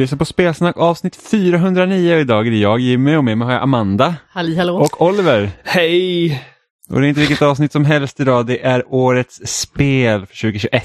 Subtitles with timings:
[0.00, 3.52] Lyssnar på Spelsnack avsnitt 409 och idag är det jag Jimmy och med mig har
[3.52, 4.76] jag Amanda Halli hallå.
[4.76, 5.50] och Oliver.
[5.64, 6.44] Hej!
[6.90, 10.84] Och det är inte vilket avsnitt som helst idag, det är årets spel för 2021.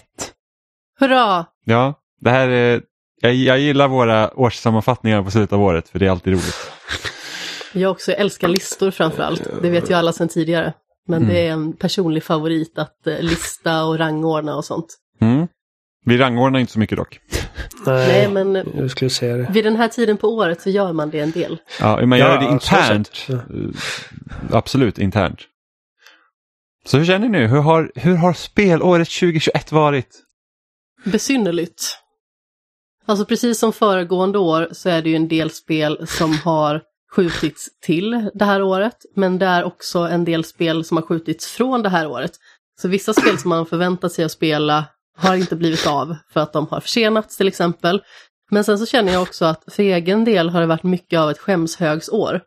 [1.00, 1.46] Hurra!
[1.66, 2.82] Ja, det här är,
[3.22, 6.72] jag, jag gillar våra årssammanfattningar på slutet av året för det är alltid roligt.
[7.74, 9.48] Jag också älskar listor framför allt.
[9.62, 10.74] Det vet ju alla sedan tidigare.
[11.08, 11.34] Men Mm.
[11.34, 14.88] det är en personlig favorit att eh, lista och rangordna och sånt.
[15.22, 15.48] Mm.
[16.06, 17.20] Vi rangordnar inte så mycket dock.
[17.86, 19.48] Nej, men eh, Jag skulle säga det.
[19.52, 21.58] vid den här tiden på året så gör man det en del.
[21.80, 23.28] Ja, man gör Ja, det så internt.
[23.30, 23.40] Eh,
[24.52, 25.40] Absolut internt.
[26.86, 27.48] Så hur känner ni nu?
[27.48, 30.22] Hur har, hur har spelåret 2021 varit?
[31.06, 31.98] Besynnerligt.
[33.06, 36.82] Alltså precis som föregående år så är det ju en del spel som har
[37.12, 38.96] skjutits till det här året.
[39.16, 42.32] Men det är också en del spel som har skjutits från det här året.
[42.82, 46.54] Så vissa spel som man förväntat sig att spela har inte blivit av för att
[46.54, 48.02] de har försenats till exempel.
[48.52, 51.30] Men sen så känner jag också att för egen del har det varit mycket av
[51.30, 52.42] ett skämshögsår.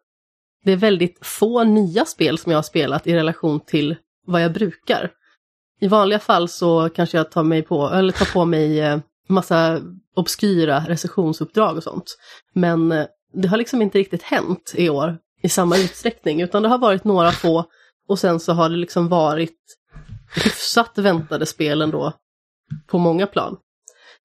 [0.65, 4.53] Det är väldigt få nya spel som jag har spelat i relation till vad jag
[4.53, 5.11] brukar.
[5.81, 9.81] I vanliga fall så kanske jag tar, mig på, eller tar på mig eh, massa
[10.17, 12.17] obskyra recensionsuppdrag och sånt.
[12.55, 16.69] Men eh, det har liksom inte riktigt hänt i år i samma utsträckning, utan det
[16.69, 17.65] har varit några få
[18.09, 19.59] och sen så har det liksom varit
[20.45, 22.13] hyfsat väntade spel ändå
[22.87, 23.57] på många plan.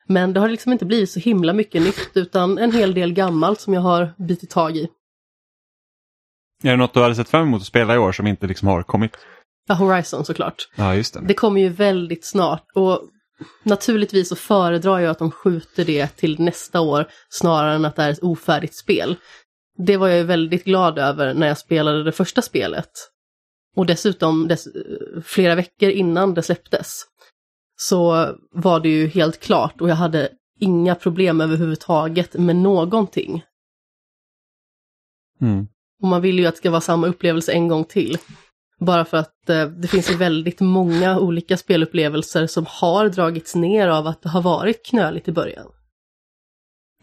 [0.08, 3.60] Men det har liksom inte blivit så himla mycket nytt, utan en hel del gammalt
[3.60, 4.88] som jag har bitit tag i.
[6.64, 8.68] Är det något du hade sett fram emot att spela i år som inte liksom
[8.68, 9.18] har kommit?
[9.68, 10.70] Ja, Horizon såklart.
[10.76, 11.22] Ja, just det.
[11.28, 13.02] Det kommer ju väldigt snart och
[13.64, 18.04] naturligtvis så föredrar jag att de skjuter det till nästa år snarare än att det
[18.04, 19.16] är ett ofärdigt spel.
[19.78, 22.90] Det var jag ju väldigt glad över när jag spelade det första spelet.
[23.76, 24.68] Och dessutom dess,
[25.26, 27.04] flera veckor innan det släpptes
[27.90, 30.30] så var det ju helt klart och jag hade
[30.60, 33.44] inga problem överhuvudtaget med någonting.
[35.42, 35.68] Mm.
[36.02, 38.18] Och man vill ju att det ska vara samma upplevelse en gång till.
[38.80, 43.88] Bara för att eh, det finns ju väldigt många olika spelupplevelser som har dragits ner
[43.88, 45.68] av att det har varit knöligt i början.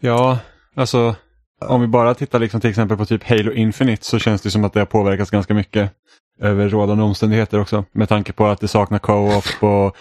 [0.01, 0.39] Ja,
[0.75, 1.15] alltså
[1.59, 4.65] om vi bara tittar liksom till exempel på typ Halo Infinite så känns det som
[4.65, 5.91] att det har påverkats ganska mycket
[6.39, 7.85] över rådande omständigheter också.
[7.91, 9.97] Med tanke på att det saknar co-op och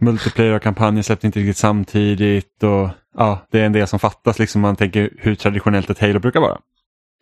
[0.00, 4.38] multiplayer och kampanjen släppte inte riktigt samtidigt och ja, det är en del som fattas
[4.38, 6.58] liksom man tänker hur traditionellt ett Halo brukar vara.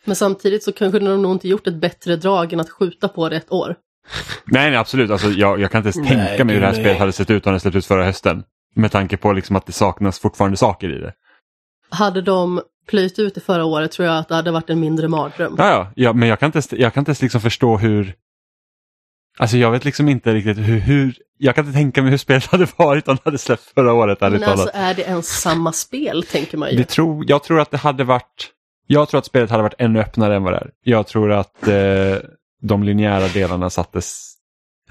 [0.04, 3.28] Men samtidigt så kanske de nog inte gjort ett bättre drag än att skjuta på
[3.28, 3.76] det ett år.
[4.44, 6.82] Nej, nej absolut, alltså, jag, jag kan inte ens tänka mig hur det här nej.
[6.82, 8.42] spelet hade sett ut om det släppts ut förra hösten.
[8.74, 11.12] Med tanke på liksom att det saknas fortfarande saker i det.
[11.90, 15.08] Hade de plöjt ut det förra året tror jag att det hade varit en mindre
[15.08, 15.54] mardröm.
[15.58, 18.14] Ja, ja, ja men jag kan inte ens, jag kan inte ens liksom förstå hur...
[19.38, 21.14] Alltså jag vet liksom inte riktigt hur, hur...
[21.38, 24.20] Jag kan inte tänka mig hur spelet hade varit om det hade släppts förra året,
[24.20, 24.70] Men alltså talat.
[24.74, 26.76] är det ens samma spel tänker man ju.
[26.76, 28.50] Det tror, jag tror att det hade varit...
[28.86, 30.70] Jag tror att spelet hade varit ännu öppnare än vad det är.
[30.82, 32.16] Jag tror att eh,
[32.62, 34.34] de linjära delarna sattes...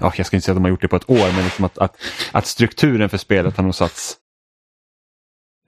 [0.00, 1.64] Ja, jag ska inte säga att de har gjort det på ett år, men liksom
[1.64, 1.96] att, att,
[2.32, 4.16] att strukturen för spelet har nog satts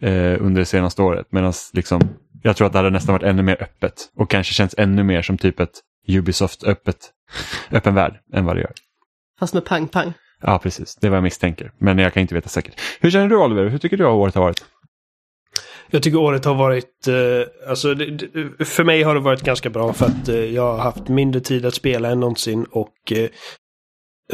[0.02, 1.26] eh, under det senaste året.
[1.30, 2.08] Medan liksom,
[2.42, 5.22] jag tror att det hade nästan varit ännu mer öppet och kanske känns ännu mer
[5.22, 7.10] som typ ett Ubisoft-öppet
[7.70, 8.72] öppen värld än vad det gör.
[9.41, 10.12] Fast med pang-pang.
[10.42, 10.96] Ja, precis.
[10.96, 11.72] Det är vad jag misstänker.
[11.78, 12.80] Men jag kan inte veta säkert.
[13.00, 13.68] Hur känner du Oliver?
[13.68, 14.64] Hur tycker du att året har varit?
[15.91, 19.92] Jag tycker året har varit, eh, alltså det, för mig har det varit ganska bra
[19.92, 23.28] för att eh, jag har haft mindre tid att spela än någonsin och eh,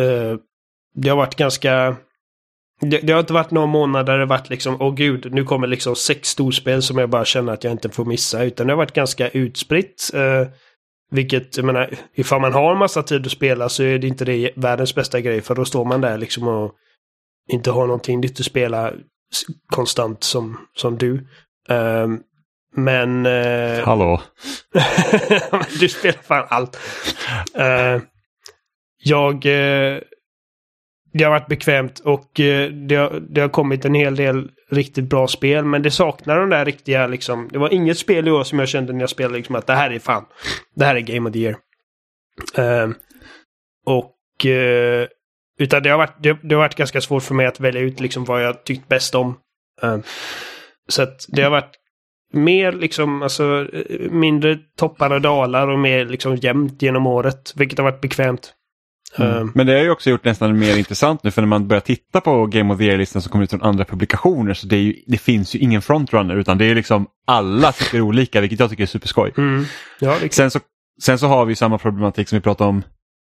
[0.06, 0.36] eh,
[0.94, 1.96] det har varit ganska,
[2.80, 5.66] det, det har inte varit några månader där det varit liksom, åh gud, nu kommer
[5.66, 8.78] liksom sex storspel som jag bara känner att jag inte får missa, utan det har
[8.78, 10.10] varit ganska utspritt.
[11.10, 14.24] Vilket, jag menar, ifall man har en massa tid att spela så är det inte
[14.24, 16.72] det världens bästa grej, för då står man där liksom och
[17.48, 18.92] inte har någonting nytt att spela
[19.72, 21.26] konstant som, som du.
[21.68, 22.20] Ehm,
[22.74, 23.26] men...
[23.26, 24.22] eh, Hallå?
[25.80, 26.78] du spelar fan allt.
[27.54, 28.00] Eh,
[29.04, 29.34] jag...
[29.34, 29.98] eh,
[31.12, 35.04] det har varit bekvämt och eh, det, har, det har kommit en hel del riktigt
[35.04, 35.64] bra spel.
[35.64, 37.48] Men det saknar de där riktiga liksom.
[37.52, 39.74] Det var inget spel i år som jag kände när jag spelade liksom att det
[39.74, 40.24] här är fan.
[40.74, 41.56] Det här är Game of the Year.
[42.58, 42.94] Uh,
[43.86, 44.12] och...
[44.44, 45.06] Uh,
[45.58, 48.00] utan det har, varit, det, det har varit ganska svårt för mig att välja ut
[48.00, 49.38] liksom vad jag tyckt bäst om.
[49.84, 49.98] Uh,
[50.88, 51.74] så att det har varit
[52.32, 57.78] mer liksom, alltså eh, mindre toppar och dalar och mer liksom jämnt genom året, vilket
[57.78, 58.52] har varit bekvämt.
[59.18, 59.36] Mm.
[59.36, 61.80] Eh, Men det har ju också gjort nästan mer intressant nu för när man börjar
[61.80, 64.94] titta på Game of the Year-listan som kommer ut från andra publikationer så det, ju,
[65.06, 68.82] det finns ju ingen frontrunner utan det är liksom alla tycker olika vilket jag tycker
[68.82, 69.32] är superskoj.
[69.36, 69.64] mm.
[70.00, 70.60] Ja, Sen så,
[71.02, 72.82] sen så har vi samma problematik som vi pratade om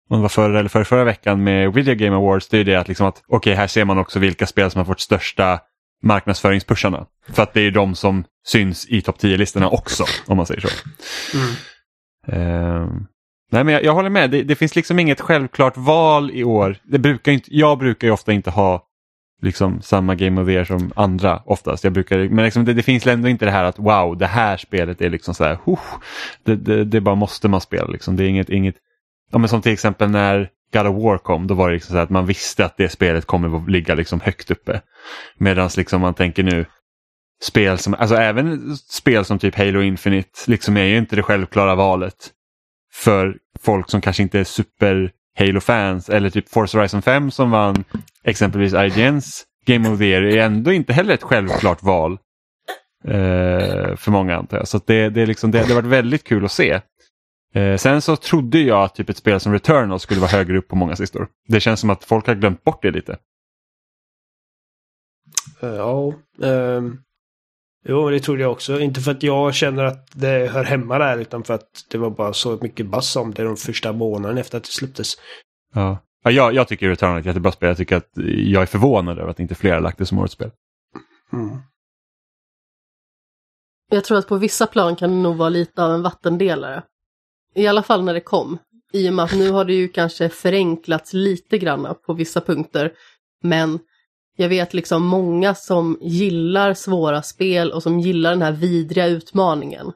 [0.09, 2.47] om det var förra eller förra, förra veckan med Video Game Awards.
[2.47, 4.85] Det är det att, liksom att okej här ser man också vilka spel som har
[4.85, 5.59] fått största
[6.03, 7.05] marknadsföringspusharna.
[7.29, 10.67] För att det är de som syns i topp 10-listorna också om man säger så.
[11.37, 11.51] Mm.
[12.27, 12.87] Eh,
[13.51, 16.75] nej men jag, jag håller med, det, det, finns liksom inget självklart val i år.
[16.83, 18.87] Det brukar inte, jag brukar ju ofta inte ha
[19.41, 21.83] liksom samma Game of the Year som andra oftast.
[21.83, 24.57] Jag brukar, men liksom det, det finns ändå inte det här att wow, det här
[24.57, 25.57] spelet är liksom så här,
[26.43, 27.87] det, det, det bara måste man spela.
[27.87, 28.15] Liksom.
[28.15, 28.75] Det är inget, inget
[29.31, 31.99] ja, men som till exempel när God of War kom, då var det liksom så
[31.99, 34.81] att man visste att det spelet kommer att ligga liksom högt uppe.
[35.37, 36.65] Medan liksom man tänker nu,
[37.43, 41.75] spel som, alltså även spel som typ Halo Infinite liksom är ju inte det självklara
[41.75, 42.31] valet
[42.93, 47.83] för folk som kanske inte är super Halo-fans eller typ Forza Horizon 5 som vann
[48.23, 52.11] exempelvis IGNs Game of the Year är ändå inte heller ett självklart val
[53.03, 54.67] eh, för många antar jag.
[54.67, 56.81] Så det, det, är liksom, det, det har varit väldigt kul att se.
[57.53, 60.67] Eh, sen så trodde jag att typ ett spel som Returnal skulle vara högre upp
[60.67, 61.27] på många listor.
[61.47, 63.17] Det känns som att folk har glömt bort det lite.
[65.61, 67.03] Eh, ja, um,
[67.83, 68.79] jo det trodde jag också.
[68.79, 72.09] Inte för att jag känner att det hör hemma där utan för att det var
[72.09, 75.13] bara så mycket bass om det de första månaderna efter att det släpptes.
[75.73, 77.67] Ja, ja jag, jag tycker Returnal är ett jättebra spel.
[77.67, 80.33] Jag tycker att jag är förvånad över att inte fler har lagt det som årets
[80.33, 80.51] spel.
[81.33, 81.57] Mm.
[83.89, 86.83] Jag tror att på vissa plan kan det nog vara lite av en vattendelare.
[87.55, 88.57] I alla fall när det kom.
[88.93, 92.91] I och med att nu har det ju kanske förenklats lite grann på vissa punkter.
[93.43, 93.79] Men
[94.37, 99.91] jag vet liksom många som gillar svåra spel och som gillar den här vidriga utmaningen.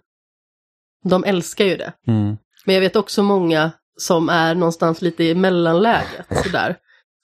[1.04, 1.94] De älskar ju det.
[2.08, 2.38] Mm.
[2.66, 6.76] Men jag vet också många som är någonstans lite i mellanläget sådär.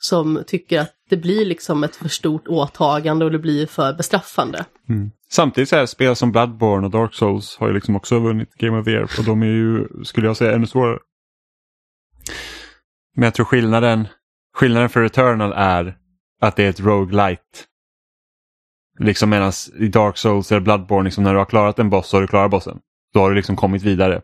[0.03, 4.65] Som tycker att det blir liksom ett för stort åtagande och det blir för bestraffande.
[4.89, 5.11] Mm.
[5.29, 8.79] Samtidigt så här spel som Bloodborne och Dark Souls har ju liksom också vunnit Game
[8.79, 10.99] of the Year och de är ju, skulle jag säga, ännu svårare.
[13.15, 14.07] Men jag tror skillnaden,
[14.53, 15.97] skillnaden för Returnal är
[16.41, 17.41] att det är ett roguelite.
[18.99, 22.17] Liksom medan i Dark Souls eller Bloodborne, liksom när du har klarat en boss så
[22.17, 22.79] har du klarat bossen.
[23.13, 24.21] Då har du liksom kommit vidare.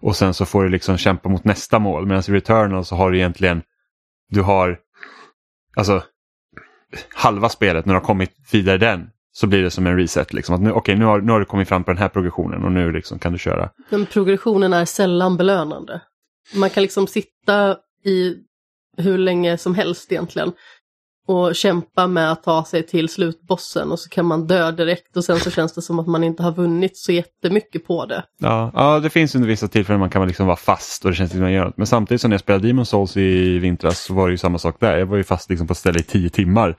[0.00, 2.06] Och sen så får du liksom kämpa mot nästa mål.
[2.06, 3.62] Medan i Returnal så har du egentligen,
[4.28, 4.78] du har,
[5.76, 6.02] alltså
[7.14, 10.32] halva spelet när du har kommit vidare den så blir det som en reset.
[10.32, 10.54] Liksom.
[10.54, 12.72] Att nu, okay, nu, har, nu har du kommit fram på den här progressionen och
[12.72, 13.70] nu liksom kan du köra.
[13.90, 16.00] Men progressionen är sällan belönande.
[16.54, 18.36] Man kan liksom sitta i
[18.96, 20.52] hur länge som helst egentligen
[21.28, 25.24] och kämpa med att ta sig till slutbossen och så kan man dö direkt och
[25.24, 28.24] sen så känns det som att man inte har vunnit så jättemycket på det.
[28.38, 31.30] Ja, ja det finns under vissa tillfällen man kan liksom vara fast och det känns
[31.30, 31.76] som att man gör något.
[31.76, 34.58] Men samtidigt som när jag spelade Demon Souls i vintras så var det ju samma
[34.58, 34.98] sak där.
[34.98, 36.76] Jag var ju fast liksom på ett ställe i tio timmar.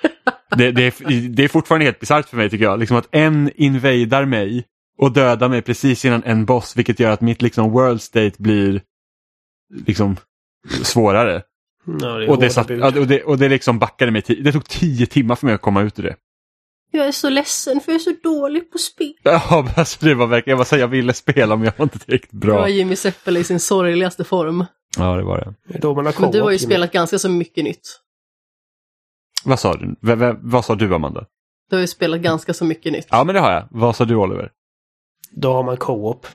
[0.56, 2.78] det, det, är, det är fortfarande helt bisarrt för mig tycker jag.
[2.78, 4.64] Liksom att en invadar mig
[4.98, 8.80] och dödar mig precis innan en boss vilket gör att mitt liksom world state blir
[9.86, 10.16] liksom
[10.82, 11.42] svårare.
[11.84, 14.22] Ja, det och, det satt, och, det, och det liksom backade mig.
[14.26, 16.16] Det tog tio timmar för mig att komma ut ur det.
[16.90, 19.14] Jag är så ledsen för jag är så dålig på spel.
[19.22, 21.98] Ja, alltså det var verkligen, jag var så jag ville spela men jag var inte
[21.98, 22.54] tillräckligt bra.
[22.54, 24.64] Det var Jimmy Seppele i sin sorgligaste form.
[24.98, 25.54] Ja, det var det.
[25.72, 28.00] det då man har men du har ju spelat ganska så mycket nytt.
[29.44, 29.96] Vad sa du?
[30.00, 31.26] V vad sa du Amanda?
[31.70, 33.06] Du har ju spelat ganska så mycket nytt.
[33.10, 33.68] Ja, men det har jag.
[33.70, 34.50] Vad sa du Oliver?
[35.30, 36.26] Då har man co-op.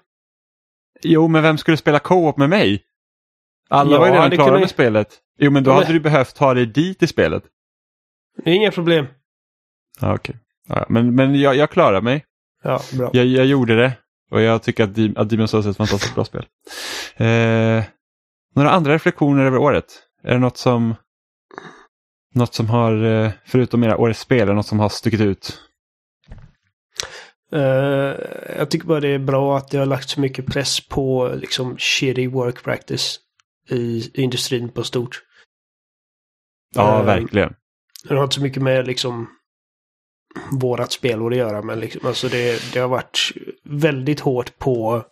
[1.02, 2.84] Jo, men vem skulle spela co-op med mig?
[3.70, 4.60] Alla ja, var ju redan klara kunde...
[4.60, 5.20] med spelet.
[5.40, 7.44] Jo, men då hade du behövt ta dig dit i spelet.
[8.44, 9.06] Det är inga problem.
[10.00, 10.36] Ja, okej.
[10.36, 10.80] Okay.
[10.80, 12.26] Ja, men men jag, jag klarar mig.
[12.64, 13.10] Ja, bra.
[13.14, 13.94] Jag, jag gjorde det.
[14.32, 16.46] Och jag tycker att, att Demon's Souls är ett fantastiskt bra spel.
[17.16, 17.84] Eh,
[18.56, 19.86] några andra reflektioner över året?
[20.24, 20.96] Är det något som,
[22.34, 25.60] något som har, eh, förutom era årets spel, är något som har stuckit ut?
[27.54, 27.62] Uh,
[28.58, 31.78] jag tycker bara det är bra att det har lagt så mycket press på liksom
[31.78, 33.20] shitty work practice
[33.70, 35.24] i industrin på stort.
[36.76, 37.54] Ja, uh, verkligen.
[38.04, 39.28] Det har inte så mycket med liksom
[40.52, 43.32] vårat spelår att göra, men liksom, alltså det, det har varit
[43.64, 45.04] väldigt hårt på,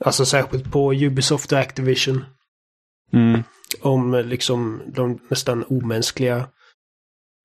[0.00, 2.24] alltså särskilt på Ubisoft och Activision.
[3.12, 3.42] Mm.
[3.80, 6.48] Om liksom de nästan omänskliga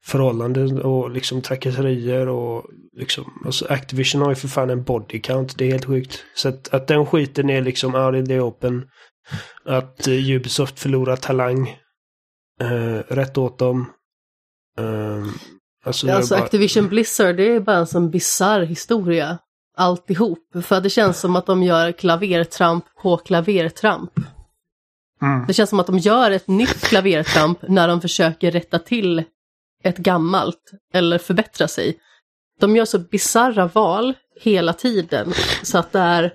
[0.06, 5.58] förhållanden och liksom trakasserier och liksom, alltså Activision har ju för fan en body count,
[5.58, 6.24] det är helt sjukt.
[6.36, 8.88] Så att, att den skiten är liksom out in the open.
[9.66, 11.78] Att uh, Ubisoft förlorar talang.
[12.62, 13.92] Uh, rätt åt dem.
[14.80, 15.28] Uh,
[15.86, 16.44] alltså, alltså bara...
[16.44, 19.38] Activision Blizzard, det är bara en sån bisarr historia.
[19.78, 20.40] Alltihop.
[20.64, 24.12] För det känns som att de gör klavertramp på klavertramp.
[25.22, 25.48] Mm.
[25.48, 29.24] Det känns som att de gör ett nytt klavertramp när de försöker rätta till
[29.84, 31.98] ett gammalt eller förbättra sig.
[32.60, 36.34] De gör så bizarra val hela tiden så att det är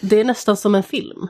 [0.00, 1.28] det är nästan som en film.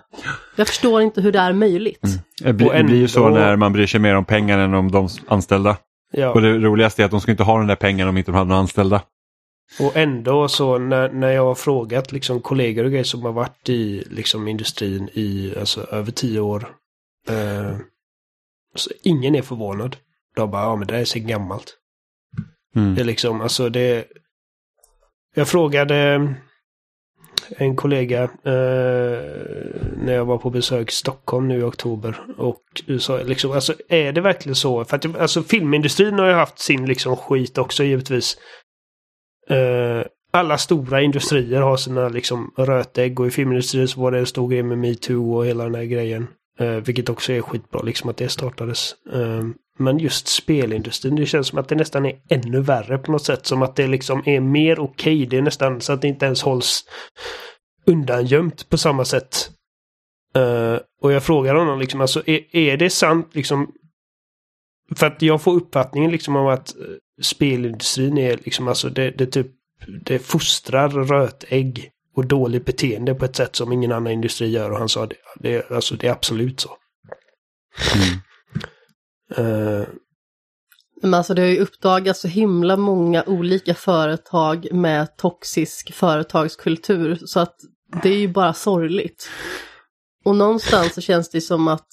[0.57, 2.05] Jag förstår inte hur det är möjligt.
[2.05, 2.19] Mm.
[2.43, 4.91] Det, blir, det blir ju så när man bryr sig mer om pengar än om
[4.91, 5.77] de anställda.
[6.13, 6.31] Ja.
[6.33, 8.37] Och det roligaste är att de ska inte ha den där pengarna om inte de
[8.37, 9.03] hade några anställda.
[9.81, 13.69] Och ändå så när, när jag har frågat liksom kollegor och grejer som har varit
[13.69, 16.69] i liksom industrin i alltså, över tio år.
[17.29, 17.77] Eh,
[18.75, 19.97] så ingen är förvånad.
[20.37, 21.77] De bara, ja men det är så gammalt.
[22.77, 22.95] Mm.
[22.95, 24.05] Det är liksom, alltså det...
[25.35, 26.35] Jag frågade
[27.57, 28.31] en kollega eh,
[29.97, 32.17] när jag var på besök i Stockholm nu i oktober.
[32.39, 32.63] Och
[33.01, 34.85] sa liksom, alltså är det verkligen så?
[34.85, 38.37] För att alltså filmindustrin har ju haft sin liksom skit också givetvis.
[39.49, 44.27] Eh, alla stora industrier har sina liksom rötägg och i filmindustrin så var det en
[44.27, 46.27] stor grej med metoo och hela den här grejen.
[46.59, 48.95] Eh, vilket också är skitbra liksom att det startades.
[49.13, 49.45] Eh,
[49.81, 53.47] men just spelindustrin, det känns som att det nästan är ännu värre på något sätt.
[53.47, 55.17] Som att det liksom är mer okej.
[55.17, 55.27] Okay.
[55.27, 56.85] Det är nästan så att det inte ens hålls
[57.87, 59.51] undangömt på samma sätt.
[60.37, 63.73] Uh, och jag frågar honom liksom, alltså är, är det sant liksom?
[64.97, 66.85] För att jag får uppfattningen liksom om att eh,
[67.23, 69.47] spelindustrin är liksom, alltså det, det typ,
[70.05, 74.71] det fostrar rötägg och dåligt beteende på ett sätt som ingen annan industri gör.
[74.71, 76.71] Och han sa det, det, alltså, det är absolut så.
[77.95, 78.21] Mm.
[79.37, 79.83] Eh,
[81.03, 87.41] men alltså det har ju uppdagats så himla många olika företag med toxisk företagskultur så
[87.41, 87.57] att
[88.03, 89.31] det är ju bara sorgligt.
[90.25, 91.89] Och någonstans så känns det som att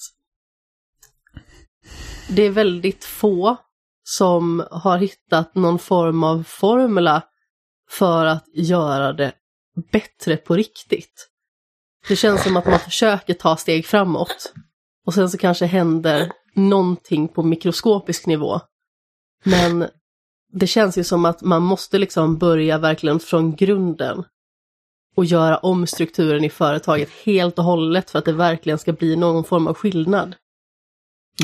[2.30, 3.58] det är väldigt få
[4.04, 7.24] som har hittat någon form av formula
[7.90, 9.34] för att göra det
[9.92, 11.30] bättre på riktigt.
[12.08, 14.54] Det känns som att man försöker ta steg framåt
[15.08, 18.62] och sen så kanske händer någonting på mikroskopisk nivå.
[19.44, 19.88] Men
[20.54, 24.24] det känns ju som att man måste liksom börja verkligen från grunden
[25.16, 29.16] och göra om strukturen i företaget helt och hållet för att det verkligen ska bli
[29.16, 30.36] någon form av skillnad.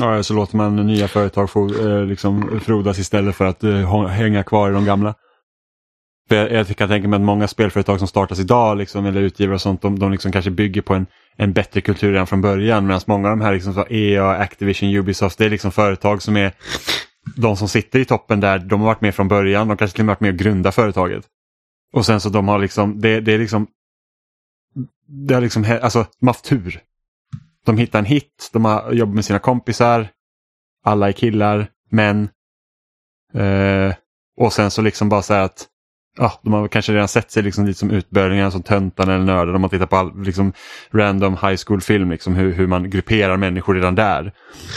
[0.00, 4.42] Ja, så låter man nya företag få, eh, liksom, frodas istället för att eh, hänga
[4.42, 5.14] kvar i de gamla.
[6.28, 9.54] För jag, jag kan tänka mig att många spelföretag som startas idag liksom, eller utgivare
[9.54, 12.86] och sånt, de, de liksom kanske bygger på en, en bättre kultur redan från början.
[12.86, 16.52] Medan många av de här, liksom, EA, Activision, Ubisoft, det är liksom företag som är
[17.36, 20.02] de som sitter i toppen där, de har varit med från början, de kanske till
[20.02, 21.24] och med varit med och grundat företaget.
[21.92, 23.66] Och sen så de har liksom, det, det är liksom,
[25.06, 26.80] det har liksom, alltså de har haft tur.
[27.64, 30.08] De hittar en hit, de har jobbat med sina kompisar,
[30.84, 32.28] alla är killar, män.
[33.34, 33.94] Eh,
[34.36, 35.68] och sen så liksom bara så här att
[36.18, 39.52] ja, de har kanske redan sett sig liksom lite som utbörlingar som töntan eller nördar.
[39.52, 40.52] De har tittat på all, liksom,
[40.92, 44.32] random high school-film, liksom, hur, hur man grupperar människor redan där.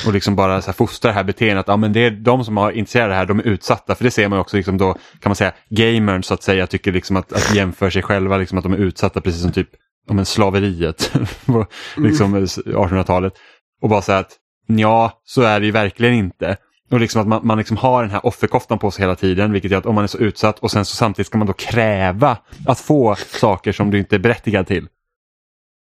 [0.07, 1.65] Och liksom bara så här, fostra det här beteendet.
[1.67, 3.95] Ja, men det är de som har intresserade det här, de är utsatta.
[3.95, 6.91] För det ser man också liksom, då, kan man säga, gamern så att säga, tycker
[6.91, 9.69] liksom att, att jämföra sig själva, liksom, att de är utsatta precis som typ
[10.09, 11.11] om en slaveriet
[11.45, 11.65] på
[11.97, 13.33] liksom, 1800-talet.
[13.81, 14.31] Och bara säga att
[14.67, 16.57] ja, så är det ju verkligen inte.
[16.89, 19.71] Och liksom att man, man liksom har den här offerkoftan på sig hela tiden vilket
[19.71, 22.37] gör att om man är så utsatt och sen så samtidigt ska man då kräva
[22.65, 24.87] att få saker som du inte är berättigad till.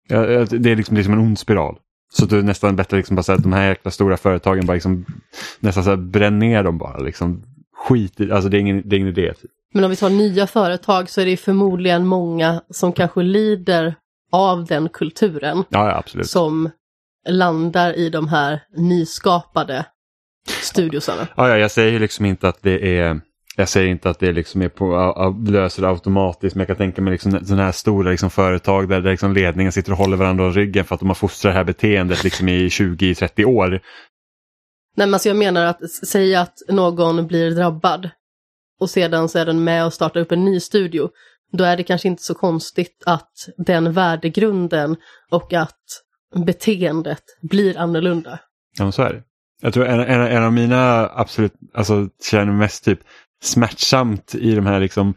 [0.08, 1.78] Det är liksom, liksom en ond spiral.
[2.12, 4.74] Så det är nästan bättre liksom bara säga att de här jäkla stora företagen bara
[4.74, 5.04] liksom,
[5.60, 6.98] nästan så här, bränn ner dem bara.
[6.98, 7.42] Liksom,
[7.88, 9.32] skit i, alltså det är ingen, det är ingen idé.
[9.74, 13.94] Men om vi tar nya företag så är det förmodligen många som kanske lider
[14.32, 15.64] av den kulturen.
[15.68, 16.24] Ja, ja.
[16.24, 16.70] Som
[17.28, 19.84] landar i de här nyskapade
[20.48, 21.28] studiosarna.
[21.36, 23.20] Ja, ja, jag säger liksom inte att det är
[23.56, 27.02] jag säger inte att det liksom är på, löser det automatiskt men jag kan tänka
[27.02, 30.44] mig liksom sådana här stora liksom företag där, där liksom ledningen sitter och håller varandra
[30.44, 33.68] om ryggen för att de har fostrat det här beteendet liksom i 20-30 år.
[33.70, 33.80] Nej
[35.06, 38.10] men alltså jag menar att säga att någon blir drabbad
[38.80, 41.10] och sedan så är den med och startar upp en ny studio.
[41.52, 44.96] Då är det kanske inte så konstigt att den värdegrunden
[45.30, 45.80] och att
[46.46, 48.38] beteendet blir annorlunda.
[48.78, 49.22] Ja men så är det.
[49.64, 53.00] Jag tror en, en, en av mina absolut, alltså känner mest typ
[53.42, 55.14] smärtsamt i de här liksom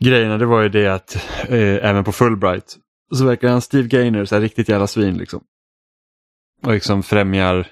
[0.00, 1.16] grejerna det var ju det att
[1.48, 2.76] eh, även på Fulbright
[3.14, 5.40] så verkar han Steve Gaynor så här riktigt jävla svin liksom.
[6.62, 7.66] Och liksom främjar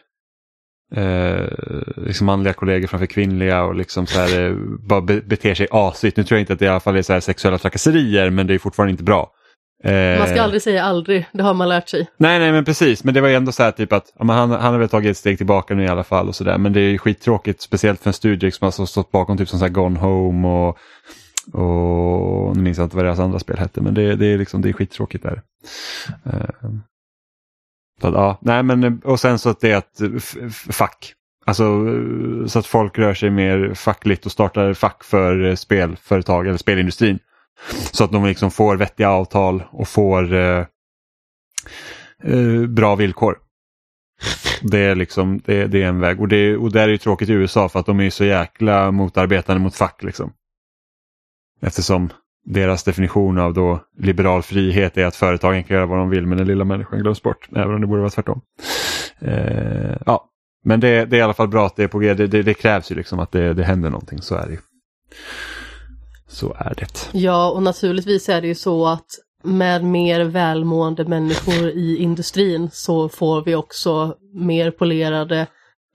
[0.94, 1.48] eh,
[1.96, 4.56] liksom manliga kollegor framför kvinnliga och liksom så här, eh,
[4.88, 6.16] bara be beter sig asigt.
[6.16, 8.46] Nu tror jag inte att det i alla fall är så här sexuella trakasserier men
[8.46, 9.33] det är fortfarande inte bra.
[10.18, 12.08] Man ska aldrig säga aldrig, det har man lärt sig.
[12.16, 14.72] Nej, nej men precis, men det var ändå så här typ att ja, han, han
[14.72, 16.58] har väl tagit ett steg tillbaka nu i alla fall och sådär.
[16.58, 19.64] Men det är skittråkigt, speciellt för en studio som har stått bakom typ som så
[19.64, 20.78] här Gone Home och,
[21.60, 24.62] och nu minns jag inte vad deras andra spel hette, men det, det är liksom
[24.62, 25.42] det är skittråkigt där.
[26.26, 26.70] Uh,
[28.00, 30.00] så att, ja, nej men och sen så att det är att
[30.70, 31.12] fack.
[31.46, 31.86] Alltså
[32.46, 37.18] så att folk rör sig mer fackligt och startar fack för spelföretag eller spelindustrin.
[37.92, 40.66] Så att de liksom får vettiga avtal och får eh,
[42.24, 43.38] eh, bra villkor.
[44.62, 47.28] Det är, liksom, det, det är en väg och det, och det är ju tråkigt
[47.28, 50.02] i USA för att de är så jäkla motarbetande mot fack.
[50.02, 50.32] Liksom.
[51.62, 52.10] Eftersom
[52.44, 56.38] deras definition av då liberal frihet är att företagen kan göra vad de vill men
[56.38, 57.48] den lilla människan glöms bort.
[57.56, 58.40] Även om det borde vara tvärtom.
[59.18, 60.30] Eh, ja,
[60.64, 62.14] men det, det, är i alla fall bra att det är på G.
[62.14, 64.22] Det, det, det krävs ju liksom att det, det händer någonting.
[64.22, 64.58] Så är det ju.
[66.28, 67.18] Så är det.
[67.18, 69.06] Ja, och naturligtvis är det ju så att
[69.44, 75.46] med mer välmående människor i industrin så får vi också mer polerade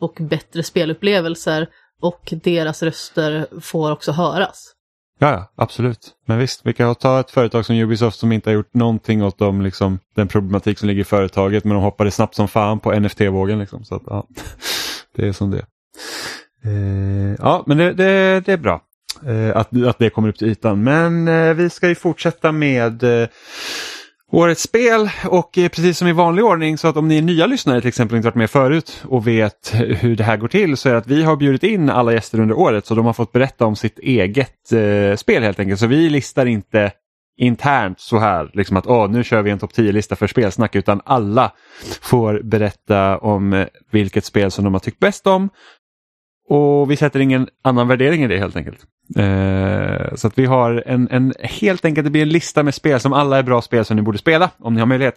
[0.02, 1.68] och bättre spelupplevelser
[2.02, 4.74] och deras röster får också höras.
[5.20, 6.12] Ja, absolut.
[6.26, 9.38] Men visst, vi kan ta ett företag som Ubisoft som inte har gjort någonting åt
[9.38, 13.00] dem, liksom, den problematik som ligger i företaget men de hoppade snabbt som fan på
[13.00, 13.60] NFT-vågen.
[13.60, 14.28] Liksom, så att, ja,
[15.16, 15.66] det är som det
[16.66, 18.82] eh, Ja, men det, det, det är bra
[19.28, 20.84] Eh, att, att det kommer upp till ytan.
[20.84, 23.28] Men eh, vi ska ju fortsätta med eh,
[24.32, 27.46] årets spel och eh, precis som i vanlig ordning så att om ni är nya
[27.46, 30.78] lyssnare till exempel inte varit med förut och vet eh, hur det här går till
[30.78, 33.14] så är det att vi har bjudit in alla gäster under året så de har
[33.14, 35.80] fått berätta om sitt eget eh, spel helt enkelt.
[35.80, 36.92] Så vi listar inte
[37.40, 41.02] internt så här, liksom att Åh, nu kör vi en topp 10-lista för spelsnack utan
[41.06, 41.52] alla
[42.02, 45.50] får berätta om eh, vilket spel som de har tyckt bäst om.
[46.50, 48.80] Och vi sätter ingen annan värdering i det helt enkelt.
[49.18, 53.00] Eh, så att vi har en, en, helt enkelt, det blir en lista med spel
[53.00, 55.16] som alla är bra spel som ni borde spela om ni har möjlighet.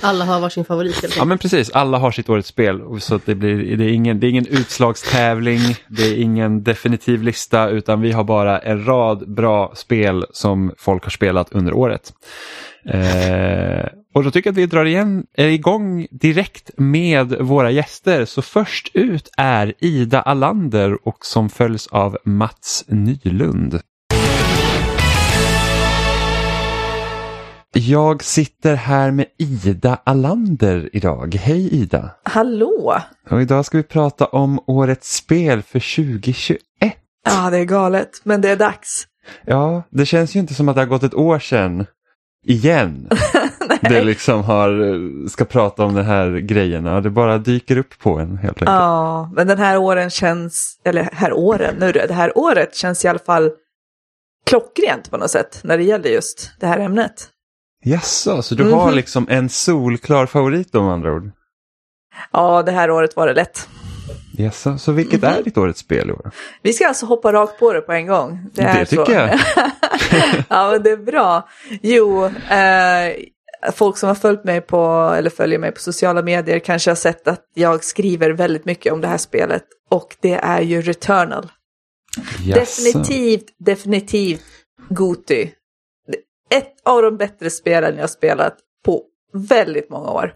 [0.00, 3.00] Alla har varsin favorit helt Ja men precis, alla har sitt årets spel.
[3.00, 7.22] Så att det, blir, det, är ingen, det är ingen utslagstävling, det är ingen definitiv
[7.22, 12.12] lista utan vi har bara en rad bra spel som folk har spelat under året.
[12.84, 13.86] Eh,
[14.18, 18.24] och då tycker jag att vi drar igen, är igång direkt med våra gäster.
[18.24, 23.80] Så först ut är Ida Allander och som följs av Mats Nylund.
[27.72, 31.34] Jag sitter här med Ida Allander idag.
[31.34, 32.10] Hej Ida!
[32.22, 32.94] Hallå!
[33.30, 36.58] Och idag ska vi prata om årets spel för 2021.
[37.24, 39.06] Ja, det är galet, men det är dags.
[39.44, 41.86] Ja, det känns ju inte som att det har gått ett år sedan
[42.46, 43.08] igen.
[43.80, 47.00] det liksom har, ska prata om de här grejerna.
[47.00, 48.68] Det bara dyker upp på en helt enkelt.
[48.68, 53.08] Ja, men den här åren känns, eller här åren, nu det här året känns i
[53.08, 53.50] alla fall
[54.46, 57.28] klockrent på något sätt när det gäller just det här ämnet.
[57.84, 58.78] Jaså, så du mm -hmm.
[58.78, 61.30] har liksom en solklar favorit om andra ord?
[62.32, 63.68] Ja, det här året var det lätt.
[64.36, 65.38] Jaså, så vilket Mm-hmm.
[65.38, 66.30] är ditt årets spel i år?
[66.62, 68.46] Vi ska alltså hoppa rakt på det på en gång.
[68.54, 69.12] Det, är tycker så.
[69.12, 69.30] jag.
[70.48, 71.48] ja, men det är bra.
[71.82, 76.90] Jo, eh, folk som har följt mig på, eller följer mig på sociala medier kanske
[76.90, 79.64] har sett att jag skriver väldigt mycket om det här spelet.
[79.90, 81.46] Och det är ju Returnal.
[82.44, 82.60] Jaså.
[82.60, 84.44] Definitivt, definitivt
[84.88, 85.52] Goti.
[86.50, 90.34] Ett av de bättre spelen jag har spelat på väldigt många år.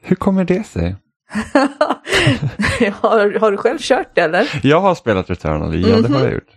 [0.00, 0.96] Hur kommer det sig?
[2.92, 4.60] har, har du själv kört det eller?
[4.62, 6.50] Jag har spelat Returnal, ja det har jag gjort.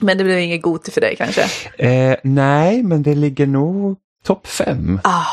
[0.00, 1.42] Men det blev inget Goti för dig kanske?
[1.78, 5.00] Eh, nej, men det ligger nog topp fem.
[5.04, 5.24] Ah.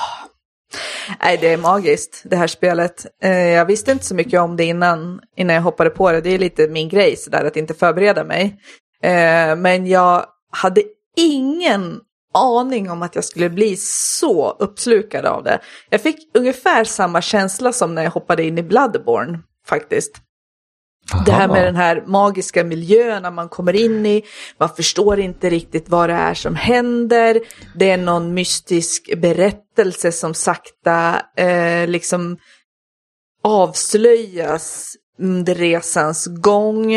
[1.23, 3.06] Nej, det är magiskt det här spelet.
[3.23, 6.21] Eh, jag visste inte så mycket om det innan, innan jag hoppade på det.
[6.21, 8.60] Det är lite min grej sådär att inte förbereda mig.
[9.04, 10.82] Eh, men jag hade
[11.17, 11.99] ingen
[12.34, 15.60] aning om att jag skulle bli så uppslukad av det.
[15.89, 20.21] Jag fick ungefär samma känsla som när jag hoppade in i Bloodborne faktiskt.
[21.25, 24.23] Det här med den här magiska miljön när man kommer in i,
[24.60, 27.39] man förstår inte riktigt vad det är som händer.
[27.75, 32.38] Det är någon mystisk berättelse som sakta eh, liksom
[33.43, 36.93] avslöjas under resans gång.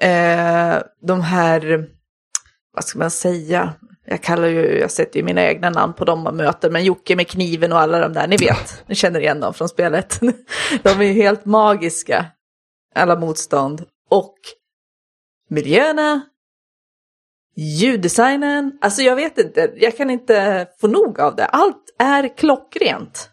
[0.00, 1.86] Eh, de här,
[2.74, 3.74] vad ska man säga,
[4.10, 7.28] jag kallar ju, jag sätter ju mina egna namn på man möter, men Jocke med
[7.28, 10.20] kniven och alla de där, ni vet, ni känner igen dem från spelet.
[10.82, 12.26] De är ju helt magiska
[12.94, 14.34] alla motstånd och
[15.50, 16.20] miljöerna,
[17.56, 21.46] ljuddesignen, alltså jag vet inte, jag kan inte få nog av det.
[21.46, 23.30] Allt är klockrent.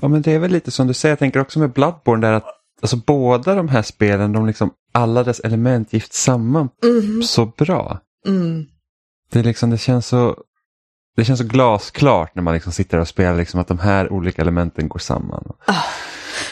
[0.00, 2.32] Ja men det är väl lite som du säger, jag tänker också med Bloodborne där
[2.32, 2.46] att
[2.82, 7.22] alltså, båda de här spelen, de liksom, alla dess element gifts samman Mm.
[7.22, 8.00] så bra.
[8.26, 8.66] Mm.
[9.34, 10.36] Det, liksom, det, känns så,
[11.16, 14.42] det känns så glasklart när man liksom sitter och spelar liksom, att de här olika
[14.42, 15.52] elementen går samman.
[15.66, 15.84] Ah,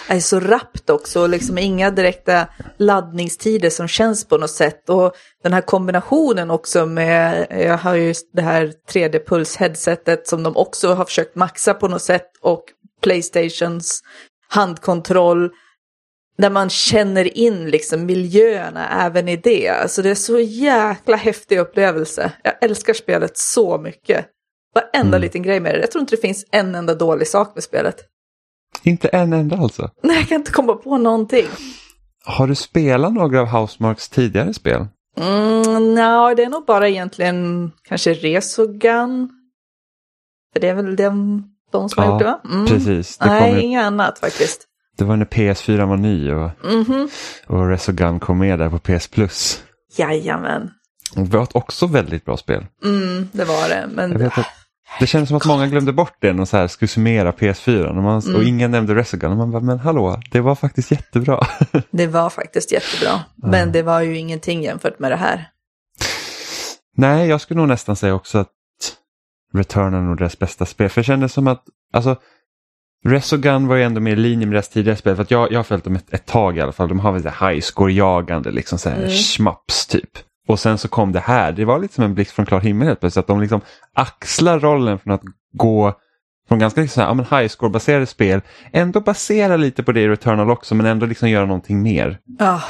[0.08, 2.46] det är så rappt också, liksom inga direkta
[2.78, 4.88] laddningstider som känns på något sätt.
[4.90, 10.94] Och den här kombinationen också med, jag har ju det här 3D-puls-headsetet som de också
[10.94, 12.64] har försökt maxa på något sätt och
[13.02, 14.02] Playstations
[14.48, 15.50] handkontroll.
[16.38, 19.68] Där man känner in liksom miljöerna även i det.
[19.68, 22.32] Alltså det är så jäkla häftig upplevelse.
[22.44, 24.26] Jag älskar spelet så mycket.
[24.74, 25.20] Varenda Mm.
[25.20, 25.80] liten grej med det.
[25.80, 27.96] Jag tror inte det finns en enda dålig sak med spelet.
[28.82, 29.90] Inte en enda alltså.
[30.02, 31.46] Nej, jag kan inte komma på någonting.
[32.24, 34.86] Har du spelat några av Housemarks tidigare spel?
[35.16, 39.28] Mm, no, det är nog bara egentligen kanske Resogun.
[40.52, 42.40] För det är väl den, de som har Ja, gjort det va?
[42.54, 42.66] Mm.
[42.66, 43.18] Precis.
[43.18, 44.64] Det, Nej, ju, inget annat faktiskt.
[44.98, 47.08] Det var när PS4 var ny och, Mhm.
[47.46, 49.62] och Resogun kom med där på PS Plus.
[49.96, 50.70] Jajamän.
[51.16, 52.66] Och Det var också väldigt bra spel.
[52.84, 53.88] Mm, det var det.
[53.94, 54.46] Men Jag vet att,
[55.00, 58.20] det kändes som att många glömde bort det när de skulle summera PS4 och, man,
[58.22, 58.36] Mm.
[58.36, 59.30] och ingen nämnde Resogun.
[59.30, 61.46] Och man bara, men hallå, det var faktiskt jättebra.
[61.90, 63.20] det var faktiskt jättebra.
[63.36, 65.48] Men det var ju ingenting jämfört med det här.
[66.96, 68.48] Nej, jag skulle nog nästan säga också att
[69.54, 70.88] Return är nog deras bästa spel.
[70.88, 72.16] För det kändes som att, alltså,
[73.04, 75.16] Resogun var ju ändå mer i linje med deras tidigare spel.
[75.16, 76.88] För att jag, jag har följt dem ett, ett tag i alla fall.
[76.88, 79.10] De har väl det high score-jagande, liksom så här Mm.
[79.10, 80.10] schmaps typ.
[80.48, 82.88] Och sen så kom det här, det var lite som en blixt från klar himmel
[82.88, 83.22] helt plötsligt.
[83.22, 83.60] Att de liksom
[83.94, 85.94] axlar rollen från att gå
[86.48, 88.40] från ganska liksom så här, ja, men high score-baserade spel,
[88.72, 92.18] ändå basera lite på det i Returnal också, men ändå liksom göra någonting mer.
[92.38, 92.62] Ja.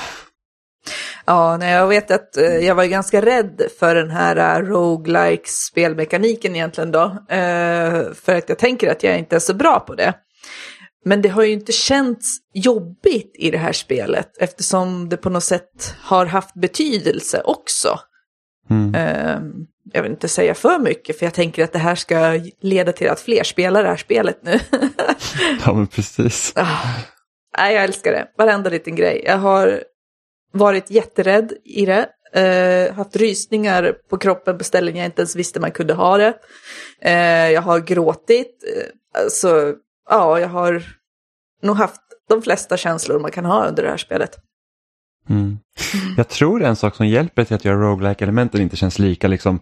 [1.25, 5.49] Ja, nej, jag vet att eh, jag var ganska rädd för den här uh, roguelike
[5.49, 7.05] spelmekaniken egentligen då.
[7.29, 10.15] Eh, för att jag tänker att jag inte är så bra på det.
[11.05, 15.45] Men det har ju inte känts jobbigt i det här spelet eftersom det på något
[15.45, 17.99] sätt har haft betydelse också.
[18.71, 18.95] Mm.
[18.95, 19.41] Eh,
[19.93, 23.09] jag vill inte säga för mycket för jag tänker att det här ska leda till
[23.09, 24.61] att fler spelar det här spelet nu.
[25.67, 26.53] Ja, men precis.
[26.57, 26.67] Ah,
[27.59, 28.27] nej, jag älskar det.
[28.39, 29.23] Varenda liten grej.
[29.27, 29.83] Jag har
[30.53, 32.09] varit jätterädd i det.
[32.35, 36.35] Eh, haft rysningar på kroppen på ställen jag inte ens visste man kunde ha det.
[37.01, 38.65] Eh, jag har gråtit.
[38.77, 39.75] Eh, alltså,
[40.11, 40.83] ja, jag har
[41.63, 44.39] nog haft de flesta känslor man kan ha under det här spelet.
[45.31, 45.59] Mm.
[46.17, 49.61] Jag tror en sak som hjälper till att göra roguelike elementen inte känns lika liksom,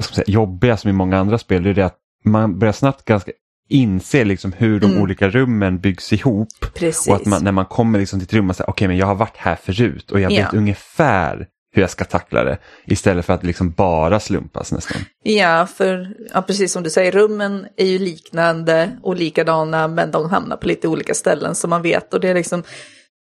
[0.00, 1.62] säga, jobbiga som i många andra spel.
[1.62, 3.32] Det är det att man börjar snabbt ganska
[3.72, 5.02] inse liksom hur de Mm.
[5.02, 6.48] olika rummen byggs ihop.
[6.74, 7.08] Precis.
[7.08, 9.06] Och att man, när man kommer liksom till ett rum och säger okej men jag
[9.06, 10.44] har varit här förut och jag Ja.
[10.44, 12.58] vet ungefär hur jag ska tackla det.
[12.86, 14.96] Istället för att liksom bara slumpas nästan.
[15.22, 20.30] Ja, för ja, precis som du säger, rummen är ju liknande och likadana men de
[20.30, 22.14] hamnar på lite olika ställen som man vet.
[22.14, 22.62] Och det är liksom,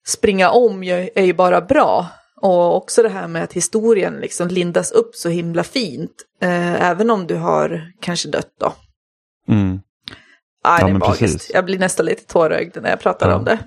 [0.07, 2.07] springa om är ju bara bra.
[2.45, 6.13] Och också det här med att historien liksom lindas upp så himla fint.
[6.43, 8.73] Eh, även om du har kanske dött då.
[9.49, 9.81] Mm.
[10.65, 11.19] Ja, det är men magiskt.
[11.21, 11.51] precis.
[11.55, 13.37] Jag blir nästan lite tårögd när jag pratar Ja.
[13.37, 13.59] om det.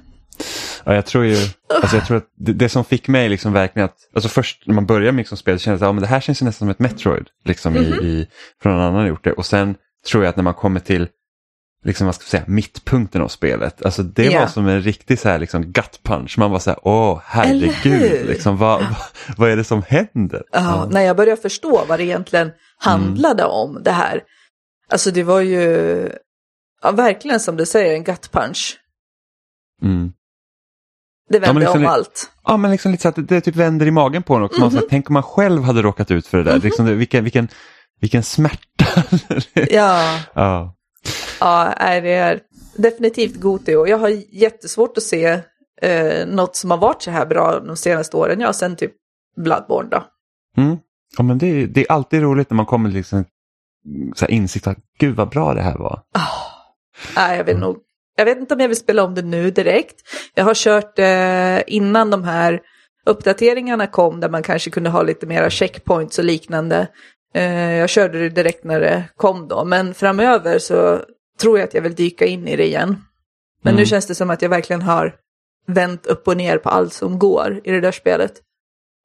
[0.84, 1.38] Ja, jag tror ju,
[1.82, 4.74] alltså jag tror att det, det som fick mig liksom verkligen att, alltså först när
[4.76, 6.80] man börjar med liksom spelet kändes det, ja men det här känns nästan som ett
[6.80, 7.84] Metroid, liksom Mhm.
[7.84, 8.28] i, i,
[8.62, 9.32] från någon annan gjort det.
[9.32, 9.76] Och sen
[10.12, 11.08] tror jag att när man kommer till,
[11.84, 14.40] liksom vad ska säga, mittpunkten av spelet, alltså det Ja.
[14.40, 16.38] var som en riktig så här liksom gut punch.
[16.38, 18.96] Man var så här, åh herregud, liksom, vad, vad,
[19.38, 20.44] vad är det som händer?
[20.52, 24.22] Ja, när jag började förstå vad det egentligen handlade om det här.
[24.92, 26.10] Alltså det var ju
[26.86, 28.78] ja, verkligen som du säger en gut punch.
[29.82, 30.12] Mm.
[31.30, 32.32] Det vände men liksom om allt.
[32.44, 34.60] Ja, men liksom lite så att det, typ vänder i magen på en också.
[34.60, 34.76] Man Mhm.
[34.78, 37.48] säger, tänk om man själv hade råkat ut för det där, liksom, det, vilken, vilken,
[38.02, 38.86] vilken smärta.
[39.54, 40.76] Ja, ja.
[41.40, 42.40] ja det är
[42.78, 45.40] definitivt Goti och jag har jättesvårt att se
[45.82, 48.40] eh, något som har varit så här bra de senaste åren.
[48.40, 48.92] Ja, sen typ
[49.38, 50.04] Bloodborne då.
[50.62, 50.78] Mm.
[51.18, 53.26] Ja, men det, är- det är alltid roligt när man kommer till liksom,
[54.16, 56.02] så här insikt att gud vad bra det här var.
[57.16, 57.78] Nej, jag vet nog.
[58.18, 59.96] Jag vet inte om jag vill spela om det nu direkt.
[60.34, 62.62] Jag har kört eh, innan de här
[63.06, 66.88] uppdateringarna kom där man kanske kunde ha lite mera checkpoints och liknande.
[67.34, 71.02] Eh, jag körde det direkt när det kom då, men framöver så
[71.40, 72.98] tror jag att jag vill dyka in i det igen.
[73.64, 73.86] Men nu Mm.
[73.86, 75.16] känns det som att jag verkligen har
[75.68, 78.34] vänt upp och ner på allt som går i det där spelet.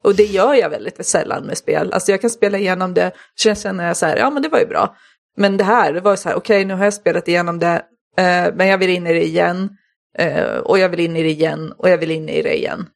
[0.05, 1.93] Och det gör jag väldigt sällan med spel.
[1.93, 4.59] Alltså jag kan spela igenom det, sen känner jag så här, ja men det var
[4.61, 4.97] ju bra.
[5.41, 7.83] Men det här, det var så här, okej nu har jag spelat igenom det,
[8.19, 9.77] eh, men jag vill in i det igen.
[10.19, 12.87] Eh, och jag vill in i det igen, och jag vill in i det igen.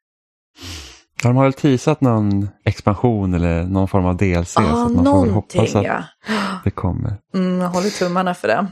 [1.23, 4.53] De har väl teasat någon expansion eller någon form av DLC.
[4.53, 6.05] så Ja, att man får hoppas att ja.
[6.65, 7.17] det kommer.
[7.35, 8.67] Mm, jag håller tummarna för det.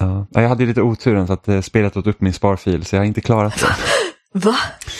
[0.00, 0.26] Ja.
[0.30, 2.96] Ja, Jag hade ju lite oturen så att eh, spelet åt upp min sparfil så
[2.96, 3.66] jag har inte klarat det.
[4.38, 4.54] Va?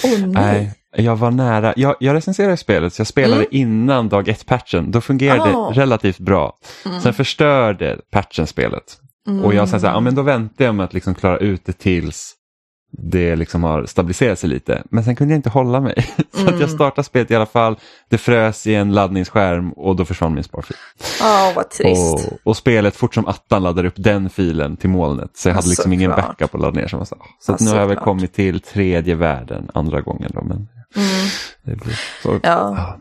[0.05, 0.29] Åh nej.
[0.29, 1.75] Nej, jag var nära.
[1.77, 3.49] Jag, jag recenserade spelet så jag spelade Mm.
[3.51, 5.71] innan dag ett patchen Då fungerade Ah.
[5.71, 6.53] det relativt bra.
[6.87, 7.01] Mm.
[7.01, 8.99] Sen förstörde patchen spelet.
[9.45, 11.67] Och jag sa så här, ja men då väntar jag med att liksom klara ut
[11.67, 12.35] det tills
[12.93, 14.83] det liksom har stabiliserat sig lite.
[14.91, 15.95] Men sen kunde jag inte hålla mig.
[16.33, 16.69] Så att jag Mm.
[16.69, 17.77] startade spelet i alla fall.
[18.09, 20.77] Det frös i en laddningsskärm och då försvann min sparfil.
[21.21, 22.15] Ja, vad trist.
[22.33, 25.31] Och, och spelet fort som attan laddade upp den filen till molnet.
[25.35, 26.89] Så jag hade liksom ingen backup att ladda ner.
[26.89, 27.17] Så, jag var så,
[27.59, 30.31] så nu har jag väl kommit till tredje världen andra gången.
[30.35, 31.81] Då, men Mm.
[32.23, 32.39] så, Ja.
[32.43, 32.99] ja.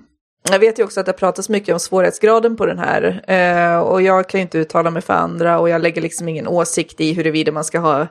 [0.51, 3.23] Jag vet ju också att det pratas mycket om svårighetsgraden på den här.
[3.27, 6.47] Eh, och jag kan ju inte uttala mig för andra och jag lägger liksom ingen
[6.47, 8.07] åsikt i huruvida man ska ha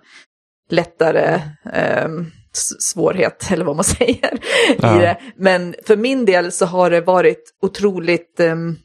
[0.70, 1.34] lättare
[1.74, 2.08] eh,
[2.52, 4.38] s- svårhet, eller vad man säger,
[4.78, 4.96] Ja.
[4.96, 5.18] i det.
[5.36, 8.40] Men för min del så har det varit otroligt...
[8.40, 8.76] ehm,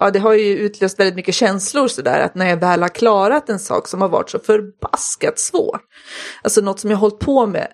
[0.00, 3.48] ja, det har ju utlöst väldigt mycket känslor sådär, att när jag väl har klarat
[3.48, 5.80] en sak som har varit så förbaskat svår,
[6.42, 7.68] alltså något som jag har hållit på med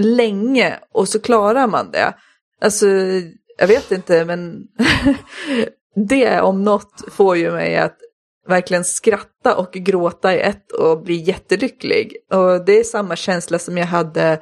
[0.00, 2.14] länge och så klarar man det.
[2.60, 2.86] Alltså,
[3.58, 4.66] jag vet inte, men
[6.08, 7.96] det om något får ju mig att
[8.48, 12.16] verkligen skratta och gråta i ett och bli jättelycklig.
[12.30, 14.32] Och det är samma känsla som jag hade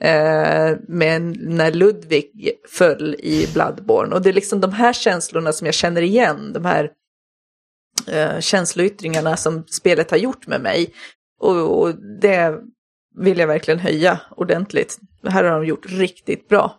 [0.00, 4.14] eh, med när Ludvig föll i Bloodborne.
[4.14, 6.90] Och det är liksom de här känslorna som jag känner igen, de här
[8.08, 10.94] eh, känsloyttringarna som spelet har gjort med mig.
[11.40, 12.58] Och, och det
[13.18, 14.98] vill jag verkligen höja ordentligt.
[15.22, 16.74] Det här har de gjort riktigt bra.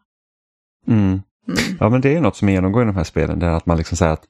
[0.88, 1.02] Mm.
[1.48, 1.78] Mm.
[1.80, 3.40] Ja men det är något som genomgår i de här spelen.
[3.40, 4.24] Det är att man liksom säger att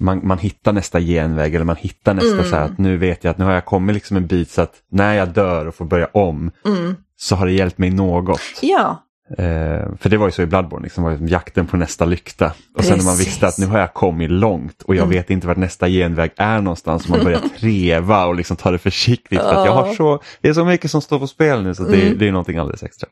[0.00, 2.44] man, man hittar nästa genväg eller man hittar nästa Mm.
[2.44, 4.62] så här att nu vet jag att nu har jag kommit liksom en bit så
[4.62, 6.94] att när jag dör och får börja om Mm.
[7.16, 8.40] så har det hjälpt mig något.
[8.62, 12.52] Ja, Eh, för det var ju så i Bloodborne, liksom, var jakten på nästa lykta.
[12.76, 13.26] Och sen när man Precis.
[13.26, 15.10] visste att nu har jag kommit långt och jag Mm.
[15.16, 17.04] vet inte vart nästa genväg är någonstans.
[17.04, 19.40] Och man börjar treva och liksom ta det försiktigt.
[19.40, 21.82] För att jag har så, det är så mycket som står på spel nu så
[21.82, 22.18] det, Mm.
[22.18, 23.08] det är någonting alldeles extra.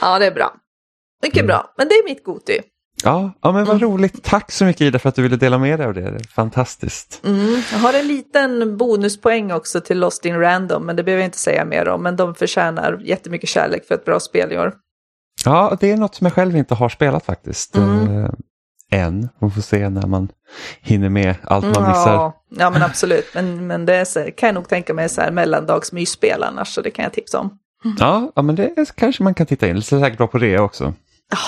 [0.00, 0.54] ja det är bra.
[1.22, 1.46] Mycket Mm.
[1.46, 2.60] bra, men det är mitt Goti.
[3.04, 3.88] Ja, ja men vad Mm.
[3.88, 4.22] roligt.
[4.24, 6.00] Tack så mycket Ida för att du ville dela med dig av det.
[6.10, 7.20] det fantastiskt.
[7.24, 7.62] Mm.
[7.72, 11.38] Jag har en liten bonuspoäng också till Lost in Random, men det behöver jag inte
[11.38, 12.02] säga mer om.
[12.02, 14.72] Men de förtjänar jättemycket kärlek för ett bra spel i år.
[15.46, 17.76] Ja, det är något som jag själv inte har spelat faktiskt.
[17.76, 18.24] Mm.
[18.24, 18.30] Eh,
[18.92, 19.28] än.
[19.40, 20.28] Man får se när man
[20.80, 22.32] hinner med allt man missar.
[22.50, 23.26] Ja, men absolut.
[23.34, 26.80] Men, men det är så, kan jag nog tänka mig så här mellandagsmysspel annars, så
[26.82, 27.58] det kan jag tipsa om.
[27.98, 29.74] Ja, ja, men det är, kanske man kan titta in.
[29.74, 30.94] Det är säkert bra på rea också.
[31.30, 31.38] Ja,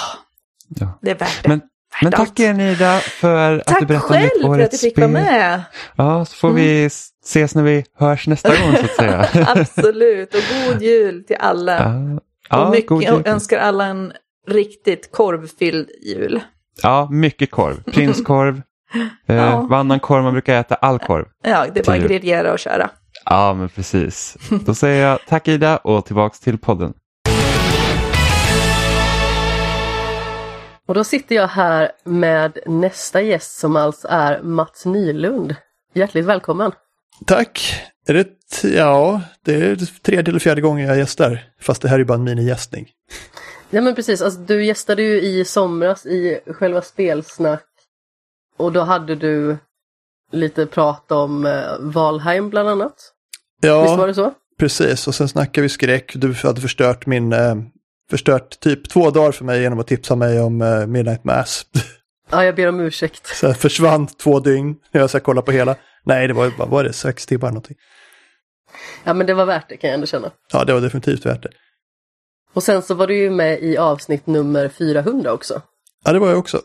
[0.80, 0.98] Ja.
[1.02, 1.48] det är värt det.
[1.48, 1.60] Men,
[2.02, 2.16] men allt.
[2.28, 4.88] tack igen Ida för att du Tack berättade om ditt själv för att årets du
[4.88, 5.22] fick vara spel.
[5.24, 5.62] med.
[5.96, 6.84] Ja, så får vi
[7.24, 9.28] ses när vi hörs nästa gång så att säga.
[9.56, 11.72] Absolut, och god jul till alla.
[11.78, 13.12] Ja, ja, och mycket, god jul.
[13.12, 14.12] jag önskar alla en
[14.48, 16.40] riktigt korvfylld jul.
[16.82, 17.82] ja, mycket korv.
[17.82, 18.62] Prinskorv,
[19.28, 19.66] eh, Ja.
[19.70, 21.24] vad annan korv man brukar äta, all korv.
[21.42, 22.08] Ja, det är bara jul.
[22.08, 22.90] griljera och köra.
[23.24, 24.36] Ja, men precis.
[24.66, 26.92] Då säger jag tack Ida och tillbaks till podden.
[30.88, 35.54] Och då sitter jag här med nästa gäst som alltså är Mats Nylund.
[35.94, 36.72] Hjärtligt välkommen!
[37.26, 37.82] Tack!
[38.08, 38.28] Är det,
[38.68, 41.44] ja, det är tredje eller fjärde gången jag gästar.
[41.60, 42.88] Fast det här är bara en minigästning.
[43.70, 47.64] Ja men precis, alltså, du gästade ju i somras i själva spelsnack.
[48.56, 49.56] Och då hade du
[50.32, 52.94] lite prat om eh, Valheim bland annat.
[53.62, 54.32] Visst var Ja, det så?
[54.58, 55.06] precis.
[55.08, 56.12] Och sen snackade vi skräck.
[56.14, 57.32] Du hade förstört min...
[57.32, 57.54] Eh,
[58.10, 61.66] förstört typ två dagar för mig genom att tipsa mig om eh, Midnight Mass.
[62.30, 63.26] Ja, jag ber om ursäkt.
[63.26, 65.76] Så jag försvann två dygn när jag ska kolla på hela.
[66.04, 67.76] Nej, det var, vad var det, sex timmar någonting.
[69.04, 70.30] Ja men det var värt det kan jag ändå känna.
[70.52, 71.50] Ja, det var definitivt värt det.
[72.54, 75.62] Och sen så var du ju med i avsnitt nummer 400 också.
[76.04, 76.60] Ja, det var jag också.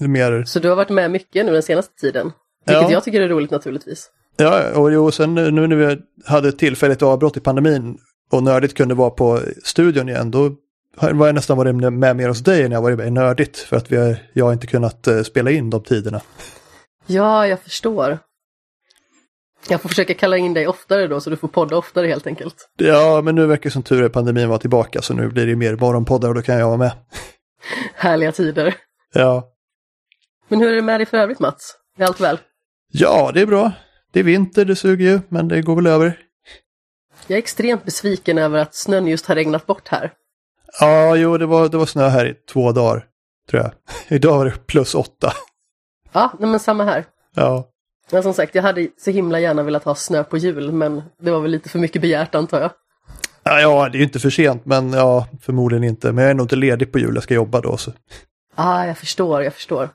[0.00, 2.32] Mer, Så du har varit med mycket nu den senaste tiden.
[2.66, 2.90] Vilket Ja.
[2.92, 4.10] jag tycker är roligt naturligtvis.
[4.36, 7.98] ja, och jo, sen nu nu när vi hade ett tillfälligt avbrott i pandemin
[8.32, 10.50] och Nördigt kunde vara på studion igen, då
[11.12, 13.58] var jag nästan varit med mer hos dig än jag varit med i Nördigt.
[13.58, 16.20] För att vi, jag inte kunnat eh, spela in de tiderna.
[17.06, 18.18] Ja, jag förstår.
[19.68, 22.68] Jag får försöka kalla in dig oftare då så du får podda oftare helt enkelt.
[22.76, 25.76] Ja, men nu verkar som tur är pandemin var tillbaka så nu blir det mer
[25.76, 26.92] morgonpoddar och då kan jag vara med.
[27.94, 28.74] Härliga tider.
[29.14, 29.48] Ja,
[30.48, 31.76] Men hur är det med dig för övrigt Mats?
[31.98, 32.38] Är allt väl?
[32.92, 33.72] ja det är bra.
[34.12, 36.18] Det är vinter, det suger ju, men det går väl över.
[37.26, 40.12] Jag är extremt besviken över att snön just har regnat bort här.
[40.80, 43.06] Ja, jo, det var, det var snö här i två dagar,
[43.50, 43.72] tror jag.
[44.16, 45.32] Idag var det plus åtta.
[46.12, 47.04] Ja, nej, men samma här.
[47.34, 47.69] Ja,
[48.12, 51.30] Men som sagt, jag hade så himla gärna velat ha snö på jul, men det
[51.30, 52.70] var väl lite för mycket begärt antar jag.
[53.42, 56.12] ja, ja det är ju inte för sent, men ja, förmodligen inte.
[56.12, 57.76] Men jag är nog inte ledig på jul, jag ska jobba då.
[57.76, 57.92] Så.
[58.54, 59.88] Ah, jag förstår, jag förstår.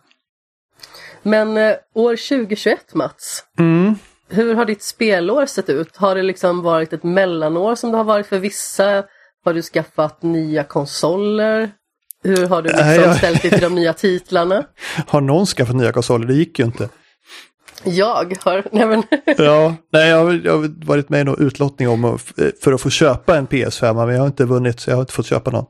[1.24, 3.96] Men eh, år 2021 Mats, Mm.
[4.30, 5.98] hur har ditt spelår sett ut?
[5.98, 9.04] Har det liksom varit ett mellanår som det har varit för vissa?
[9.46, 11.72] Har du skaffat nya konsoler?
[12.24, 14.66] Hur har du liksom ställt dig till de nya titlarna?
[15.08, 16.28] Har någon skaffat nya konsoler?
[16.28, 16.90] Det gick ju inte.
[17.86, 19.04] Jag har, nej men,
[19.38, 22.20] Ja, nej, jag har, jag har varit med i någon utlottning om
[22.62, 25.14] för att få köpa en PS5, men jag har inte vunnit så jag har inte
[25.14, 25.66] fått köpa någon.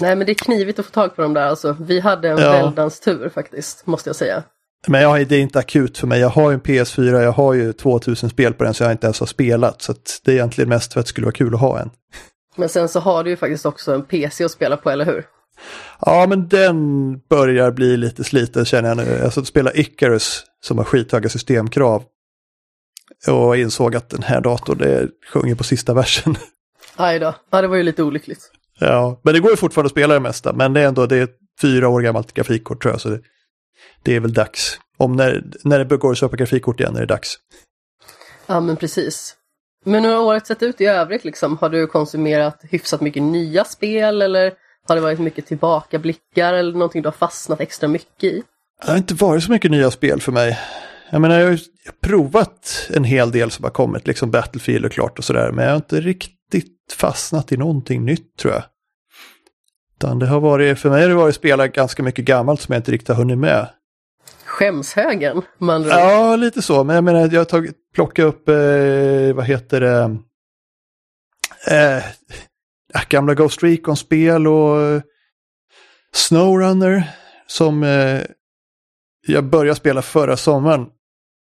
[0.00, 1.76] nej men det är knivigt att få tag på dem där alltså.
[1.80, 2.52] Vi hade en Ja.
[2.52, 4.42] väldans tur faktiskt, måste jag säga.
[4.86, 6.20] Men jag, det är inte akut för mig.
[6.20, 9.06] Jag har ju en PS4, jag har ju 2000 spel på den så jag inte
[9.06, 9.82] ens har spelat.
[9.82, 9.94] Så
[10.24, 11.90] det är egentligen mest för att det skulle vara kul att ha en.
[12.56, 15.24] Men sen så har du ju faktiskt också en PC att spela på, eller hur?
[16.00, 19.18] Ja, men den börjar bli lite sliten känner jag nu.
[19.22, 22.04] Jag satt och spelade Icarus som har skithöga systemkrav.
[23.28, 26.36] Och insåg att den här datorn det sjunger på sista versen.
[26.96, 27.34] Aj då.
[27.50, 28.50] Ja, det var ju lite olyckligt.
[28.78, 30.52] Ja, men det går ju fortfarande att spela det mesta.
[30.52, 33.00] Men det är ändå det är ett fyra år gammalt grafikkort tror jag.
[33.00, 33.20] Så det,
[34.02, 34.78] det är väl dags.
[34.96, 37.38] Om när, när det går att köpa grafikkort igen är det dags.
[38.46, 39.36] Ja, men precis.
[39.84, 41.58] Men hur har året sett ut i övrigt liksom?
[41.58, 44.52] Har du konsumerat hyfsat mycket nya spel eller
[44.88, 48.42] har det varit mycket tillbakablickar eller någonting du har fastnat extra mycket i?
[48.80, 50.58] Det har inte varit så mycket nya spel för mig.
[51.10, 51.58] Jag menar, jag har ju
[52.02, 55.72] provat en hel del som har kommit, liksom Battlefield och klart och sådär, men jag
[55.72, 58.62] har inte riktigt fastnat i någonting nytt tror jag.
[59.96, 62.78] Utan det har varit, för mig har det varit spela ganska mycket gammalt som jag
[62.80, 63.68] inte riktigt har hunnit med.
[64.44, 65.44] Skämshögen, ord.
[65.90, 70.18] Ja, lite så, men jag menar, jag har tagit, plockat upp, eh, vad heter det,
[71.66, 72.04] eh,
[73.08, 75.02] gamla Ghost Recon-spel och eh,
[76.12, 77.02] Snowrunner
[77.46, 78.20] som eh,
[79.26, 80.86] jag började spela förra sommaren.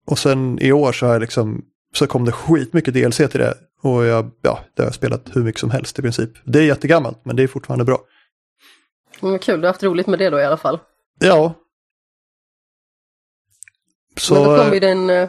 [0.07, 3.55] Och sen i år så har jag liksom, så kom det skitmycket DLC till det.
[3.83, 6.31] Och jag, ja, det har jag spelat hur mycket som helst i princip.
[6.45, 7.99] Det är jättegammalt, men det är fortfarande bra.
[9.21, 10.79] Vad kul, du har haft roligt med det då i alla fall.
[11.21, 11.55] Ja.
[14.17, 14.35] Så...
[14.35, 15.11] Men då kommer ju den...
[15.11, 15.29] eh,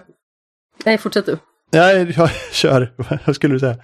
[0.86, 1.38] Nej, fortsätt du.
[1.72, 2.94] Nej, jag kör.
[3.26, 3.78] Vad skulle du säga?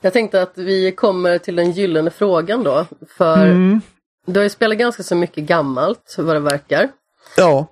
[0.00, 2.86] Jag tänkte att vi kommer till den gyllene frågan då.
[3.16, 3.80] För Mm.
[4.26, 6.88] du har ju spelat ganska så mycket gammalt, vad det verkar.
[7.36, 7.66] Ja.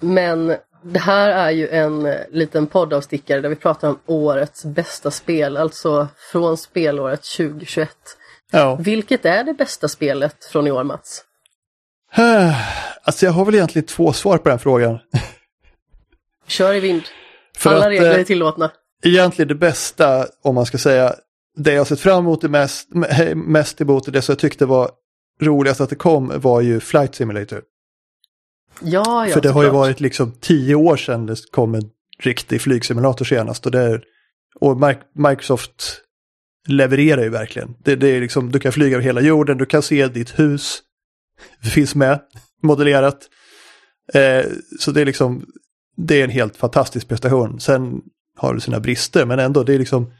[0.00, 5.10] Men det här är ju en eh, liten poddavstickare där vi pratar om årets bästa
[5.10, 7.90] spel, alltså från spelåret 2021.
[8.50, 8.76] Ja.
[8.80, 11.24] Vilket är det bästa spelet från i år, Mats?
[13.02, 14.98] Alltså jag har väl egentligen två svar på den frågan.
[16.46, 17.02] Kör i vind.
[17.56, 18.70] För Alla att, regler eh, är tillåtna.
[19.04, 21.14] egentligen det bästa, om man ska säga,
[21.56, 24.90] det jag sett fram emot det mest, me- mest emot det som jag tyckte var
[25.40, 27.62] roligast att det kom var ju Flight Simulator.
[28.82, 29.80] Ja, ja, För det har ju såklart.
[29.86, 33.66] varit liksom tio år sedan det kom en riktig flygsimulator senast.
[33.66, 34.02] Och, är,
[34.60, 36.00] och Mi- Microsoft
[36.68, 37.74] levererar ju verkligen.
[37.84, 40.82] Det, det är liksom, du kan flyga över hela jorden, du kan se ditt hus.
[41.62, 42.20] Det finns med,
[42.62, 43.18] modellerat.
[44.14, 44.44] Eh,
[44.80, 45.46] så det är liksom,
[45.96, 47.60] det är en helt fantastisk prestation.
[47.60, 48.00] Sen
[48.38, 50.12] har det sina brister, men ändå, det är liksom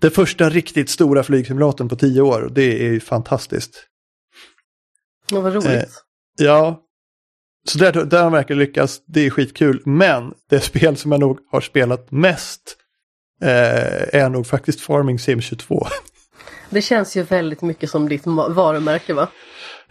[0.00, 2.50] den första riktigt stora flygsimulatorn på tio år.
[2.54, 3.84] Det är ju fantastiskt.
[5.30, 5.66] Ja, vad roligt.
[5.66, 5.82] Eh,
[6.40, 6.82] Ja,
[7.68, 9.00] så där, där de verkligen lyckats.
[9.06, 9.82] Det är skitkul.
[9.84, 12.76] Men det spel som jag nog har spelat mest
[13.42, 15.86] eh, är nog faktiskt Farming Sim 22.
[16.70, 19.28] Det känns ju väldigt mycket som ditt varumärke, va?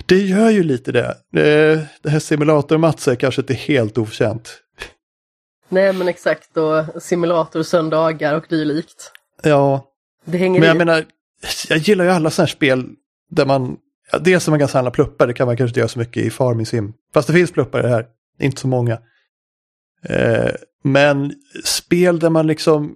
[0.05, 1.07] Det gör ju lite det.
[1.35, 4.59] Eh, det här simulator-Mats är kanske inte helt oförtjänt.
[5.69, 6.57] Nej, men exakt.
[6.57, 9.11] Och simulator, söndagar och dylikt.
[9.43, 9.85] Ja,
[10.25, 10.77] Det hänger men jag i.
[10.77, 11.05] menar,
[11.69, 12.85] jag gillar ju alla sådana här spel
[13.29, 13.77] där man,
[14.11, 16.23] ja, dels som man kan samla pluppar, det kan man kanske inte göra så mycket
[16.23, 16.93] i Farming Sim.
[17.13, 18.05] Fast det finns pluppar i det här,
[18.39, 18.99] inte så många.
[20.03, 20.51] Eh,
[20.83, 22.95] men spel där man liksom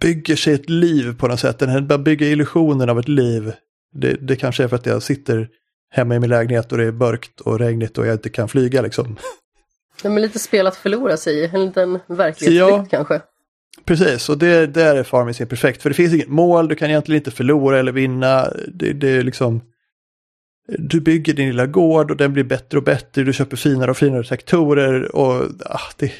[0.00, 3.52] bygger sig ett liv på något sätt, den här, man bygger illusionen av ett liv.
[3.94, 5.48] Det, det kanske är för att jag sitter
[5.90, 8.82] hemma i min lägenhet och det är mörkt och regnigt och jag inte kan flyga
[8.82, 9.16] liksom.
[10.04, 11.44] Nej, men lite spel att förlora sig i.
[11.46, 12.86] En liten verklighetsflykt Ja.
[12.90, 13.20] kanske.
[13.84, 15.82] Precis, och det, där är Farming Sim perfekt.
[15.82, 18.48] För det finns inget mål, du kan egentligen inte förlora eller vinna.
[18.74, 19.60] Det, det är liksom...
[20.78, 23.22] Du bygger din lilla gård och den blir bättre och bättre.
[23.22, 26.12] Du köper finare och finare traktorer och ah, det,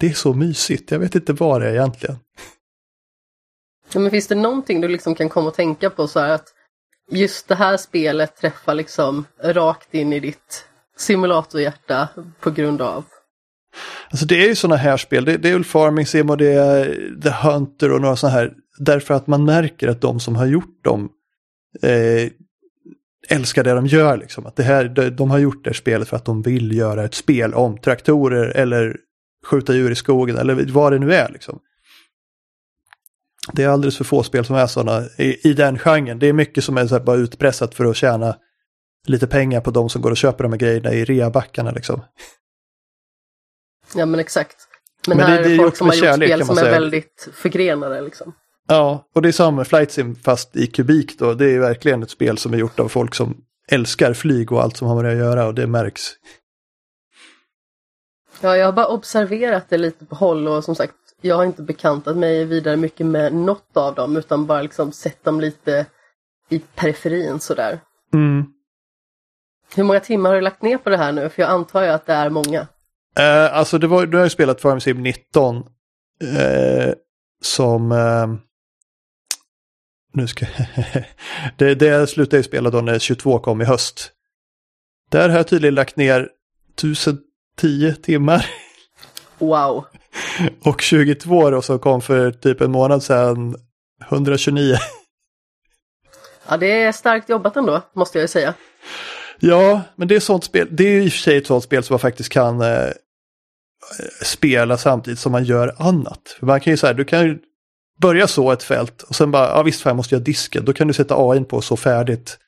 [0.00, 0.90] det är så mysigt.
[0.90, 2.16] Jag vet inte vad det är egentligen.
[3.92, 6.48] Ja, men finns det någonting du liksom kan komma och tänka på så här att
[7.10, 10.64] just det här spelet träffar liksom rakt in i ditt
[10.96, 12.08] simulatorhjärta
[12.40, 13.04] på grund av?
[14.10, 15.24] Alltså det är ju sådana här spel.
[15.24, 16.84] Det, det är väl Farming Sim och det är
[17.22, 18.52] The Hunter och några sådana här.
[18.78, 21.08] Därför att man märker att de som har gjort dem
[21.82, 22.30] eh,
[23.28, 24.16] älskar det de gör.
[24.16, 24.46] Liksom.
[24.46, 27.14] Att det här, de, har gjort det här spelet för att de vill göra ett
[27.14, 28.96] spel om traktorer eller
[29.46, 31.28] skjuta djur i skogen eller vad det nu är.
[31.28, 31.60] Liksom.
[33.52, 36.18] Det är alldeles för få spel som är sådana i, i den genren.
[36.18, 38.36] Det är mycket som är bara utpressat för att tjäna
[39.06, 41.70] lite pengar på de som går och köper de här grejerna i reabackarna.
[41.70, 42.02] Liksom.
[43.94, 44.56] Ja men exakt.
[45.08, 46.70] Men, Men här det- är det är folk som har gjort kärlek, spel som är
[46.70, 48.32] väldigt förgrenade liksom.
[48.68, 51.34] Ja, och det är samma med Flight Sim fast i kubik då.
[51.34, 53.36] Det är verkligen ett spel som är gjort av folk som
[53.68, 56.02] älskar flyg och allt som har med det att göra och det märks.
[58.40, 61.62] Ja, jag har bara observerat det lite på håll och som sagt, jag har inte
[61.62, 65.86] bekantat mig vidare mycket med något av dem utan bara liksom sett dem lite
[66.48, 67.80] i periferin sådär.
[68.14, 68.44] Mm.
[69.74, 71.28] Hur många timmar har du lagt ner på det här nu?
[71.28, 72.66] För jag antar ju att det är många.
[73.18, 75.56] Eh, alltså det var, du har ju spelat Farm Sim 19.
[75.56, 76.92] Eh,
[77.42, 77.92] som...
[77.92, 78.45] Eh,
[80.16, 80.46] nu ska
[81.56, 84.12] det, det slutade jag spela då när 22 kom i höst.
[85.10, 86.28] Där har jag tydligen lagt ner
[86.78, 88.46] 1010 timmar.
[89.38, 89.84] Wow!
[90.64, 93.56] Och 22 då som kom för typ en månad sedan
[94.10, 94.76] 129.
[96.48, 98.54] Ja, det är starkt jobbat ändå, måste jag ju säga.
[99.38, 100.68] Ja, men det är sånt spel.
[100.70, 102.90] Det är i och för sig ett sånt spel som man faktiskt kan eh,
[104.22, 106.36] spela samtidigt som man gör annat.
[106.38, 107.38] För man kan ju säga, du kan ju
[108.00, 110.64] börja så ett fält och sen bara, ja visst fan jag måste göra disken.
[110.64, 112.38] Då kan du sätta AI på så färdigt.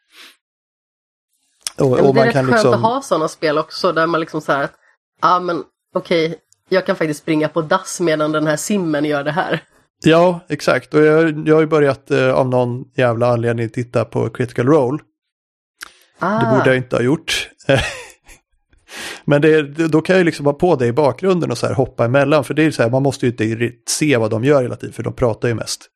[1.78, 4.06] Och, och det är man rätt kan skönt liksom, att ha sådana spel också där
[4.06, 4.68] man liksom så här,
[5.22, 5.62] ja men
[5.94, 6.38] okej,
[6.68, 9.62] jag kan faktiskt springa på dass medan den här simmen gör det här.
[10.04, 10.94] Ja, exakt.
[10.94, 14.98] Och jag, jag har ju börjat eh, av någon jävla anledning titta på Critical Role.
[16.18, 17.50] Ah, Det borde jag inte ha gjort.
[19.24, 21.74] Men det, då kan jag ju liksom vara på det i bakgrunden och så här
[21.74, 22.44] hoppa emellan.
[22.44, 24.92] För det är så här, man måste ju inte se vad de gör hela tiden,
[24.92, 25.86] för de pratar ju mest.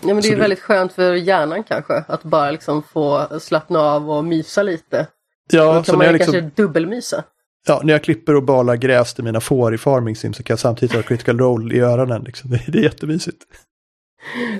[0.00, 2.82] ja, men det så är ju du- väldigt skönt för hjärnan kanske, att bara liksom
[2.82, 5.06] få slappna av och mysa lite.
[5.50, 7.24] Ja, Då kan så man ju liksom, kanske dubbelmysa.
[7.66, 10.54] ja, när jag klipper och balar gräs till mina får i Farming Sim så kan
[10.54, 12.22] jag samtidigt ha Critical Role i öronen.
[12.24, 12.50] Liksom.
[12.56, 13.42] Det, det är jättemysigt.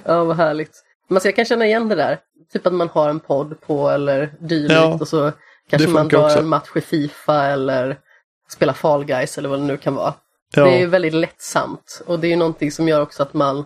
[0.05, 0.73] Ja, vad härligt.
[1.09, 2.19] Men så jag kan känna igen det där.
[2.53, 5.33] Typ att man har en podd på eller dylikt Ja, och så
[5.71, 6.39] kanske man drar också.
[6.39, 7.99] en match i Fifa eller
[8.49, 10.15] spelar Fall Guys eller vad det nu kan vara.
[10.55, 13.35] Ja, Det är ju väldigt lättsamt och det är ju någonting som gör också att
[13.35, 13.65] man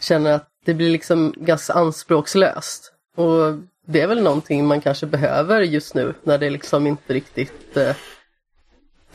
[0.00, 2.92] känner att det blir liksom ganska anspråkslöst.
[3.16, 3.54] Och
[3.86, 7.96] det är väl någonting man kanske behöver just nu när det liksom inte riktigt eh,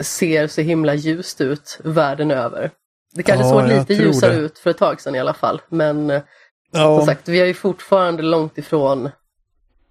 [0.00, 2.70] ser så himla ljust ut världen över.
[3.14, 4.38] Det kanske Ja, såg lite ljusare det.
[4.38, 5.60] ut för ett tag sedan i alla fall.
[5.68, 6.22] Men eh,
[6.72, 9.08] ja, som sagt, vi är ju fortfarande långt ifrån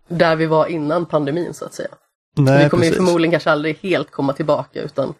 [0.10, 1.90] där vi var innan pandemin så att säga.
[2.38, 3.06] nej, vi kommer ju precis.
[3.06, 5.14] förmodligen kanske aldrig helt komma tillbaka utan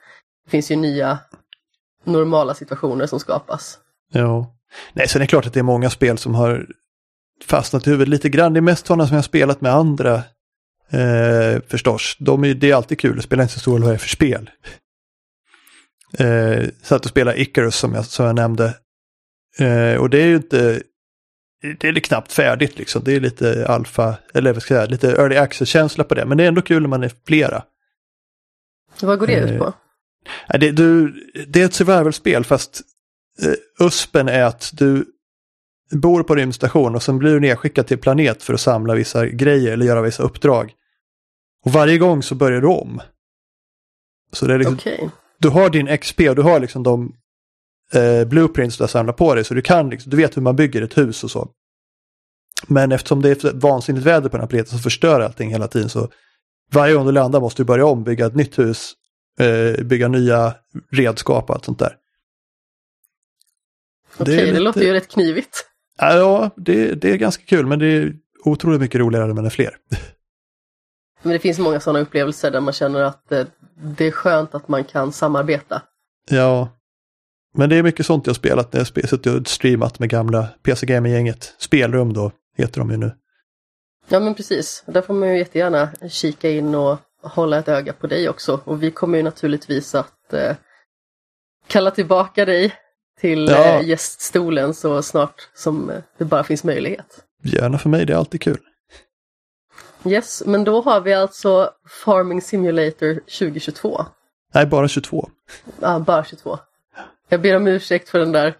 [0.46, 1.20] det finns ju nya
[2.04, 3.80] normala situationer som skapas.
[4.14, 4.56] Ja.
[4.94, 6.68] Nej, sen är det klart att det är många spel som har
[7.46, 8.54] fastnat i huvudet lite grann.
[8.54, 10.16] Det är mest sådana som jag har spelat med andra
[10.92, 12.16] eh, förstås.
[12.20, 13.98] De är, det är alltid kul, det spelar inte så stor roll vad det är
[13.98, 14.50] för spel.
[16.18, 18.76] Eh, satt och spelade Icarus som jag, som jag nämnde.
[19.60, 20.82] Eh, och det är ju inte,
[21.62, 23.04] det är knappt färdigt liksom.
[23.04, 26.26] Det är lite alfa, eller vad ska jag säga, lite early access-känsla på det.
[26.26, 27.64] Men det är ändå kul när man är flera.
[29.02, 29.74] Vad går det ut Eh, på?
[30.50, 31.14] Nej, det, du,
[31.48, 32.82] det är ett survival-spel fast
[33.42, 35.06] eh, USPen är att du
[35.92, 39.74] bor på rymdstation och sen blir du nedskickad till planet för att samla vissa grejer
[39.74, 40.74] eller göra vissa uppdrag.
[41.66, 43.02] Och varje gång så börjar du om.
[44.32, 45.10] Så det är liksom, Okej.
[45.40, 47.16] du har din XP och du har liksom de
[47.94, 50.56] eh, blueprints du har samlat på dig så du kan liksom, du vet hur man
[50.56, 51.50] bygger ett hus och så.
[52.68, 55.90] Men eftersom det är vansinnigt väder på den här planeten som förstör allting hela tiden
[55.90, 56.10] så
[56.72, 58.94] varje gång du landar måste du börja om, bygga ett nytt hus,
[59.40, 60.56] eh, bygga nya
[60.92, 61.96] redskap och allt sånt där.
[64.18, 65.66] Okej, det, lite- låter ju rätt knivigt.
[65.98, 68.14] Ja, det, det är ganska kul men det är
[68.44, 69.78] otroligt mycket roligare när man är fler.
[71.22, 74.68] Men det finns många sådana upplevelser där man känner att eh, det är skönt att
[74.68, 75.82] man kan samarbeta.
[76.30, 76.70] Ja,
[77.60, 80.86] men det är mycket sånt jag spelat när jag suttit och streamat med gamla PC
[80.86, 81.56] Gamer-gänget.
[81.58, 83.12] Spelrum då, heter de ju nu.
[84.08, 88.08] Ja men precis, där får man ju jättegärna kika in och hålla ett öga på
[88.08, 88.62] dig också.
[88.64, 90.56] Och vi kommer ju naturligtvis att eh,
[91.68, 92.74] kalla tillbaka dig
[93.20, 93.80] till Ja.
[93.80, 97.24] eh, gäststolen så snart som eh, det bara finns möjlighet.
[97.44, 98.60] Gärna för mig, det är alltid kul.
[100.06, 101.70] Yes, men då har vi alltså
[102.06, 104.06] Farming Simulator 2022.
[104.54, 105.30] Nej, bara 22.
[105.80, 106.60] Ja, bara 22.
[107.30, 108.56] Jag ber om ursäkt för den där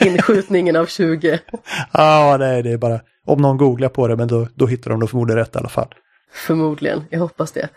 [0.00, 1.40] inskjutningen av 20.
[1.92, 5.00] Ja, nej, det är bara om någon googlar på det, men då, då hittar de
[5.00, 5.94] nog förmodligen rätt i alla fall.
[6.32, 7.68] Förmodligen, jag hoppas det.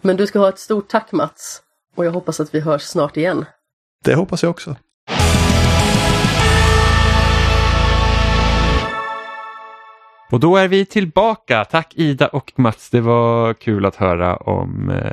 [0.00, 1.62] Men du ska ha ett stort tack Mats.
[1.96, 3.44] Och jag hoppas att vi hörs snart igen.
[4.04, 4.76] Det hoppas jag också.
[10.30, 11.64] Och då är vi tillbaka.
[11.64, 12.90] Tack Ida och Mats.
[12.90, 15.12] Det var kul att höra om, eh,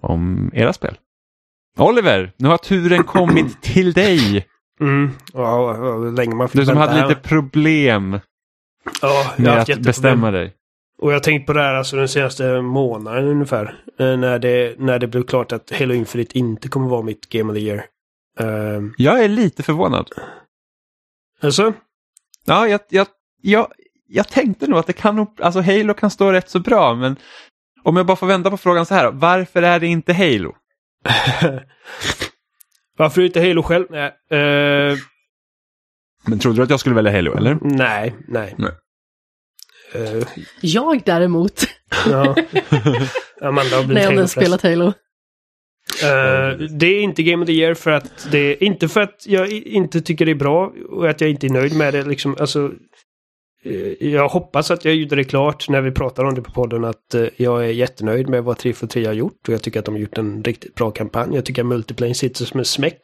[0.00, 0.96] om era spel.
[1.78, 4.46] Oliver, nu har turen kommit till dig.
[4.80, 5.10] Mm.
[5.32, 7.08] Ja, hur länge man Du som hade här.
[7.08, 8.20] lite problem
[9.02, 10.54] Ja, med att bestämma dig.
[10.98, 13.82] Och jag har tänkt på det här alltså den senaste månaden ungefär.
[13.98, 17.52] eh, När det, när det blev klart att Halo Infinite inte kommer vara mitt Game
[17.52, 17.84] of the Year.
[18.40, 20.08] Um, Jag är lite förvånad.
[21.40, 21.72] alltså?
[22.46, 23.06] Ja, jag, jag,
[23.42, 23.66] jag,
[24.08, 27.16] jag tänkte nog att det kan alltså Halo kan stå rätt så bra, men
[27.82, 30.54] om jag bara får vända på frågan så här, varför är det inte Halo?
[32.96, 33.86] Varför inte Halo själv?
[33.90, 34.06] Nej.
[34.30, 34.96] eh,
[36.26, 37.58] Men trodde du att jag skulle välja Halo, eller?
[37.60, 38.54] nej, nej.
[38.58, 38.72] Nej.
[39.94, 40.26] Eh,
[40.60, 41.64] Jag däremot,
[42.10, 42.36] ja.
[43.40, 44.86] Amanda har blivit jag Halo ens spelat Halo.
[46.02, 49.48] Eh, det är inte Game of the Year för att det inte för att jag
[49.52, 52.36] inte tycker det är bra och att jag inte är nöjd med det liksom.
[52.40, 52.72] Alltså,
[53.64, 56.84] Eh, jag hoppas att jag gjorde det klart när vi pratade om det på podden
[56.84, 59.94] att eh, jag är jättenöjd med vad 343 har gjort och jag tycker att de
[59.94, 61.34] har gjort en riktigt bra kampanj.
[61.34, 63.00] Jag tycker att multiplayer sitter som en smäck.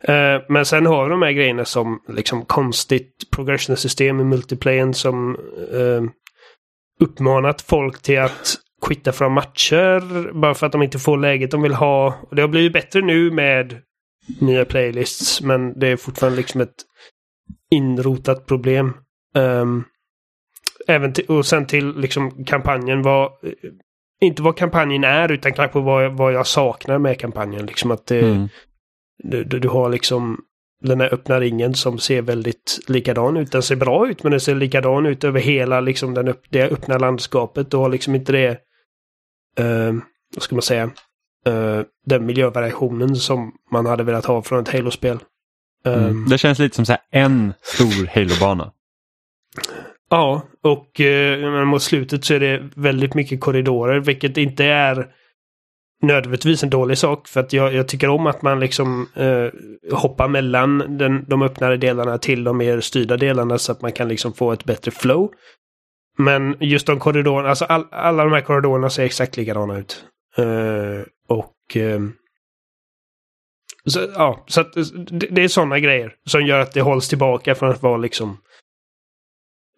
[0.00, 5.36] Eh, men sen har vi de här grejerna som liksom konstigt progression-system i multiplayen som
[7.00, 8.54] uppmanat folk till att
[8.86, 12.14] quitta från matcher bara för att de inte får läget de vill ha.
[12.30, 13.76] Och det har blivit bättre nu med
[14.40, 16.74] nya playlists men det är fortfarande liksom ett
[17.70, 18.92] inrotat problem.
[19.36, 19.84] Ehm,
[20.86, 23.32] även till, och sen till liksom kampanjen var
[24.20, 27.66] inte vad kampanjen är utan kanske vad, vad jag saknar med kampanjen.
[27.66, 28.48] Liksom att det, Mm.
[29.24, 30.40] du, du, du har liksom
[30.82, 33.52] den här öppna ringen som ser väldigt likadan ut.
[33.52, 36.62] Den ser bra ut men den ser likadan ut över hela liksom den upp, det
[36.70, 37.70] öppna landskapet.
[37.70, 38.48] Du har liksom inte det,
[39.58, 39.94] eh,
[40.34, 40.90] vad ska man säga,
[41.46, 45.18] eh, den miljövariationen som man hade velat ha från ett Halo-spel.
[45.84, 46.04] Mm.
[46.04, 48.72] Ehm, Det känns lite som så här en stor Halo-bana.
[50.10, 55.06] Ja, och eh, mot slutet så är det väldigt mycket korridorer, vilket inte är
[56.02, 57.28] nödvändigtvis en dålig sak.
[57.28, 59.48] För att jag, jag tycker om att man liksom eh,
[59.96, 64.08] hoppar mellan den, de öppnare delarna till de mer styrda delarna så att man kan
[64.08, 65.30] liksom få ett bättre flow.
[66.18, 70.04] Men just de korridorerna, alltså all, alla de här korridorerna ser exakt likadana ut.
[70.36, 72.00] Eh, och eh,
[73.86, 74.72] så, ja, så att
[75.10, 78.38] det, det är sådana grejer som gör att det hålls tillbaka från att vara liksom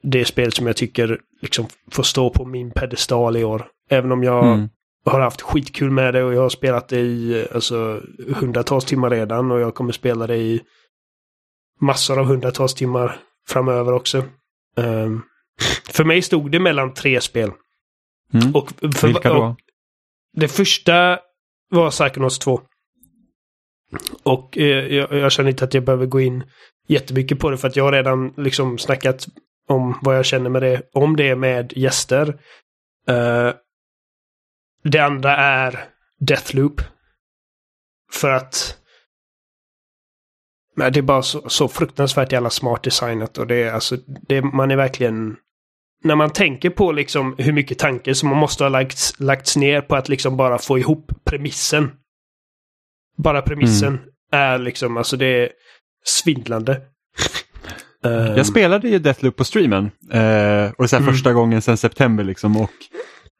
[0.02, 3.66] det spel som jag tycker liksom får stå på min pedestal i år.
[3.90, 4.68] Även om jag Mm.
[5.04, 8.02] har haft skitkul med det och jag har spelat det i alltså,
[8.36, 10.60] hundratals timmar redan och jag kommer spela det i
[11.80, 14.24] massor av hundratals timmar framöver också.
[14.76, 15.22] Ehm,
[15.90, 17.50] för mig stod det mellan tre spel.
[18.34, 18.54] Mm.
[18.54, 19.42] Och för, Vilka då?
[19.44, 19.56] och
[20.36, 21.18] det första
[21.70, 22.60] var Psychonauts 2.
[24.22, 26.44] Och eh, jag, jag känner inte att jag behöver gå in
[26.88, 29.26] jättemycket på det för att jag har redan liksom snackat
[29.68, 32.40] om vad jag känner med det, om det med gäster.
[33.08, 33.50] Eh,
[34.84, 35.84] det andra är
[36.20, 36.80] Deathloop.
[38.12, 38.78] För att
[40.76, 43.96] men det är bara så, så fruktansvärt jävla smart designat och det är alltså,
[44.28, 45.36] det, man är verkligen
[46.04, 49.80] när man tänker på liksom hur mycket tanke som man måste ha lagts, lagts ner
[49.80, 51.90] på att liksom bara få ihop premissen.
[53.16, 54.00] Bara premissen
[54.32, 55.52] är liksom, alltså det är
[56.04, 56.80] svindlande.
[58.04, 59.90] Ehm, Jag spelade ju Deathloop på streamen.
[60.12, 61.12] Eh, och så Mm.
[61.12, 62.56] första gången sedan september liksom.
[62.56, 62.70] Och,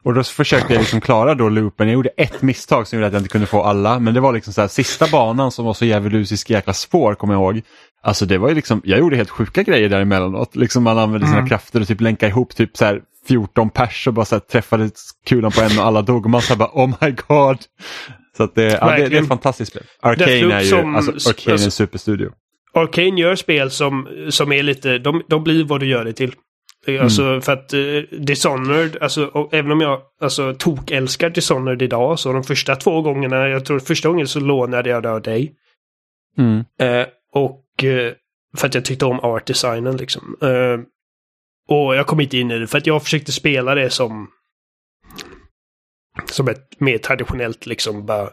[0.05, 1.87] och då försökte jag liksom klara då loopen.
[1.89, 3.99] Jag gjorde ett misstag som gjorde att jag inte kunde få alla.
[3.99, 7.35] Men det var liksom så här sista banan som var så djävulusisk jäkla svår kommer
[7.35, 7.63] jag ihåg.
[8.03, 10.57] Alltså det var ju liksom, jag gjorde helt sjuka grejer där emellanåt.
[10.57, 11.49] Liksom man använde sina Mm.
[11.49, 14.91] krafter och typ länka ihop typ så här 14 pers och bara så här träffade
[15.27, 16.25] kulan på en och alla dog.
[16.25, 17.59] Och man så här bara oh my god.
[18.37, 19.83] Så att det, ja, det, det är ett fantastiskt spel.
[20.03, 22.31] Arcane är ju, som- alltså Arcane är en alltså- superstudio.
[22.73, 26.35] Arcane gör spel som, som är lite, de, de blir vad du gör det till.
[27.01, 32.45] Alltså för att uh, Dishonored, alltså även om jag alltså, tok-älskar Dishonored idag så de
[32.45, 35.55] första två gångerna, jag tror första gången så lånade jag det av dig.
[36.39, 36.65] Mm.
[36.81, 38.13] Eh, och eh,
[38.57, 40.37] för att jag tyckte om art-designen liksom.
[40.43, 40.81] Eh,
[41.69, 44.29] och jag kom inte in i det för att jag försökte spela det som
[46.27, 48.31] som ett mer traditionellt liksom bara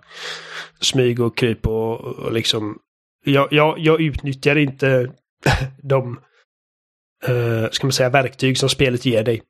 [0.80, 2.78] smyg och kryp och, och liksom
[3.26, 5.12] jag, jag, jag utnyttjar inte
[5.84, 6.20] de
[7.28, 9.42] eh, ska man säga, verktyg som spelet ger dig.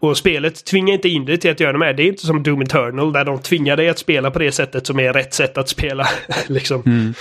[0.00, 1.92] Och spelet tvingar inte in dig till att göra det här.
[1.92, 4.86] Det är inte som Doom Eternal där de tvingar dig att spela på det sättet
[4.86, 6.06] som är rätt sätt att spela.
[6.46, 6.82] liksom.
[6.86, 7.14] Mm.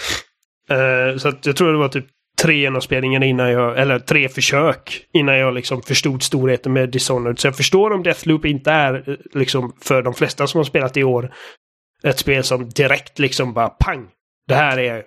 [0.69, 2.05] Eh, så att jag tror det var typ
[2.41, 7.39] tre genomspelningar innan jag, eller tre försök innan jag liksom förstod storheten med Dishonored.
[7.39, 10.97] Så jag förstår om Deathloop inte är, eh, liksom för de flesta som har spelat
[10.97, 11.33] i år,
[12.03, 14.07] ett spel som direkt liksom bara pang.
[14.47, 15.03] Det här är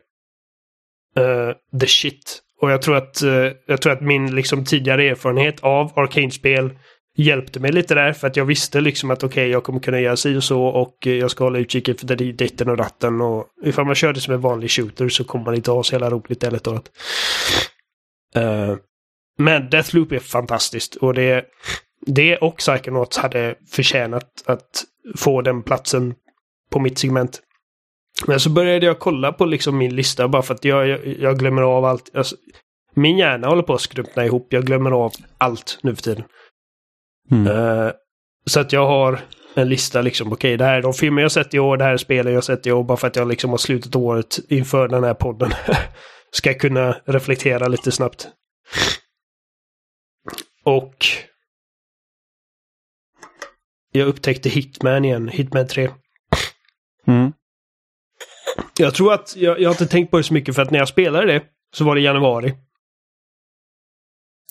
[1.18, 2.42] uh, the shit.
[2.60, 6.70] Och jag tror att, uh, jag tror att min liksom tidigare erfarenhet av Arcane-spel
[7.16, 10.16] hjälpte mig lite där för att jag visste liksom att okej, jag kommer kunna göra
[10.16, 13.86] si och så och eh, jag ska hålla utkik efter ditten och ratten och ifall
[13.86, 16.44] man kör det som en vanlig shooter så kommer man inte ha så jävla roligt
[16.44, 16.90] eller annat.
[18.36, 18.76] Uh,
[19.38, 21.44] men Deathloop är fantastiskt och det,
[22.06, 24.84] det och Psychonauts hade förtjänat att
[25.16, 26.14] få den platsen
[26.70, 27.40] på mitt segment.
[28.26, 31.38] Men så började jag kolla på liksom min lista bara för att jag, jag, jag
[31.38, 32.16] glömmer av allt.
[32.16, 32.36] Alltså,
[32.94, 34.46] min hjärna håller på att skrumpna ihop.
[34.50, 36.24] Jag glömmer av allt nu för tiden.
[37.30, 37.46] Mm.
[37.46, 37.92] Eh,
[38.46, 39.20] så att jag har
[39.54, 40.32] en lista liksom.
[40.32, 41.76] Okej, det här är de filmer jag sett i år.
[41.76, 42.84] Det här är spelen jag sett i år.
[42.84, 45.50] Bara för att jag liksom har slutat året inför den här podden.
[46.30, 48.28] Ska jag kunna reflektera lite snabbt.
[50.64, 51.06] Och
[53.92, 55.28] jag upptäckte Hitman igen.
[55.28, 55.90] Hitman 3.
[57.06, 57.32] Mm.
[58.82, 60.78] Jag tror att jag, jag har inte tänkt på det så mycket för att när
[60.78, 61.42] jag spelade det
[61.74, 62.54] så var det januari.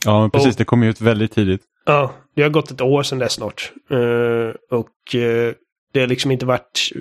[0.05, 0.47] Ja, men precis.
[0.49, 1.61] Och- Det kom ut väldigt tidigt.
[1.85, 3.71] Ja, det har gått ett år sedan dess snart.
[3.89, 5.53] Eh, och eh,
[5.93, 6.91] det har liksom inte varit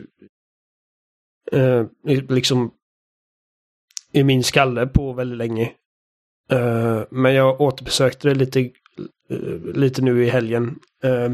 [1.52, 1.84] eh,
[2.28, 2.70] liksom
[4.12, 5.72] i min skalle på väldigt länge.
[7.10, 8.70] Men jag återbesökte det lite,
[9.74, 10.78] lite nu i helgen.
[11.02, 11.30] Eh,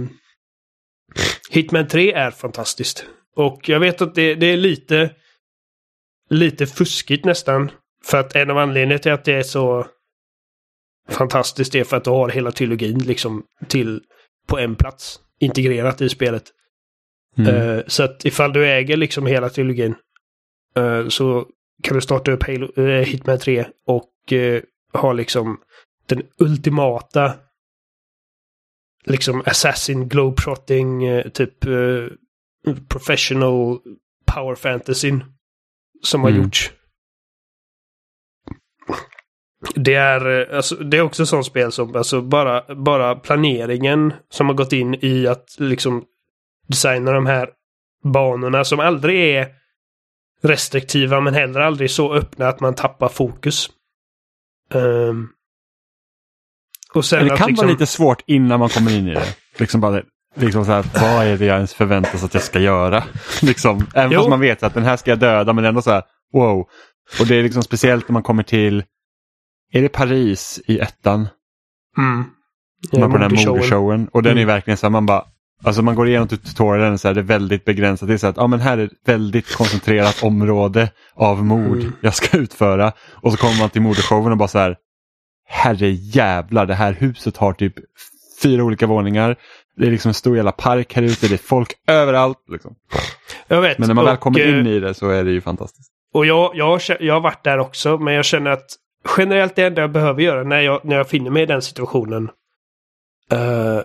[1.51, 3.07] Hitman 3 är fantastiskt.
[3.37, 5.15] Och jag vet att det, det är lite,
[6.29, 7.71] lite fuskigt nästan.
[8.05, 9.87] För att en av anledningarna till att det är så
[11.09, 14.01] fantastiskt är för att du har hela trilogin liksom till
[14.47, 16.45] på en plats integrerat i spelet.
[17.39, 17.55] Mm.
[17.55, 19.95] Eh, så att ifall du äger liksom hela trilogin
[20.77, 21.47] eh, så
[21.83, 24.13] kan du starta upp Halo, eh, Hitman 3 och
[24.93, 25.61] ha liksom
[26.07, 27.35] den ultimata
[29.05, 31.65] liksom assassin globetrotting eh, typ
[32.89, 33.79] professional
[34.35, 35.13] power fantasy
[36.03, 36.43] som har Mm.
[36.43, 36.73] gjorts.
[39.75, 44.47] Det är, eh, alltså, det är också sånt spel som, alltså bara, bara planeringen som
[44.47, 46.05] har gått in i att liksom
[46.69, 47.49] designa de här
[48.05, 49.49] banorna som aldrig är
[50.43, 53.71] restriktiva men heller aldrig så öppna att man tappar fokus.
[54.75, 55.29] Ehm,
[56.95, 59.37] och sen det att kan liksom, vara lite svårt innan man kommer in i det.
[59.59, 60.03] Liksom bara,
[60.37, 63.05] liksom så här, vad är det jag ens förväntas att jag ska göra?
[63.43, 64.19] liksom, även Jo.
[64.21, 66.67] fast man vet att den här ska jag döda men ändå så här, wow.
[67.21, 68.85] Och det är liksom speciellt när man kommer till,
[69.73, 71.29] är det Paris i ettan?
[71.99, 72.25] Mm.
[73.01, 74.09] Man på den här modeshowen.
[74.13, 74.47] Och den är Mm.
[74.47, 75.25] verkligen så här, man bara,
[75.65, 78.09] alltså man går igenom tutorialen så här, det är väldigt begränsat.
[78.09, 81.93] Det är så att, ja men här är ett väldigt koncentrerat område av mord Mm.
[82.01, 82.93] jag ska utföra.
[83.23, 84.77] Och så kommer man till modeshowen och bara så här,
[85.49, 87.75] herre jävlar, det här huset har typ
[88.43, 89.37] fyra olika våningar.
[89.77, 92.45] Det är liksom en stor jävla park här ute, det är folk överallt.
[92.49, 92.75] Liksom.
[93.49, 93.79] Jag vet.
[93.79, 95.91] Men när man väl Och, kommer eh, in i det så är det ju fantastiskt.
[96.15, 98.67] Och jag, jag, jag har varit där också, men jag känner att
[99.19, 102.31] generellt det enda jag behöver göra när jag, när jag finner mig i den situationen
[103.33, 103.81] eh,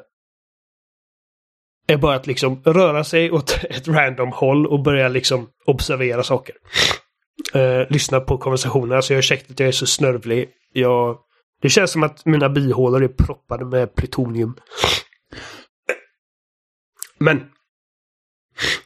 [1.87, 6.55] är bara att liksom röra sig åt ett random håll och börja liksom observera saker.
[7.53, 8.95] Eh, lyssna på konversationer.
[8.95, 10.49] Alltså jag ursäkta att jag är så snörvlig.
[10.73, 11.17] Jag,
[11.61, 14.55] det känns som att mina bihålor är proppade med plutonium.
[17.21, 17.51] Men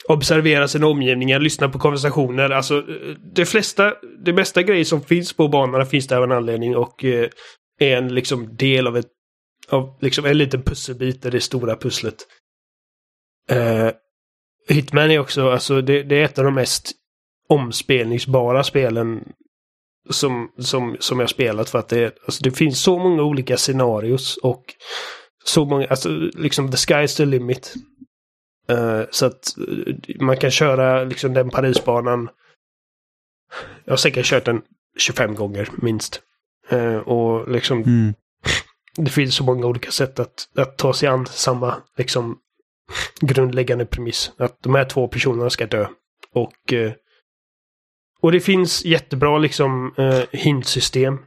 [0.08, 2.50] observera sina omgivningar, lyssna på konversationer.
[2.50, 3.94] Alltså eh, det flesta,
[4.26, 7.30] det bästa grejer som finns på banorna finns där av en anledning och eh,
[7.80, 9.12] är en liksom del av ett,
[9.70, 12.16] av liksom en liten pusselbit i det stora pusslet.
[13.50, 13.90] Eh,
[14.70, 16.92] Hitman är också, alltså det, det är ett av de mest
[17.50, 19.24] omspelningsbara spelen
[20.10, 24.38] som, som, som jag spelat för att det, alltså det finns så många olika scenarios
[24.38, 24.64] och
[25.46, 27.74] så många, alltså liksom the sky is the limit.
[28.68, 32.30] Eh, så att eh, man kan köra liksom den Parisbanan.
[33.86, 34.62] Jag har säkert kört den
[34.98, 36.22] 25 gånger minst.
[36.70, 38.14] Eh, och liksom Mm.
[38.96, 42.38] det finns så många olika sätt att, att ta sig an samma liksom
[43.22, 44.32] grundläggande premiss.
[44.38, 45.88] Att de här två personerna ska dö.
[46.34, 46.92] Och, eh,
[48.22, 49.94] och det finns jättebra liksom
[50.32, 51.20] hintsystem.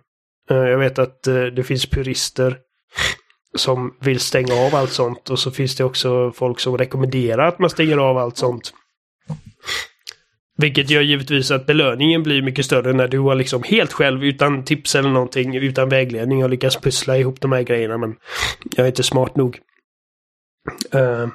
[0.48, 1.22] Jag vet att
[1.56, 2.58] det finns purister
[3.58, 7.58] som vill stänga av allt sånt och så finns det också folk som rekommenderar att
[7.58, 8.72] man stänger av allt sånt.
[10.56, 14.64] Vilket gör givetvis att belöningen blir mycket större när du har liksom helt själv utan
[14.64, 18.16] tips eller någonting, utan vägledning och lyckats pussla ihop de här grejerna men
[18.76, 19.60] jag är inte smart nog.
[20.94, 21.28] Uh.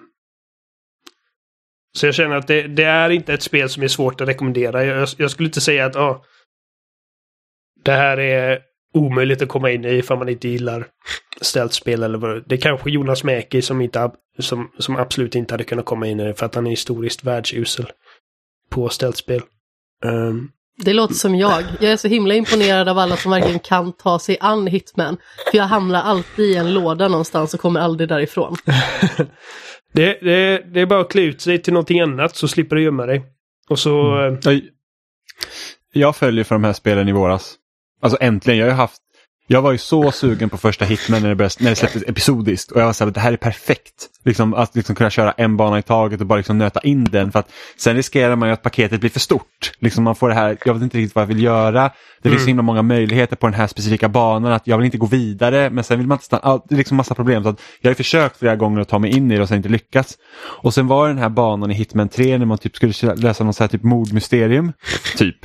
[1.98, 4.86] så jag känner att det, det är inte ett spel som är svårt att rekommendera.
[4.86, 6.24] Jag, jag skulle inte säga att ah,
[7.84, 8.60] det här är
[8.94, 10.88] omöjligt att komma in i ifall man inte gillar
[11.42, 12.60] ställspel eller vad det är.
[12.60, 16.34] kanske Jonas Mäki som, inte, som, som absolut inte hade kunnat komma in i det
[16.34, 17.86] för att han är historiskt världsusel
[18.70, 19.42] på ställspel.
[20.06, 20.50] Um,
[20.86, 21.64] Det låter som jag.
[21.80, 25.18] Jag är så himla imponerad av alla som verkligen kan ta sig an Hitman.
[25.52, 28.56] För jag hamnar alltid i en låda någonstans och kommer aldrig därifrån.
[29.94, 32.84] det, det, det är bara att klä ut sig till någonting annat så slipper du
[32.84, 33.24] gömma dig.
[33.70, 34.22] Och så...
[34.26, 34.62] eh, Jag,
[35.94, 37.56] jag följer för de här spelen i våras.
[38.04, 39.02] Alltså äntligen, jag har haft
[39.48, 42.72] jag var ju så sugen på första Hitman när det, började, när det släpptes episodiskt
[42.72, 44.10] och jag var så här, det här är perfekt.
[44.26, 47.32] Liksom, att liksom kunna köra en bana i taget och bara liksom nöta in den.
[47.32, 49.72] För att sen riskerar man ju att paketet blir för stort.
[49.80, 51.92] Liksom man får det här, jag vet inte riktigt vad jag vill göra.
[52.22, 54.98] Det finns så himla många möjligheter på den här specifika banan att jag vill inte
[54.98, 56.62] gå vidare men sen vill man inte stanna.
[56.70, 57.44] Det är liksom massa problem.
[57.44, 59.58] Så att jag har försökt flera gånger att ta mig in i det och sen
[59.58, 60.18] inte lyckats.
[60.44, 63.56] Och sen var den här banan i Hitman 3 när man typ skulle lösa något
[63.56, 64.74] så här typ mordmysterium.
[65.18, 65.38] Typ.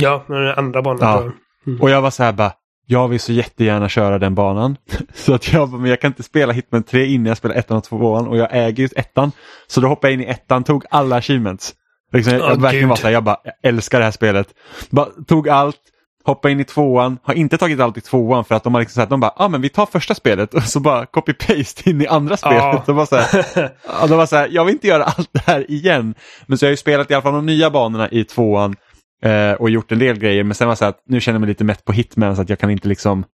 [0.00, 1.24] ja, den andra banan.
[1.24, 1.32] Ja.
[1.66, 2.52] Var- Och jag var så här bara,
[2.86, 4.76] jag vill så jättegärna köra den banan.
[5.14, 7.76] Så att jag bara, men jag kan inte spela Hitman 3 innan jag spelar ettan
[7.76, 9.32] och tvåan och jag äger ju ettan.
[9.66, 11.74] Så då hoppade jag in i ettan, tog alla achievements.
[12.12, 14.48] Liksom, jag, Åh, jag verkligen var så här, jag bara, jag älskar det här spelet.
[14.90, 15.80] Bara, tog allt
[16.26, 19.00] hoppa in i tvåan, har inte tagit allt i tvåan för att de har liksom
[19.00, 22.00] sagt, de bara, ja ah, men vi tar första spelet och så bara copy-paste in
[22.00, 22.58] i andra spelet.
[22.58, 22.82] Ja.
[22.86, 25.70] De var så här, de var så här, jag vill inte göra allt det här
[25.70, 26.14] igen.
[26.46, 28.76] Men så jag har ju spelat i alla fall de nya banorna i tvåan
[29.22, 31.40] eh, och gjort en del grejer men sen var det så att nu känner jag
[31.40, 33.24] mig lite mätt på Hitman så att jag kan inte liksom,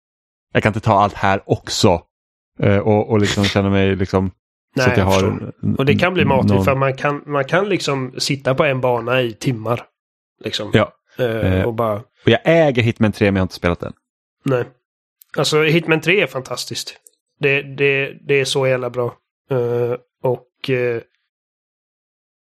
[0.53, 2.01] jag kan inte ta allt här också.
[2.59, 4.31] Eh, och, och liksom känna mig liksom
[4.75, 5.53] Nej, så att jag jag har.
[5.77, 8.81] Och det kan bli matigt någon- för man kan, man kan liksom sitta på en
[8.81, 9.81] bana i timmar.
[10.43, 10.71] Liksom.
[10.73, 10.93] Ja.
[11.17, 11.65] Eh, Eh.
[11.65, 13.93] och bara, Och jag äger Hitman 3 men jag har inte spelat den.
[14.45, 14.63] nej.
[15.37, 16.95] Alltså Hitman 3 är fantastiskt.
[17.39, 19.05] Det, det, det är så jävla bra.
[19.51, 21.01] Eh, och eh,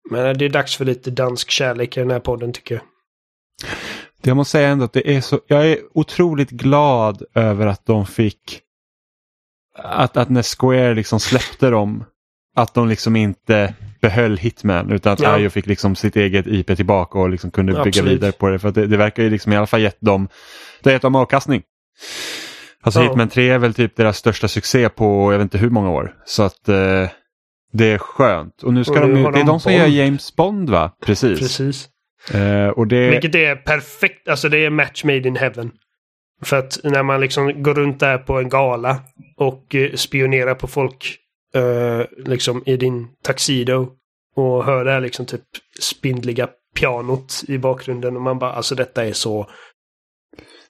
[0.10, 2.84] men det är dags för lite dansk kärlek i den här podden tycker jag.
[4.22, 8.06] Jag måste säga ändå att det är så, jag är otroligt glad över att de
[8.06, 8.60] fick,
[9.78, 12.04] att, att när Square liksom släppte dem,
[12.56, 15.40] att de liksom inte behöll Hitman utan att Ja.
[15.40, 18.12] IO fick liksom sitt eget IP tillbaka och liksom kunde bygga Absolut.
[18.12, 18.60] vidare på det.
[18.60, 20.28] För det, det verkar ju liksom i alla fall gett dem,
[20.82, 21.64] det har gett dem avkastning.
[22.82, 23.08] Alltså Ja.
[23.08, 26.16] Hitman 3 är väl typ deras största succé på jag vet inte hur många år.
[26.26, 27.08] Så att eh,
[27.74, 28.64] det är skönt.
[28.64, 30.36] Och nu ska Och de nu ju, har det är de de som gör James
[30.36, 30.92] Bond va?
[31.06, 31.40] Precis.
[31.40, 31.90] Precis.
[32.34, 35.72] Eh, och det, Vilket är perfekt, alltså det är match made in heaven.
[36.42, 39.00] För att när man liksom går runt där på en gala
[39.38, 41.18] och eh, spionerar på folk
[41.54, 43.90] eh, liksom i din tuxedo
[44.36, 45.42] och hör det här liksom typ
[45.80, 49.50] spindliga pianot i bakgrunden och man bara alltså detta är så...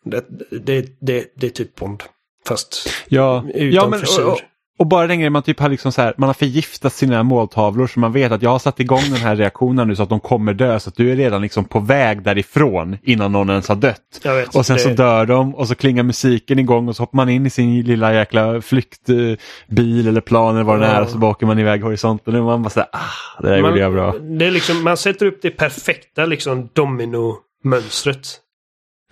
[0.03, 2.03] Det, det, det, det är typ Bond.
[2.47, 4.39] Fast Ja, utan ja men, och, och,
[4.82, 7.88] och bara den grejen man typ har liksom så här, man har förgiftat sina måltavlor
[7.88, 10.19] så man vet att jag har satt igång den här reaktionen nu så att de
[10.19, 13.75] kommer dö så att du är redan liksom på väg därifrån innan någon ens har
[13.75, 14.21] dött.
[14.23, 17.15] vet, Och sen det, så dör de och så klingar musiken igång och så hoppar
[17.15, 20.91] man in i sin lilla jäkla flyktbil eller plan eller vad det Ja.
[20.91, 23.57] är och så bara åker man iväg horisonten och man bara säger ah, det där
[23.57, 24.15] gjorde jag bra.
[24.19, 28.27] Det är liksom, man sätter upp det perfekta liksom domino-mönstret.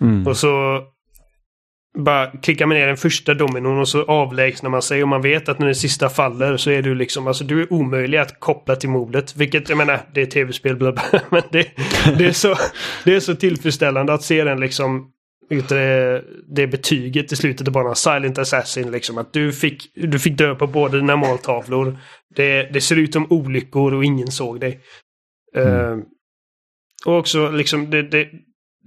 [0.01, 0.28] Mm.
[0.28, 0.82] Och så
[1.97, 5.49] bara klickar man ner den första dominon och så avlägsnar man sig och man vet
[5.49, 8.75] att när den sista faller så är du liksom, alltså du är omöjlig att koppla
[8.75, 9.35] till mordet.
[9.35, 11.67] Vilket, jag menar, det är tv-spel bla bla, men det,
[12.17, 12.55] det, är så,
[13.05, 15.11] det är så tillfredsställande att se den liksom
[15.49, 16.23] det,
[16.55, 20.55] det betyget i slutet av banan, Silent Assassin, liksom att du fick, du fick dö
[20.55, 21.97] på båda dina måltavlor.
[22.35, 24.79] Det, det ser ut som olyckor och ingen såg dig.
[25.55, 25.97] Eh,
[27.05, 28.27] och också liksom det, det,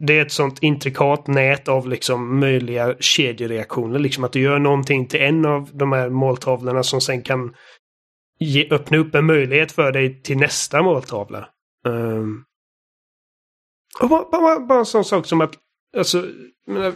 [0.07, 3.99] det är ett sånt intrikat nät av liksom möjliga kedjereaktioner.
[3.99, 7.55] Liksom att du gör någonting till en av de här måltavlorna som sen kan
[8.39, 11.49] ge, öppna upp en möjlighet för dig till nästa måltavla.
[11.87, 12.45] Um,
[14.01, 15.55] och bara, bara, bara en sån sak som att
[15.97, 16.27] alltså,
[16.67, 16.95] menar,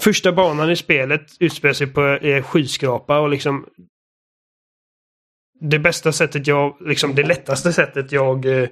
[0.00, 3.66] första banan i spelet utspelar sig på en skyskrapa och liksom
[5.60, 8.68] det bästa sättet jag, liksom det lättaste sättet jag eh,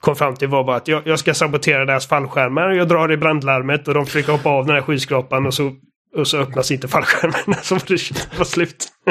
[0.00, 2.70] kom fram till var bara att jag, jag ska sabotera deras fallskärmar.
[2.70, 5.76] Jag drar i brandlarmet och de försöker hoppa av den här skyskrapan och så,
[6.16, 7.54] och så öppnas inte fallskärmen.
[7.62, 8.88] Så var det var slut.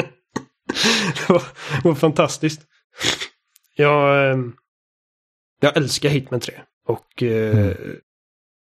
[1.14, 1.42] det, var,
[1.84, 2.60] var fantastiskt.
[3.76, 4.38] Jag, eh,
[5.60, 6.54] jag älskar Hitman 3.
[6.86, 7.76] Och eh,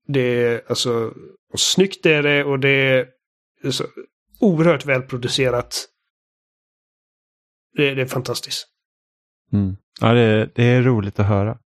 [0.07, 1.13] det är alltså
[1.53, 3.09] och snyggt är det och det
[3.63, 3.85] är så
[4.41, 5.89] oerhört välproducerat.
[7.77, 8.67] Det, det är fantastiskt.
[9.53, 9.77] Mm.
[10.01, 11.59] Ja, det, det är roligt att höra.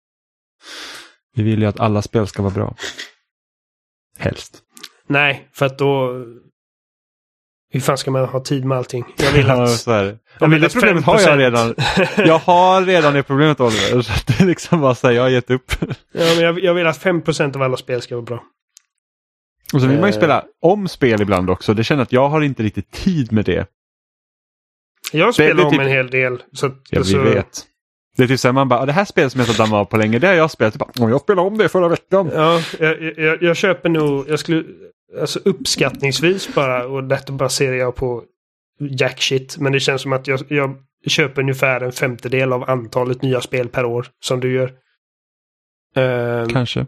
[1.35, 2.75] Vi vill ju att alla spel ska vara bra.
[4.17, 4.59] Helst.
[5.07, 6.23] Nej, för att då...
[7.69, 9.05] Hur fan ska man ha tid med allting?
[9.17, 9.71] Jag vill Ja, att...
[9.79, 10.09] så är det.
[10.09, 11.75] jag Ja, vill det problemet har 5% jag redan.
[12.27, 14.01] Jag har redan det problemet Oliver.
[14.01, 15.71] Så det är liksom bara så här, jag har gett upp.
[15.81, 15.85] Ja,
[16.35, 18.43] men jag, jag vill att 5% av alla spel ska vara bra.
[19.73, 20.17] Och så vill man ju Eh.
[20.17, 21.73] spela om spel ibland också.
[21.73, 23.67] Det känner att jag har inte riktigt tid med det.
[25.11, 26.43] Jag det spelar är om typ- en hel del.
[26.53, 27.65] Så, Ja, vi vet.
[28.17, 29.73] Det är typ så här, man bara, "Ah, det här spelet som jag har dammat
[29.77, 30.75] av på länge, det har jag spelat.
[30.99, 32.29] "Åh, jag spelade om det förra veckan.
[32.33, 34.29] Ja, jag, jag, jag köper nog...
[34.29, 34.63] Jag skulle...
[35.21, 38.23] Alltså uppskattningsvis bara, och detta baserar jag på
[38.99, 39.57] jackshit.
[39.57, 40.75] Men det känns som att jag, jag
[41.07, 44.73] köper ungefär en femtedel av antalet nya spel per år som du gör.
[45.95, 46.85] Ehm, Kanske.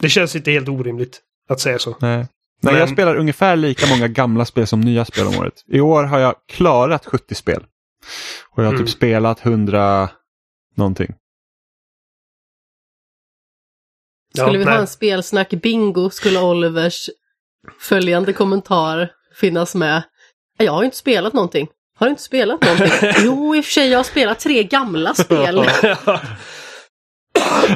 [0.00, 1.96] det känns inte helt orimligt att säga så.
[2.00, 2.16] Nej.
[2.16, 2.26] Nej,
[2.72, 5.54] Men- jag spelar ungefär lika många gamla spel som nya spel om året.
[5.68, 7.64] I år har jag klarat 70 spel.
[8.50, 8.86] Och jag har Mm.
[8.86, 10.10] typ spelat 100
[10.76, 11.14] någonting.
[14.34, 17.10] Ja, Skulle vi ha en spelsnack bingo skulle Olivers
[17.80, 20.02] följande kommentar finnas med.
[20.58, 21.68] Jag har ju inte spelat någonting.
[21.98, 22.90] Har du inte spelat någonting?
[23.24, 25.64] Jo, i och för sig, jag har spelat tre gamla spel.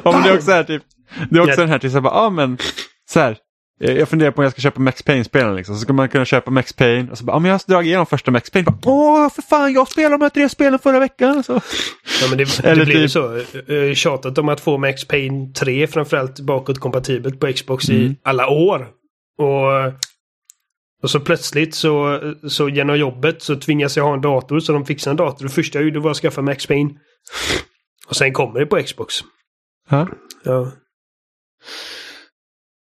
[0.05, 0.83] Ja, men det är också här, typ,
[1.31, 1.57] det är också Ja.
[1.57, 2.59] den här, typ, så här, bara, ja men
[3.11, 3.39] så här.
[3.81, 5.57] Eh, Jag funderar på om jag ska köpa Max Payne-spelen.
[5.57, 5.75] Liksom.
[5.75, 8.07] Så ska man kunna köpa Max Payne och så bara, men jag har dragit igenom
[8.07, 8.65] första Max Payne.
[8.71, 11.43] Bara, Åh, för fan, jag spelade de här tre spelen förra veckan.
[11.45, 11.53] Så.
[12.23, 13.29] Ja, men det, Eller det blir ju typ- så.
[13.29, 18.03] Har ju tjatat om att få Max Payne 3 framförallt bakåt kompatibelt på Xbox Mm.
[18.03, 18.89] i alla år.
[19.39, 19.93] Och,
[21.03, 24.85] och så plötsligt så, så genom jobbet så tvingas jag ha en dator så de
[24.87, 25.45] fixar en dator.
[25.45, 26.91] Det första jag gjorde var att skaffa Max Payne.
[28.09, 29.15] Och sen kommer det på Xbox.
[29.91, 30.09] Ja.
[30.45, 30.73] Ja.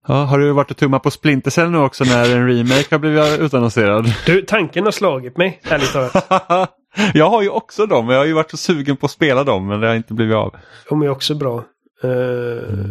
[0.08, 3.00] Ja, har du varit och tummat på Splinter Cell nu också när en remake har
[3.00, 4.14] blivit utannonserad?
[4.26, 6.74] Du, tanken har slagit mig, ärligt talat.
[7.14, 9.68] jag har ju också dem, jag har ju varit så sugen på att spela dem
[9.68, 10.56] men det har inte blivit av.
[10.90, 11.64] De är också bra.
[12.04, 12.86] Uh,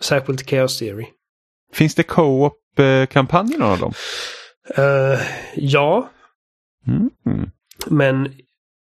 [0.00, 1.06] Särskilt Chaos Theory.
[1.74, 3.92] Finns det co-op-kampanj i någon av dem?
[4.78, 5.18] Uh,
[5.54, 6.10] ja,
[6.86, 7.10] Mm.
[7.86, 8.32] men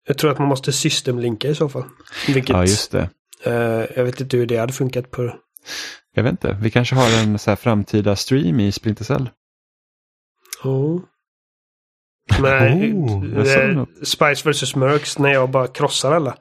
[0.08, 1.84] jag tror att man måste systemlinka i så fall.
[2.28, 3.10] Vilket, Ja, just det.
[3.44, 5.36] eh, jag vet inte hur det hade funkat på...
[6.16, 9.30] Jag vet inte, vi kanske har en så här framtida stream i Splinter Cell.
[10.64, 11.02] Oh.
[12.40, 13.86] Nej, Oh.
[14.04, 16.38] Spice vs Mercs när jag bara krossar alla.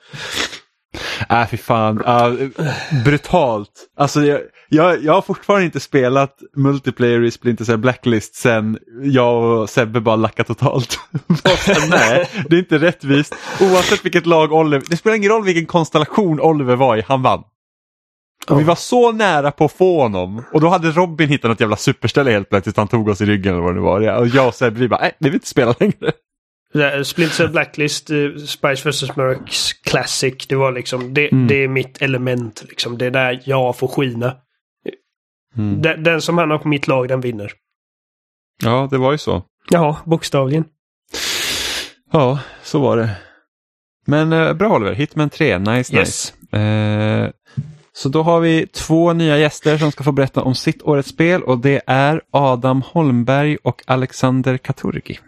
[1.31, 2.05] Äh, fy fan.
[2.05, 2.49] Uh,
[3.05, 3.71] brutalt.
[3.97, 9.43] Alltså, jag, jag, jag har fortfarande inte spelat multiplayer i Splinter Cell Blacklist sen jag
[9.43, 10.99] och Sebbe bara lackat totalt.
[11.91, 13.35] Nej, det är inte rättvist.
[13.61, 17.43] Oavsett vilket lag Oliver, det spelar ingen roll vilken konstellation Oliver var i, han vann.
[18.51, 21.61] Och vi var så nära på att få honom och då hade Robin hittat något
[21.61, 22.77] jävla superställe helt plötsligt.
[22.77, 24.17] Han tog oss i ryggen eller vad det var.
[24.21, 26.13] Och jag och Sebbe vi bara, nej, vi vill inte spela längre.
[27.05, 28.17] Splinter Blacklist, eh,
[28.47, 30.47] Spice vs Mercs Classic.
[30.49, 31.47] Det var liksom, det, Mm.
[31.49, 32.65] det är mitt element.
[32.69, 32.99] Liksom.
[32.99, 34.37] Det är där jag får skina.
[35.57, 35.83] Mm.
[35.83, 37.53] Den, den som hamnar på mitt lag, den vinner.
[38.65, 39.43] Ja, det var ju så.
[39.71, 40.65] Ja, bokstavligen.
[42.13, 43.11] Ja, så var det.
[44.07, 46.33] Men eh, bra Oliver, Hitman 3, nice Yes.
[46.53, 46.59] nice.
[46.59, 47.31] Eh,
[47.95, 51.43] så då har vi två nya gäster som ska få berätta om sitt årets spel
[51.43, 55.19] och det är Adam Holmberg och Alexander Katurgi.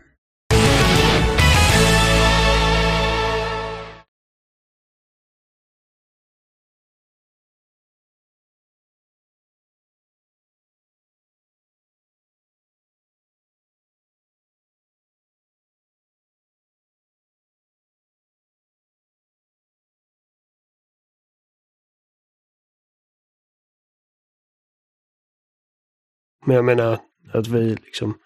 [26.45, 27.01] Men jag menar
[27.33, 28.19] att vi liksom...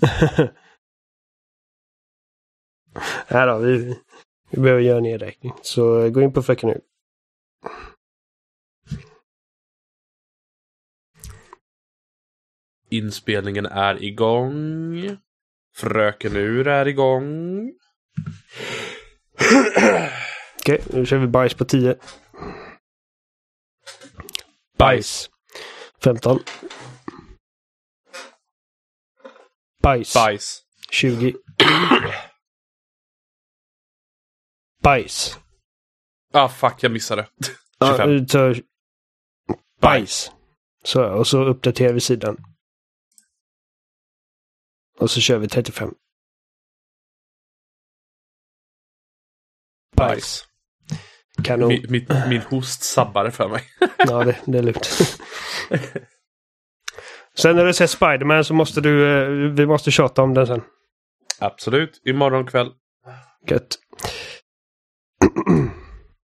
[3.28, 3.98] Nej då, vi,
[4.50, 5.52] vi behöver göra en nedräkning.
[5.62, 6.80] Så gå in på Fröken nu.
[12.90, 15.16] Inspelningen är igång.
[15.76, 17.72] Fröken Ur är igång.
[20.60, 21.96] Okej, nu kör vi bajs på 10.
[24.78, 25.30] Bajs.
[26.04, 26.38] 15.
[29.86, 30.14] Bajs.
[30.14, 30.62] Bajs.
[30.90, 31.34] 20.
[34.82, 35.38] Bajs.
[36.32, 37.28] Ah fuck, jag missade.
[37.78, 38.10] Ja, 25.
[38.10, 38.62] vi tar
[39.80, 40.32] bajs.
[40.84, 42.36] Så, och så uppdaterar vi sidan.
[44.98, 45.94] Och så kör vi 35.
[49.96, 50.44] Bajs.
[51.44, 51.68] Kanon.
[51.68, 53.64] Min, min, min host sabbade för mig.
[53.98, 55.18] Ja, det, det är lugnt.
[57.38, 60.62] sen när du ser Spiderman så måste du, eh, vi måste tjata om den sen.
[61.40, 62.00] Absolut.
[62.04, 62.70] Imorgon kväll.
[63.48, 63.78] Gött.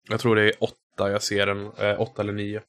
[0.09, 1.72] Jag tror det är åtta jag ser den.
[1.78, 2.61] Eh, åtta eller nio.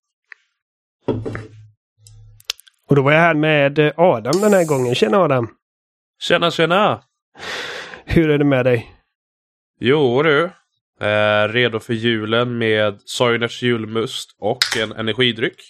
[2.89, 4.95] Och då var jag här med eh, Adam den här gången.
[4.95, 5.47] Tjena Adam!
[6.21, 7.03] Tjena tjena!
[8.05, 8.95] Hur är det med dig?
[9.79, 10.43] Jo du.
[11.01, 15.61] Eh, redo för julen med Soiners julmust och en energidryck.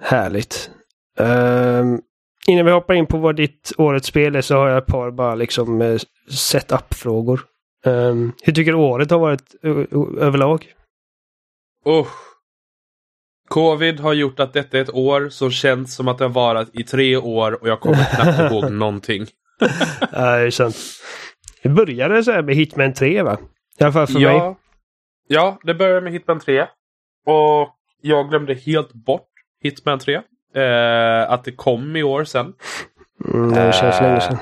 [0.00, 0.70] Härligt.
[1.18, 2.00] Ehm,
[2.46, 5.10] innan vi hoppar in på vad ditt årets spel är så har jag ett par
[5.10, 6.00] bara liksom uh,
[6.30, 7.40] setup-frågor.
[7.84, 9.54] Ehm, hur tycker du året har varit
[10.20, 10.72] överlag?
[11.86, 12.32] Usch.
[13.48, 16.68] Covid har gjort att detta är ett år som känns som att det har varit
[16.72, 19.26] i tre år och jag kommer knappt ihåg någonting.
[20.12, 20.76] Ja, det är sant.
[21.62, 23.38] Det började så här med Hitman 3 va?
[23.78, 24.22] I alla fall för mig.
[24.22, 24.56] Ja,
[25.28, 26.66] ja, det började med Hitman 3.
[27.26, 27.68] Och
[28.00, 29.28] jag glömde helt bort
[29.62, 30.20] Hitman 3.
[30.54, 32.52] Eh, att det kom i år sen.
[33.34, 34.36] Mm, det känns länge sedan.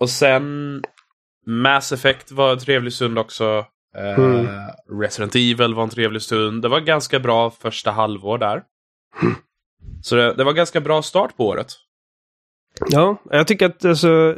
[0.00, 0.82] Och sen
[1.46, 3.64] Mass Effect var en trevlig stund också.
[3.96, 4.46] Eh, Mm.
[5.00, 6.62] Resident Evil var en trevlig stund.
[6.62, 8.62] Det var ganska bra första halvår där.
[10.02, 11.66] Så det, det var ganska bra start på året.
[12.90, 14.34] Ja, jag tycker att alltså,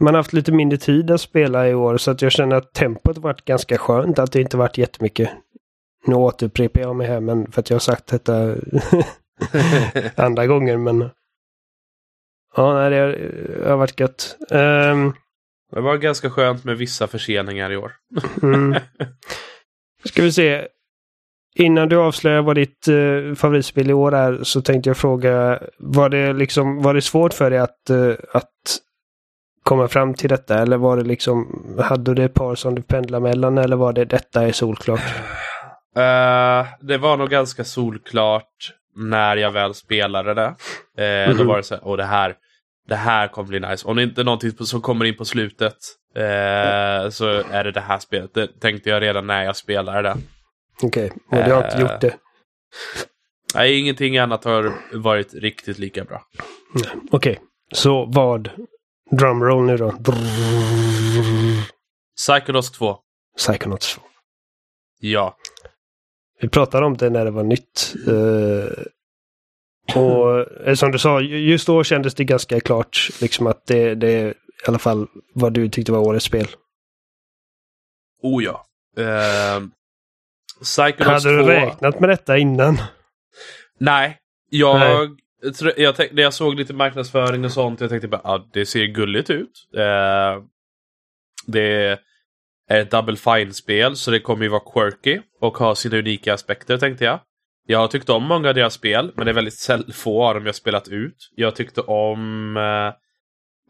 [0.00, 2.72] man har haft lite mindre tid att spela i år så att jag känner att
[2.72, 4.18] tempot varit ganska skönt.
[4.18, 5.30] Att det inte varit jättemycket.
[6.06, 8.54] Nu återupprepar jag mig här men för att jag har sagt detta
[10.16, 11.10] andra gånger men
[12.56, 14.36] Ja, nej, det har, varit gött.
[14.50, 15.12] Ehm,
[15.74, 17.92] Det var ganska skönt med vissa förseningar i år.
[18.42, 18.74] mm.
[20.04, 20.68] Ska vi se.
[21.54, 26.08] innan du avslöjar vad ditt eh, favoritspel i år är så tänkte jag fråga, var
[26.08, 28.52] det liksom, var det svårt för dig att, eh, att
[29.62, 30.58] komma fram till detta?
[30.58, 34.04] Eller var det liksom, hade du ett par som du pendlade mellan eller var det
[34.04, 35.00] detta är solklart?
[35.96, 40.54] Eh, det var nog ganska solklart när jag väl spelade det.
[41.04, 41.46] Eh, Då Mhm.
[41.46, 42.36] var det så här, åh det här,
[42.88, 43.88] det här kommer bli nice.
[43.88, 45.76] Om det inte är någonting som kommer in på slutet
[46.16, 48.34] eh, så är det det här spelet.
[48.34, 50.16] Det tänkte jag redan när jag spelade det.
[50.82, 51.80] Okej, och du har inte Eh.
[51.80, 52.16] gjort det?
[53.54, 56.22] Nej, ingenting annat har varit riktigt lika bra.
[57.10, 57.40] Okej,
[57.72, 58.50] så vad?
[59.10, 59.94] Drumroll nu då.
[62.16, 62.96] Psychonauts 2.
[63.36, 64.02] Psychonauts 2.
[65.00, 65.36] Ja.
[66.40, 67.94] Vi pratade om det när det var nytt.
[68.08, 68.84] Eh,
[70.02, 73.94] och eh, som du sa, ju- just då kändes det ganska klart liksom att det,
[73.94, 74.34] det är i
[74.68, 76.46] alla fall vad du tyckte var årets spel.
[78.22, 78.64] Oh ja.
[78.96, 79.60] Eh,
[80.62, 81.48] Psychonauts Hade du 2.
[81.50, 82.78] räknat med detta innan?
[83.78, 84.18] Nej.
[84.50, 85.08] Jag, Nej.
[85.76, 88.84] jag tänkte, när jag såg lite marknadsföring och sånt, jag tänkte bara ah, det ser
[88.84, 89.68] gulligt ut.
[89.76, 90.42] Eh,
[91.46, 91.98] det
[92.68, 96.78] är ett Double Fine-spel, så det kommer ju vara quirky och ha sina unika aspekter,
[96.78, 97.20] tänkte jag.
[97.66, 100.46] Jag har tyckt om många av deras spel, men det är väldigt få av dem
[100.46, 101.30] jag spelat ut.
[101.34, 102.94] Jag tyckte om, eh,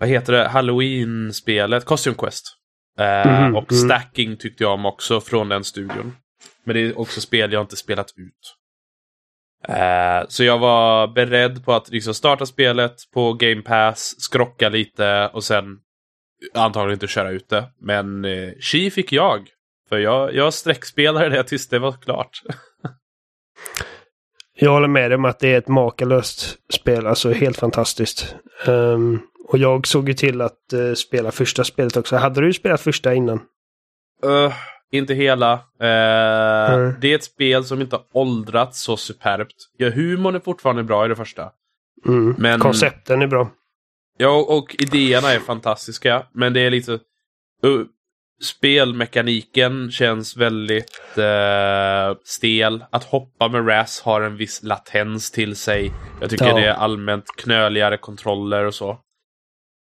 [0.00, 2.44] vad heter det, Halloween-spelet, Costume Quest.
[2.98, 3.84] Eh, Mhm, och mm.
[3.84, 6.16] Stacking tyckte jag om också från den studion.
[6.64, 8.54] Men det är också spel jag inte spelat ut.
[9.68, 15.30] Eh, så jag var beredd på att liksom starta spelet på Game Pass, skrocka lite
[15.32, 15.78] och sen
[16.54, 17.64] antagligen inte köra ut det.
[17.80, 19.48] Men eh, Chi fick jag.
[19.88, 22.42] För jag, jag sträckspelade det tills det var klart.
[24.60, 28.34] Jag håller med dig om att det är ett makalöst spel, alltså helt fantastiskt.
[28.66, 32.16] Ehm, och jag såg ju till att eh, spela första spelet också.
[32.16, 33.40] Hade du spelat första innan?
[34.26, 34.52] Uh,
[34.90, 35.52] inte hela.
[35.80, 36.94] Eh, Mm.
[37.00, 39.54] Det är ett spel som inte har åldrats så superbt.
[39.76, 41.50] Ja, humorn är fortfarande bra i det första.
[42.06, 42.34] Mm.
[42.38, 43.50] Men- Koncepten är bra.
[44.18, 46.26] Ja, och idéerna är fantastiska.
[46.32, 46.92] Men det är lite...
[47.64, 47.84] Uh,
[48.42, 52.84] spelmekaniken känns väldigt eh, stel.
[52.90, 55.92] Att hoppa med RAS har en viss latens till sig.
[56.20, 56.54] Jag tycker Ja.
[56.56, 58.90] det är allmänt knöligare kontroller och så.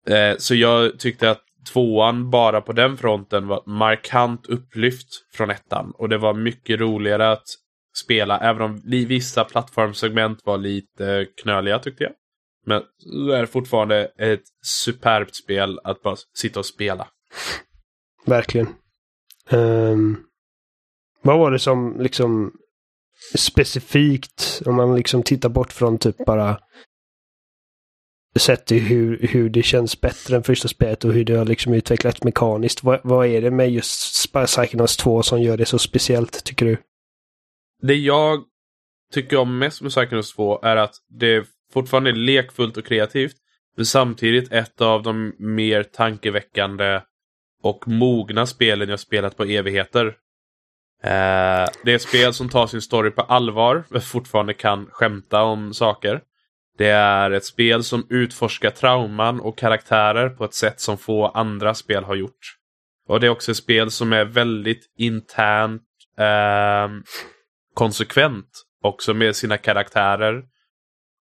[0.09, 5.93] Eh, så jag tyckte att tvåan bara på den fronten var markant upplyft från ettan.
[5.95, 7.47] Och det var mycket roligare att
[8.05, 12.13] spela, även om vissa plattformsegment var lite knöliga tyckte jag.
[12.69, 12.83] Men
[13.29, 14.43] det är fortfarande ett
[14.85, 17.09] superbt spel att bara sitta och spela.
[18.27, 18.69] Verkligen.
[19.51, 20.17] Ehm,
[21.23, 22.53] vad var det som liksom
[23.35, 26.59] specifikt, om man liksom tittar bort från typ bara
[28.39, 31.75] sett till hur, hur det känns bättre än första spelet och hur det har liksom
[31.75, 32.85] utvecklats mekaniskt.
[32.85, 36.77] Vad, vad är det med just Psychonauts 2 som gör det så speciellt, tycker du?
[37.83, 38.45] Det jag
[39.13, 43.37] tycker om mest med Psychonauts 2 är att det fortfarande lekfullt och kreativt.
[43.77, 47.01] Men samtidigt ett av de mer tankeväckande
[47.63, 50.07] och mogna spelen jag spelat på evigheter.
[51.03, 55.43] Eh, det är ett spel som tar sin story på allvar, men fortfarande kan skämta
[55.43, 56.21] om saker.
[56.79, 61.75] Det är ett spel som utforskar trauman och karaktärer på ett sätt som få andra
[61.75, 62.59] spel har gjort.
[63.09, 65.83] Och det är också ett spel som är väldigt internt
[66.19, 66.89] eh,
[67.75, 68.51] konsekvent
[68.83, 70.43] också med sina karaktärer.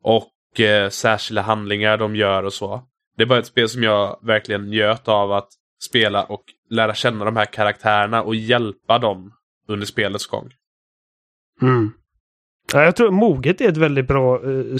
[0.02, 2.82] Och eh, särskilda handlingar de gör och så.
[3.16, 5.48] Det är bara ett spel som jag verkligen njöt av att
[5.82, 9.32] spela och lära känna de här karaktärerna och hjälpa dem
[9.68, 10.50] under spelets gång.
[11.62, 11.90] Mm.
[12.72, 14.76] Ja, jag tror moget är ett väldigt bra eh,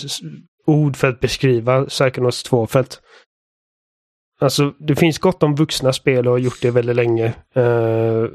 [0.67, 2.67] ord för att beskriva Psychonauts 2.
[2.67, 3.01] För att
[4.39, 7.27] Alltså, det finns gott om vuxna spel och har gjort det väldigt länge.
[7.55, 8.27] Eh,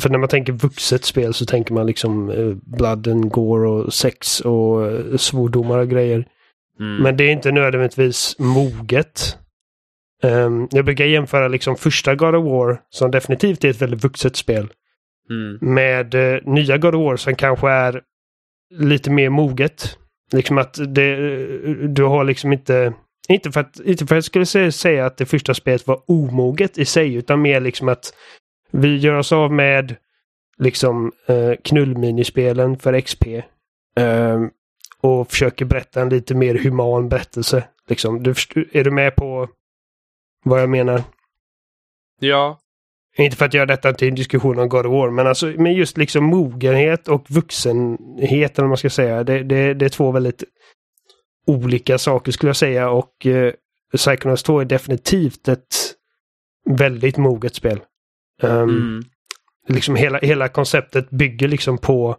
[0.00, 3.92] för när man tänker vuxet spel så tänker man liksom eh, blood and gore och
[3.92, 6.28] sex och eh, svordomar och grejer.
[6.80, 7.02] Mm.
[7.02, 9.38] Men det är inte nödvändigtvis moget.
[10.22, 14.36] Ehm, jag brukar jämföra liksom första God of War, som definitivt är ett väldigt vuxet
[14.36, 14.68] spel,
[15.30, 15.58] Mm.
[15.74, 18.02] med eh, nya God of War som kanske är
[18.74, 19.98] lite mer moget.
[20.32, 21.16] Liksom att det,
[21.88, 22.92] du har liksom inte...
[23.28, 26.78] Inte för, att, inte för att jag skulle säga, att det första spelet var omoget
[26.78, 28.12] i sig, utan mer liksom att
[28.70, 29.96] vi gör oss av med
[30.58, 33.24] liksom eh, knullminispelen för XP.
[33.96, 34.50] ehm,
[35.02, 37.68] och försöker berätta en lite mer human berättelse.
[37.88, 38.22] Liksom.
[38.22, 38.34] Du,
[38.72, 39.48] är du med på
[40.44, 41.02] vad jag menar?
[42.20, 42.58] Ja,
[43.16, 45.74] Inte för att göra detta till en diskussion om God of War, men, alltså, men
[45.74, 49.24] just liksom mogenhet och vuxenhet, eller man ska säga.
[49.24, 50.44] Det, det, det är två väldigt
[51.46, 53.52] olika saker skulle jag säga och eh,
[53.96, 55.76] Psychonauts 2 är definitivt ett
[56.70, 57.80] väldigt moget spel.
[58.42, 59.04] Ehm, mm.
[59.68, 62.16] Liksom hela, hela konceptet bygger liksom på,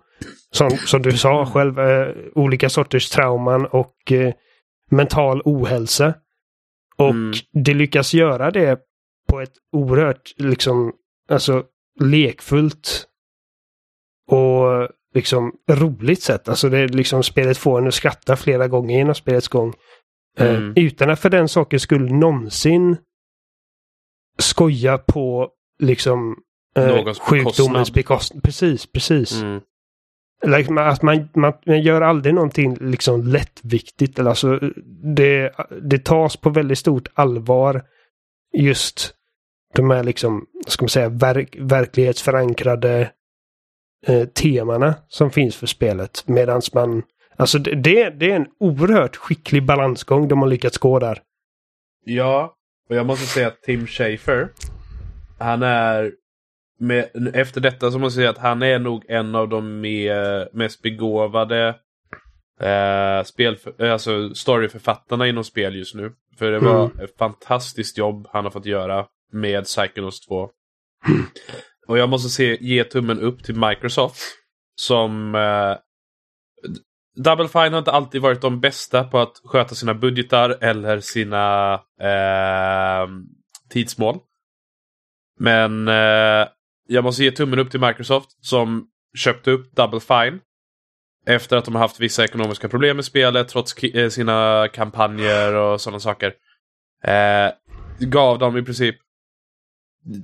[0.52, 4.34] som, som du sa själv, eh, olika sorters trauman och eh,
[4.92, 6.14] mental ohälsa.
[6.98, 7.34] Och Mm.
[7.54, 8.80] det lyckas göra det
[9.30, 10.94] på ett oerhört liksom,
[11.32, 11.64] alltså
[12.00, 13.06] lekfullt
[14.32, 16.50] och liksom roligt sätt.
[16.50, 19.74] Alltså det är liksom spelet får en att skratta flera gånger genom spelets gång.
[20.38, 20.74] Eh, Mm.
[20.76, 22.98] utan att för den saken skulle någonsin
[24.40, 25.50] skoja på
[25.84, 26.38] liksom eh,
[26.76, 28.44] Någons sjukdomens bekostnad.
[28.44, 29.42] Precis, precis.
[29.42, 29.62] Mm.
[30.46, 34.20] Like, man- att man, man, man gör aldrig någonting liksom lättviktigt.
[34.20, 34.60] Eller alltså,
[35.16, 35.52] det,
[35.82, 37.84] det tas på väldigt stort allvar.
[38.58, 39.14] Just
[39.76, 43.12] de här liksom, ska man säga, verk, verklighetsförankrade
[44.08, 46.24] eh, temana som finns för spelet.
[46.28, 47.04] Medan man,
[47.38, 51.22] alltså det, det, det är en oerhört skicklig balansgång de har lyckats gå där.
[52.06, 52.56] Ja,
[52.90, 54.50] och jag måste säga att Tim Schafer,
[55.40, 56.12] han är
[56.80, 60.50] med, efter detta så måste jag säga att han är nog en av de mer,
[60.56, 61.68] mest begåvade
[62.60, 66.12] eh, spel, alltså storyförfattarna inom spel just nu.
[66.38, 67.00] För det var Mm.
[67.00, 70.50] ett fantastiskt jobb han har fått göra med Psychonauts 2.
[71.88, 74.20] Och jag måste se, ge tummen upp till Microsoft.
[74.76, 75.36] Som...
[75.36, 75.78] Eh,
[77.24, 81.74] Double Fine har inte alltid varit de bästa på att sköta sina budgetar eller sina
[82.02, 83.08] eh,
[83.70, 84.18] tidsmål.
[85.40, 86.48] Men eh,
[86.90, 88.88] jag måste ge tummen upp till Microsoft som
[89.18, 90.40] köpte upp Double Fine.
[91.26, 95.82] Efter att de har haft vissa ekonomiska problem med spelet trots eh, sina kampanjer och
[95.82, 96.34] sådana saker.
[97.04, 97.52] Eh,
[98.00, 98.96] gav dem i princip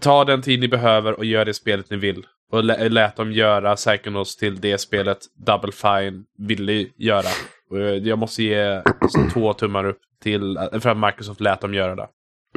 [0.01, 2.25] Ta den tid ni behöver och gör det spelet ni vill.
[2.51, 7.29] Och lä- lät dem göra Psychonauts till det spelet Double Fine ville göra.
[7.69, 8.81] Och jag jag måste ge
[9.33, 12.07] två tummar upp till eh, för att Microsoft lät dem göra det.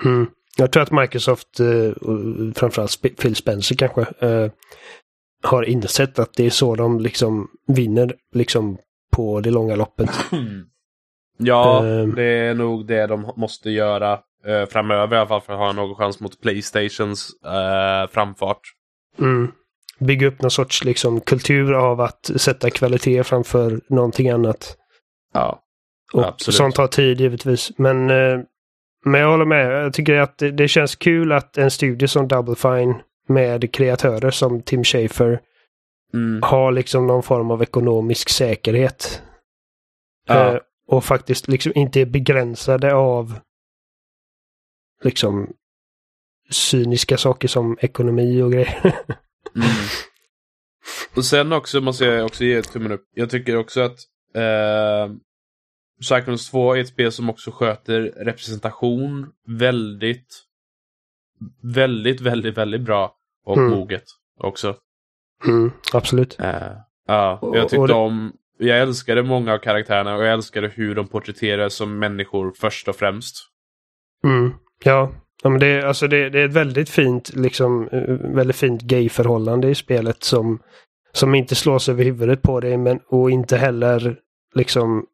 [0.05, 0.27] Mm.
[0.57, 1.93] Jag tror att Microsoft, eh,
[2.57, 4.51] framförallt Phil Spencer kanske, eh,
[5.43, 8.79] har insett att det är så de liksom vinner liksom
[9.13, 10.11] på det långa loppet.
[11.41, 12.15] Ja, Ehm.
[12.15, 14.13] det är nog det de måste göra
[14.47, 18.61] eh, framöver i alla fall för att ha någon chans mot Playstations eh, framfart.
[19.19, 19.53] Mm.
[19.99, 24.77] Bygga upp någon sorts liksom kultur av att sätta kvalitet framför någonting annat.
[25.35, 25.63] Ja.
[26.13, 26.57] Och Absolut.
[26.57, 27.71] sånt tar tid givetvis.
[27.79, 28.39] Men, eh,
[29.05, 29.85] men jag håller med.
[29.85, 32.95] Jag tycker att det, det känns kul att en studio som Double Fine
[33.29, 35.41] med kreatörer som Tim Schafer
[36.15, 36.43] Mm.
[36.43, 39.23] har liksom någon form av ekonomisk säkerhet.
[40.27, 40.53] Ja.
[40.55, 43.39] Eh, och faktiskt liksom inte är begränsade av
[45.05, 45.53] liksom
[46.51, 48.95] cyniska saker som ekonomi och grejer.
[49.55, 49.69] Mm.
[51.17, 53.05] Och sen också måste jag också ge tummen upp.
[53.15, 53.99] Jag tycker också att
[54.35, 55.15] eh,
[56.01, 60.45] Psychonauts 2 är ett spel som också sköter representation väldigt,
[61.63, 63.71] väldigt, väldigt, väldigt bra och Mm.
[63.71, 64.05] moget
[64.41, 64.77] också.
[65.47, 66.41] Mm, absolut.
[66.41, 66.73] Eh,
[67.07, 71.09] ja, jag och tyckte om, jag älskade många av karaktärerna och jag älskade hur de
[71.09, 73.37] porträtterades som människor först och främst.
[74.25, 74.53] Mm,
[74.85, 75.13] ja.
[75.43, 79.69] ja men det, alltså det, det är ett väldigt fint, liksom, eh, väldigt fint gay-förhållande
[79.69, 80.63] i spelet som,
[81.13, 84.17] som inte slås över huvudet på dig men, och inte heller
[84.55, 85.07] liksom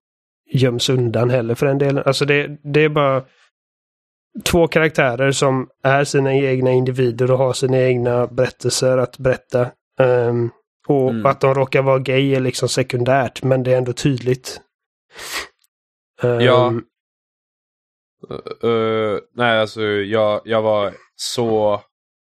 [0.55, 2.03] göms undan heller för den delen.
[2.07, 3.25] Alltså det, det är bara
[4.45, 9.71] två karaktärer som är sina egna individer och har sina egna berättelser att berätta.
[10.01, 10.51] Ehm,
[10.89, 11.27] och Mm.
[11.27, 14.61] att de råkar vara gay är liksom sekundärt men det är ändå tydligt.
[16.23, 16.73] Ehm, Ja.
[18.63, 21.81] Eh, nej, alltså jag, jag var så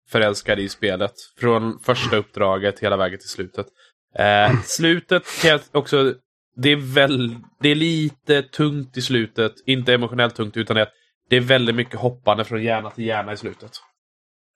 [0.09, 1.13] förälskad i spelet.
[1.39, 3.67] Från första uppdraget hela vägen till slutet.
[4.15, 6.13] Eh, slutet kan jag också...
[6.55, 9.53] Det är, väl, det är lite tungt i slutet.
[9.65, 10.87] Inte emotionellt tungt, utan det,
[11.29, 13.71] det är väldigt mycket hoppande från hjärna till hjärna i slutet.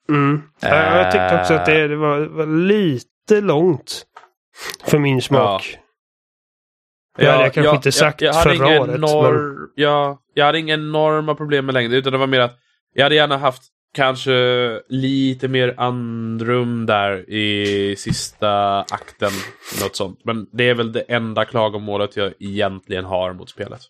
[0.08, 0.42] Mm.
[0.60, 4.02] Ja, Jag tyckte också att det, det var, var lite långt
[4.84, 5.78] för min smak.
[7.18, 10.58] Det hade jag kanske inte sagt jag hade förra inga året, Enor- ja, jag hade
[10.58, 12.58] inga enorma problem med längden, utan det var mer att
[12.94, 13.62] jag hade gärna haft
[13.94, 14.32] kanske
[14.88, 19.30] lite mer andrum där i sista akten.
[19.82, 20.20] Något sånt.
[20.24, 23.80] Men det är väl det enda klagomålet jag egentligen har mot spelet.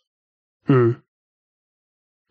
[0.68, 0.94] Mm.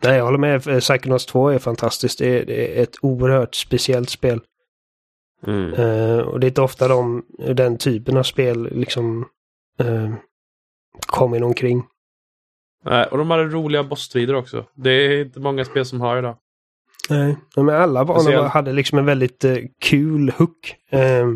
[0.04, 0.68] Nej, jag håller med.
[0.68, 2.20] Eh, Psychonauts 2 är fantastiskt.
[2.20, 4.42] Det är, det är ett oerhört speciellt spel.
[5.48, 5.74] Mm.
[5.74, 9.26] Eh, och det är inte ofta de, den typen av spel liksom
[9.84, 10.16] uh,
[11.08, 11.84] kommer omkring.
[12.86, 14.66] Nej, och de hade roliga bossstrider också.
[14.76, 16.38] Det är inte många spel som har idag.
[17.10, 20.76] Nej, men alla banor Speciellt- hade liksom en väldigt uh, kul hook.
[20.90, 21.28] Eh,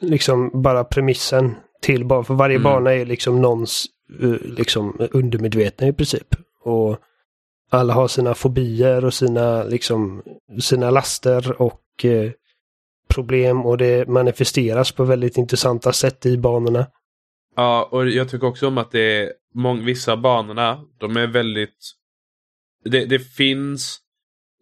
[0.00, 2.64] liksom bara premissen till bara för varje Mm.
[2.64, 3.86] bana är liksom någons
[4.20, 6.36] eh, liksom undermedvetna i princip.
[6.64, 6.98] Och
[7.70, 10.22] alla har sina fobier och sina liksom
[10.60, 12.30] sina laster och eh,
[13.08, 16.86] problem och det manifesteras på väldigt intressanta sätt i banorna.
[17.56, 21.92] Ja, och jag tycker också om att det är mång, vissa banorna, de är väldigt...
[22.84, 23.98] Det, det finns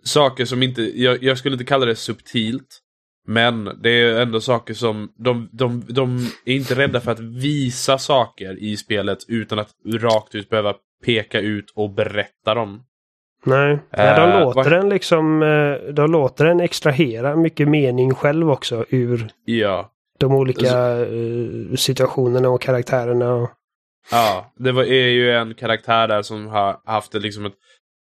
[0.04, 2.78] saker som inte, jag, jag skulle inte kalla det subtilt.
[3.26, 7.98] Men det är ändå saker som, de, de, de är inte rädda för att visa
[7.98, 10.74] saker i spelet utan att rakt ut behöva
[11.04, 12.82] peka ut och berätta dem.
[13.44, 18.50] Nej, de Eh, låter vad- den liksom, eh, de låter den extrahera mycket mening själv
[18.50, 19.90] också ur Ja.
[20.18, 23.34] de olika eh, situationerna och karaktärerna.
[23.34, 23.50] Och...
[24.10, 27.54] Ja, det var, är ju en karaktär där som har haft liksom ett,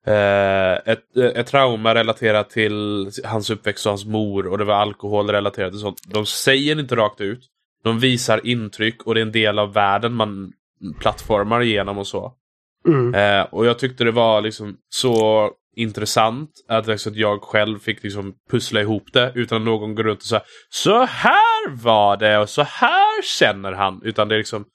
[0.07, 5.29] eh, ett, ett trauma relaterat till hans uppväxt och hans mor och det var alkohol
[5.29, 6.01] relaterat till sånt.
[6.07, 7.39] De säger inte rakt ut.
[7.83, 10.51] De visar intryck och det är en del av världen man
[10.99, 12.33] plattformar igenom och så.
[12.87, 13.15] Mm.
[13.15, 18.33] Eh, och jag tyckte det var liksom så intressant att, liksom, jag själv fick liksom
[18.51, 22.49] pussla ihop det utan att någon går runt och säger Så här var det och
[22.49, 24.01] så här känner han.
[24.03, 24.65] Utan det är liksom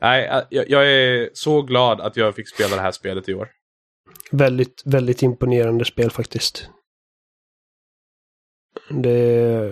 [0.00, 3.34] Nej, eh, jag, jag är så glad att jag fick spela det här spelet i
[3.34, 3.48] år.
[4.32, 6.70] Väldigt, väldigt imponerande spel faktiskt.
[8.90, 9.70] Det...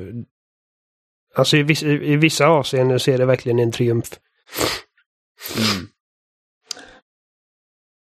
[1.35, 4.11] Alltså i vissa, i vissa avseenden så är det verkligen en triumf.
[5.57, 5.89] Mm.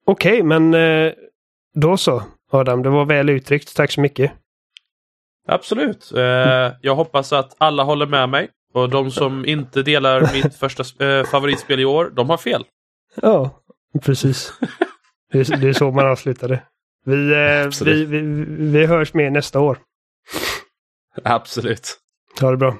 [0.04, 1.12] Okej, men eh,
[1.74, 2.22] då så.
[2.50, 3.76] Adam, det var väl uttryckt.
[3.76, 4.32] Tack så mycket.
[5.48, 6.12] Absolut.
[6.12, 8.48] Eh, jag hoppas att alla håller med mig.
[8.74, 12.64] Och de som inte delar mitt första eh, favoritspel i år, de har fel.
[13.14, 13.62] Ja,
[14.02, 14.52] precis.
[15.32, 16.62] Det är, det är så man avslutade.
[17.04, 18.20] Vi, eh, vi, vi,
[18.58, 19.78] vi hörs mer nästa år.
[21.24, 21.98] Absolut.
[22.40, 22.76] Ha det bra.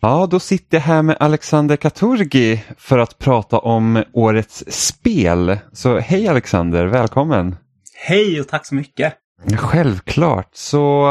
[0.00, 5.58] Ja, då sitter jag här med Alexander Katurgi för att prata om årets spel.
[5.72, 7.56] Så hej Alexander, välkommen!
[7.94, 9.14] Hej och tack så mycket.
[9.58, 11.04] Självklart, så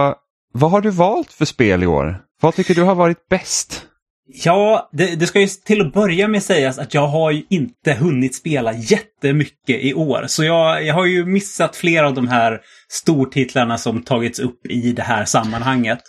[0.53, 2.21] vad har du valt för spel i år?
[2.41, 3.88] Vad tycker du har varit bäst?
[4.31, 7.93] Ja, det, det ska ju till att börja med sägas att jag har ju inte
[7.93, 10.23] hunnit spela jättemycket i år.
[10.27, 14.91] Så jag, jag har ju missat flera av de här stortitlarna som tagits upp i
[14.91, 15.99] det här sammanhanget.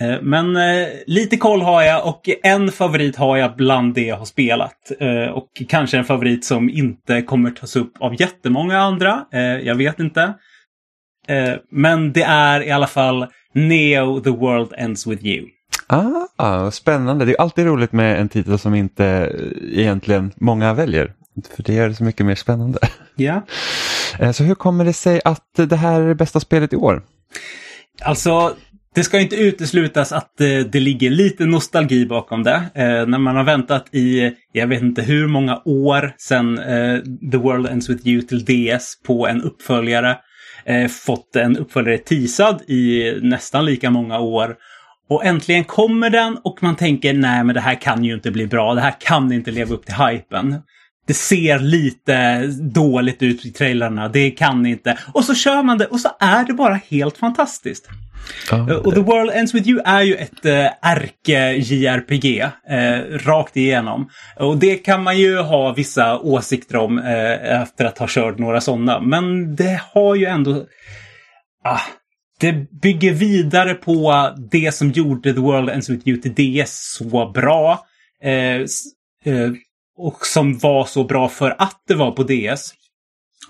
[0.00, 4.16] Eh, men eh, lite koll har jag och en favorit har jag bland det jag
[4.16, 4.92] har spelat.
[5.00, 9.24] Eh, och kanske en favorit som inte kommer tas upp av jättemånga andra.
[9.32, 10.34] Eh, jag vet inte.
[11.28, 15.53] Eh, men det är i alla fall Neo The World Ends With You.
[15.86, 21.12] Ah, spännande, det är alltid roligt med en titel som inte eh, egentligen många väljer.
[21.56, 22.78] För det gör det så mycket mer spännande.
[23.16, 23.42] Ja.
[24.18, 27.02] Eh, Så hur kommer det sig att det här är det bästa spelet i år?
[28.02, 28.54] Alltså,
[28.94, 32.62] det ska inte uteslutas att eh, det ligger lite nostalgi bakom det.
[32.74, 36.98] Eh, när man har väntat i, jag vet inte hur många år sedan eh,
[37.32, 40.16] The World Ends With You till DS på en uppföljare.
[40.64, 44.56] Eh, fått en uppföljare teasad i nästan lika många år.
[45.14, 48.46] Och äntligen kommer den och man tänker nej men det här kan ju inte bli
[48.46, 48.74] bra.
[48.74, 50.62] Det här kan inte leva upp till hypen.
[51.06, 54.08] Det ser lite dåligt ut i trailerna.
[54.08, 54.98] Det kan inte.
[55.12, 57.88] Och så kör man det och så är det bara helt fantastiskt.
[58.68, 60.44] Eh, Och The World Ends With You är ju ett
[60.82, 64.08] ärke-JRPG eh, rakt igenom.
[64.36, 68.60] Och det kan man ju ha vissa åsikter om eh, efter att ha kört några
[68.60, 69.00] sådana.
[69.00, 70.64] Men det har ju ändå...
[71.64, 71.80] Ah,
[72.40, 77.30] det bygger vidare på det som gjorde The World Ends With You till DS så
[77.30, 77.86] bra.
[78.22, 78.60] Eh,
[79.34, 79.52] eh,
[79.96, 82.74] och som var så bra för att det var på DS.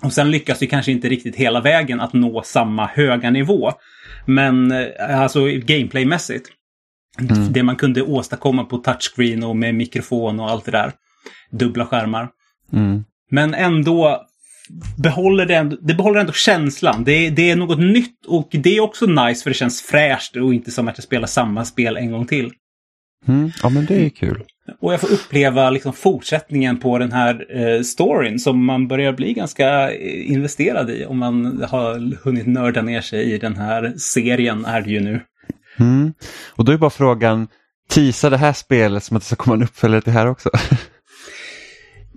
[0.01, 3.71] Och sen lyckas vi kanske inte riktigt hela vägen att nå samma höga nivå.
[4.25, 6.49] Men eh, alltså gameplaymässigt.
[7.49, 10.91] Det man kunde åstadkomma på touchscreen och med mikrofon och allt det där.
[11.51, 12.29] Dubbla skärmar.
[12.73, 13.03] Mm.
[13.31, 14.25] Men ändå
[14.97, 17.03] behåller det, ändå, det behåller ändå känslan.
[17.03, 20.53] Det, det är något nytt och det är också nice för det känns fräscht och
[20.53, 22.51] inte som att jag spelar samma spel en gång till.
[23.27, 23.51] Mm.
[23.63, 24.43] Ja men det är kul.
[24.81, 29.33] Och jag får uppleva liksom fortsättningen på den här eh, storyn som man börjar bli
[29.33, 34.65] ganska eh, investerad i om man har hunnit nörda ner sig i den här serien
[34.65, 35.21] är det ju nu.
[35.79, 36.13] Mm.
[36.49, 37.47] Och då är bara frågan,
[37.89, 40.49] teasar det här spelet som att det ska komma en uppföljare till det här också?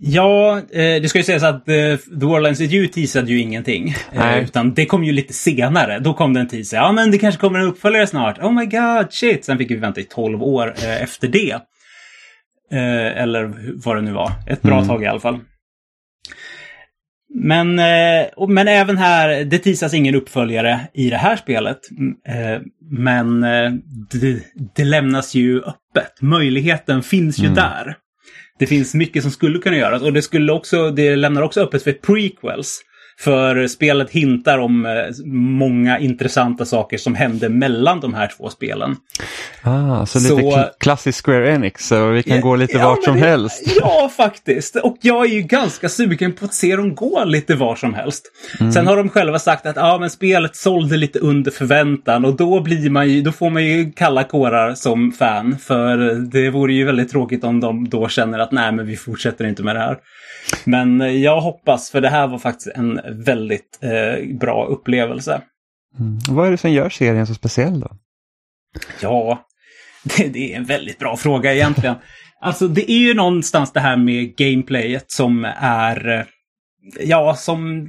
[0.01, 3.41] Ja, eh, det ska ju sägas att eh, The World Ends With You teasade ju
[3.41, 3.95] ingenting.
[4.13, 5.99] Eh, utan det kom ju lite senare.
[5.99, 6.77] Då kom det en teaser.
[6.77, 8.39] Ja, men det kanske kommer en uppföljare snart.
[8.39, 9.45] Oh my god, shit.
[9.45, 11.53] Sen fick vi vänta i 12 år eh, efter det.
[12.73, 13.53] Eh, eller
[13.85, 14.33] vad det nu var.
[14.47, 14.89] Ett bra Mm.
[14.89, 15.39] tag i alla fall.
[17.35, 21.79] Men, eh, men även här, det teasas ingen uppföljare i det här spelet.
[21.91, 22.15] Mm,
[22.55, 22.61] eh,
[22.91, 23.41] Men
[24.11, 24.43] det,
[24.77, 26.13] det lämnas ju öppet.
[26.21, 27.55] Möjligheten finns ju Mm.
[27.55, 27.97] där.
[28.59, 31.83] Det finns mycket som skulle kunna göras och det, skulle också, det lämnar också öppet
[31.83, 32.81] för prequels.
[33.21, 34.93] För spelet hintar om eh,
[35.33, 38.97] många intressanta saker som hände mellan de här två spelen.
[39.63, 43.05] Ah, så lite kl- klassisk Square Enix, så vi kan Ja, gå lite ja, vart
[43.05, 43.63] som det- helst.
[43.81, 44.77] Ja, faktiskt.
[44.77, 48.25] Och jag är ju ganska sugen på att se dem gå lite var som helst.
[48.61, 48.73] Mm.
[48.73, 52.61] Sen har de själva sagt att ja, men spelet sålde lite under förväntan och då,
[52.61, 55.59] blir man ju, då får man ju kalla kårar som fan.
[55.59, 59.47] För det vore ju väldigt tråkigt om de då känner att nej, men vi fortsätter
[59.47, 59.97] inte med det här.
[60.65, 65.43] Men eh, jag hoppas, för det här var faktiskt en väldigt eh, bra upplevelse.
[65.99, 66.19] Mm.
[66.29, 67.91] Vad är det som gör serien så speciell då?
[69.01, 69.47] Ja,
[70.17, 71.95] det, det är en väldigt bra fråga egentligen.
[72.41, 76.09] Alltså det är ju någonstans det här med gameplayet som är...
[76.09, 76.25] eh,
[77.01, 77.89] Ja, som...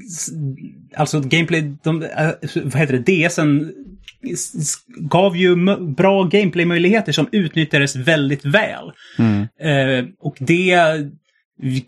[0.96, 1.74] Alltså gameplay...
[1.84, 2.30] De, eh,
[2.64, 3.28] vad heter det?
[3.28, 3.74] DSen
[5.00, 5.56] gav ju
[5.96, 8.92] bra gameplay-möjligheter som utnyttjades väldigt väl.
[9.20, 9.42] Mm.
[9.62, 10.72] Eh, och det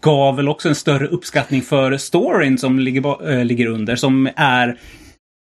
[0.01, 4.77] gav väl också en större uppskattning för storyn som ligger, eh, ligger under, som är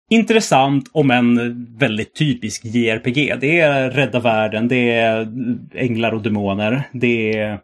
[0.09, 3.35] intressant om en väldigt typisk JRPG.
[3.39, 5.27] Det är rädda världen, det är
[5.75, 7.59] änglar och demoner, det är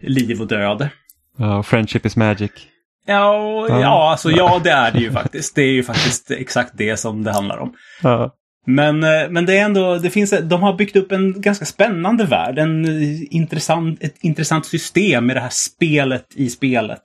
[0.00, 0.88] liv och död.
[1.38, 2.50] Ja, friendship is magic.
[3.06, 4.10] Ja, Ja.
[4.10, 5.54] alltså ja, det är det ju faktiskt.
[5.54, 7.74] Det är ju faktiskt exakt det som det handlar om.
[8.02, 8.34] Ja.
[8.66, 12.24] Men, eh, men det är ändå, det finns, de har byggt upp en ganska spännande
[12.24, 12.58] värld.
[12.58, 17.02] En eh, intressant, ett intressant system med det här spelet i spelet.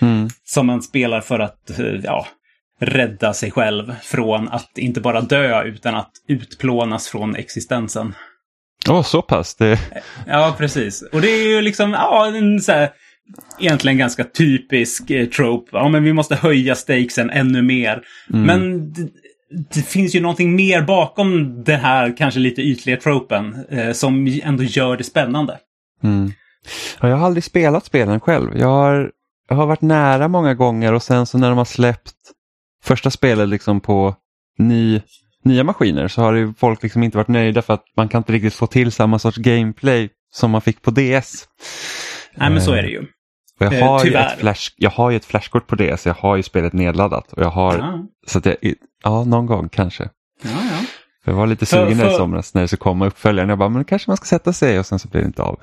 [0.00, 0.28] Mm.
[0.44, 2.26] Som man spelar för att, eh, ja,
[2.80, 8.14] rädda sig själv från att inte bara dö utan att utplånas från existensen.
[8.88, 9.54] Åh, så pass.
[9.54, 9.78] Det...
[10.26, 11.02] Ja, precis.
[11.12, 12.90] Och det är ju liksom, ja, en så här,
[13.60, 15.70] egentligen ganska typisk eh, trope.
[15.72, 18.02] Ja, men vi måste höja stakesen ännu mer.
[18.28, 18.92] Men
[19.50, 24.40] det, det finns ju någonting mer bakom den här kanske lite ytliga tropen eh, som
[24.42, 25.58] ändå gör det spännande.
[26.02, 26.32] Mm.
[27.00, 28.58] Ja, jag har aldrig spelat spelen själv.
[28.58, 29.10] Jag har,
[29.48, 32.12] jag har varit nära många gånger och sen så när de har släppt
[32.82, 34.14] första spelet liksom på
[34.58, 35.00] ny,
[35.44, 38.32] nya maskiner så har ju folk liksom inte varit nöjda för att man kan inte
[38.32, 41.48] riktigt få till samma sorts gameplay som man fick på DS.
[42.34, 43.06] Nej, men så är det ju.
[43.60, 46.14] Och jag, Eh, har ju ett flash, jag har ju ett flashkort på DS, jag
[46.14, 47.32] har ju spelet nedladdat.
[47.32, 48.56] Och jag har, Ja, så att jag,
[49.04, 50.02] ja, någon gång kanske.
[50.42, 50.50] ja.
[50.50, 50.84] ja.
[51.28, 53.48] Jag var lite För- sugen i för- somras när det skulle komma uppföljaren.
[53.48, 55.60] Jag bara, men kanske man ska sätta sig och sen så blir det inte av.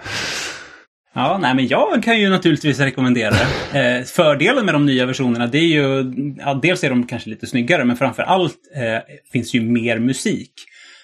[1.15, 3.48] Ja, nej men jag kan ju naturligtvis rekommendera det.
[3.99, 7.48] Eh, fördelen med de nya versionerna det är ju, ja, dels är de kanske lite
[7.48, 10.52] snyggare, men framför allt eh, finns ju mer musik.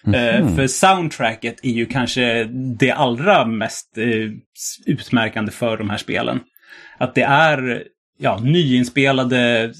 [0.07, 2.43] Eh, för soundtracket är ju kanske
[2.79, 4.05] det allra mest eh,
[4.85, 6.39] utmärkande för de här spelen.
[6.99, 7.83] Att det är
[8.19, 9.73] ja, nyinspelade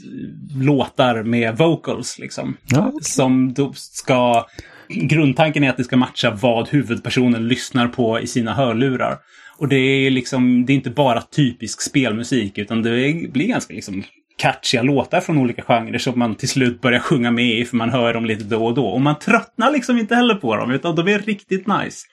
[0.56, 2.58] låtar med vocals liksom.
[2.68, 3.04] Ja, okej.
[3.04, 4.46] Som ska...
[4.88, 9.18] Grundtanken är att det ska matcha vad huvudpersonen lyssnar på i sina hörlurar.
[9.58, 14.04] Och det är liksom, det är inte bara typisk spelmusik utan det blir ganska liksom
[14.38, 17.90] catchiga låtar från olika genrer som man till slut börjar sjunga med i för man
[17.90, 18.86] hör dem lite då och då.
[18.86, 22.08] Och man tröttnar liksom inte heller på dem utan de är riktigt nice.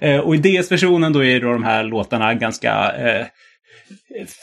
[0.00, 3.26] Eh, och i DS-versionen då är då de här låtarna ganska eh,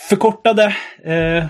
[0.09, 0.75] förkortade.
[1.05, 1.45] Eh,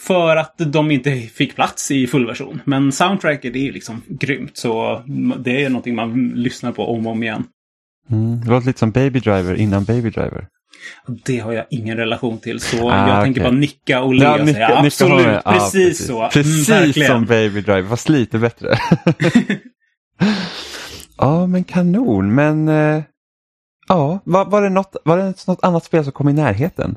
[0.00, 2.60] för att de inte fick plats i fullversion.
[2.64, 4.56] Men soundtracket är liksom grymt.
[4.56, 5.02] Så
[5.38, 7.44] det är någonting man lyssnar på om och om igen.
[8.10, 8.40] Mm.
[8.40, 10.46] Det låter lite som Baby Driver innan Baby Driver.
[11.24, 12.60] Det har jag ingen relation till.
[12.60, 15.26] Så Ah, jag tänker bara nicka och le Ja, och Nicka- säga absolut.
[15.44, 16.28] Ja, precis, så.
[16.32, 18.68] Precis mm, som Baby Driver, fast lite bättre.
[21.18, 22.34] ja, men kanon.
[22.34, 23.02] Men eh,
[23.88, 26.96] ja, var, var, det något, var det något annat spel som kom i närheten?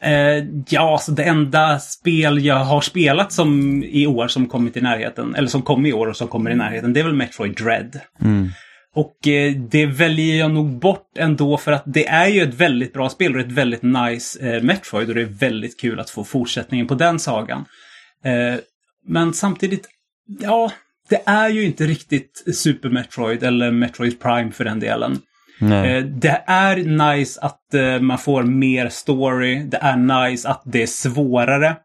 [0.00, 4.80] Eh, ja, så det enda spel jag har spelat som i år som kommit i
[4.80, 7.56] närheten, eller som kom i år och som kommer i närheten, det är väl Metroid
[7.56, 8.00] Dread.
[8.22, 8.48] Mm.
[8.94, 12.92] Och eh, det väljer jag nog bort ändå för att det är ju ett väldigt
[12.92, 16.24] bra spel och ett väldigt nice eh, Metroid och det är väldigt kul att få
[16.24, 17.64] fortsättningen på den sagan.
[18.24, 18.60] Eh,
[19.06, 19.88] men samtidigt,
[20.40, 20.72] ja,
[21.08, 25.18] det är ju inte riktigt Super Metroid eller Metroid Prime för den delen.
[25.62, 29.62] Eh, Det är nice att eh, man får mer story.
[29.64, 31.76] Det är nice att det är svårare.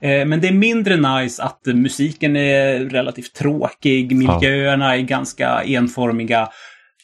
[0.00, 6.48] Eh, Men det är mindre nice att musiken är relativt tråkig, miljöerna är ganska enformiga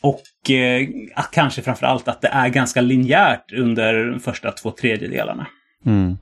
[0.03, 5.47] och eh, att kanske framförallt att det är ganska linjärt under de första två tredjedelarna.
[5.87, 6.19] Mm.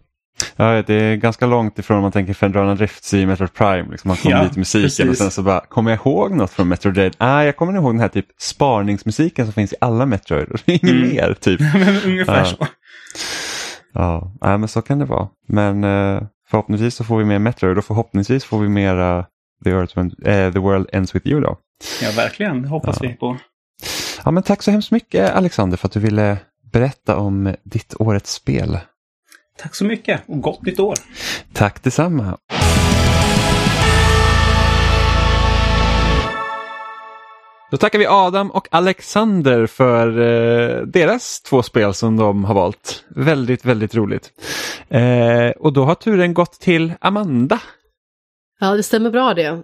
[0.56, 3.90] Ja, det är ganska långt ifrån om man tänker Fendrana Drifts i Metroid Prime.
[3.90, 5.18] Liksom man kommer Ja, dit musiken och precis.
[5.18, 7.14] sen så bara, kommer jag ihåg något från Metroid Dread?
[7.18, 10.48] Ah, jag kommer ihåg den här typ sparningsmusiken som finns i alla Metroid.
[10.48, 11.00] Och inget Mm.
[11.08, 11.60] mer typ.
[11.74, 12.44] Men Ungefär Ja.
[12.44, 12.66] så.
[13.92, 15.28] Ja, nej, men så kan det vara.
[15.48, 19.26] Men eh, förhoppningsvis så får vi mer Metroid och förhoppningsvis får vi mera
[19.64, 21.56] The, Earth, eh, The World Ends With You då.
[22.02, 22.62] Ja, verkligen.
[22.62, 23.08] Det hoppas Ja.
[23.08, 23.36] vi på.
[24.24, 26.36] Ja, men tack så hemskt mycket Alexander för att du ville
[26.72, 28.78] berätta om ditt årets spel.
[29.58, 30.94] Tack så mycket och gott nytt år!
[31.52, 32.38] Tack detsamma!
[37.70, 43.04] Då tackar vi Adam och Alexander för eh, deras två spel som de har valt.
[43.08, 44.30] Väldigt, väldigt roligt.
[44.88, 47.60] Eh, och då har turen gått till Amanda.
[48.60, 49.62] Ja, det stämmer bra det.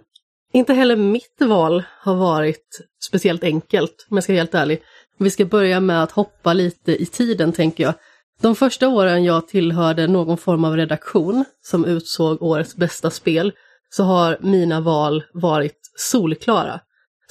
[0.53, 4.81] Inte heller mitt val har varit speciellt enkelt, om jag ska vara helt ärlig.
[5.17, 7.93] Vi ska börja med att hoppa lite i tiden, tänker jag.
[8.41, 13.53] De första åren jag tillhörde någon form av redaktion som utsåg årets bästa spel,
[13.89, 16.79] så har mina val varit solklara.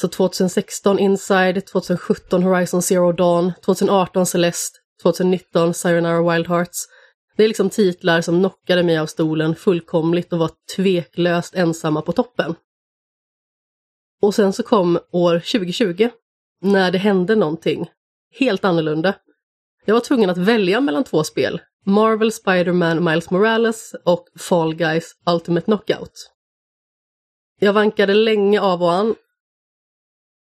[0.00, 6.86] Så 2016 Inside, 2017 Horizon Zero Dawn, 2018 Celeste, 2019 Sayonara Wild Hearts.
[7.36, 12.12] Det är liksom titlar som knockade mig av stolen fullkomligt och var tveklöst ensamma på
[12.12, 12.54] toppen.
[14.22, 16.08] Och sen så kom år 2020,
[16.60, 17.90] när det hände någonting
[18.38, 19.14] helt annorlunda.
[19.90, 25.12] Jag var tvungen att välja mellan två spel, Marvel Spider-Man Miles Morales och Fall Guys
[25.26, 26.32] Ultimate Knockout.
[27.60, 29.14] Jag vankade länge av och an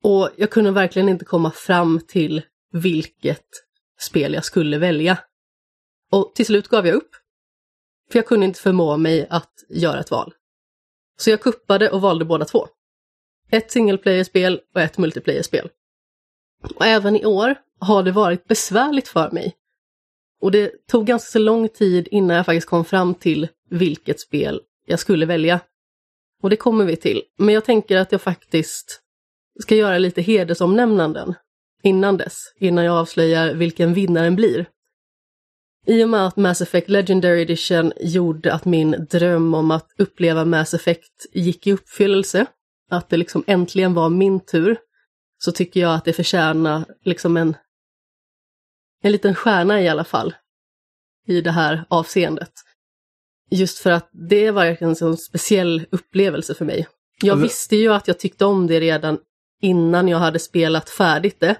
[0.02, 2.42] och jag kunde verkligen inte komma fram till
[2.72, 3.46] vilket
[4.00, 5.18] spel jag skulle välja.
[6.10, 7.10] Och till slut gav jag upp.
[8.10, 10.34] För jag kunde inte förmå mig att göra ett val.
[11.18, 12.68] Så jag kuppade och valde båda två.
[13.50, 15.70] Ett single player-spel och ett multiplayer-spel.
[16.74, 19.54] Och även i år har det varit besvärligt för mig.
[20.40, 24.60] Och det tog ganska så lång tid innan jag faktiskt kom fram till vilket spel
[24.86, 25.60] jag skulle välja.
[26.42, 27.22] Och det kommer vi till.
[27.38, 29.00] Men jag tänker att jag faktiskt
[29.60, 31.34] ska göra lite hedersomnämnanden
[31.82, 34.66] innan dess, innan jag avslöjar vilken vinnaren blir.
[35.86, 40.44] I och med att Mass Effect Legendary Edition gjorde att min dröm om att uppleva
[40.44, 42.46] Mass Effect gick i uppfyllelse,
[42.90, 44.76] att det liksom äntligen var min tur,
[45.38, 47.56] så tycker jag att det förtjänar liksom en,
[49.02, 50.34] en liten stjärna i alla fall
[51.26, 52.52] i det här avseendet.
[53.50, 56.86] Just för att det var en sån speciell upplevelse för mig.
[57.22, 59.18] Jag Alltså- visste ju att jag tyckte om det redan
[59.60, 61.56] innan jag hade spelat färdigt det.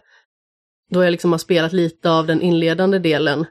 [0.90, 3.46] Då jag liksom har spelat lite av den inledande delen.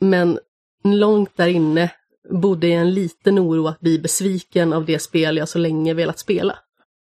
[0.00, 0.38] Men
[0.84, 1.90] långt där inne
[2.30, 6.18] bodde jag en liten oro att bli besviken av det spel jag så länge velat
[6.18, 6.58] spela.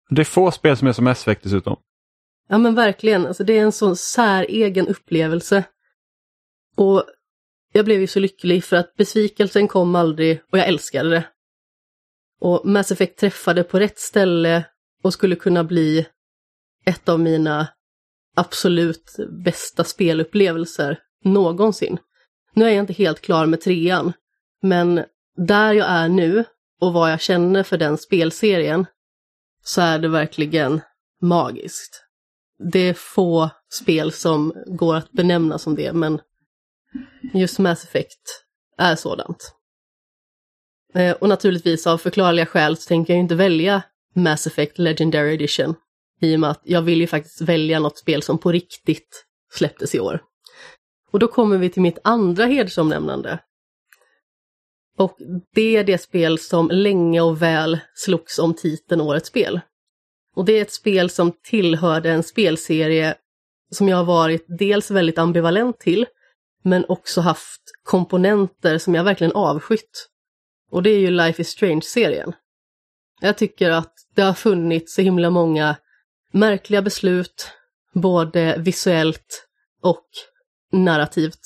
[0.09, 1.77] Det är få spel som är som Effect dessutom.
[2.49, 5.63] Ja men verkligen, alltså det är en sån säregen upplevelse.
[6.77, 7.03] Och
[7.73, 11.27] jag blev ju så lycklig för att besvikelsen kom aldrig och jag älskade det.
[12.39, 14.65] Och Mass Effect träffade på rätt ställe
[15.03, 16.07] och skulle kunna bli
[16.85, 17.67] ett av mina
[18.35, 21.97] absolut bästa spelupplevelser någonsin.
[22.53, 24.13] Nu är jag inte helt klar med trean,
[24.61, 25.03] men
[25.35, 26.43] där jag är nu
[26.81, 28.85] och vad jag känner för den spelserien
[29.63, 30.81] så är det verkligen
[31.21, 32.03] magiskt.
[32.71, 36.19] Det är få spel som går att benämna som det, men
[37.33, 38.43] just Mass Effect
[38.77, 39.53] är sådant.
[40.93, 43.83] Eh, och naturligtvis av förklarliga skäl så tänker jag inte välja
[44.15, 45.75] Mass Effect Legendary Edition.
[46.21, 49.95] I och med att jag vill ju faktiskt välja något spel som på riktigt släpptes
[49.95, 50.21] i år.
[51.11, 53.39] Och då kommer vi till mitt andra hedersomnämnande.
[54.97, 55.17] Och
[55.53, 59.59] det är det spel som länge och väl slogs om titeln Årets spel.
[60.35, 63.15] Och det är ett spel som tillhörde en spelserie
[63.71, 66.05] som jag har varit dels väldigt ambivalent till,
[66.67, 70.09] men också haft komponenter som jag verkligen avskytt.
[70.71, 72.33] Och det är ju Life is Strange-serien.
[73.21, 75.75] Jag tycker att det har funnits så himla många
[76.31, 77.51] märkliga beslut,
[77.93, 79.47] både visuellt
[79.81, 80.07] och
[80.71, 81.39] narrativt.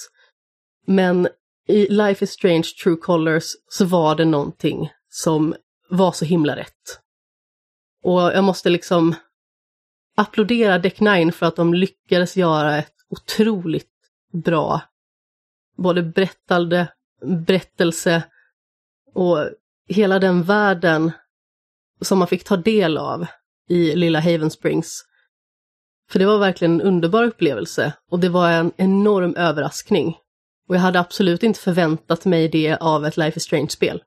[0.88, 1.28] Men
[1.68, 5.56] i Life is Strange True Colors så var det någonting som
[5.90, 7.00] var så himla rätt.
[8.04, 9.16] Och jag måste liksom
[10.16, 13.88] applådera Deck Nine för att de lyckades göra ett otroligt
[14.34, 14.82] bra
[15.82, 16.88] både berättande,
[17.26, 18.24] berättelse
[19.14, 19.50] och
[19.88, 21.12] hela den världen
[22.02, 23.26] som man fick ta del av
[23.70, 25.06] i lilla Haven Springs.
[26.10, 30.18] För det var verkligen en underbar upplevelse och det var en enorm överraskning.
[30.68, 34.04] Och jag hade absolut inte förväntat mig det av ett Life is Strange-spel.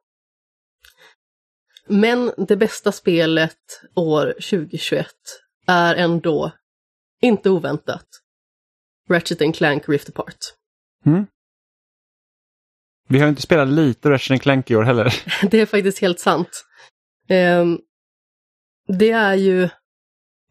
[1.86, 5.06] Men det bästa spelet år 2021
[5.66, 6.52] är ändå,
[7.22, 8.06] inte oväntat,
[9.10, 10.38] Ratchet and Clank Rift Apart.
[11.06, 11.26] Mm.
[13.08, 15.22] Vi har inte spelat lite Ratchet Clank i år heller.
[15.50, 16.64] Det är faktiskt helt sant.
[17.28, 17.80] Um,
[18.98, 19.68] det är ju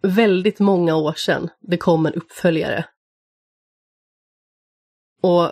[0.02, 2.86] väldigt många år sedan det kom en uppföljare.
[5.22, 5.52] Och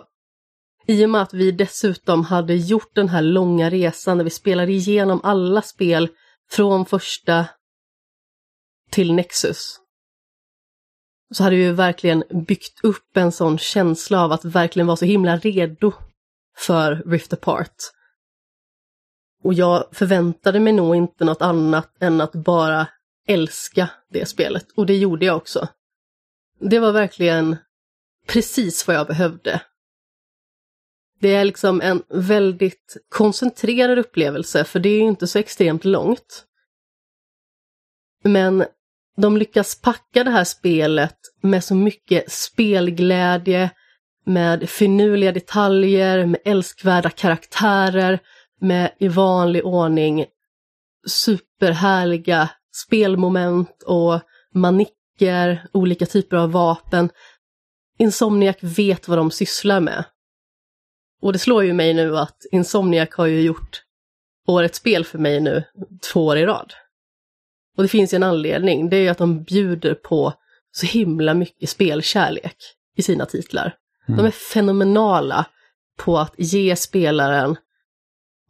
[0.86, 4.72] i och med att vi dessutom hade gjort den här långa resan där vi spelade
[4.72, 6.08] igenom alla spel
[6.50, 7.46] från första
[8.90, 9.78] till Nexus.
[11.34, 15.04] Så hade vi ju verkligen byggt upp en sån känsla av att verkligen vara så
[15.04, 15.92] himla redo
[16.56, 17.76] för Rift Apart.
[19.44, 22.88] Och jag förväntade mig nog inte något annat än att bara
[23.26, 24.66] älska det spelet.
[24.76, 25.68] Och det gjorde jag också.
[26.60, 27.56] det var verkligen
[28.26, 29.62] precis vad jag behövde.
[31.20, 36.46] Det är liksom en väldigt koncentrerad upplevelse, för det är ju inte så extremt långt.
[38.24, 38.64] Men
[39.16, 43.70] de lyckas packa det här spelet med så mycket spelglädje,
[44.24, 48.18] med finurliga detaljer, med älskvärda karaktärer,
[48.60, 50.26] med i vanlig ordning
[51.06, 52.50] superhärliga
[52.86, 54.20] spelmoment och
[54.54, 57.10] manicker, olika typer av vapen.
[57.98, 60.04] Insomniac vet vad de sysslar med.
[61.22, 63.82] Och det slår ju mig nu att Insomniac har ju gjort
[64.46, 65.64] årets spel för mig nu
[66.12, 66.72] två år i rad.
[67.76, 70.32] Och det finns ju en anledning, det är ju att de bjuder på
[70.72, 72.56] så himla mycket spelkärlek
[72.96, 73.76] i sina titlar.
[74.06, 75.46] De är fenomenala
[75.98, 77.56] på att ge spelaren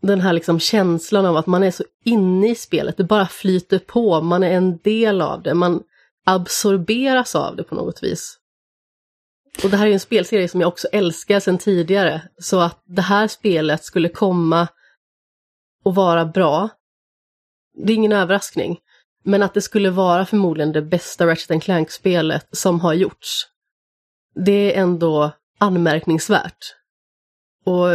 [0.02, 3.78] den här liksom känslan av att man är så inne i spelet, det bara flyter
[3.78, 5.82] på, man är en del av det, man
[6.26, 8.38] absorberas av det på något vis.
[9.64, 13.02] Och det här är en spelserie som jag också älskar sedan tidigare, så att det
[13.02, 14.68] här spelet skulle komma
[15.84, 16.68] och vara bra,
[17.74, 18.78] det är ingen överraskning.
[19.24, 23.46] Men att det skulle vara förmodligen det bästa Ratchet Clank-spelet som har gjorts,
[24.34, 25.32] det är ändå
[25.62, 26.74] anmärkningsvärt.
[27.64, 27.88] Och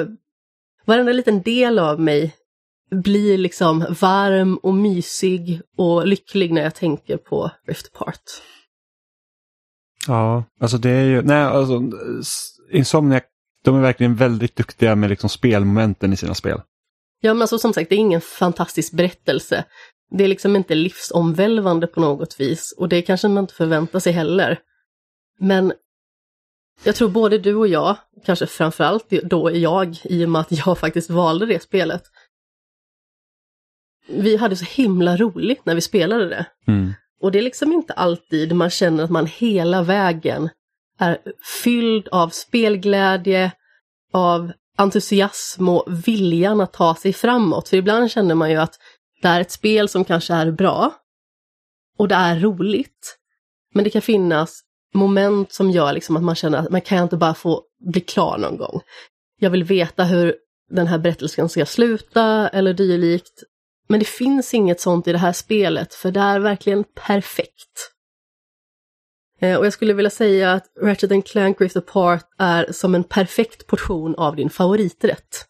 [0.86, 2.36] varenda liten del av mig
[2.92, 8.24] blir liksom varm och mysig och lycklig när jag tänker på Rift Apart.
[10.08, 11.82] Ja, alltså det är ju, nej alltså
[12.72, 13.24] Insomniac,
[13.64, 16.62] de är verkligen väldigt duktiga med liksom spelmomenten i sina spel.
[17.22, 19.66] Ja, men alltså som sagt, det är ingen fantastisk berättelse.
[20.18, 24.14] Det är liksom inte livsomvälvande på något vis och det kanske man inte förväntar sig
[24.14, 24.60] heller.
[25.40, 25.74] Men
[26.84, 30.78] jag tror både du och jag, kanske framförallt då jag, i och med att jag
[30.80, 32.04] faktiskt valde det spelet.
[34.10, 36.46] Vi hade så himla roligt när vi spelade det.
[36.68, 36.94] Mm.
[37.22, 40.50] Och det är liksom inte alltid man känner att man hela vägen
[41.00, 41.18] är
[41.64, 43.52] fylld av spelglädje,
[44.14, 47.70] av entusiasm och viljan att ta sig framåt.
[47.70, 48.80] För ibland känner man ju att
[49.22, 50.94] det är ett spel som kanske är bra
[51.98, 53.18] och det är roligt.
[53.74, 54.62] Men det kan finnas
[54.98, 58.38] moment som gör liksom att man känner att man kan inte bara få bli klar
[58.38, 58.82] någon gång.
[59.40, 60.36] Jag vill veta hur
[60.70, 63.44] den här berättelsen ska sluta eller dylikt.
[63.90, 67.92] Men det finns inget sånt i det här spelet, för det är verkligen perfekt.
[69.40, 73.68] Eh, och jag skulle vilja säga att Ratchet Clank Rift Apart är som en perfekt
[73.68, 75.46] portion av din favoriträtt.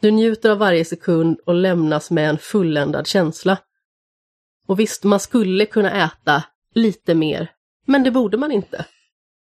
[0.00, 3.58] Du njuter av varje sekund och lämnas med en fulländad känsla.
[4.66, 6.44] Och visst, man skulle kunna äta
[6.74, 7.50] lite mer,
[7.88, 8.86] men det borde man inte.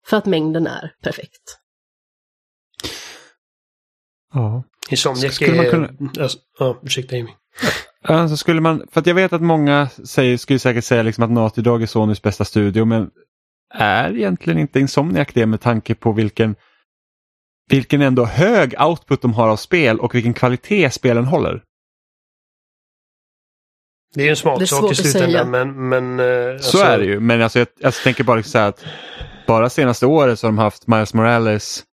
[0.08, 1.58] För att mängden är perfekt.
[4.34, 4.64] Ja.
[4.90, 7.30] Insomniac Skulle man kunna- Alltså, ja, ursäkta Amy.
[8.04, 11.32] Alltså skulle man, för att jag vet att många säger, skulle säkert säga liksom att
[11.32, 13.10] Naughty Dog är Sonys bästa studio, men
[13.74, 16.56] är egentligen inte Insomniac det med tanke på vilken,
[17.70, 21.64] vilken ändå hög output de har av spel och vilken kvalitet spelen håller?
[24.16, 25.12] Det är ju en Det är smaksak svårt i att säga.
[25.12, 25.90] slutändan men...
[25.90, 26.20] men
[26.54, 28.86] eh, Så är det ju, men alltså jag, jag tänker bara så här att
[29.48, 31.84] bara senaste året så har de haft Miles Morales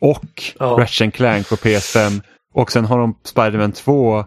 [0.00, 0.24] och
[0.58, 0.76] Ja.
[0.80, 2.20] Ratchet Clank på PS5
[2.54, 4.24] och sen har de Spider-Man 2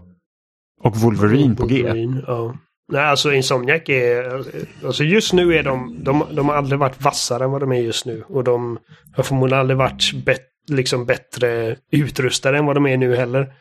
[0.81, 1.85] och Wolverine på G.
[2.27, 2.56] Ja.
[2.91, 4.43] Nej, alltså Insomniac är...
[4.85, 6.03] Alltså just nu är de...
[6.03, 8.23] De, de har aldrig varit vassare än vad de är just nu.
[8.27, 8.80] Och de
[9.15, 13.53] har förmodligen aldrig varit bet, liksom bättre utrustade än vad de är nu heller.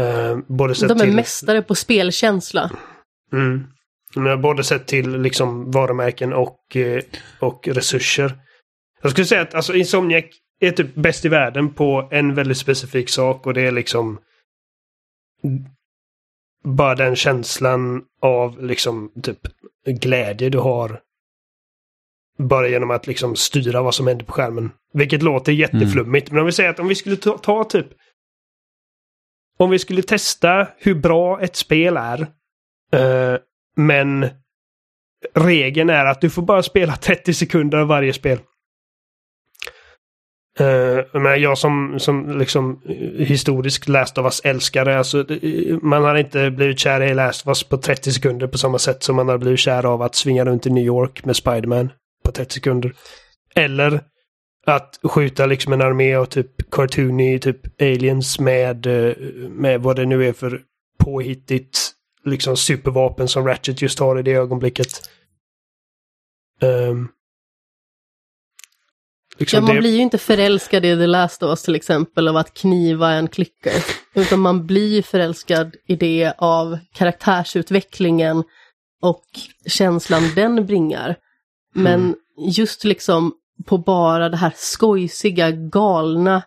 [0.00, 2.70] Uh, både sett De är till, mästare på spelkänsla.
[3.32, 3.66] Mm.
[4.14, 7.02] Men jag har både sett till liksom varumärken och, eh,
[7.40, 8.38] och resurser.
[9.02, 10.24] Jag skulle säga att alltså, Insomniac
[10.60, 14.18] är typ bäst i världen på en väldigt specifik sak och det är liksom
[16.64, 19.38] bara den känslan av liksom typ
[19.86, 21.00] glädje du har
[22.38, 24.70] bara genom att liksom styra vad som händer på skärmen.
[24.92, 26.30] Vilket låter jätteflummigt.
[26.30, 27.86] Men om vi säger att om vi skulle ta, ta typ
[29.56, 32.20] om vi skulle testa hur bra ett spel är
[32.92, 33.38] eh,
[33.76, 34.28] men
[35.34, 38.38] regeln är att du får bara spela 30 sekunder av varje spel.
[40.60, 46.04] Uh, men jag som, som liksom eh, historisk Last of Us-älskare, alltså, det- eh, man
[46.04, 49.16] har inte blivit kär i Last of Us på 30 sekunder på samma sätt som
[49.16, 51.90] man har blivit kär av att svinga runt i New York med Spiderman
[52.24, 52.92] på 30 sekunder.
[53.54, 54.00] Eller
[54.66, 59.16] att skjuta liksom en armé av typ cartoony typ aliens med, eh,
[59.48, 60.62] med vad det nu är för
[60.98, 61.92] påhittigt
[62.24, 64.88] liksom supervapen som Ratchet just har i det ögonblicket.
[66.60, 67.08] Um,
[69.38, 72.28] liksom Ja, man det- blir ju inte förälskad i The Last of Us till exempel
[72.28, 73.84] av att kniva en klicker.
[74.14, 78.44] Utan man blir ju förälskad i det av karaktärsutvecklingen
[79.02, 79.24] och
[79.66, 81.16] känslan den bringar.
[81.74, 82.16] Men
[82.54, 83.32] just liksom
[83.64, 86.42] på bara det här skojsiga, galna,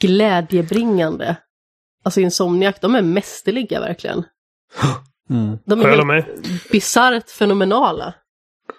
[0.00, 1.36] glädjebringande.
[2.04, 4.24] Alltså Insomniac, de är mästerliga verkligen.
[5.30, 5.58] Mm.
[5.64, 6.24] De är helt med.
[6.72, 8.14] bisarrt fenomenala.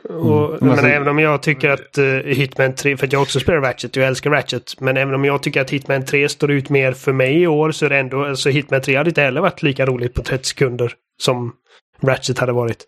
[0.10, 0.58] Och, Mm.
[0.60, 3.60] Men Alltså- även om jag tycker att uh, Hitman 3, för att jag också spelar
[3.62, 6.70] Ratchet och jag älskar Ratchet, men även om jag tycker att Hitman 3 står ut
[6.70, 9.42] mer för mig i år så är det ändå, alltså Hitman 3 hade inte heller
[9.42, 11.54] varit lika roligt på 30 sekunder som
[12.02, 12.86] Ratchet hade varit.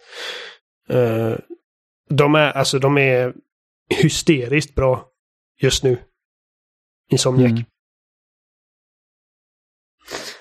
[0.90, 1.34] Eh,
[2.10, 3.34] de är, alltså de är
[3.90, 5.06] hysteriskt bra
[5.62, 5.98] just nu.
[7.12, 7.52] Insomniac.
[7.52, 7.64] Mm.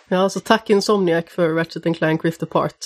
[0.09, 2.77] Ja, så tack Insomniac för Ratchet and Clank Rift Apart.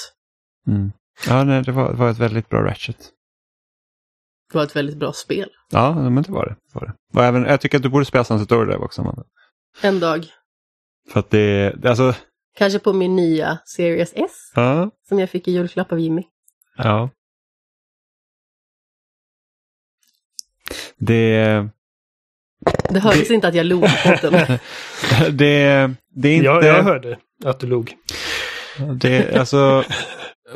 [0.66, 0.92] Mm.
[1.26, 3.10] Ja, nej, det var, det var ett väldigt bra Ratchet.
[4.52, 5.50] Det var ett väldigt bra spel.
[5.70, 6.56] Ja, men det var det.
[6.72, 7.18] det, var det.
[7.18, 9.24] Och även, jag tycker att du borde spela Sunset Overdrive också, Amanda.
[9.82, 10.26] En dag.
[11.12, 12.14] För att det, det alltså,
[12.54, 14.90] Kanske på min nya Series S ja.
[15.08, 16.22] som jag fick i julklapp av Jimmy.
[16.76, 17.10] ja.
[21.06, 21.68] Det,
[22.88, 23.82] Det hördes inte att jag log
[25.30, 26.44] det, det är inte...
[26.44, 27.94] Jag, jag hörde att du log.
[29.00, 29.84] Det, alltså,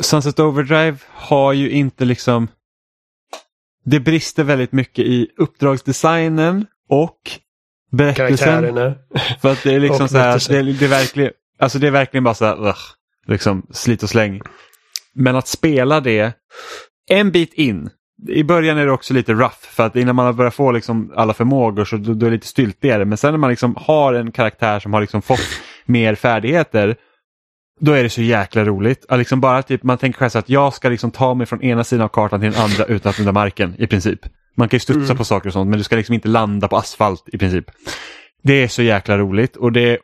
[0.01, 2.49] Sunset Overdrive har ju inte liksom...
[3.85, 7.21] Det brister väldigt mycket i uppdragsdesignen och
[7.93, 8.95] berättelsen.
[9.41, 12.25] För att det är liksom så här, det, det, är verkligen, alltså det är verkligen
[12.25, 12.79] bara så här, ugh,
[13.27, 14.41] liksom slit och släng.
[15.15, 16.33] Men att spela det
[17.11, 17.91] en bit in.
[18.29, 21.13] I början är det också lite rough för att innan man har börjat få liksom
[21.17, 23.05] alla förmågor så då, då är det lite styltigare.
[23.05, 25.49] Men sen när man liksom har en karaktär som har liksom fått
[25.87, 26.97] mer färdigheter
[27.81, 29.05] då är det så jäkla roligt.
[29.09, 31.63] Att liksom bara typ, man tänker själv så att jag ska liksom ta mig från
[31.63, 34.21] ena sidan av kartan till den andra utan att nudda marken i princip.
[34.57, 35.17] Man kan ju studsa Mm.
[35.17, 37.65] på saker och sånt men du ska liksom inte landa på asfalt i princip.
[38.43, 39.99] Det är så jäkla roligt och, det,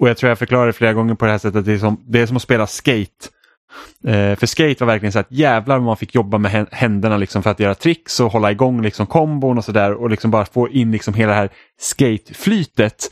[0.00, 2.04] och jag tror jag förklarade flera gånger på det här sättet att det är som,
[2.08, 3.28] det är som att spela skate.
[4.04, 7.42] Eh, för skate var verkligen så att jävlar man fick jobba med hän- händerna liksom
[7.42, 10.68] för att göra tricks och hålla igång liksom kombon och sådär och liksom bara få
[10.68, 13.10] in liksom hela det här skateflytet.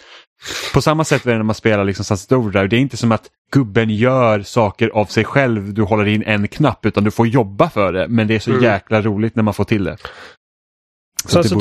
[0.74, 2.66] På samma sätt är det när man spelar liksom Overdrive.
[2.66, 6.48] Det är inte som att gubben gör saker av sig själv, du håller in en
[6.48, 8.08] knapp utan du får jobba för det.
[8.08, 8.62] Men det är så Mm.
[8.64, 9.96] jäkla roligt när man får till det.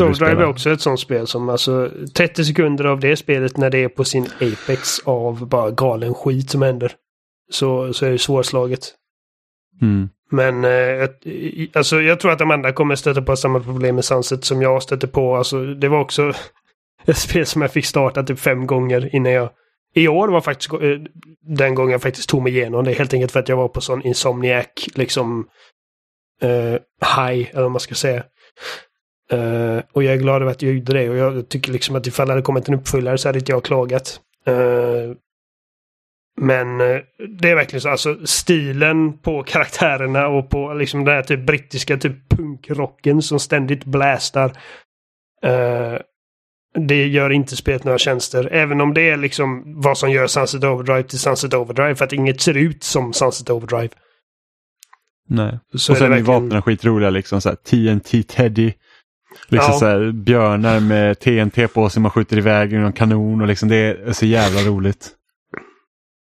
[0.05, 3.83] Overdrive är också ett sånt spel som alltså 30 sekunder av det spelet när det
[3.83, 6.91] är på sin apex av bara galen skit som händer.
[7.49, 8.79] Så, så är det svårslaget.
[9.81, 10.09] Mm.
[10.29, 11.09] Men eh,
[11.73, 15.07] alltså, jag tror att Amanda kommer stöta på samma problem med Sunset som jag stötte
[15.07, 15.35] på.
[15.35, 16.33] Alltså, det var också
[17.05, 19.49] ett spel som jag fick starta typ fem gånger innan jag...
[19.93, 20.79] I år var faktiskt eh,
[21.41, 22.93] den gången jag faktiskt tog mig igenom det.
[22.93, 24.65] Helt enkelt för att jag var på sån Insomniac
[24.95, 25.47] liksom
[26.41, 26.79] eh,
[27.17, 28.23] high, eller vad man ska säga.
[29.31, 32.07] Eh, och jag är glad över att jag gjorde det och jag tycker liksom att
[32.07, 34.19] ifall det hade kommit en uppföljare så hade inte jag klagat.
[34.45, 35.11] Eh,
[36.41, 36.97] men eh,
[37.39, 41.97] det är verkligen så, alltså stilen på karaktärerna och på liksom den här typ brittiska
[41.97, 44.51] typ punkrocken som ständigt blästar.
[45.43, 45.93] Eh,
[46.79, 48.49] det gör inte spelet några tjänster.
[48.51, 51.95] Även om det är liksom vad som gör Sunset Overdrive till Sunset Overdrive.
[51.95, 53.89] För att inget ser ut som Sunset Overdrive.
[55.29, 55.59] Nej.
[55.75, 58.73] Så och sen är verkligen- vapnen skitroliga, liksom så här, TNT Teddy.
[59.49, 59.79] Liksom Ja.
[59.79, 63.75] så här, björnar med TNT på sig, man skjuter iväg någon kanon och liksom det
[63.77, 65.09] är så jävla roligt.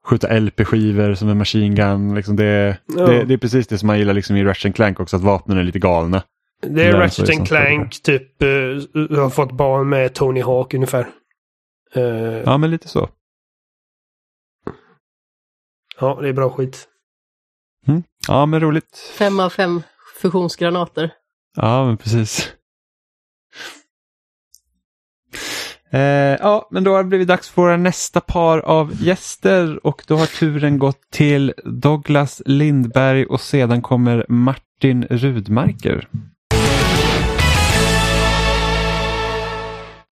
[0.04, 2.14] Skjuta LP-skivor som en machine gun.
[2.14, 3.06] Liksom det, Ja.
[3.06, 5.58] det, det är precis det som man gillar liksom i Ratchet Clank också, att vapnen
[5.58, 6.22] är lite galna.
[6.62, 11.08] Det är Ratchet and Clank typ uh, har fått barn med Tony Hawk ungefär.
[11.94, 12.42] Eh, ja.
[12.44, 13.08] Ja, men lite så.
[16.00, 16.88] det är bra skit.
[18.28, 19.12] Ja, men roligt.
[19.18, 19.82] Fem av fem
[20.22, 21.12] fusionsgranater.
[21.56, 22.52] Ja, men precis.
[25.92, 26.00] Eh,
[26.40, 30.16] ja, men då har det blivit dags för våra nästa par av gäster och då
[30.16, 36.08] har turen gått till Douglas Lindberg och sedan kommer Martin Rudmarker.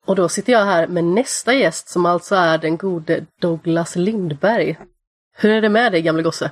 [0.07, 4.79] Och då sitter jag här med nästa gäst som alltså är den gode Douglas Lindberg.
[5.37, 6.51] Hur är det med dig gamle gosse?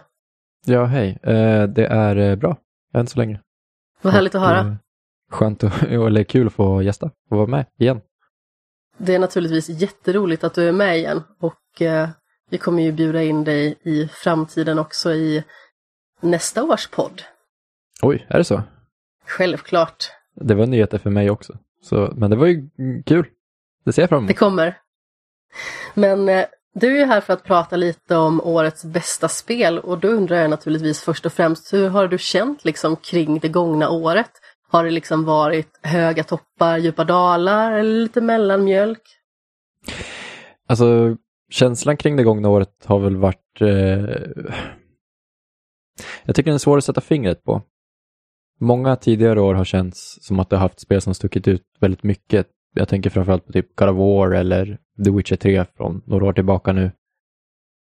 [0.66, 1.18] Ja, hej.
[1.22, 2.56] Eh, det är eh, bra,
[2.94, 3.40] än så länge.
[4.02, 4.58] Vad härligt att höra.
[4.58, 4.72] eh,
[5.30, 8.00] Skönt och, eller kul att få gästa och vara med igen.
[8.98, 12.08] Det är naturligtvis jätteroligt att du är med igen och eh,
[12.50, 15.44] vi kommer ju bjuda in dig i framtiden också i
[16.20, 17.22] nästa års podd.
[18.02, 18.62] Oj, är det så?
[19.26, 20.10] Självklart.
[20.34, 21.58] Det var nyheter för mig också.
[21.82, 22.68] Så, men det var ju
[23.06, 23.26] kul.
[23.84, 24.38] Det ser jag fram Det emot.
[24.38, 24.78] kommer.
[25.94, 26.44] Men eh,
[26.74, 30.50] du är här för att prata lite om årets bästa spel och då undrar jag
[30.50, 34.30] naturligtvis först och främst hur har du känt liksom kring det gångna året?
[34.68, 39.02] Har det liksom varit höga toppar, djupa dalar eller lite mellanmjölk?
[40.66, 41.16] Alltså,
[41.50, 43.60] känslan kring det gångna året har väl varit...
[43.60, 43.68] Eh...
[46.24, 47.62] Jag tycker den är svår att sätta fingret på.
[48.60, 52.02] många tidigare år har känts som att det har haft spel som stuckit ut väldigt
[52.02, 52.46] mycket.
[52.74, 56.32] Jag tänker framförallt på typ God of War eller The Witcher 3 från några år
[56.32, 56.90] tillbaka nu.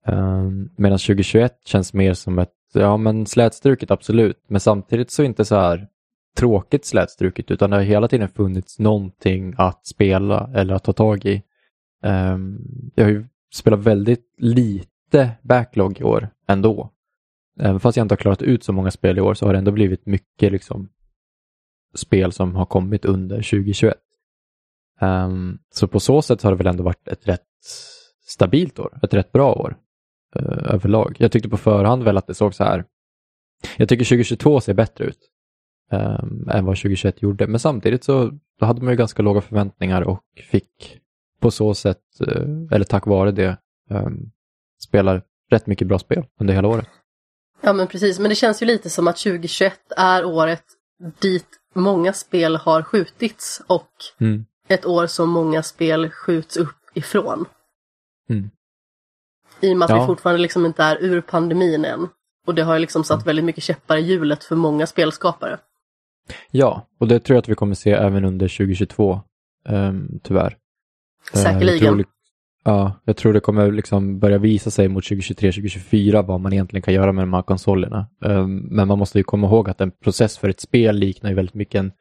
[0.07, 5.44] Um, Medan 2021 känns mer som ett, ja men slätstruket absolut, men samtidigt så inte
[5.44, 5.89] så här
[6.36, 11.24] tråkigt slätstruket utan det har hela tiden funnits någonting att spela eller att ta tag
[11.24, 11.43] i.
[12.02, 16.90] Um, jag har ju spelat väldigt lite backlog i år ändå.
[17.61, 19.59] Även fast jag inte har klarat ut så många spel i år så har det
[19.59, 20.89] ändå blivit mycket liksom,
[21.94, 23.94] spel som har kommit under 2021.
[25.01, 27.47] Um, ehm, så på så sätt har det väl ändå varit ett rätt
[28.27, 29.77] stabilt år, ett rätt bra år
[30.36, 31.16] uh, överlag.
[31.19, 32.85] Jag tyckte på förhand väl att det såg så här.
[33.77, 35.19] Jag tycker 2022 ser bättre ut
[35.93, 40.25] um, än vad 2021 gjorde, men samtidigt så hade man ju ganska låga förväntningar och
[40.51, 40.99] fick
[41.41, 43.57] på så sätt, uh, eller tack vare det,
[43.91, 44.31] um,
[44.83, 46.89] spela rätt mycket bra spel under hela året.
[47.61, 50.65] Ja men precis, men det känns ju lite som att 2021 är året
[51.21, 53.91] dit många spel har skjutits och
[54.21, 54.45] Mm.
[54.69, 57.45] ett år som många spel skjuts upp ifrån.
[58.31, 58.51] Mm.
[59.61, 60.01] I och med att Ja.
[60.01, 62.09] vi fortfarande liksom inte är ur pandemin än.
[62.47, 65.59] Och det har ju liksom satt väldigt mycket käppar i hjulet för många spelskapare.
[66.51, 69.20] Ja, och det tror jag att vi kommer se även under 2022,
[69.69, 70.57] um, tyvärr.
[71.35, 72.05] Eh, Säkerligen.
[72.65, 76.94] ja, jag tror det kommer liksom börja visa sig mot 2023-2024 vad man egentligen kan
[76.94, 78.07] göra med de här konsolerna.
[78.20, 81.36] Um, men man måste ju komma ihåg att en process för ett spel liknar ju
[81.36, 81.93] väldigt mycket en,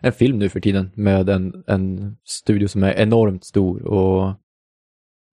[0.00, 4.34] en film nu för tiden med en, en studio som är enormt stor och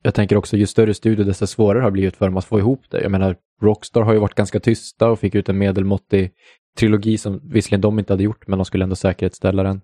[0.04, 2.60] jag tänker också ju större studio desto svårare har det blivit för dem att få
[2.60, 3.02] ihop det.
[3.02, 6.32] Jag menar, Rockstar har ju varit ganska tysta och fick ut en medelmåttig
[6.78, 9.82] trilogi som visserligen de inte hade gjort, men de skulle ändå säkerhetsställa den.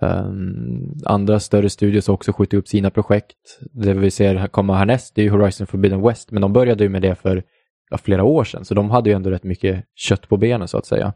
[0.00, 3.58] Um, andra större studios har också skjutit upp sina projekt.
[3.72, 7.02] Det vi ser komma härnäst det är Horizon Forbidden West, men de började ju med
[7.02, 7.42] det för
[7.90, 10.78] ja, flera år sedan, så de hade ju ändå rätt mycket kött på benen så
[10.78, 11.14] att säga.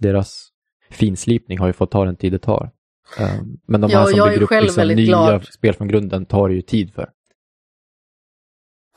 [0.00, 0.48] Deras
[0.90, 2.70] finslipning har ju fått ta den tid det tar.
[3.20, 5.44] Um, men de Ja, här som bygger upp liksom nya glad.
[5.44, 7.08] spel från grunden tar det ju tid för.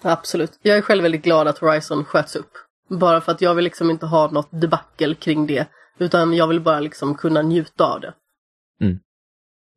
[0.01, 0.59] Absolut.
[0.61, 2.51] Jag är själv väldigt glad att Horizon sköts upp.
[2.89, 5.67] Bara för att jag vill liksom inte ha något debacle kring det.
[5.99, 8.13] Utan jag vill bara liksom kunna njuta av det.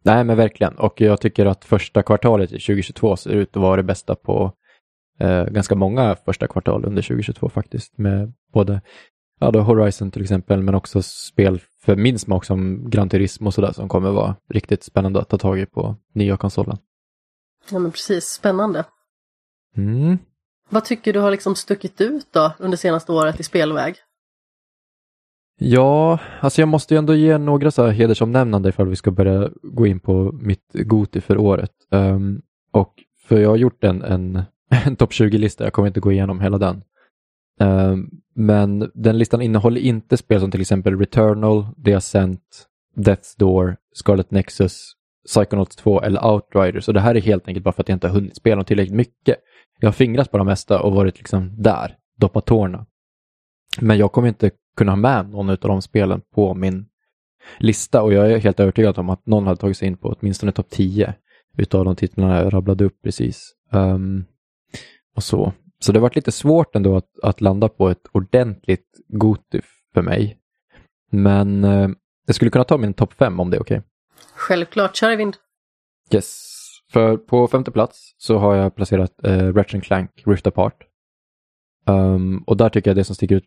[0.03, 0.79] Nej, men verkligen.
[0.79, 4.53] Och jag tycker att första kvartalet i 2022 ser ut att vara det bästa på
[5.19, 7.99] eh, ganska många första kvartal under 2022 faktiskt.
[7.99, 8.81] Med både
[9.41, 13.55] ja, då Horizon till exempel, men också spel för min smak som Gran Turismo och
[13.55, 16.79] sådär som kommer vara riktigt spännande att ta tag i på nya konsolen.
[17.71, 18.85] Ja men precis, spännande.
[19.77, 20.19] Mm.
[20.69, 23.97] Vad tycker du har liksom stuckit ut då under senaste året i spelväg?
[25.63, 29.51] Ja, alltså jag måste ju ändå ge några så här hedersomnämnande ifall vi ska börja
[29.63, 31.73] gå in på mitt Goti för året.
[31.91, 32.95] Ehm, och
[33.25, 34.43] för jag har gjort en, en,
[34.87, 36.83] en topp 20-lista, jag kommer inte gå igenom hela den.
[37.61, 42.67] Ehm, men den listan innehåller inte spel som till exempel Returnal, The Ascent,
[42.97, 44.93] Death's Door, Scarlet Nexus,
[45.27, 46.89] Psychonauts 2 eller Outriders.
[46.89, 48.65] Och det här är helt enkelt bara för att jag inte har hunnit spela dem
[48.65, 49.37] tillräckligt mycket.
[49.81, 52.87] Jag har fingrat på de mesta och varit liksom där, doppat tårna.
[53.81, 56.87] Men jag kommer inte kunna ha med någon av de spelen på min
[57.59, 60.53] lista och jag är helt övertygad om att någon hade tagit sig in på åtminstone
[60.53, 61.15] topp 10
[61.57, 63.55] utav de titlarna jag rabblade upp precis.
[63.73, 64.25] Um,
[65.17, 65.53] och så.
[65.79, 69.61] så det har varit lite svårt ändå att, att landa på ett ordentligt Goti
[69.95, 70.37] för mig.
[71.11, 71.89] Men eh,
[72.27, 73.83] jag skulle kunna ta min topp 5 om det är okej.
[74.35, 75.37] Självklart, kör i vind.
[76.15, 76.57] Yes.
[76.93, 80.87] För på femte plats så har jag placerat eh, Ratchet Clank Rift Apart.
[81.87, 83.45] Um, och där tycker jag det som sticker ut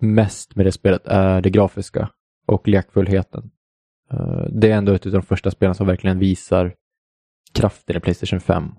[0.00, 2.10] mest med det spelet är det grafiska
[2.46, 3.50] och lekfullheten.
[4.12, 6.74] Uh, det är ändå ett av de första spelen som verkligen visar
[7.52, 8.70] kraften i Playstation 5.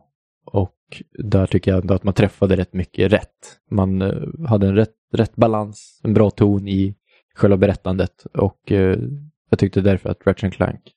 [0.45, 3.59] Och där tycker jag ändå att man träffade rätt mycket rätt.
[3.71, 6.95] Man uh, hade en rätt, rätt balans, en bra ton i
[7.35, 8.97] själva berättandet och uh,
[9.49, 10.96] jag tyckte därför att Ratchet Clank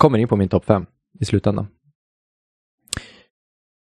[0.00, 0.86] kommer in på min topp 5
[1.20, 1.66] i slutändan.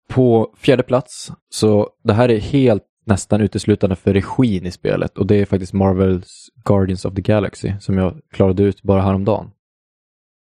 [0.09, 5.27] På fjärde plats, så det här är helt nästan uteslutande för regin i spelet och
[5.27, 9.51] det är faktiskt Marvels Guardians of the Galaxy som jag klarade ut bara häromdagen.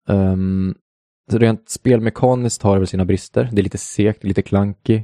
[0.08, 0.74] Um,
[1.30, 3.48] så rent spelmekaniskt har det väl sina brister.
[3.52, 5.02] Det är lite segt, lite klanky.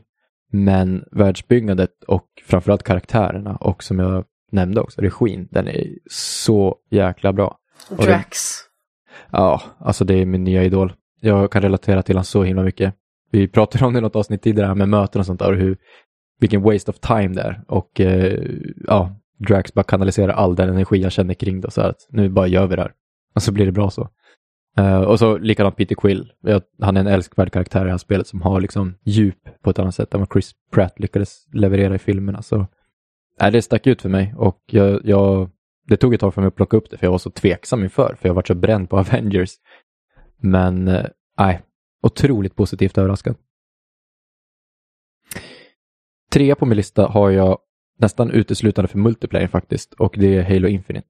[0.52, 7.32] Men världsbyggandet och framförallt karaktärerna och som jag nämnde också, regin, den är så jäkla
[7.32, 7.58] bra.
[7.88, 8.65] det- Drax.
[9.32, 10.92] Ja, alltså det är min nya idol.
[11.20, 12.94] Jag kan relatera till honom så himla mycket.
[13.30, 15.76] Vi pratade om det i något avsnitt tidigare med möten och sånt där och hur,
[16.40, 17.62] vilken waste of time det är.
[17.68, 18.38] Och eh,
[18.86, 21.70] ja, Drax bara kanaliserar all den energi jag känner kring det.
[21.70, 22.92] Så här att nu bara gör vi det här.
[23.34, 24.08] Och så blir det bra så.
[24.80, 26.32] Uh, och så likadant Peter Quill.
[26.40, 29.70] Jag, han är en älskvärd karaktär i det här spelet som har liksom djup på
[29.70, 32.42] ett annat sätt än vad Chris Pratt lyckades leverera i filmerna.
[32.42, 32.66] Så
[33.40, 35.50] äh, det stack ut för mig och jag, jag
[35.86, 37.84] det tog ett tag för mig att plocka upp det för jag var så tveksam
[37.84, 39.50] inför, för jag var så bränd på Avengers.
[40.36, 41.06] Men eh,
[41.38, 41.62] nej,
[42.02, 43.36] otroligt positivt överraskad.
[46.32, 47.58] Trea på min lista har jag
[47.98, 51.08] nästan uteslutande för multiplayer faktiskt och det är Halo Infinite.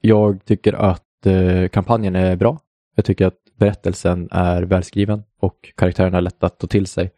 [0.00, 2.60] Jag tycker att eh, kampanjen är bra.
[2.94, 7.10] Jag tycker att berättelsen är välskriven och karaktärerna är lätta att ta till sig.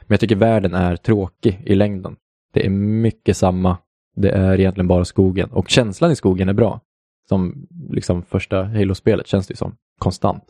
[0.00, 2.16] Men jag tycker världen är tråkig i längden.
[2.52, 3.78] Det är mycket samma.
[4.16, 6.80] Det är egentligen bara skogen och känslan i skogen är bra.
[7.28, 10.44] Som liksom första Halo-spelet känns det som konstant.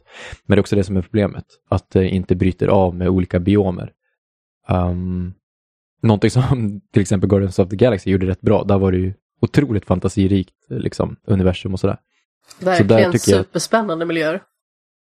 [0.46, 3.38] Men det är också det som är problemet, att det inte bryter av med olika
[3.38, 3.92] biomer.
[4.68, 5.34] Um,
[6.02, 9.14] någonting som till exempel Guardians of the Galaxy gjorde rätt bra, där var det ju
[9.40, 11.98] otroligt fantasirikt liksom, universum och sådär.
[12.60, 14.08] Verkligen så superspännande jag...
[14.08, 14.42] miljöer.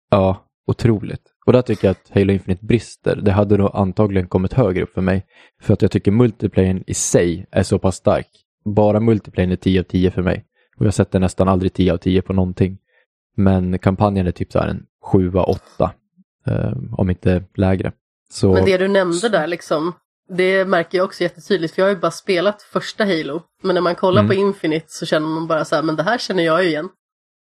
[0.10, 1.22] Ja, otroligt.
[1.45, 3.15] Och där tycker jag att Halo Infinite brister.
[3.15, 5.26] Det hade nog antagligen kommit högre upp för mig.
[5.61, 8.27] För att jag tycker multiplayern i sig är så pass stark.
[8.65, 10.45] Bara multiplayern är 10 av 10 för mig.
[10.77, 12.77] Och jag sätter nästan aldrig 10 av 10 på någonting.
[13.35, 15.57] Men kampanjen är typ så här en 7-8.
[16.48, 17.91] Eh, om inte lägre.
[18.30, 18.53] Så...
[18.53, 19.94] Men det du nämnde där liksom,
[20.30, 23.41] det märker jag också jättetydligt för jag har ju bara spelat första Halo.
[23.61, 24.30] Men när man kollar mm.
[24.30, 26.90] på Infinite så känner man bara så här, men det här känner jag ju igen.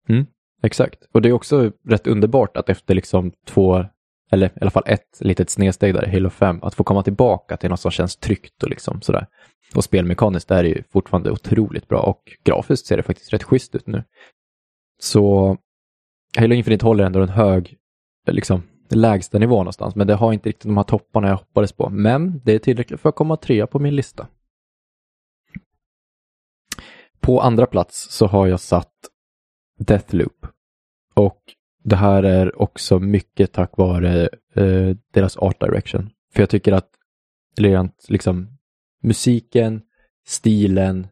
[0.09, 0.25] Mm,
[0.63, 3.85] exakt, och det är också rätt underbart att efter liksom två,
[4.31, 7.57] eller i alla fall ett litet snedsteg där i Halo 5, att få komma tillbaka
[7.57, 9.27] till något som känns tryggt och liksom sådär.
[9.75, 13.75] Och spelmekaniskt är det ju fortfarande otroligt bra och grafiskt ser det faktiskt rätt schysst
[13.75, 14.03] ut nu.
[14.99, 15.57] Så
[16.37, 17.77] Halo Infinite håller ändå en hög
[18.31, 21.89] liksom, lägsta nivå någonstans, men det har inte riktigt de här topparna jag hoppades på.
[21.89, 24.27] Men det är tillräckligt för att komma trea på min lista.
[27.19, 28.93] På andra plats så har jag satt
[29.79, 30.47] Deathloop.
[31.13, 31.41] Och
[31.87, 36.09] det här är också mycket tack vare eh, deras art direction.
[36.33, 36.89] För jag tycker att
[37.57, 38.47] rent liksom
[39.03, 39.81] musiken,
[40.27, 41.07] stilen,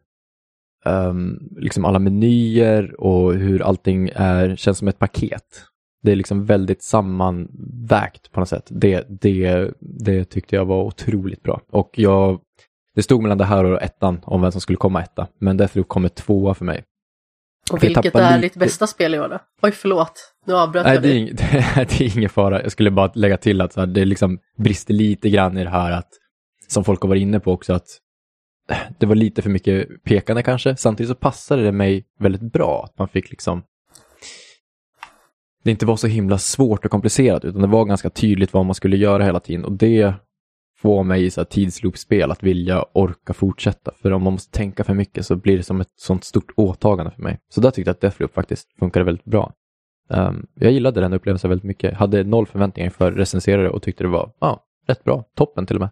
[0.84, 5.62] um, liksom alla menyer och hur allting är, känns som ett paket.
[6.02, 8.68] Det är liksom väldigt sammanvägt på något sätt.
[8.70, 11.60] Det, det, det tyckte jag var otroligt bra.
[11.70, 12.40] Och jag,
[12.94, 15.28] det stod mellan det här och ettan om vem som skulle komma etta.
[15.38, 16.84] Men Deathloop kommer tvåa för mig.
[17.72, 18.40] Och vilket är lite...
[18.40, 19.38] ditt bästa spel i år då?
[19.62, 20.32] Oj, förlåt.
[20.46, 21.32] Nu avbröt Nej, jag dig.
[21.36, 22.62] Det är, det är ingen fara.
[22.62, 25.92] Jag skulle bara lägga till att här, det liksom brister lite grann i det här
[25.92, 26.08] att,
[26.68, 27.86] som folk har varit inne på också, att
[28.98, 30.76] det var lite för mycket pekande kanske.
[30.76, 33.62] Samtidigt så passade det mig väldigt bra att man fick liksom
[35.66, 38.74] det inte var så himla svårt och komplicerat utan det var ganska tydligt vad man
[38.74, 40.14] skulle göra hela tiden och det
[40.86, 43.92] få mig i tidsloopspel att vilja orka fortsätta.
[44.02, 47.12] För om man måste tänka för mycket så blir det som ett sånt stort åtagande
[47.12, 47.38] för mig.
[47.48, 49.52] Så där tyckte jag att Deathloop faktiskt funkade väldigt bra.
[50.08, 51.94] Um, jag gillade den upplevelsen väldigt mycket.
[51.94, 55.24] Hade noll förväntningar för recenserare och tyckte det var ah, rätt bra.
[55.34, 55.90] Toppen till och med.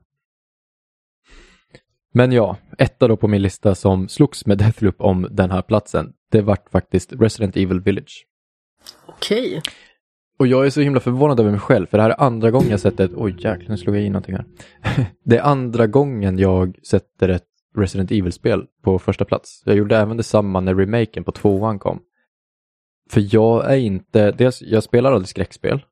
[2.13, 6.13] Men ja, etta då på min lista som slogs med Deathloop om den här platsen,
[6.31, 8.27] det vart faktiskt Resident Evil Village.
[9.07, 9.63] Okej.
[10.39, 12.71] Och jag är så himla förvånad över mig själv, för det här är andra gången
[12.71, 13.13] jag sätter ett...
[13.15, 14.45] Oj jäklar, nu slog jag in någonting här.
[15.25, 17.45] det är andra gången jag sätter ett
[17.77, 19.63] Resident Evil-spel på första plats.
[19.65, 22.01] Jag gjorde även detsamma när remaken på tvåan kom.
[23.11, 24.33] För jag är inte...
[24.33, 25.85] Dels, jag spelar aldrig skräckspel.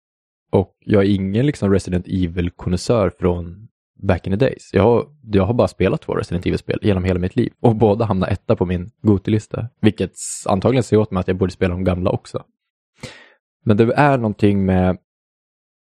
[0.52, 3.68] Och jag är ingen liksom Resident Evil-konnässör från
[4.02, 4.70] back in the days.
[4.72, 7.52] Jag har, jag har bara spelat två Resident Evil-spel genom hela mitt liv.
[7.60, 9.68] Och båda hamnar etta på min Goti-lista.
[9.80, 10.12] Vilket
[10.46, 12.44] antagligen säger åt mig att jag borde spela de gamla också.
[13.62, 14.98] Men det är någonting med,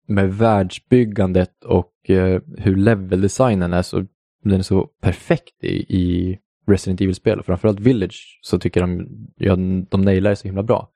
[0.06, 4.06] med världsbyggandet och eh, hur leveldesignen är så,
[4.44, 7.42] den är så perfekt i, i Resident Evil-spel.
[7.42, 9.56] Framförallt Village så tycker de, ja,
[9.90, 10.88] de nailar det så himla bra.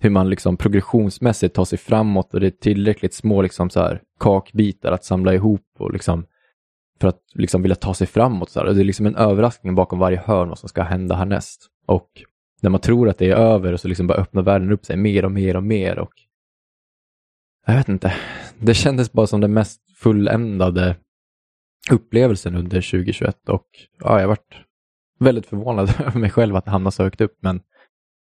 [0.00, 4.02] Hur man liksom progressionsmässigt tar sig framåt och det är tillräckligt små liksom så här,
[4.20, 6.26] kakbitar att samla ihop och liksom
[7.00, 8.50] för att liksom vilja ta sig framåt.
[8.50, 8.66] Så här.
[8.66, 11.66] Det är liksom en överraskning bakom varje hörn vad som ska hända härnäst.
[11.86, 12.08] Och
[12.60, 14.96] när man tror att det är över och så liksom bara öppnar världen upp sig
[14.96, 15.98] mer och mer och mer.
[15.98, 16.12] Och
[17.66, 18.14] jag vet inte,
[18.58, 20.96] det kändes bara som den mest fulländade
[21.90, 23.66] upplevelsen under 2021 och
[24.00, 24.54] ja, jag varit
[25.18, 27.36] väldigt förvånad över mig själv att det hamnade så högt upp.
[27.40, 27.60] Men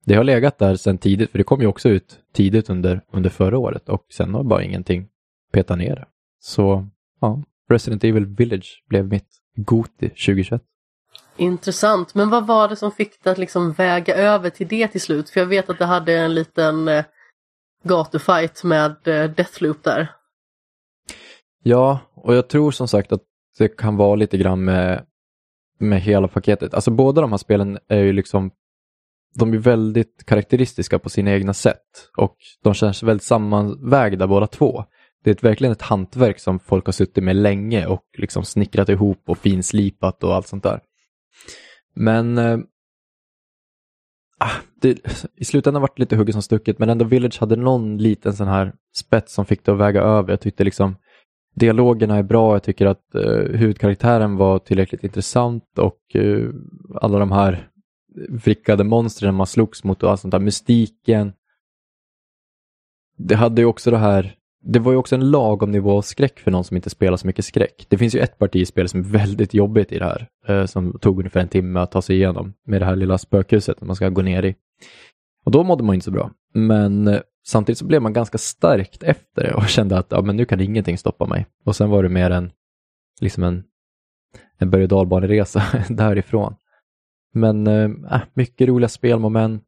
[0.05, 3.29] det har legat där sedan tidigt, för det kom ju också ut tidigt under, under
[3.29, 5.07] förra året och sen har bara ingenting
[5.51, 6.05] petat ner det.
[6.39, 6.87] Så
[7.21, 10.63] ja, Resident Evil Village blev mitt Goti 2021.
[11.39, 15.01] Intressant, men vad var det som fick dig att liksom väga över till det till
[15.01, 15.29] slut?
[15.29, 17.05] För jag vet att det hade en liten eh,
[17.83, 20.11] gatufight med eh, Deathloop där.
[21.63, 23.21] Ja, och jag tror som sagt att
[23.57, 25.05] det kan vara lite grann med,
[25.79, 26.73] med hela paketet.
[26.73, 28.51] Alltså båda de här spelen är ju liksom
[29.35, 34.83] de är väldigt karaktäristiska på sina egna sätt och de känns väldigt sammanvägda båda två.
[35.23, 39.23] Det är verkligen ett hantverk som folk har suttit med länge och liksom snickrat ihop
[39.27, 40.81] och finslipat och allt sånt där.
[41.93, 42.59] Men äh,
[44.81, 44.99] det,
[45.35, 48.47] i slutändan var det lite hugget som stucket, men ändå Village hade någon liten sån
[48.47, 50.29] här spets som fick det att väga över.
[50.29, 50.95] Jag tyckte liksom
[51.55, 56.53] dialogerna är bra, jag tycker att uh, huvudkaraktären var tillräckligt intressant och uh,
[57.01, 57.69] alla de här
[58.29, 61.33] vrickade monstren man slogs mot och allt sånt där, mystiken.
[63.17, 66.39] Det hade ju också det här, det var ju också en lagom nivå av skräck
[66.39, 67.85] för någon som inte spelar så mycket skräck.
[67.89, 70.65] Det finns ju ett parti i spelet som är väldigt jobbigt i det här, eh,
[70.65, 73.95] som tog ungefär en timme att ta sig igenom med det här lilla spökhuset man
[73.95, 74.55] ska gå ner i.
[75.45, 76.31] Och då mådde man inte så bra.
[76.53, 80.35] Men eh, samtidigt så blev man ganska starkt efter det och kände att ja, men
[80.35, 81.45] nu kan ingenting stoppa mig.
[81.65, 82.51] Och sen var det mer en,
[83.21, 83.63] liksom en,
[84.57, 86.55] en berg och dalbaneresa därifrån.
[87.33, 89.63] Men eh, äh, mycket roliga spelmoment,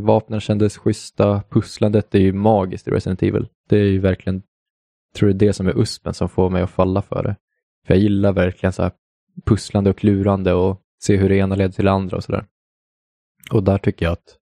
[0.00, 3.48] vapnen kändes schyssta, pusslandet är ju magiskt i Resident Evil.
[3.68, 4.42] Det är ju verkligen,
[5.14, 7.36] tror jag det som är uspen som får mig att falla för det.
[7.86, 8.92] För jag gillar verkligen så här
[9.46, 12.46] pusslande och klurande och se hur det ena leder till det andra och sådär.
[13.52, 14.38] Och där tycker jag att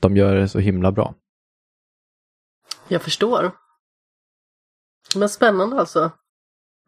[0.00, 1.14] de gör det så himla bra.
[2.88, 3.50] Jag förstår.
[5.16, 6.10] Men spännande alltså.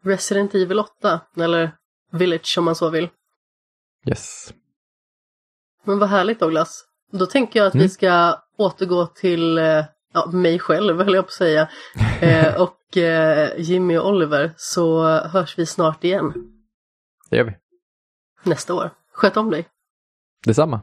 [0.03, 1.77] Resident Evil 8, eller
[2.11, 3.09] Village om man så vill.
[4.07, 4.53] Yes.
[5.83, 6.88] Men vad härligt Douglas.
[7.11, 7.83] Då tänker jag att Mm.
[7.83, 9.83] vi ska återgå till eh,
[10.13, 11.69] ja, mig själv, höll jag på att säga.
[12.21, 16.33] Eh, och eh, Jimmy och Oliver, så hörs vi snart igen
[17.29, 17.55] Det gör vi.
[18.43, 18.89] nästa år.
[19.13, 19.67] Sköt om dig.
[20.45, 20.81] Detsamma.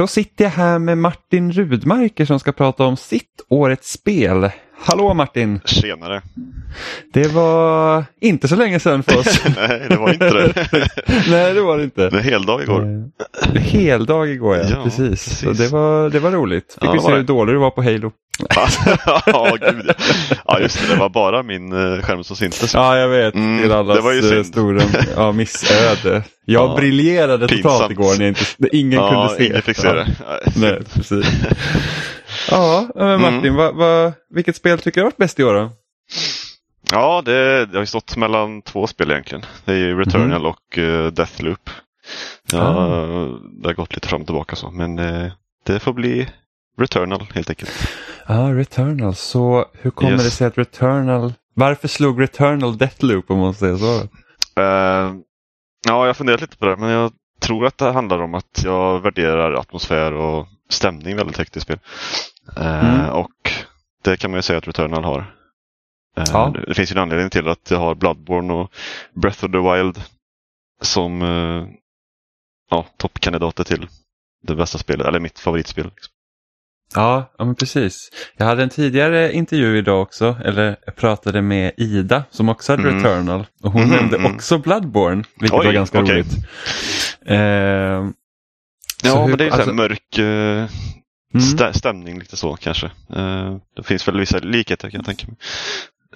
[0.00, 4.50] Då sitter jag här med Martin Rudmarker som ska prata om sitt årets spel.
[4.78, 5.60] Hallå Martin!
[5.64, 6.22] Tjenare.
[7.12, 9.44] Det var inte så länge sedan för oss.
[9.56, 10.68] Nej, det var inte det.
[11.30, 12.10] Nej, det var det inte.
[12.10, 12.82] Det är heldag igår.
[13.54, 15.08] Eh, Heldag igår ja, Ja, precis.
[15.08, 15.38] precis.
[15.38, 16.72] Så det var, det var roligt.
[16.80, 18.12] Fick Ja, vi se var hur dålig du var på Halo.
[19.26, 19.84] ja, gud.
[19.88, 19.94] ja.
[20.46, 20.94] ja, just det.
[20.94, 22.74] Det var bara min eh, skärm som syntes.
[22.74, 23.34] Ja, jag vet.
[23.34, 24.82] Mm, till allas det var ju eh, stora
[25.16, 26.22] ja, missöde.
[26.44, 29.46] Jag Ja, briljerade totalt igår när, inte, ingen ja, kunde se.
[29.46, 29.92] ingen fick se Ja.
[29.94, 30.06] det.
[30.28, 31.26] Nej, Nej, precis.
[32.50, 33.54] Ja, men Martin, Mm.
[33.54, 35.70] vad, vad, vilket spel tycker du har varit bäst i år då?
[36.92, 39.44] Ja, det, det har ju stått mellan två spel egentligen.
[39.64, 40.46] Det är ju Returnal Mhm.
[40.50, 41.70] och uh, Deathloop.
[42.52, 43.26] Ja, Ah.
[43.62, 45.32] Det har gått lite fram och tillbaka så, men eh,
[45.66, 46.28] det får bli
[46.80, 47.88] Returnal helt enkelt.
[48.26, 49.14] Ja, Returnal.
[49.14, 50.24] Så hur kommer Yes.
[50.24, 51.32] det sig att Returnal...
[51.54, 53.94] Varför slog Returnal Deathloop om man säger så?
[54.60, 55.14] Eh,
[55.86, 58.62] ja, jag har funderat lite på det, men jag tror att det handlar om att
[58.64, 61.78] jag värderar atmosfär och stämning väldigt högt i spel.
[62.56, 63.10] Eh, Mm.
[63.10, 63.52] Och
[64.04, 65.18] det kan man ju säga att Returnal har.
[66.16, 66.54] Eh, Ja.
[66.66, 68.72] det, finns ju en anledning till att jag har Bloodborne och
[69.14, 70.02] Breath of the Wild
[70.82, 71.20] som
[72.70, 73.88] ja, toppkandidater till
[74.42, 75.84] det bästa spelet, eller mitt favoritspel.
[75.84, 76.12] Liksom.
[76.94, 78.10] Ja, ja men precis.
[78.36, 82.82] Jag hade en tidigare intervju idag också, eller jag pratade med Ida som också hade
[82.82, 82.94] Mm.
[82.96, 83.46] Returnal.
[83.62, 84.34] Och hon Mhm, nämnde mm.
[84.34, 86.14] också Bloodborne, vilket Oj, var ganska okej.
[86.14, 86.32] roligt.
[87.26, 87.36] Eh,
[89.04, 90.68] Ja, hur- men det är ju så alltså- mörk eh, mm.
[91.34, 92.86] stä- stämning lite så kanske.
[93.16, 95.36] Eh, det finns väl vissa likheter kan jag tänka mig.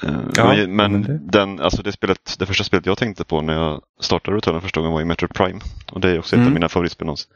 [0.03, 3.41] Eh, Ja, men men det- den, alltså det, spelet, det första spelet jag tänkte på
[3.43, 5.61] när jag startade Returnal första gången var ju Metro Prime.
[5.93, 6.47] Och det är också ett Mm.
[6.49, 7.31] av mina favoritspel någonsin.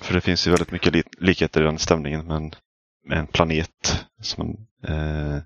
[0.00, 2.52] För det finns ju väldigt mycket li likheter i den stämningen med en,
[3.08, 4.04] med en planet.
[4.22, 4.56] Som en,
[4.94, 5.42] eh,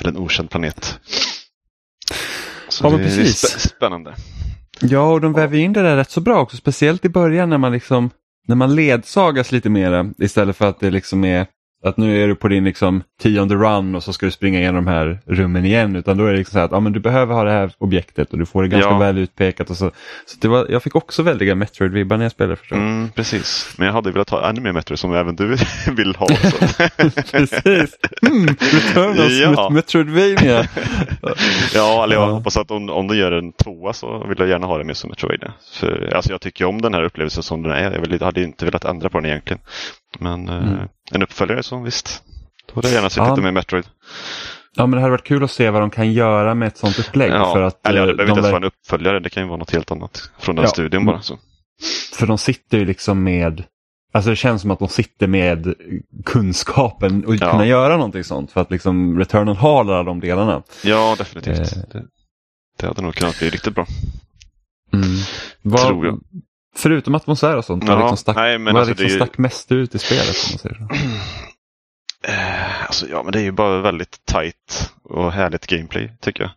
[0.00, 0.98] eller en okänd planet.
[2.68, 3.44] Så Ja, det, det är precis.
[3.44, 4.14] spä- spännande.
[4.80, 7.58] Ja, och de väver in det där rätt så bra också, speciellt i början när
[7.58, 8.10] man liksom
[8.46, 11.46] när man ledsagas lite mera istället för att det liksom är
[11.84, 14.84] att nu är du på din liksom tionde run och så ska du springa igenom
[14.84, 17.00] de här rummen igen utan då är det liksom så här att ja, men du
[17.00, 18.98] behöver ha det här objektet och du får det ganska Ja.
[18.98, 19.90] väl utpekat och så.
[20.26, 22.78] så det var, jag fick också väldiga Metroid-vibbar när jag spelade förstås.
[22.78, 23.74] Mm, precis.
[23.78, 25.56] Men jag hade velat ha ännu mer Metro som även du
[25.96, 26.26] vill ha.
[27.30, 27.96] Precis.
[28.26, 29.70] Mm, Returnals Ja.
[29.70, 30.66] Metroidvania.
[31.74, 32.32] Ja, eller jag Ja.
[32.32, 34.94] hoppas att om, om de gör en tvåa så vill jag gärna ha det mer
[34.94, 35.52] som Metroidvania.
[35.80, 38.06] För, alltså jag tycker om den här upplevelsen som den är.
[38.10, 39.60] Jag hade inte velat ändra på den egentligen.
[40.18, 40.88] Men eh, Mm.
[41.10, 42.22] en uppföljare så visst.
[42.66, 43.30] Då hade jag gärna sett Ja.
[43.30, 43.84] lite mer Metroid.
[44.76, 46.98] Ja, men det hade varit kul att se vad de kan göra med ett sånt
[46.98, 47.32] upplägg.
[47.32, 47.52] Ja.
[47.52, 49.20] För, att, eller ja, det eh, behöver de inte ens vara en uppföljare.
[49.20, 50.68] Det kan ju vara något helt annat från den Ja.
[50.70, 51.20] studion bara.
[51.22, 51.38] Så.
[52.14, 53.64] för de sitter ju liksom med
[54.14, 55.74] Alltså det känns som att de sitter med
[56.24, 57.50] kunskapen och Ja.
[57.50, 60.62] kunna göra någonting sånt för att liksom Returnal har alla de delarna.
[60.84, 61.58] Ja, definitivt.
[61.76, 61.82] Eh.
[61.92, 62.04] Det,
[62.78, 63.86] det hade nog kunnat bli riktigt bra.
[65.62, 66.20] Vad, Tror jag.
[66.74, 69.16] Förutom atmosfär och sånt, vad Ja, liksom stack, nej, men vad alltså liksom är ju-
[69.16, 70.88] stack mest ut i spelet om man säger så?
[72.28, 76.50] Eh, alltså, ja, men det är ju bara väldigt tight och härligt gameplay tycker jag.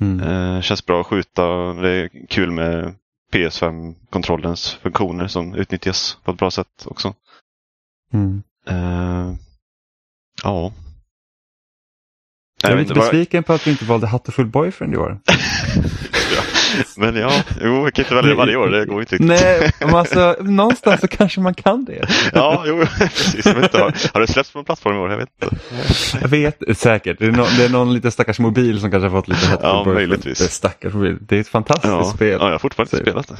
[0.00, 0.20] Mm.
[0.28, 1.46] Eh, känns bra att skjuta.
[1.72, 2.94] Det är kul med
[3.32, 7.14] PS5-kontrollens funktioner som utnyttjas på ett bra sätt också.
[8.12, 8.42] Mm.
[8.68, 9.34] Eh,
[10.42, 10.72] ja.
[12.62, 15.20] Jag är lite vad- besviken på att vi inte valde Hatterfull Boyfriend i år.
[16.96, 17.32] Men ja,
[17.62, 19.28] jo, jag kan inte välja varje år, det går inte riktigt.
[19.28, 22.06] Nej, men alltså någonstans så kanske man kan det.
[22.32, 23.46] Ja, jo, precis.
[23.46, 25.10] Jag vet inte, har, har det släppts på en plattform i år?
[25.10, 25.56] Jag vet inte.
[26.20, 27.18] Jag vet säkert.
[27.18, 29.60] Det är, någon, det är någon liten stackars mobil som kanske har fått lite hett
[29.62, 30.38] Ja, möjligtvis.
[30.38, 31.16] Det är stackars mobil.
[31.20, 32.38] Det är ett fantastiskt Ja, spel.
[32.40, 33.36] ja, jag har fortfarande inte spelat det.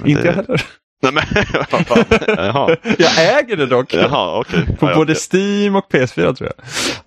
[0.00, 0.28] Men Inte det...
[0.28, 0.62] jag heller.
[1.02, 2.04] Nej, men vad fan.
[2.36, 2.76] Jaha.
[2.98, 3.94] Jag äger det dock.
[3.94, 4.66] Jaha, okej.
[4.80, 6.66] På Ja, både Steam och PS4 tror jag.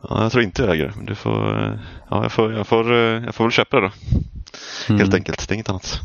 [0.09, 0.93] ja, jag tror inte jag äger det.
[0.95, 1.73] Men du får, eh,
[2.11, 3.91] ja, jag, får, jag, får, eh, jag får väl köpa det då.
[4.87, 5.15] Helt Mm.
[5.15, 5.99] enkelt, det är inget annat.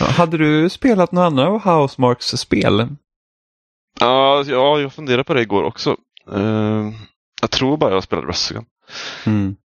[0.00, 2.88] Hade du spelat några andra av Housemarks spel?
[4.00, 5.96] Ja, ja, jag funderade på det igår också.
[6.32, 6.90] Eh,
[7.40, 8.64] jag tror bara jag spelade Resogun.
[9.26, 9.56] Mm.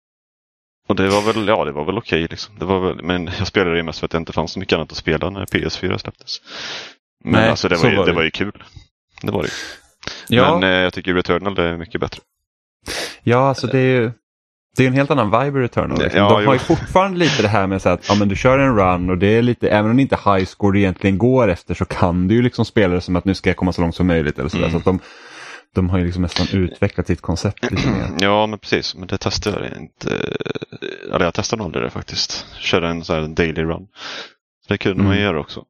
[0.87, 2.59] Och det var väl, ja det var väl okej liksom.
[2.59, 4.75] Det var väl, men jag spelade det mest för att det inte fanns så mycket
[4.75, 6.37] annat att spela när PS4 släpptes.
[7.23, 8.15] Men Nej, alltså det var, ju, var det det.
[8.15, 8.63] var ju kul.
[9.21, 9.53] Det var det ju.
[10.35, 12.21] Ja, Men eh, jag tycker Returnal är mycket bättre.
[13.23, 14.11] ja, alltså det är ju
[14.77, 15.99] det är en helt annan vibe i Returnal.
[15.99, 16.19] Liksom.
[16.21, 18.59] Ja, De har ju fortfarande lite det här med så att ja, men du kör
[18.59, 21.17] en run och det är lite, även om det inte är high score du egentligen
[21.17, 23.73] går efter så kan du ju liksom spela det som att nu ska jag komma
[23.73, 24.39] så långt som möjligt.
[24.39, 24.63] Eller sådär.
[24.67, 24.71] Mm.
[24.71, 24.99] Så att de,
[25.75, 28.07] de har ju liksom nästan utvecklat sitt koncept lite mer.
[28.19, 28.95] Ja, men precis.
[28.95, 30.15] Men det testade jag inte.
[31.13, 32.45] Eller jag testade aldrig det faktiskt.
[32.57, 33.87] Köra en sån här daily run.
[34.67, 35.23] Det kunde man Mm.
[35.23, 35.63] göra också.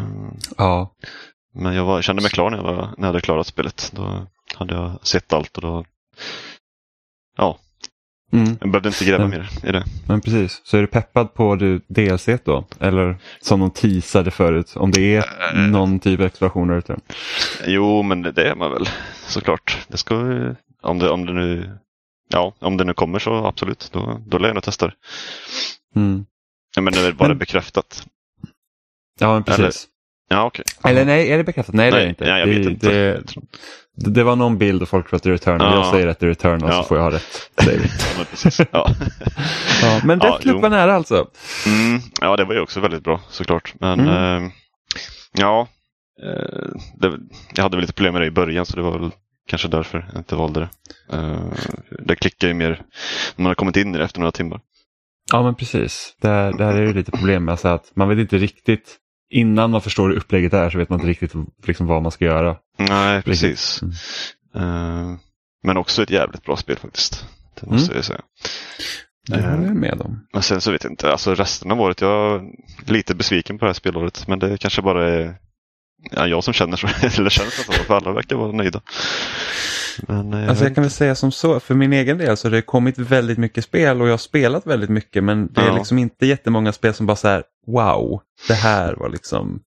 [0.00, 0.34] Mm.
[0.58, 0.94] Ja,
[1.54, 3.90] Men jag var, kände mig klar när jag, var, när jag hade klarat spelet.
[3.94, 5.84] Då hade jag sett allt och då...
[7.36, 7.58] Ja,
[8.32, 8.56] mm.
[8.60, 9.84] jag behövde inte gräva mer i det.
[10.08, 10.60] men precis.
[10.64, 12.64] Så är du peppad på du DLC då?
[12.80, 15.24] Eller som de teasade förut, om det är
[15.54, 15.60] Eh.
[15.70, 16.96] någon typ av exploration där ute?
[17.66, 18.88] Jo, men det är man väl
[19.26, 19.78] såklart.
[19.88, 20.14] Det ska
[20.82, 21.76] om det, om det nu
[22.32, 23.90] Ja, om det nu kommer så absolut.
[23.92, 24.92] Då, då lär jag nog testa det.
[25.96, 26.24] Mm.
[26.76, 28.06] Ja, Men det är bara Men- bekräftat.
[29.20, 29.86] Ja, men precis.
[30.28, 30.64] Ja, okej.
[30.84, 31.74] Eller nej, är det bekräftat?
[31.74, 32.24] Nej, det är det inte.
[32.24, 32.88] Nej, jag det, vet inte.
[32.88, 33.22] Det,
[33.96, 35.72] det, det var någon bild och folk tror att det är Returnal.
[35.72, 35.76] Ja.
[35.76, 36.82] Jag säger att det är Returnal Ja.
[36.82, 37.50] så får jag ha rätt.
[37.64, 38.68] Säger.
[38.72, 38.88] Ja.
[39.82, 40.00] Ja.
[40.04, 41.26] Men Deathloop var nära alltså.
[41.66, 43.74] Mm, ja, det var ju också väldigt bra såklart.
[43.80, 44.44] Men Mm.
[44.44, 44.50] eh,
[45.32, 45.68] ja,
[47.00, 47.18] det,
[47.54, 49.10] jag hade väl lite problem med det i början så det var väl
[49.48, 50.68] kanske därför jag inte valde det.
[51.16, 51.40] Eh,
[52.06, 52.68] det klickar ju mer
[53.36, 54.60] när man har kommit in i det efter några timmar.
[55.32, 56.16] Ja, men precis.
[56.20, 58.96] Där, där är det lite problem med så att man vet inte riktigt,
[59.30, 61.32] innan man förstår hur upplägget är så vet man inte riktigt
[61.66, 62.56] liksom, vad man ska göra.
[62.78, 63.82] Nej, precis.
[63.82, 63.94] Mm.
[64.54, 65.18] Eh,
[65.62, 67.26] men också ett jävligt bra spel faktiskt.
[67.60, 68.20] Det måste jag ju säga.
[69.28, 70.26] Det håller jag med om.
[70.32, 73.64] Men sen så vet jag inte, alltså resten av året, jag är lite besviken på
[73.64, 74.28] det här spelåret.
[74.28, 75.36] Men det kanske bara är
[76.10, 78.80] ja, jag som känner så, eller känner så, för alla verkar vara nöjda.
[80.08, 82.52] Men, eh, Alltså jag kan väl säga som så, för min egen del så har
[82.52, 85.76] det kommit väldigt mycket spel och jag har spelat väldigt mycket men det är Ja.
[85.76, 89.60] liksom inte jättemånga spel som bara så här, wow, det här var liksom,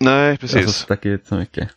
[0.00, 0.76] Nej, alltså precis.
[0.76, 1.68] stack ut så mycket.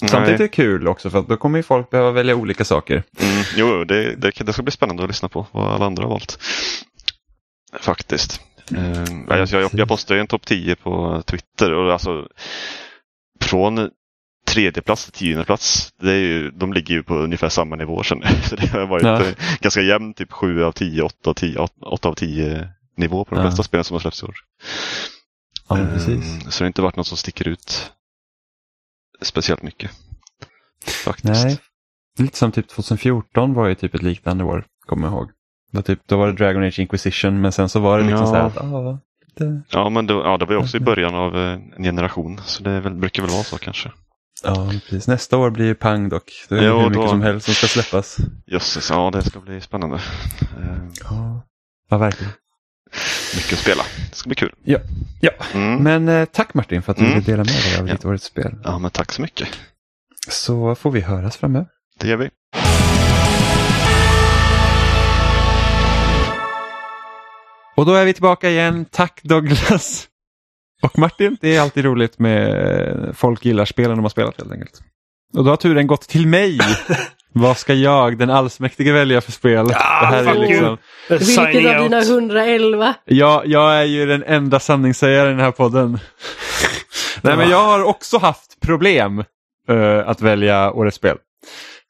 [0.00, 0.10] Nej.
[0.10, 3.02] Samtidigt är det kul också för då kommer ju folk behöva välja olika saker.
[3.20, 6.10] Mm, jo, det, det, det ska bli spännande att lyssna på vad alla andra har
[6.10, 6.38] valt.
[7.80, 8.40] Faktiskt.
[8.76, 12.28] Eh, jag, jag, jag postade en topp 10 på Twitter och alltså
[13.40, 13.90] från
[14.46, 18.02] tredje plats till tionde plats, det är ju, de ligger ju på ungefär samma nivå
[18.02, 18.22] jag.
[18.42, 19.24] Så det har varit Ja.
[19.24, 23.34] eh, ganska jämnt, typ 7 av 10, 8 av 10, 8 av 10 nivå på
[23.34, 23.46] de Ja.
[23.50, 24.34] flesta spelen som har släppts i år.
[25.68, 26.42] Ja, men Eh, precis.
[26.42, 27.92] Så det har inte varit något som sticker ut
[29.22, 29.90] speciellt mycket.
[31.04, 31.44] Faktiskt.
[31.44, 31.58] Nej,
[32.18, 35.30] lite som typ 2014 var ju typ ett liknande år, kommer jag ihåg.
[35.72, 38.26] Då, typ, då var det Dragon Age Inquisition men sen så var det liksom Ja.
[38.26, 38.98] så här att, ah,
[39.38, 42.40] det, Ja, men det, ja, det var ju också i början av eh, en generation.
[42.44, 43.92] Så det väl, brukar väl vara så kanske.
[44.42, 45.08] ja precis.
[45.08, 46.32] Nästa år blir ju pang dock.
[46.48, 48.16] Det är Jo, hur mycket då- som helst som ska släppas.
[48.46, 49.96] Jösses, ja det ska bli spännande.
[49.96, 51.42] Eh, Ja,
[51.90, 52.32] ja verkligen.
[53.36, 53.82] mycket att spela.
[54.10, 54.54] Det ska bli kul.
[54.64, 54.78] Ja,
[55.20, 55.30] ja.
[55.54, 55.82] Mm.
[55.82, 57.14] Men eh, tack Martin för att du Mm.
[57.18, 57.92] ville dela med dig av Ja.
[57.94, 58.54] ditt årets spel.
[58.64, 59.48] Ja, men tack så mycket.
[60.28, 61.66] Så får vi höras framöver.
[62.00, 62.30] Det gör vi.
[67.78, 68.86] Och då är vi tillbaka igen.
[68.90, 70.08] Tack Douglas
[70.82, 71.36] och Martin.
[71.40, 74.80] Det är alltid roligt med folk gillar spelen de har spelat helt enkelt.
[75.34, 76.58] Och då har turen gått till mig.
[77.32, 79.66] Vad ska jag, den allsmäktige, välja för spel?
[79.66, 80.78] det här är liksom,
[81.08, 82.08] Vilket av dina out.
[82.08, 82.94] 111?
[83.04, 85.98] jag, jag är ju den enda sanningssägaren i den här podden.
[87.22, 89.24] Nej men jag har också haft problem
[89.68, 91.16] eh, att välja årets spel.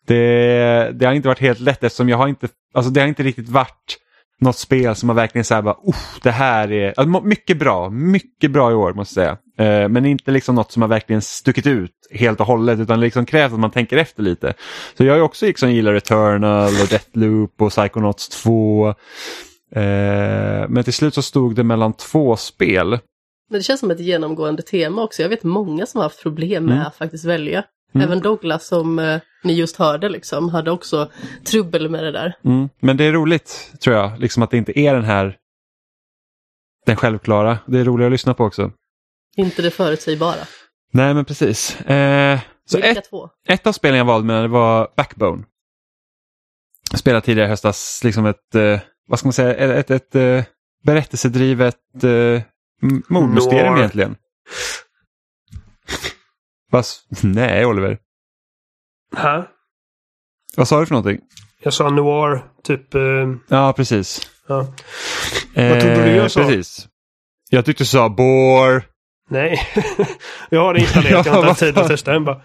[0.06, 3.22] Det, det har inte varit helt lätt eftersom jag har inte, alltså det har inte
[3.22, 3.98] riktigt varit
[4.40, 8.50] något spel som har verkligen så här bara, "Uff, det här är mycket bra, mycket
[8.50, 9.82] bra i år måste jag säga.
[9.82, 13.26] Eh, men inte liksom något som har verkligen stuckit ut helt och hållet utan liksom
[13.26, 14.54] krävs att man tänker efter lite.
[14.96, 18.88] Så jag har också liksom gillat Returnal och Deathloop och Psychonauts 2.
[19.74, 22.88] Eh, men till slut så stod det mellan två spel.
[23.50, 25.22] Men det känns som ett genomgående tema också.
[25.22, 26.86] Jag vet många som har haft problem med Mm.
[26.86, 27.64] att faktiskt välja.
[27.94, 28.06] Mm.
[28.06, 31.10] Även Douglas som eh, ni just hörde liksom hade också
[31.44, 32.34] trubbel med det där.
[32.44, 32.68] Mm.
[32.80, 35.36] Men det är roligt tror jag, liksom att det inte är den här
[36.86, 37.58] den självklara.
[37.66, 38.72] Det är roligt att lyssna på också.
[39.36, 40.40] Inte det förutsägbara.
[40.92, 41.80] Nej men precis.
[41.80, 43.30] Eh, så ett, två?
[43.48, 45.44] ett av spelen jag valde mellan det var Backbone.
[46.90, 50.14] Jag spelade tidigare i höstas liksom ett, eh, vad ska man säga, ett, ett, ett
[50.14, 50.52] eh,
[50.84, 52.42] berättelsedrivet eh,
[53.08, 54.16] mordmysterium egentligen.
[56.70, 57.98] Fast, nej Oliver.
[59.16, 59.48] Här.
[60.56, 61.20] Vad sa du för någonting?
[61.62, 62.94] Jag sa noir, typ...
[62.94, 63.00] Eh,
[63.48, 64.30] Ja, precis.
[64.48, 64.56] ja.
[65.54, 66.40] Vad trodde du jag sa?
[66.40, 66.88] Precis.
[67.50, 68.82] Jag tyckte du sa bore.
[69.30, 69.60] Nej.
[70.50, 71.26] jag har det installerat.
[71.26, 72.40] Jag har inte haft tid att testa den bara.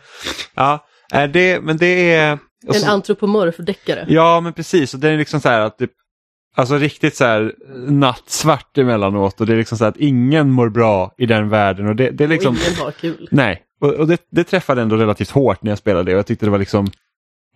[0.53, 2.39] Ja, är det, men det är...
[2.67, 4.05] och En så- antropomorf-deckare.
[4.07, 4.93] Ja, men precis.
[4.93, 5.91] Och det är liksom så här att typ,
[6.55, 7.53] Alltså riktigt så här
[7.87, 11.87] nattsvart emellanåt och det är liksom så här att ingen mår bra i den världen.
[11.87, 12.55] Och det, det är liksom...
[12.55, 13.27] Och ingen har kul.
[13.31, 16.11] Nej, och, och det, det träffade ändå relativt hårt när jag spelade det.
[16.11, 16.91] Och jag tyckte det var liksom,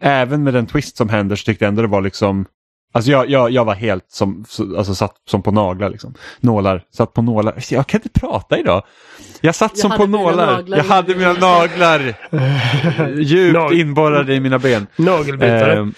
[0.01, 2.45] även med den twist som händer så tyckte jag ändå det var liksom,
[2.93, 6.13] alltså jag, jag, jag var helt som, så- alltså satt som på naglar liksom.
[6.39, 7.55] Nålar, satt på nålar.
[7.69, 8.83] Jag kan inte prata idag.
[9.41, 10.45] Jag satt Jag som på nålar.
[10.55, 12.13] naglar jag hade mina naglar
[13.19, 14.87] djupt Nag- inborrade i mina ben.
[14.95, 15.73] Nagelbitare.
[15.77, 15.93] Ehm,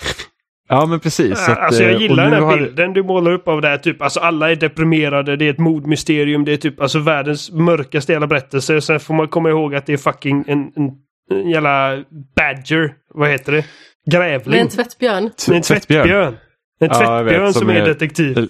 [0.69, 1.45] ja men precis.
[1.45, 3.61] så att, alltså eh, jag och gillar den här har- bilden du målar upp av
[3.61, 3.77] det här.
[3.77, 8.11] Typ, alltså alla är deprimerade, det är ett mordmysterium, det är typ alltså världens mörkaste
[8.11, 8.81] jävla berättelse.
[8.81, 10.91] Sen får man komma ihåg att det är fucking en, en,
[11.31, 12.03] en jävla
[12.35, 12.93] badger.
[13.13, 13.65] Vad heter det?
[14.11, 14.51] Grävling.
[14.51, 15.29] Med en tvättbjörn.
[15.47, 16.37] Nej, en tvättbjörn.
[16.81, 18.49] En Ja, vet, tvättbjörn som som är är- detektiv.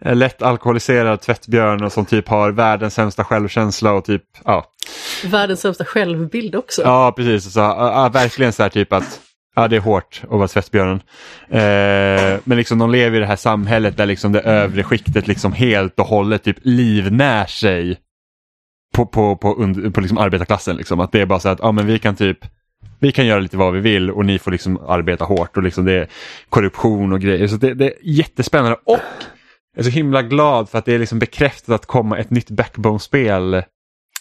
[0.00, 4.64] En lätt alkoholiserad tvättbjörn och som typ har världens sämsta självkänsla och typ, ja.
[5.26, 6.82] Världens sämsta självbild också.
[6.82, 7.52] Ja, precis.
[7.52, 9.20] Så, ja, ja, verkligen så här typ att
[9.56, 11.00] ja, det är hårt att vara tvättbjörnen.
[11.48, 15.52] Eh, men liksom de lever i det här samhället där liksom det övre skiktet liksom
[15.52, 17.98] helt och hållet typ livnär sig
[18.94, 20.76] på, på, på, under, på liksom arbetarklassen.
[20.76, 21.00] Liksom.
[21.00, 22.38] Att det är bara så att ja, men vi kan typ
[22.98, 25.84] vi kan göra lite vad vi vill och ni får liksom arbeta hårt och liksom
[25.84, 26.08] det är
[26.48, 27.46] korruption och grejer.
[27.46, 29.00] Så det, det är jättespännande och
[29.76, 32.50] jag är så himla glad för att det är liksom bekräftat att komma ett nytt
[32.50, 33.64] Backbone-spel eh,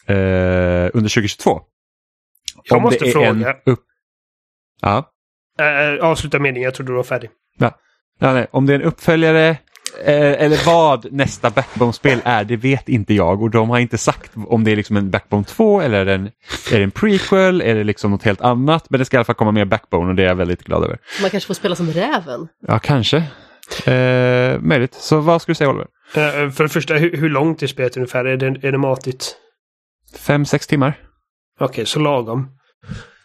[0.07, 1.62] under 2022.
[2.64, 3.28] Jag Om måste fråga.
[3.28, 3.84] En upp...
[4.82, 5.12] Ja.
[5.60, 7.30] Äh, avsluta meningen, jag trodde du var färdig.
[8.19, 9.49] Ja, nej, om det är en uppföljare
[10.03, 13.41] eh, eller vad nästa Backbone-spel är, det vet inte jag.
[13.41, 16.14] Och de har inte sagt om det är liksom en Backbone 2 eller är det
[16.14, 16.26] en,
[16.72, 18.90] är det en prequel eller liksom något helt annat.
[18.90, 20.84] Men det ska i alla fall komma mer Backbone och det är jag väldigt glad
[20.84, 20.98] över.
[21.22, 22.48] Man kanske får spela som räven.
[22.68, 23.18] Ja, kanske.
[23.86, 24.94] Eh, möjligt.
[24.94, 25.88] Så vad skulle du säga Oliver?
[26.15, 28.26] Eh, för det första, hur, hur långt är spelet ungefär?
[28.26, 29.36] Är det, är det matigt?
[30.19, 30.99] Fem, sex timmar?
[31.60, 32.48] Okej, så lagom.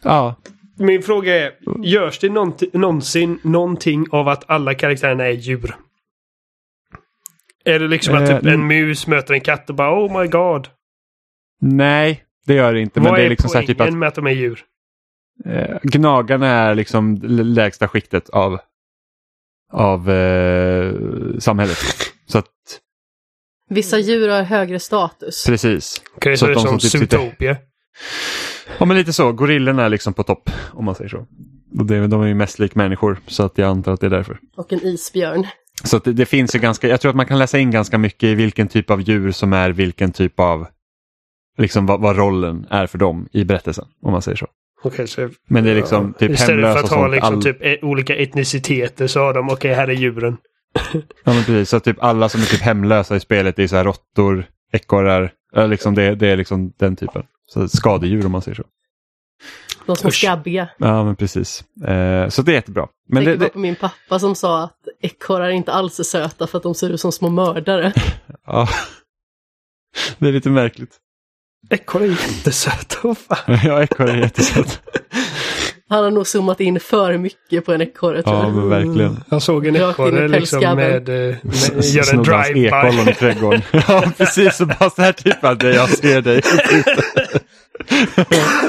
[0.02, 0.34] Ja.
[0.80, 1.52] Min fråga är,
[1.84, 2.28] görs det
[2.72, 5.76] någonsin någonting av att alla karaktärerna är djur?
[7.64, 10.26] Är det liksom att Eh, typ en mus möter en katt och bara oh my
[10.28, 10.68] god?
[11.60, 13.00] Nej, det gör det inte.
[13.00, 14.30] Men Vad det är är liksom så här poängen typ att med att de är
[14.30, 14.64] djur?
[15.44, 18.58] eh, gnagarna är liksom lägsta skiktet av,
[19.72, 20.94] av eh,
[21.38, 21.78] samhället.
[22.26, 22.46] Så att
[23.68, 25.46] Vissa djur har högre status.
[25.46, 26.02] precis.
[26.16, 27.56] Okej, Så så, att det är som typ sitter- Zootopia.
[28.78, 31.26] Ja men lite så, gorillorna är liksom på topp om man säger så.
[31.78, 34.10] Och det, de är ju mest lik människor så att jag antar att det är
[34.10, 34.38] därför.
[34.56, 35.46] Och en isbjörn.
[35.84, 37.98] Så att det, det finns ju ganska, jag tror att man kan läsa in ganska
[37.98, 40.66] mycket i vilken typ av djur som är vilken typ av,
[41.58, 44.46] liksom vad, vad rollen är för dem i berättelsen om man säger så.
[44.82, 47.12] Okej, så Men det är liksom typ Istället hemlösa för att ha sånt.
[47.12, 50.36] liksom all- typ e- olika etniciteter så har de, okej här är djuren.
[51.24, 53.76] Ja men precis, så att typ alla som är typ hemlösa i spelet är så
[53.76, 57.22] här råttor, ekorrar, ja, liksom det, det är liksom den typen.
[57.52, 58.64] Så skadedjur om man säger så.
[59.86, 60.14] De små Usch.
[60.14, 60.68] skabbiga.
[60.78, 61.64] Ja men precis.
[61.84, 62.88] Eh, så det är jättebra.
[63.08, 66.56] Men Tänker det, på min pappa som sa att ekorrar inte alls är söta för
[66.56, 67.92] att de ser ut som små mördare.
[68.46, 68.68] ja.
[70.18, 70.96] det är lite märkligt.
[71.70, 73.58] Ekorrar är jättesöta, vad fan.
[73.64, 74.82] ja, ekorre är jättesött.
[75.90, 78.54] Han har nog zoomat in för mycket på en ekorre tror Ja jag.
[78.54, 79.16] men verkligen.
[79.30, 83.14] Jag såg en ekorre liksom med, eh, med S- gör en Snubbans ekollon i drive-by.
[83.14, 83.62] trädgården.
[83.88, 86.42] ja precis, så bara så här typ att jag ser dig.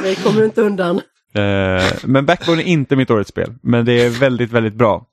[0.03, 1.01] Vi kommer inte undan.
[1.35, 5.05] Eh, men Backbone är inte mitt årets spel, men det är väldigt, väldigt bra.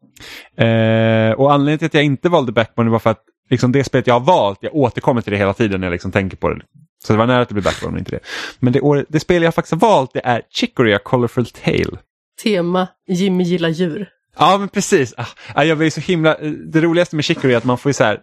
[0.58, 4.06] Eh, och anledningen till att jag inte valde Backbone var för att liksom det spelet
[4.06, 6.60] jag har valt, jag återkommer till det hela tiden när jag liksom tänker på det.
[7.04, 8.20] Så det var nära att det blev Backbone och inte det.
[8.58, 11.98] Men det, år, det spel jag faktiskt har valt det är Chicory A Colorful Tale.
[12.42, 14.08] Tema Jimmy gillar djur.
[14.38, 15.14] Ja men precis.
[15.16, 16.36] Ah, ah, jag blir så himla...
[16.66, 18.20] Det roligaste med Chicory är att man får ju så här...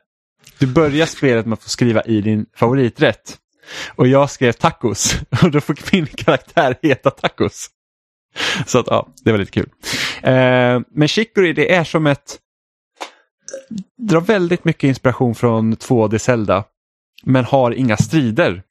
[0.58, 3.38] Du börjar spelet med att få skriva i din favoriträtt.
[3.96, 7.70] Och jag skrev tacos och då fick min karaktär heta tacos.
[8.66, 9.70] Så att ja, det var lite kul.
[10.24, 12.40] Eh, men Chicory det är som ett...
[13.98, 16.64] Drar väldigt mycket inspiration från 2D Zelda.
[17.26, 18.64] Men har inga strider.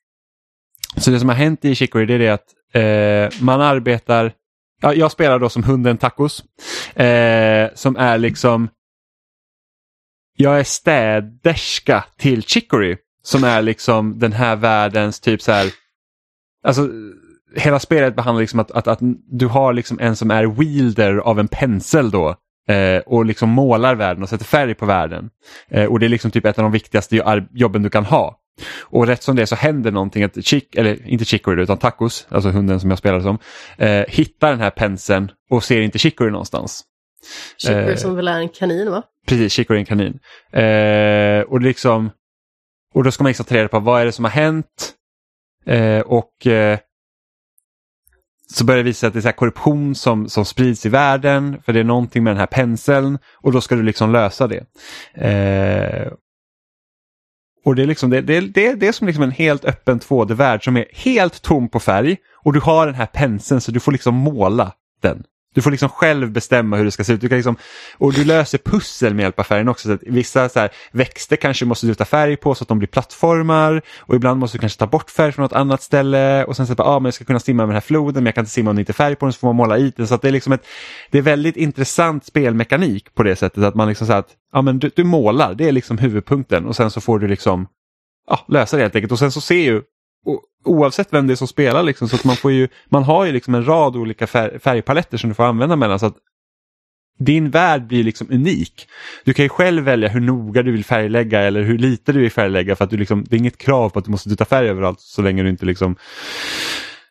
[0.97, 4.33] Så det som har hänt i Chicory det är det att eh, man arbetar...
[4.81, 6.45] Ja, jag spelar då som hunden Tacos.
[6.97, 8.69] Eh, som är liksom...
[10.37, 12.97] Jag är städerska till Chicory.
[13.23, 15.73] som är liksom den här världens typ så här,
[16.67, 16.89] alltså
[17.57, 18.99] hela spelet behandlar liksom att, att, att
[19.31, 22.37] du har liksom en som är wielder av en pensel då
[22.69, 25.31] eh, och liksom målar världen och sätter färg på världen.
[25.69, 28.41] Eh, och det är liksom typ ett av de viktigaste jobben du kan ha.
[28.81, 32.51] Och rätt som det så händer någonting att Chick, eller inte Chicory utan Tacos, alltså
[32.51, 33.39] hunden som jag spelar som,
[33.79, 36.85] eh, hittar den här penseln och ser inte Chicory någonstans.
[37.59, 37.97] Chicory Eh.
[37.97, 39.03] som väl är en kanin va?
[39.27, 40.19] Precis, Chicory är en kanin.
[40.53, 42.11] Eh, och, liksom,
[42.95, 44.93] och då ska man liksom ta reda på vad är det som har hänt.
[45.67, 46.79] Eh, och eh,
[48.55, 51.63] så börjar det visa att det är så korruption som, som sprids i världen.
[51.65, 53.19] För det är någonting med den här penseln.
[53.43, 54.65] Och då ska du liksom lösa det.
[55.15, 56.13] Eh,
[57.65, 60.65] och det är, liksom, det, det, det, det är som liksom en helt öppen 2D-värld
[60.65, 62.17] som är helt tom på färg.
[62.33, 64.73] Och du har den här penseln så du får liksom måla
[65.03, 65.25] den.
[65.55, 67.21] Du får liksom själv bestämma hur det ska se ut.
[67.21, 67.57] Du kan liksom,
[67.99, 69.89] och du löser pussel med hjälp av färgen också.
[69.89, 72.79] Så att vissa så här, växter kanske måste du ta färg på så att de
[72.79, 73.83] blir plattformar.
[73.99, 76.45] Och ibland måste du kanske ta bort färg från något annat ställe.
[76.45, 78.27] Och sen så att ah, men jag ska kunna simma med den här floden men
[78.27, 79.79] jag kan inte simma om det inte är färg på den så får man måla
[79.79, 80.07] i den.
[80.07, 80.67] Så att det är liksom ett
[81.11, 84.79] det är väldigt intressant spelmekanik på det sättet att man liksom så att ja, men
[84.79, 86.67] du, du målar, det är liksom huvudpunkten.
[86.67, 87.67] Och sen så får du liksom
[88.29, 89.13] ja, lösa det helt enkelt.
[89.13, 89.83] Och sen så ser ju
[90.65, 93.33] oavsett vem det är som spelar liksom, så att man får ju, man har ju
[93.33, 95.99] liksom en rad olika färg, färgpaletter som du får använda mellan.
[95.99, 96.17] Så att
[97.19, 98.89] din värld blir liksom unik.
[99.25, 102.31] Du kan ju själv välja hur noga du vill färglägga eller hur lite du vill
[102.31, 104.69] färglägga för att du liksom, det är inget krav på att du måste ta färg
[104.69, 105.97] överallt så länge du inte liksom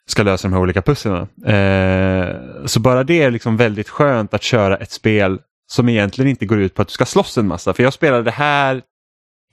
[0.07, 1.27] ska lösa de här olika pusslen.
[1.45, 2.35] Eh,
[2.65, 5.39] så bara det är liksom väldigt skönt att köra ett spel
[5.71, 7.73] som egentligen inte går ut på att du ska slåss en massa.
[7.73, 8.81] För jag spelade det här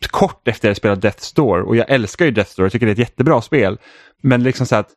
[0.08, 2.90] kort efter jag spelat Death Store och jag älskar ju Death Store, jag tycker det
[2.90, 3.78] är ett jättebra spel.
[4.22, 4.88] Men liksom så att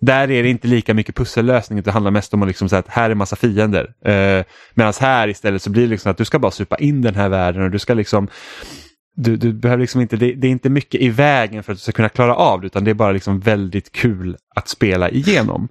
[0.00, 2.88] där är det inte lika mycket pussellösning, det handlar mest om att liksom så att
[2.88, 3.94] här är massa fiender.
[4.04, 4.44] Eh,
[4.74, 7.28] Medan här istället så blir det liksom att du ska bara supa in den här
[7.28, 8.28] världen och du ska liksom
[9.16, 11.82] du, du behöver liksom inte, det, det är inte mycket i vägen för att du
[11.82, 15.68] ska kunna klara av det utan det är bara liksom väldigt kul att spela igenom.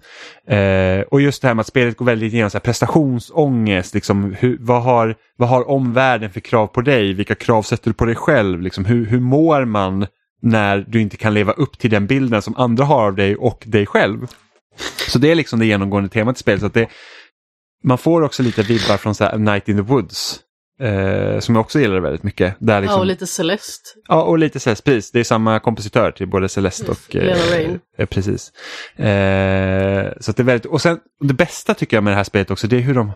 [0.48, 4.36] Eh, och just det här med att spelet går väldigt igenom så här prestationsångest, liksom,
[4.40, 8.06] hur, vad, har, vad har omvärlden för krav på dig, vilka krav sätter du på
[8.06, 10.08] dig själv, liksom, hur, hur mår man
[10.42, 13.64] när du inte kan leva upp till den bilden som andra har av dig och
[13.66, 14.28] dig själv.
[15.08, 16.60] Så det är liksom det genomgående temat i spelet.
[16.62, 16.88] Så att det,
[17.84, 20.40] man får också lite vibbar från så här, A Night in the Woods.
[20.80, 22.56] Eh, som jag också gillar väldigt mycket.
[22.60, 23.90] Där liksom, Ja, och lite Celeste.
[24.08, 25.12] Ja, och lite Celeste, precis.
[25.12, 27.16] Det är samma kompositör till både Celeste Yes, och...
[27.16, 27.80] Lena Rain.
[27.98, 28.52] Eh, precis.
[28.96, 32.52] Eh, så det är väldigt, och sen det bästa tycker jag med det här spelet
[32.52, 33.12] också, det är hur de,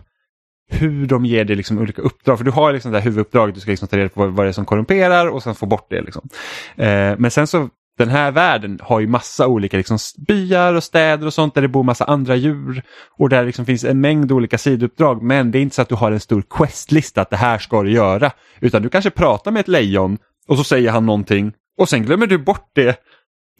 [0.70, 2.38] hur de ger dig liksom olika uppdrag.
[2.38, 4.46] För du har liksom det här huvuduppdraget, du ska liksom ta reda på vad, vad
[4.46, 6.00] det är som korrumperar och sen få bort det.
[6.00, 6.28] Liksom.
[6.76, 7.68] Eh, men sen så,
[8.00, 11.68] den här världen har ju massa olika liksom, byar och städer och sånt där det
[11.68, 12.82] bor massa andra djur.
[13.18, 15.22] Och där liksom finns en mängd olika sidouppdrag.
[15.22, 17.82] Men det är inte så att du har en stor questlista att det här ska
[17.82, 18.30] du göra.
[18.60, 20.18] Utan du kanske pratar med ett lejon
[20.48, 23.00] och så säger han någonting och sen glömmer du bort det.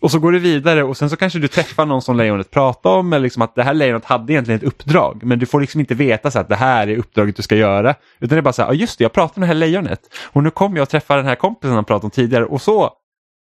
[0.03, 2.91] Och så går du vidare och sen så kanske du träffar någon som lejonet pratar
[2.91, 5.81] om eller liksom att det här lejonet hade egentligen ett uppdrag men du får liksom
[5.81, 7.95] inte veta så att det här är uppdraget du ska göra.
[8.21, 10.01] Utan det är bara så här, ja just det, jag pratade med det här lejonet
[10.25, 12.91] och nu kommer jag att träffa den här kompisen han pratade om tidigare och så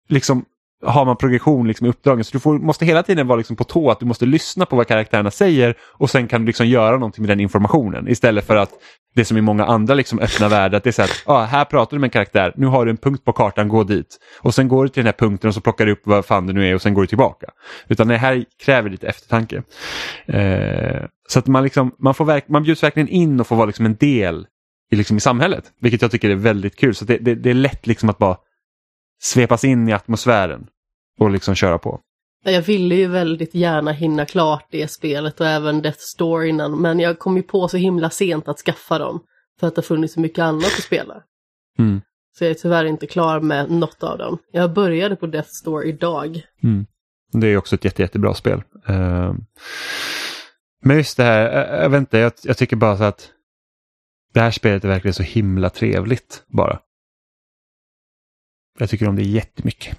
[0.09, 0.45] liksom
[0.83, 2.25] har man progression liksom i uppdragen.
[2.25, 4.77] Så du får, måste hela tiden vara liksom på tå att du måste lyssna på
[4.77, 8.09] vad karaktärerna säger och sen kan du liksom göra någonting med den informationen.
[8.09, 8.71] Istället för att
[9.15, 11.65] det som i många andra liksom öppna världar, att det är så här, ah, här
[11.65, 14.19] pratar du med en karaktär, nu har du en punkt på kartan, gå dit.
[14.41, 16.47] Och sen går du till den här punkten och så plockar du upp vad fan
[16.47, 17.47] det nu är och sen går du tillbaka.
[17.89, 19.63] Utan det här kräver lite eftertanke.
[20.27, 23.67] Eh, så att man, liksom, man, får verk, man bjuds verkligen in och får vara
[23.67, 24.47] liksom en del
[24.91, 25.65] i, liksom i samhället.
[25.81, 26.95] Vilket jag tycker är väldigt kul.
[26.95, 28.37] Så det, det, det är lätt liksom att bara
[29.23, 30.67] svepas in i atmosfären
[31.25, 32.01] och liksom köra på.
[32.45, 37.01] Jag ville ju väldigt gärna hinna klart det spelet och även Death Store innan, men
[37.01, 39.21] jag kom ju på så himla sent att skaffa dem.
[39.61, 41.23] För att det har funnits så mycket annat att spela.
[41.79, 42.01] Mm.
[42.39, 44.39] Så jag är tyvärr inte klar med något av dem.
[44.53, 46.43] Jag började på Death Store idag.
[46.63, 46.87] Mm.
[47.33, 48.63] Det är också ett jätte, jättebra spel.
[48.91, 49.35] Uh,
[50.85, 53.31] men just det här, jag vet inte, jag, jag tycker bara så att
[54.35, 56.81] det här spelet är verkligen så himla trevligt bara.
[58.79, 59.99] Jag tycker om det jättemycket.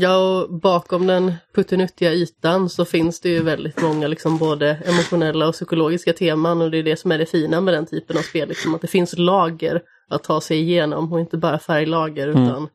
[0.00, 5.48] Ja, och bakom den puttinuttiga ytan så finns det ju väldigt många liksom både emotionella
[5.48, 8.22] och psykologiska teman och det är det som är det fina med den typen av
[8.22, 12.44] spel, liksom att det finns lager att ta sig igenom och inte bara färglager Mm.
[12.44, 12.68] utan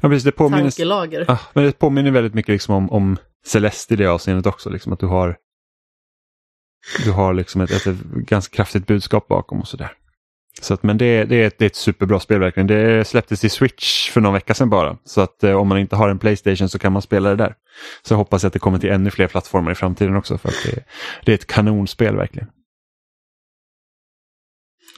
[0.00, 1.24] Ja, precis, det påminner, tankelager.
[1.28, 3.16] ja, men det påminner väldigt mycket liksom om, om
[3.46, 4.70] Celeste i det avseendet också.
[4.70, 5.36] Liksom, att du har,
[7.04, 9.92] du har liksom ett, ett, ganska kraftigt budskap bakom och sådär.
[10.60, 12.66] Så att, men det, det, är ett, det är ett superbra spel verkligen.
[12.66, 14.96] Det släpptes till Switch för någon vecka sedan bara.
[15.04, 17.54] Så att eh, om man inte har en Playstation så kan man spela det där.
[18.02, 20.38] Så jag hoppas att det kommer till ännu fler plattformar i framtiden också.
[20.38, 20.84] För att det,
[21.24, 22.48] det är ett kanonspel verkligen.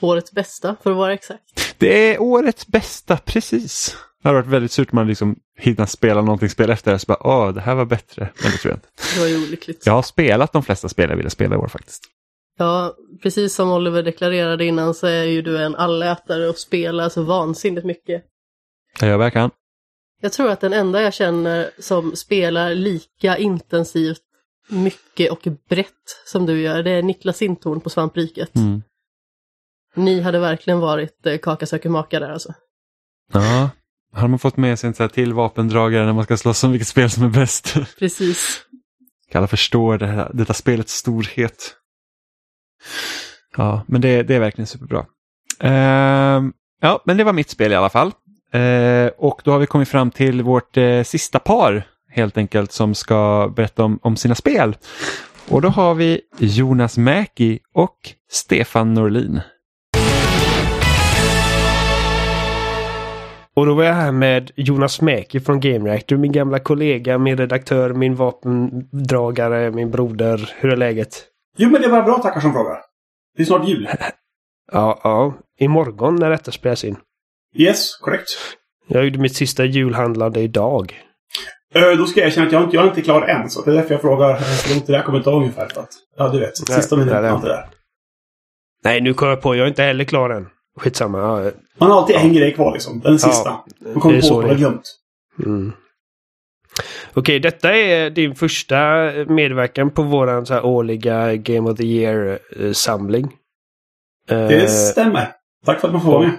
[0.00, 1.74] Årets bästa, för att vara exakt.
[1.78, 3.96] Det är årets bästa, precis.
[4.22, 7.06] Det hade varit väldigt surt om man liksom hinner spela någonting spel efter det så
[7.06, 8.28] bara åh, det här var bättre.
[8.42, 8.88] Men det tror jag inte.
[9.14, 9.86] Det var ju olyckligt.
[9.86, 12.02] Jag har spelat de flesta spel jag ville spela i år faktiskt.
[12.58, 17.22] Ja, precis som Oliver deklarerade innan så är ju du en allätare och spelar så
[17.22, 18.24] vansinnigt mycket.
[19.00, 19.50] Jag vad jag kan.
[20.20, 24.22] Jag tror att den enda jag känner som spelar lika intensivt,
[24.68, 28.56] mycket och brett som du gör, det är Niklas Sintorn på Svampriket.
[28.56, 28.82] Mm.
[29.94, 32.54] Ni hade verkligen varit eh, kaka söker maka där alltså.
[33.32, 33.70] Ja,
[34.12, 37.10] har man fått med sig en till vapendragare när man ska slåss om vilket spel
[37.10, 37.76] som är bäst?
[37.98, 38.62] Precis.
[39.34, 41.76] Alla förstår det här, detta spelets storhet.
[43.56, 45.06] Ja, men det, det är verkligen superbra.
[45.64, 46.50] Uh,
[46.80, 48.12] ja, men det var mitt spel i alla fall.
[48.54, 52.94] Uh, och då har vi kommit fram till vårt uh, sista par helt enkelt som
[52.94, 54.76] ska berätta om, om sina spel.
[55.48, 57.96] Och då har vi Jonas Mäki och
[58.30, 59.40] Stefan Norlin.
[63.54, 67.36] Och då var jag här med Jonas Mäki från Game Reactor, min gamla kollega, min
[67.36, 70.50] redaktör, min vapendragare, min broder.
[70.56, 71.24] Hur är läget?
[71.56, 72.78] Jo, men det var bra tackar som frågar.
[73.36, 73.88] Det är snart jul.
[74.72, 75.34] Ja, ja.
[75.58, 76.96] Imorgon när detta spelas in.
[77.56, 78.28] Yes, korrekt.
[78.88, 81.00] Jag gjorde mitt sista julhandlande idag.
[81.74, 83.70] Ö, då ska jag erkänna att jag, inte- jag är inte klar än, så det
[83.70, 85.68] är därför jag frågar eh, hur långt det där kommer ta ungefär.
[85.68, 86.56] För att, ja, du vet.
[86.56, 87.68] Sista minuten allt det där.
[88.84, 89.56] Nej, nu kom jag på.
[89.56, 90.48] Jag är inte heller klar än.
[90.80, 91.18] Skitsamma.
[91.18, 93.00] Ja, Man har alltid en grej kvar liksom.
[93.00, 93.48] Den sista.
[93.48, 94.82] Ja, Man kommer det är på att man har glömt.
[95.46, 95.72] Mm.
[97.14, 98.76] Okej, detta är din första
[99.28, 103.32] medverkan på våran så här årliga Game of the Year-samling.
[104.28, 105.28] Det stämmer.
[105.66, 106.38] Tack för att man får vara med.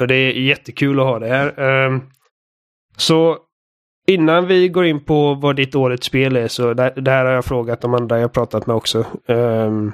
[0.00, 1.60] Och det är jättekul att ha det här.
[1.60, 2.00] Ehm,
[2.96, 3.38] så
[4.06, 7.32] innan vi går in på vad ditt årets spel är, så det, det här har
[7.32, 9.06] jag frågat de andra jag pratat med också.
[9.26, 9.92] Ehm,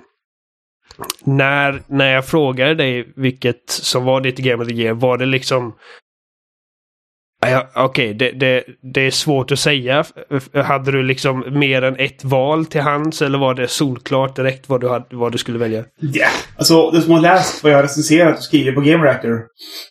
[1.25, 5.27] när, när jag frågade dig vilket som var ditt Game of the Year, var det
[5.27, 5.75] liksom...
[7.41, 10.05] Ja, Okej, det, det, det är svårt att säga.
[10.55, 14.81] Hade du liksom mer än ett val till hands eller var det solklart direkt vad
[14.81, 15.85] du, hade, vad du skulle välja?
[16.01, 19.47] Ja, alltså den som har läst vad jag har recenserat och skrivit på Game Reactor.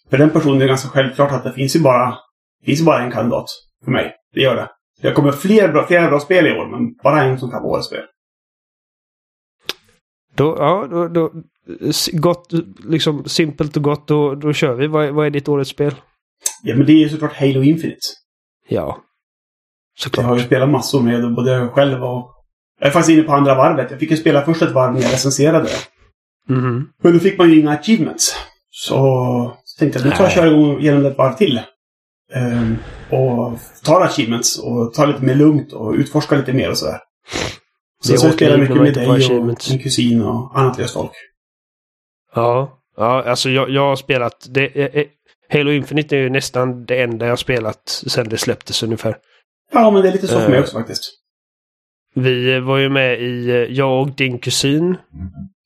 [0.10, 2.18] För den personen är det ganska självklart att det finns ju bara,
[2.66, 3.46] finns ju bara en kandidat
[3.86, 4.14] för mig.
[4.34, 4.70] Det gör det.
[5.02, 7.74] Det kommer fler bra, flera bra spel i år, men bara en som kan vara
[7.74, 8.04] årets spel.
[10.36, 11.32] Då, ja, då, då,
[12.12, 12.54] gott,
[12.86, 14.88] liksom simpelt och gott, då, då kör vi.
[14.88, 15.96] Vad, vad är ditt årets spel?
[16.64, 18.00] Ja, men det är ju såklart Halo Infinite.
[18.70, 18.78] Ja.
[18.80, 19.02] Jag har
[20.00, 20.40] Såklart.
[20.40, 22.34] ju spelat massor med både jag själv och...
[22.80, 23.92] Jag är faktiskt inne på andra varvet.
[23.92, 25.70] Jag fick ju spela först ett varv när jag recenserade.
[26.50, 26.90] Mhm.
[27.04, 28.36] Men då fick man ju inga achievements.
[28.70, 28.96] Så,
[29.64, 31.62] så tänkte jag nu tar jag och kör igång igenom ett varv till.
[32.34, 32.76] Ehm,
[33.12, 37.00] och tar achievements och tar lite mer lugnt och utforskar lite mer och sådär.
[38.04, 39.08] Så, jag spelar mycket med dig
[39.40, 41.12] och min kusin och annat löst folk.
[42.36, 42.74] Ja.
[42.98, 44.48] Ja, alltså jag, jag har spelat...
[44.50, 45.06] Det, är- är-
[45.50, 49.18] Halo Infinite är ju nästan det enda jag spelat sen det släpptes ungefär.
[49.74, 50.64] Ja, men det är lite så för mig Eh.
[50.64, 51.04] också faktiskt.
[52.16, 53.68] Vi var ju med i...
[53.70, 54.98] Jag och din kusin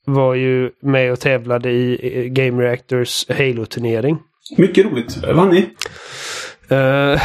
[0.06, 4.18] var ju med och tävlade i eh, Game Reactors Halo-turnering.
[4.58, 5.18] Mycket roligt.
[5.18, 5.70] Vann ni?
[6.76, 7.22] Eh,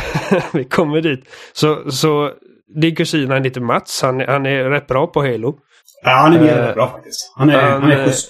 [0.52, 1.24] vi kommer dit.
[1.52, 2.32] Så, så
[2.80, 4.02] din kusin, han heter Mats.
[4.02, 5.58] Han, han är rätt bra på Halo.
[6.04, 7.32] Ja, han är mer Eh, bra faktiskt.
[7.36, 8.28] Han är, han, han är eh, schysst.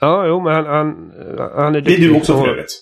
[0.00, 1.10] Ja, jo, men han, han,
[1.56, 2.72] han är Det är du också för övrigt.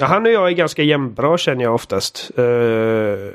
[0.00, 2.30] Ja, han och jag är ganska jämnbra känner jag oftast.
[2.38, 3.32] Uh,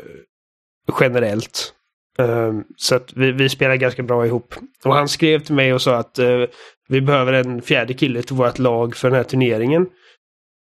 [0.99, 1.73] generellt.
[2.19, 4.55] Uh, så att vi, vi spelar ganska bra ihop.
[4.85, 6.45] Och han skrev till mig och sa att uh,
[6.87, 9.87] vi behöver en fjärde kille till vårt lag för den här turneringen.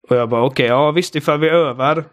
[0.08, 2.04] Och jag bara okej, ja visst ifall vi övar.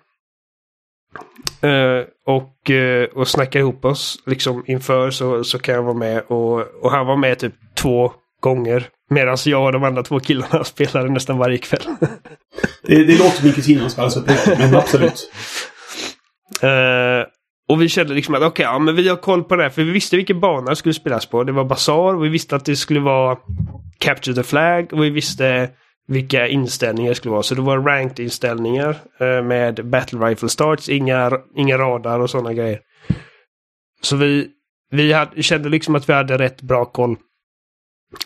[1.63, 2.71] Uh, och,
[3.13, 6.23] och snackar ihop oss liksom inför så, så kan jag vara med.
[6.27, 8.11] Och, och han var med typ två
[8.41, 8.87] gånger.
[9.09, 11.83] Medan jag och de andra två killarna spelade nästan varje kväll.
[12.83, 15.31] Det, det låter som min kusin ska uppriktigt, men absolut.
[16.61, 17.25] Eh,
[17.69, 19.69] och vi kände liksom att okej, ja, men vi har koll på det här.
[19.69, 21.43] För vi visste vilken bana det skulle spelas på.
[21.43, 23.37] Det var Bazaar och vi visste att det skulle vara
[23.97, 24.93] Capture the Flag.
[24.93, 25.69] Och vi visste
[26.07, 27.43] vilka inställningar det skulle vara.
[27.43, 30.89] Så det var ranked inställningar eh, med Battle Rifle Starts.
[30.89, 32.79] Inga, inga radar och sådana grejer.
[34.01, 34.47] Så vi,
[34.91, 37.15] vi hade, kände liksom att vi hade rätt bra koll.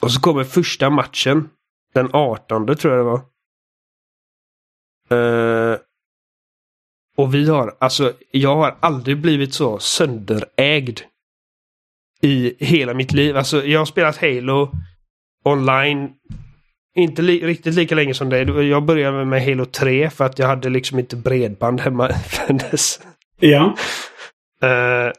[0.02, 1.50] Och så kommer första matchen.
[1.94, 3.22] Den 18 tror jag det var.
[5.10, 5.78] Eh,
[7.18, 11.00] och vi har, alltså jag har aldrig blivit så sönderägd
[12.22, 13.38] i hela mitt liv.
[13.38, 14.72] Alltså jag har spelat Halo
[15.44, 16.14] online
[16.96, 18.70] inte li riktigt lika länge som dig.
[18.70, 23.02] Jag började med Halo 3 för att jag hade liksom inte bredband hemma förrän dess.
[23.40, 23.76] Ja.
[24.62, 25.12] Eh,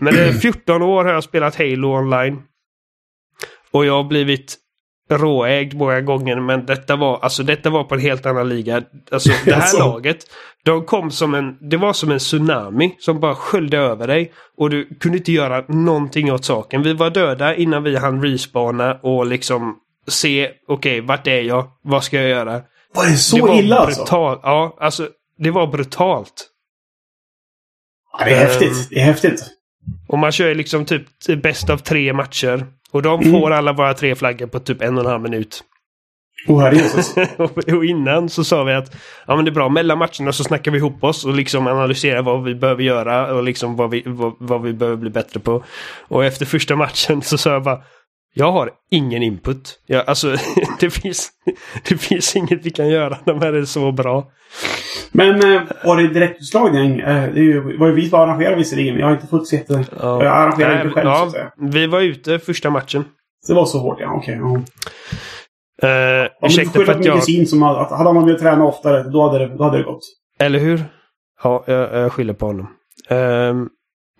[0.00, 2.42] men det är 14 år har jag spelat Halo online.
[3.72, 4.56] Och jag har blivit
[5.10, 8.82] råägd många gånger men detta var, alltså detta var på en helt annan liga.
[9.10, 9.78] Alltså det här Alltså.
[9.78, 10.18] laget,
[10.64, 14.32] de kom som en, det var som en tsunami som bara sköljde över dig.
[14.56, 16.82] Och du kunde inte göra någonting åt saken.
[16.82, 19.76] Vi var döda innan vi hann respawna och liksom
[20.08, 21.68] se, okej, vart är jag?
[21.82, 22.62] Vad ska jag göra?
[22.94, 24.00] Var det så det var illa alltså?
[24.00, 24.40] brutalt.
[24.42, 26.46] Ja, alltså det var brutalt.
[28.18, 28.46] Ja, det är Ehm.
[28.48, 28.88] häftigt.
[28.90, 29.42] Det är häftigt.
[30.08, 32.66] Och man kör liksom typ bäst av tre matcher.
[32.92, 33.32] Och de Mm.
[33.32, 35.64] får alla våra tre flaggor på typ en och en halv minut.
[36.48, 36.68] Oh,
[37.76, 38.96] och innan så sa vi att
[39.26, 42.22] ja, men det är bra, mellan matcherna så snackar vi ihop oss och liksom analyserar
[42.22, 45.64] vad vi behöver göra och liksom vad vi, vad, vad vi behöver bli bättre på.
[46.08, 47.82] Och efter första matchen så sa jag bara
[48.34, 49.80] jag har ingen input.
[49.86, 50.36] Jag, alltså,
[50.80, 51.30] det, finns,
[51.88, 53.18] det finns inget vi kan göra.
[53.24, 54.30] De här är så bra.
[55.12, 57.00] Men eh, var det direktutslagning?
[57.00, 59.84] Eh, det var ju vi som arrangerade visserligen, men jag har inte fått sett det.
[60.00, 61.50] Jag arrangerade Nej, inte själv så ja, att säga.
[61.58, 63.04] Vi var ute första matchen.
[63.46, 64.14] Så det var så hårt, ja.
[64.14, 64.38] Okej.
[64.40, 64.62] ja.
[65.84, 67.16] Uh, Om du ursäkta för att jag...
[67.16, 69.84] kusin som hade, att hade man velat träna oftare, då hade det, då hade det
[69.84, 70.02] gått.
[70.38, 70.84] Eller hur?
[71.42, 72.66] Ja, jag, jag skyller på honom.
[73.10, 73.68] Um,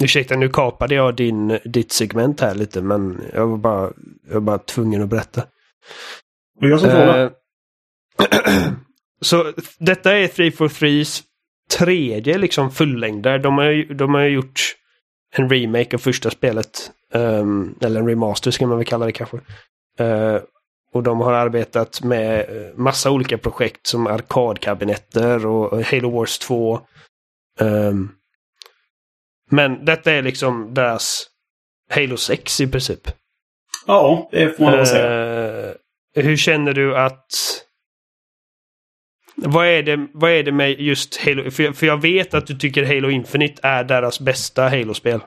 [0.01, 3.93] ursäkta, nu kapade jag din, ditt segment här lite, men jag var bara,
[4.27, 5.41] jag var bara tvungen att berätta.
[6.61, 6.91] Det var jag som.
[6.91, 7.31] Eh,
[9.21, 11.23] så detta är 343s
[11.79, 13.39] tredje liksom fullängdare.
[13.39, 14.61] De har, de har gjort
[15.37, 16.91] en remake av första spelet.
[17.15, 19.37] ehm, eller en remaster ska man väl kalla det kanske.
[19.99, 20.37] Eh,
[20.93, 26.81] och de har arbetat med eh, massa olika projekt som arkadkabinetter och Halo Wars 2.
[27.61, 28.09] Ehm,
[29.51, 31.27] men detta är liksom deras
[31.91, 33.01] Halo 6 i princip.
[33.87, 35.69] Ja, det får man att säga.
[35.69, 35.75] Eh,
[36.15, 37.27] hur känner du att...
[39.37, 41.51] Vad är, det, vad är det med just Halo?
[41.51, 45.21] För, för jag vet att du tycker Halo Infinite är deras bästa Halo-spel.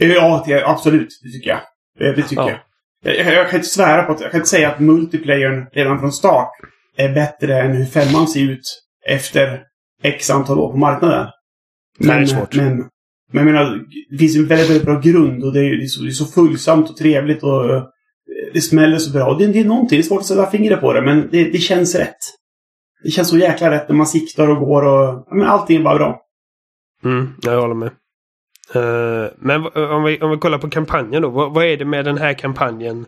[0.00, 1.08] Eh, Ja, det, absolut.
[1.22, 1.60] Det tycker jag.
[1.98, 2.50] Det, det tycker Ja.
[2.50, 3.16] jag.
[3.16, 3.26] jag.
[3.26, 4.20] Jag jag kan inte svära på att...
[4.20, 6.50] Jag kan inte säga att multiplayern redan från start
[6.96, 9.62] är bättre än hur femman ser ut efter
[10.02, 11.26] X antal år på marknaden.
[11.98, 12.54] Nej, det är svårt.
[12.54, 12.88] Men,
[13.32, 15.86] men jag menar, det finns en väldigt, väldigt bra grund och det är, det är,
[15.86, 17.82] så, det är så fullsamt och trevligt och eh,
[18.52, 19.26] det smäller så bra.
[19.26, 21.50] Och det, det är någonting, det är svårt att sätta fingret på det, men det,
[21.50, 22.18] det känns rätt.
[23.02, 25.26] Det känns så jäkla rätt när man siktar och går och...
[25.28, 26.22] Ja, men allting är bara bra.
[27.04, 27.90] Mm, jag håller med.
[28.76, 31.28] Uh, men om vi, om vi kollar på kampanjen då.
[31.28, 33.06] Vad, vad är det med den här kampanjen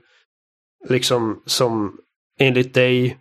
[0.88, 1.96] liksom som
[2.38, 3.18] enligt dig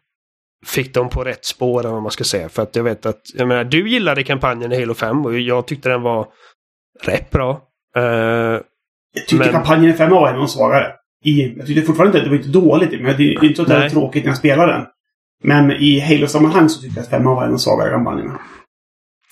[0.65, 2.49] fick dem på rätt spår eller vad man ska säga?
[2.49, 5.67] För att jag vet att, jag menar, du gillade kampanjen i Halo 5 och jag
[5.67, 6.27] tyckte den var
[7.01, 7.61] rätt bra.
[7.95, 8.61] Eh, Jag
[9.27, 10.91] tyckte Men- kampanjen i 5 var en av de svagare.
[11.25, 13.61] I, jag tyckte fortfarande inte att det var inte dåligt, men det är inte så
[13.61, 13.89] att det Nej.
[13.89, 14.85] tråkigt när jag spelade den.
[15.43, 18.39] Men i Halo-sammanhang så tyckte jag att 5 var en av de svagare kampanjerna.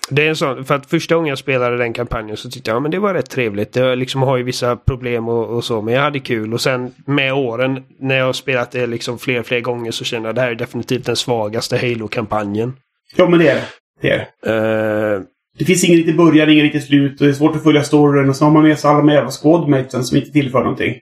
[0.10, 2.76] Det är en sån, för att första gången jag spelade den kampanjen så tyckte jag
[2.76, 3.74] ja, men det var rätt trevligt.
[3.74, 6.54] Det liksom har ju vissa problem och, och så, men jag hade kul.
[6.54, 10.24] Och sen med åren, när jag har spelat det liksom fler fler gånger så känner
[10.26, 12.74] jag att det här är definitivt den svagaste Halo-kampanjen.
[13.16, 13.64] Ja, men det är det.
[14.02, 15.16] Det är det.
[15.16, 15.22] Eh,
[15.58, 18.30] Det finns ingen riktig början, ingen riktig slut och det är svårt att följa storyn.
[18.30, 20.96] Och så har man med sig alla de jävla squadmatesen som inte tillför någonting.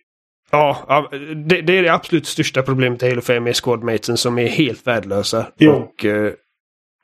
[0.88, 1.10] ja,
[1.46, 4.88] det, det är det absolut största problemet i Halo 5 med squadmatesen som är helt
[4.88, 5.48] värdelösa.
[5.58, 5.72] Jo.
[5.72, 6.32] Och, eh,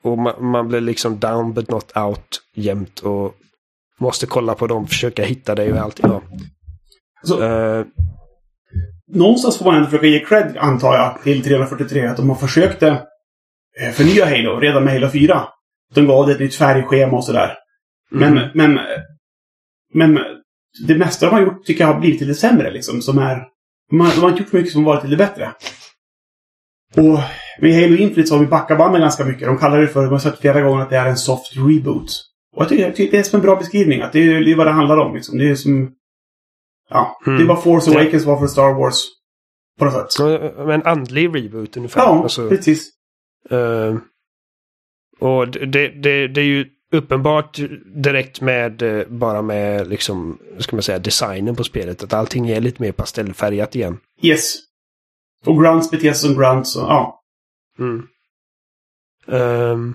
[0.03, 3.35] och man, man blir liksom down but not out jämt och
[3.99, 5.99] måste kolla på dem, försöka hitta dig och allt.
[6.03, 6.21] Ja.
[7.23, 7.85] Så, Eh,
[9.13, 12.07] någonstans får man ändå försöka ge cred, antar jag, till 343.
[12.07, 12.97] Att de har försökt eh,
[13.93, 15.47] förnya Halo redan med Halo 4.
[15.93, 17.57] De gav det ett nytt färgschema och sådär.
[18.11, 18.49] Men, Mm.
[18.53, 18.79] men,
[19.93, 20.19] men
[20.87, 23.01] det mesta de har gjort tycker jag har blivit lite sämre liksom.
[23.01, 23.43] Som är,
[23.89, 25.51] de, har, de har inte gjort så mycket som varit lite bättre.
[26.97, 27.19] Och
[27.61, 29.47] med Halo Infinite så har vi backat bandet ganska mycket.
[29.47, 32.11] De kallar det för, de har sagt flera gånger att det är en soft reboot.
[32.55, 34.01] Och jag tycker, jag tycker det är som en bra beskrivning.
[34.01, 35.37] Att det är, det är vad det handlar om liksom.
[35.37, 35.91] Det är som...
[36.89, 37.37] Ja, Mm.
[37.39, 39.03] det är vad Force Awakens var för Star Wars.
[39.79, 40.19] På något sätt.
[40.69, 42.01] En andlig reboot ungefär.
[42.01, 42.89] Ja, Alltså, precis.
[43.49, 43.95] eh,
[45.21, 47.59] och det, det, det är ju uppenbart
[47.95, 52.03] direkt med eh, bara med liksom, ska man säga, designen på spelet.
[52.03, 53.99] Att allting är lite mer pastellfärgat igen.
[54.21, 54.55] Yes.
[55.45, 56.75] Och Grunts beter sig som Grunts.
[56.75, 57.23] Och, ja.
[57.79, 58.07] Mm.
[59.27, 59.93] Ehm.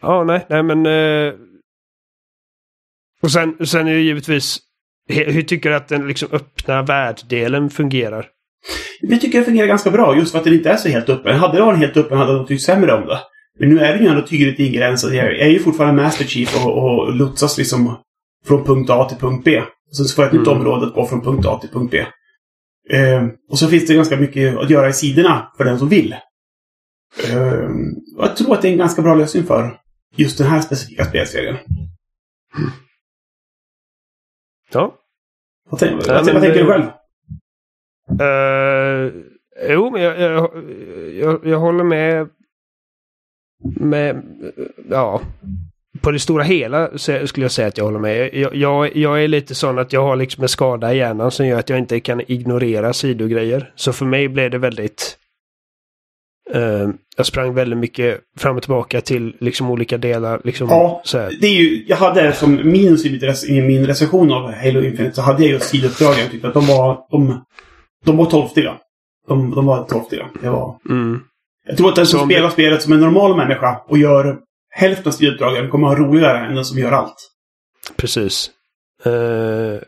[0.00, 0.86] ja, nej, nej men...
[0.86, 1.34] eh,
[3.22, 4.58] och sen, sen är det givetvis...
[5.08, 8.30] Hur tycker du att den liksom öppna världdelen fungerar?
[9.00, 11.36] Jag tycker det fungerar ganska bra just för att den inte är så helt öppen.
[11.38, 13.18] Hade det varit helt öppen hade de tyckt sämre om det.
[13.58, 15.14] Men nu är det ju ändå tydligt ingränsat.
[15.14, 17.96] Jag är ju fortfarande Master Chief och, och lotsas liksom
[18.46, 19.60] från punkt A till punkt B.
[19.90, 20.58] Och sen så får jag ett nytt Mm.
[20.60, 22.04] område att gå från punkt A till punkt B.
[22.96, 26.12] Eh, och så finns det ganska mycket att göra i sidorna för den som vill.
[27.30, 27.68] Eh,
[28.18, 29.80] jag tror att det är en ganska bra lösning för
[30.16, 31.56] just den här specifika spelserien.
[34.72, 34.94] Ja.
[35.70, 36.84] Vad, tänk, Ja, vad, men vad tänker du själv?
[38.10, 39.12] Uh,
[39.68, 40.50] jo, men jag, jag,
[41.14, 42.28] jag, jag håller med.
[43.64, 44.22] Med,
[44.90, 45.20] ja.
[46.00, 48.34] På det stora hela så skulle jag säga att jag håller med.
[48.34, 51.46] Jag, jag, jag är lite sån att jag har liksom en skada i hjärnan som
[51.46, 53.72] gör att jag inte kan ignorera sidogrejer.
[53.74, 55.18] Så för mig blev det väldigt...
[56.54, 60.40] Uh, jag sprang väldigt mycket fram och tillbaka till liksom olika delar.
[60.44, 61.02] Liksom, Ja,
[61.40, 63.04] det är ju, jag hade som minus
[63.44, 66.30] i, min recension av Halo Infinite så hade jag just sidouppdragen.
[66.30, 67.44] Tyckte att de var, de,
[68.04, 68.76] de var torftiga.
[69.28, 70.30] De, de var torftiga.
[70.42, 70.78] Det var...
[70.88, 71.20] Mm.
[71.66, 74.38] Jag tror att den som Som- spelar spelet som en normal människa och gör
[74.70, 77.16] hälften av sidouppdragen kommer ha roligare än den som gör allt.
[77.96, 78.50] Precis.
[79.04, 79.78] Eh,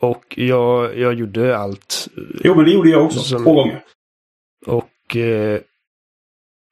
[0.00, 2.08] och jag, jag gjorde allt.
[2.44, 3.18] Jo, men det gjorde jag också.
[3.18, 3.82] Som- Två gånger.
[4.66, 5.60] Och eh,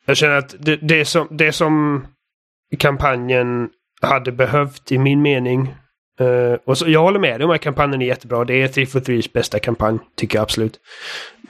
[0.07, 2.07] jag känner att det, det, som, det som
[2.79, 3.70] kampanjen
[4.03, 5.74] hade behövt i min mening.
[6.20, 8.44] Eh, och så, jag håller med dig om att kampanjen är jättebra.
[8.44, 10.78] Det är 3 for 3s bästa kampanj, tycker jag absolut.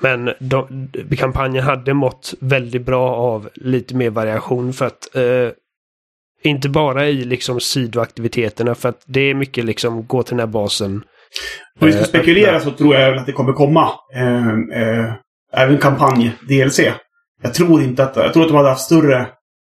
[0.01, 5.48] Men de, kampanjen hade mått väldigt bra av lite mer variation för att eh,
[6.43, 10.52] inte bara i liksom sidoaktiviteterna för att det är mycket liksom gå till den här
[10.52, 11.02] basen.
[11.80, 15.14] Om vi ska Eh, spekulera så tror jag att det kommer komma eh,
[15.52, 16.80] även kampanj-DLC.
[17.43, 18.16] Jag tror inte att...
[18.16, 19.26] Jag tror att de hade haft större...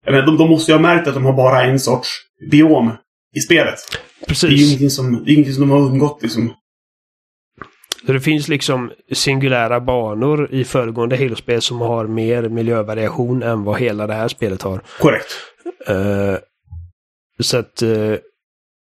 [0.04, 2.08] Jag menar, de, de måste ju ha märkt att de har bara en sorts
[2.50, 2.92] biom
[3.36, 3.78] i spelet.
[4.20, 4.68] Det är ju Precis.
[4.68, 6.54] ingenting som, det är ingenting som de har undgått liksom.
[8.06, 13.80] Så det finns liksom singulära banor i föregående Halo-spel som har mer miljövariation än vad
[13.80, 14.82] hela det här spelet har.
[15.00, 15.26] Korrekt.
[15.86, 16.36] Eh,
[17.40, 17.82] så att...
[17.82, 18.14] eh,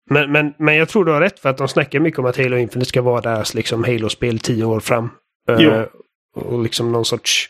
[0.09, 2.37] men, men, men jag tror du har rätt för att de snackar mycket om att
[2.37, 5.09] Halo Infinite ska vara deras liksom Halo-spel tio år fram.
[5.59, 5.85] Jo.
[6.35, 7.49] och liksom någon sorts...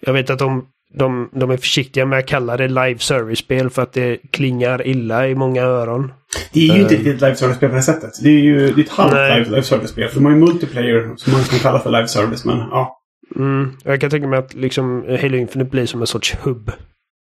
[0.00, 3.82] Jag vet att de, de, de är försiktiga med att kalla det live service-spel för
[3.82, 6.12] att det klingar illa i många öron.
[6.52, 6.98] Det är ju inte Eh.
[6.98, 8.10] riktigt ett live service-spel på det sättet.
[8.22, 10.08] Det är ju det är ett halvt live, live service-spel.
[10.08, 12.44] För de har ju multiplayer som man kan kalla för live service.
[12.44, 12.98] Men ja.
[13.36, 16.72] Mm, jag kan tänka mig att liksom Halo Infinite blir som en sorts hubb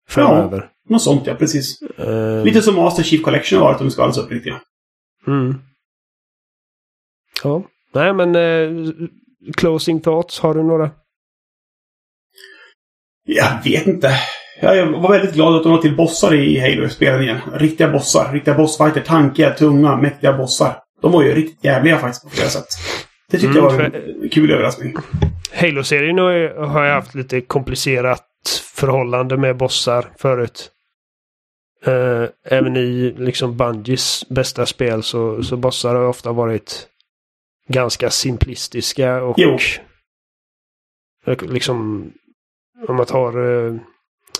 [0.08, 0.68] framöver.
[0.88, 1.82] Något sånt ja, precis.
[1.98, 4.60] Eh, Lite som Master Chief Collection har varit om vi ska vara alldeles uppriktiga.
[5.26, 5.54] Mm.
[7.44, 7.62] Ja,
[7.94, 8.92] nej men eh,
[9.56, 10.90] closing thoughts, har du några?
[13.34, 14.10] Jag vet inte.
[14.60, 17.38] Ja, Jag var väldigt glad att de var till bossar i Halo-spelen igen.
[17.54, 18.32] Riktiga bossar.
[18.32, 19.00] Riktiga bossfighter.
[19.00, 20.78] Tankiga, tunga, mäktiga bossar.
[21.02, 22.66] De var ju riktigt jävliga faktiskt på flera sätt.
[23.30, 23.80] Det tyckte Mm, jag var
[24.20, 24.94] en kul överraskning.
[25.52, 26.18] Halo-serien
[26.68, 28.26] har jag haft lite komplicerat
[28.74, 30.70] förhållande med bossar förut.
[31.86, 36.86] Eh, även i liksom Bungies bästa spel så, så bossar har ofta varit
[37.68, 39.58] ganska simplistiska och Jo.
[41.26, 42.10] och liksom
[42.88, 43.76] om man tar uh,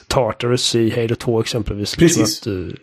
[0.06, 1.96] Tartarus i Halo 2 exempelvis.
[1.96, 2.18] Precis.
[2.18, 2.76] Liksom att, eh,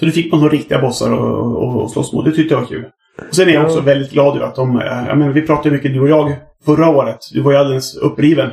[0.00, 2.24] Så nu fick man så riktiga bossar och, och, och slåss mot.
[2.24, 2.84] Det tyckte jag var kul.
[3.28, 3.66] Och sen är jag Ja.
[3.66, 4.76] också väldigt glad över att de...
[4.80, 7.18] eh, Jag menar, vi pratade mycket du och jag förra året.
[7.32, 8.50] Du var ju alldeles uppriven.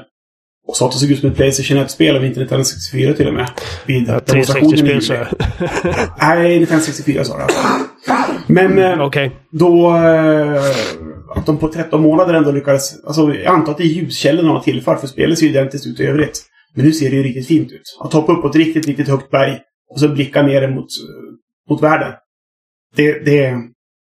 [0.68, 3.28] Och sa att det såg ut som ett Playstation 1-spel och inte Nintendo 64 till
[3.28, 3.50] och med.
[3.86, 5.02] Vid ja, demonstrationen i 360-spel juli.
[5.02, 5.28] så jag.
[6.20, 7.50] Nej, Nintendo 64 sa jag.
[8.48, 9.32] Men eh, Okej.
[9.52, 9.98] då...
[11.36, 13.04] Eh, att de på 13 månader ändå lyckades...
[13.06, 15.88] Alltså, jag antar att det är ljuskällorna de har tillfört, för spelet ser ju identiskt
[15.88, 16.42] ut i övrigt.
[16.74, 17.98] Men nu ser det ju riktigt fint ut.
[18.00, 20.88] Att hoppa upp på ett riktigt, riktigt högt berg och så blicka ner mot,
[21.70, 22.14] mot världen.
[22.96, 23.56] Det, det,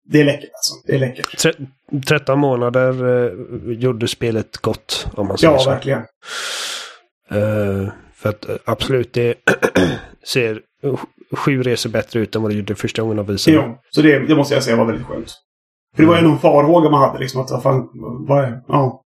[0.08, 0.74] det är läckert alltså.
[0.86, 1.38] Det är läckert.
[1.38, 1.66] Tre-
[2.08, 5.70] 13 månader eh, gjorde spelet gott, om man säger Ja, så.
[5.70, 5.98] verkligen.
[7.30, 9.34] Eh, för att eh, absolut, det
[10.26, 10.60] ser
[11.36, 13.56] sju resor bättre ut än vad det gjorde första gången de visade.
[13.56, 15.34] Jo, så det, det måste jag säga var väldigt skönt.
[15.96, 17.88] För det var ju någon farhåga man hade liksom att, vad fan,
[18.28, 19.02] vad är, ja.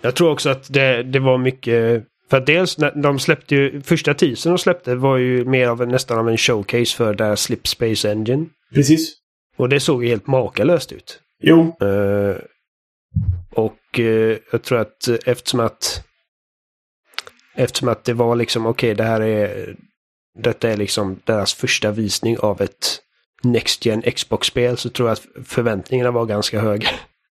[0.00, 2.04] Jag tror också att det, det var mycket...
[2.30, 3.82] För att dels när de släppte ju...
[3.82, 7.42] Första teasern de släppte var ju mer av en, nästan av en showcase för deras
[7.42, 8.46] Slip Space Engine.
[8.74, 9.14] Precis.
[9.56, 11.20] Och det såg ju helt makalöst ut.
[11.42, 12.36] Jo, Eh,
[13.50, 16.04] och eh, jag tror att eftersom att
[17.54, 19.74] eftersom att det var liksom okej det här är
[20.38, 23.00] detta är liksom deras första visning av ett
[23.42, 26.88] Next Gen Xbox-spel så tror jag att förväntningarna var ganska höga.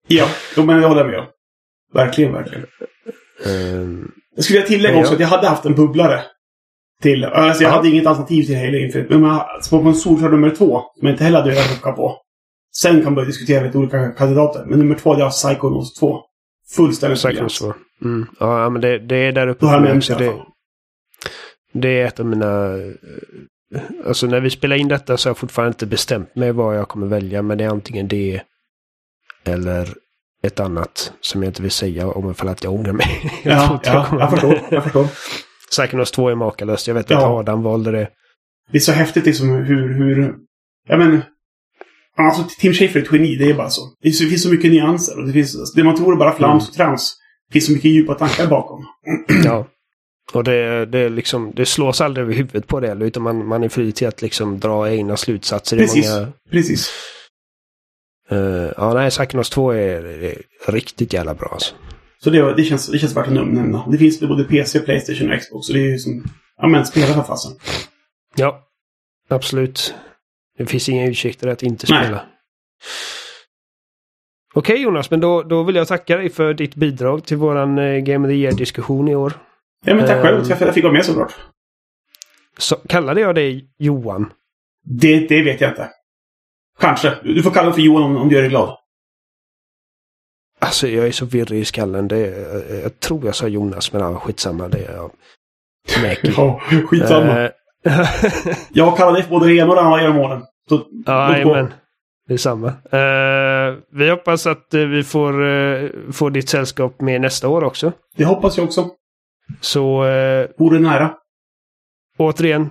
[0.08, 0.28] ja.
[0.56, 1.26] Men jag håller med.
[1.92, 2.66] Verkligen, verkligen.
[3.44, 4.04] Eh,
[4.36, 5.00] Jag skulle tillägga Ja.
[5.00, 6.22] också att jag hade haft en bubblare.
[7.02, 7.24] Till.
[7.24, 7.76] Alltså jag Ja.
[7.76, 9.10] hade inget alternativ till Halo Infinite.
[9.12, 12.16] Men man, på konsol så nummer två, som jag inte heller hade velat rucka på.
[12.76, 14.64] Sen kan man börja diskutera lite olika kandidater.
[14.66, 16.20] Men nummer två hade jag haft Psychonauts 2.
[16.76, 17.52] Fullständigt briljant.
[17.52, 17.74] så.
[18.04, 18.26] Mm.
[18.40, 20.34] Ja, ja, men det, det är där uppe Då har jag nämnt Det,
[21.72, 22.68] det är ett av mina...
[24.06, 26.88] Alltså när vi spelar in detta så har jag fortfarande inte bestämt mig vad jag
[26.88, 27.42] kommer välja.
[27.42, 28.40] Men det är antingen det
[29.44, 29.88] eller
[30.42, 33.06] ett annat som jag inte vill säga om ifall att jag ångrar mig.
[33.44, 34.58] jag Ja, jag ja, jag förstår.
[34.70, 35.06] Jag förstår.
[35.70, 36.86] Psychonauts 2 är makalöst.
[36.88, 37.16] Jag vet Ja.
[37.16, 38.08] att Adam valde det.
[38.70, 40.34] Det är så häftigt liksom hur, hur...
[40.88, 41.22] Ja men...
[42.16, 43.80] Alltså, Tim Schafer är ett geni, det är bara så.
[44.02, 45.18] Det finns så mycket nyanser.
[45.18, 47.16] Och det, finns, det man tror är bara flams och trams.
[47.48, 48.84] Det finns så mycket djupa tankar bakom.
[49.44, 49.66] Ja.
[50.32, 53.62] Och det, det, liksom, det slås aldrig över huvudet på det heller, utan man, man
[53.62, 55.76] är fri till att liksom dra egna slutsatser.
[55.76, 56.10] Precis.
[56.10, 56.90] Många, Precis.
[58.30, 58.38] eh,
[58.76, 60.36] ja, nej, Psychonauts 2 är, är
[60.66, 61.74] riktigt jävla bra alltså.
[62.18, 63.86] Så det, det, känns, det känns värt att nämna.
[63.90, 65.66] Det finns både PC, Playstation och Xbox.
[65.66, 66.24] Så det är ju som...
[66.56, 67.52] Ja, men spela för fasen.
[68.36, 68.60] Ja,
[69.28, 69.94] absolut.
[70.58, 72.04] Det finns inga ursäkter att inte Nej.
[72.04, 72.22] spela.
[74.54, 77.98] Okej Jonas, men då, då vill jag tacka dig för ditt bidrag till våran eh,
[77.98, 79.32] Game of the Year-diskussion i år.
[79.84, 80.52] Ja, men tack själv Ehm.
[80.52, 81.34] att jag fick vara med såklart.
[82.58, 84.32] Så, kallade jag dig Johan?
[84.84, 85.90] Det, det vet jag inte.
[86.80, 87.14] Kanske.
[87.22, 88.76] Du får kalla mig för Johan om, om du gör dig glad.
[90.60, 92.08] Alltså jag är så virrig i skallen.
[92.08, 94.68] Det, är- jag tror jag sa Jonas, men ja, skitsamma.
[94.68, 95.10] Det är jag.
[96.36, 97.40] Ja, skitsamma.
[97.42, 97.50] Eh,
[98.72, 100.42] Jag har kallat dig för både det ena och det andra genom åren.
[100.68, 101.54] Så, Ja, låt gå.
[101.54, 101.72] men
[102.28, 102.68] Det är samma.
[102.68, 107.92] Eh, vi hoppas att eh, vi får, uh, får ditt sällskap med nästa år också.
[108.16, 108.90] Det hoppas jag också.
[109.60, 111.14] Så uh, Vore nära.
[112.18, 112.70] återigen,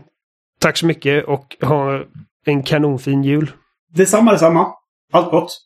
[0.60, 2.04] tack så mycket och ha
[2.46, 3.52] en kanonfin jul.
[3.90, 4.74] Detsamma, detsamma.
[5.12, 5.58] Allt gott.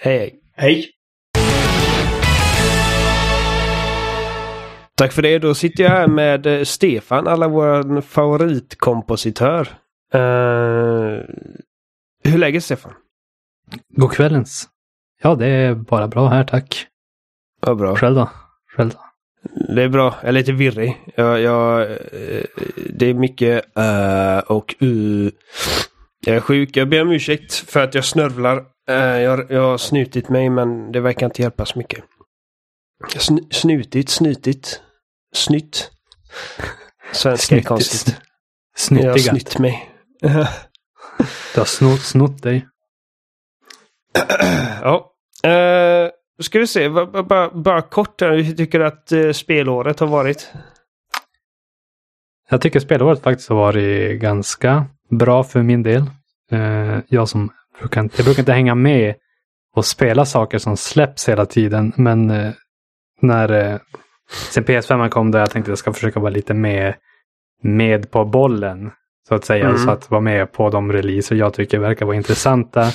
[0.00, 0.90] Hej hej.
[4.94, 5.38] Tack för det.
[5.38, 9.68] Då sitter jag här med eh, Stefan, alla vår favoritkompositör.
[10.12, 10.20] Eh,
[12.24, 12.92] hur är läget Stefan?
[13.88, 14.68] God kvällens.
[15.22, 16.86] Ja, det är bara bra här, tack.
[17.66, 17.96] Ja, bra.
[17.96, 18.30] Själv då?
[18.76, 18.98] Själv då?
[19.42, 20.14] Det är bra.
[20.20, 20.96] Jag är lite virrig.
[21.14, 22.44] Jag, jag, eh,
[22.90, 25.30] det är mycket uh, och uh.
[26.26, 26.76] Jag är sjuk.
[26.76, 28.64] Jag ber om ursäkt för att jag snörvlar.
[28.88, 32.04] Eh, jag, jag har snutit mig men det verkar inte hjälpa så mycket.
[33.16, 34.82] Sn snutit, snutit,
[35.34, 35.90] snytt.
[37.12, 38.16] Svenska är konstigt.
[38.90, 39.90] Jag har snytt mig.
[41.54, 42.66] Du har snott, snott dig.
[44.82, 45.14] ja.
[45.46, 46.10] Uh,
[46.42, 48.36] ska vi se, bara, bara- bara, kort här.
[48.36, 50.52] Hur tycker du att uh, spelåret har varit?
[52.50, 56.02] Jag tycker spelåret faktiskt har varit ganska bra för min del.
[56.52, 57.50] Eh, jag som
[57.80, 59.14] brukar, inte- jag brukar inte hänga med
[59.76, 61.92] och spela saker som släpps hela tiden.
[61.96, 62.52] Men eh,
[63.20, 63.78] när eh,
[64.50, 66.94] sen PS5 kom där jag tänkte att jag ska försöka vara lite med,
[67.62, 68.90] med på bollen.
[69.28, 69.64] Så att säga.
[69.64, 69.78] Mm.
[69.78, 72.86] Så att vara med på de releaser jag tycker verkar vara intressanta.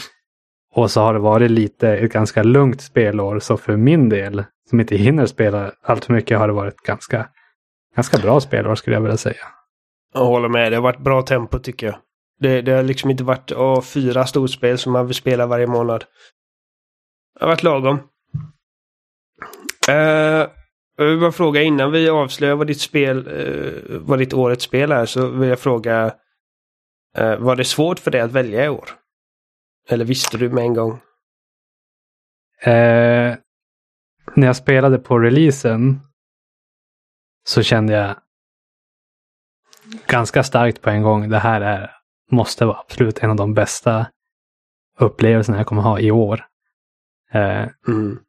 [0.75, 3.39] Och så har det varit lite ett ganska lugnt spelår.
[3.39, 7.27] Så för min del, som inte hinner spela allt för mycket, har det varit ganska,
[7.95, 9.45] ganska bra spelår skulle jag vilja säga.
[10.13, 10.71] Jag håller med.
[10.71, 11.95] Det har varit bra tempo tycker jag.
[12.39, 16.03] Det, det har liksom inte varit åh, fyra storspel som man vill spela varje månad.
[17.39, 17.99] Det har varit lagom.
[19.89, 20.47] Uh,
[20.97, 24.91] jag vill bara fråga innan vi avslöjar vad ditt spel, uh, vad ditt årets spel
[24.91, 26.05] är, så vill jag fråga.
[27.19, 28.89] Uh, var det svårt för dig att välja i år?
[29.89, 30.91] Eller visste du med en gång?
[32.61, 33.35] Eh,
[34.35, 35.99] när jag spelade på releasen
[37.43, 38.15] så kände jag
[40.07, 41.29] ganska starkt på en gång.
[41.29, 41.91] Det här är,
[42.31, 44.07] måste vara absolut en av de bästa
[44.99, 46.45] upplevelserna jag kommer ha i år.
[47.31, 48.19] Eh, Mm.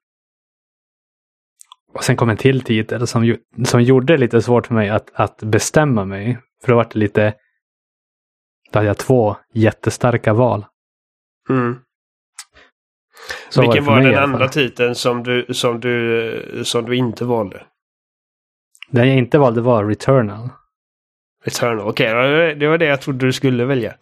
[1.92, 5.10] och sen kom en till titel som, som gjorde det lite svårt för mig att,
[5.14, 6.38] att bestämma mig.
[6.62, 7.34] För då var det lite...
[8.70, 10.66] Då hade jag två jättestarka val.
[11.50, 11.76] Mm.
[13.60, 17.62] Vilken var i den andra titeln som du, som, du, som du inte valde?
[18.90, 20.48] Den jag inte valde var Returnal.
[21.44, 21.88] Eternal.
[21.88, 23.94] Okej, det var- det var det jag trodde du skulle välja.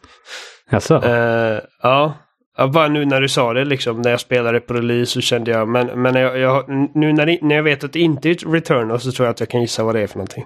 [0.70, 2.14] Alltså, Eh, ja.
[2.56, 5.50] ja, bara nu när du sa det liksom, när jag spelade på release så kände
[5.50, 8.52] jag, men, men jag, jag, nu när, det, när jag vet att det inte är
[8.52, 10.44] Returnal så tror jag att jag kan gissa vad det är för någonting.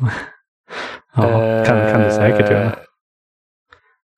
[1.14, 1.22] ja,
[1.66, 2.76] kan, kan du säkert Eh, göra.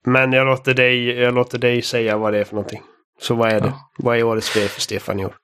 [0.04, 2.82] Men jag låter, dig, jag låter dig säga vad det är för någonting.
[3.20, 3.66] Så vad är det?
[3.66, 3.90] Ja.
[3.98, 5.34] Vad är årets spel för Stefan i år?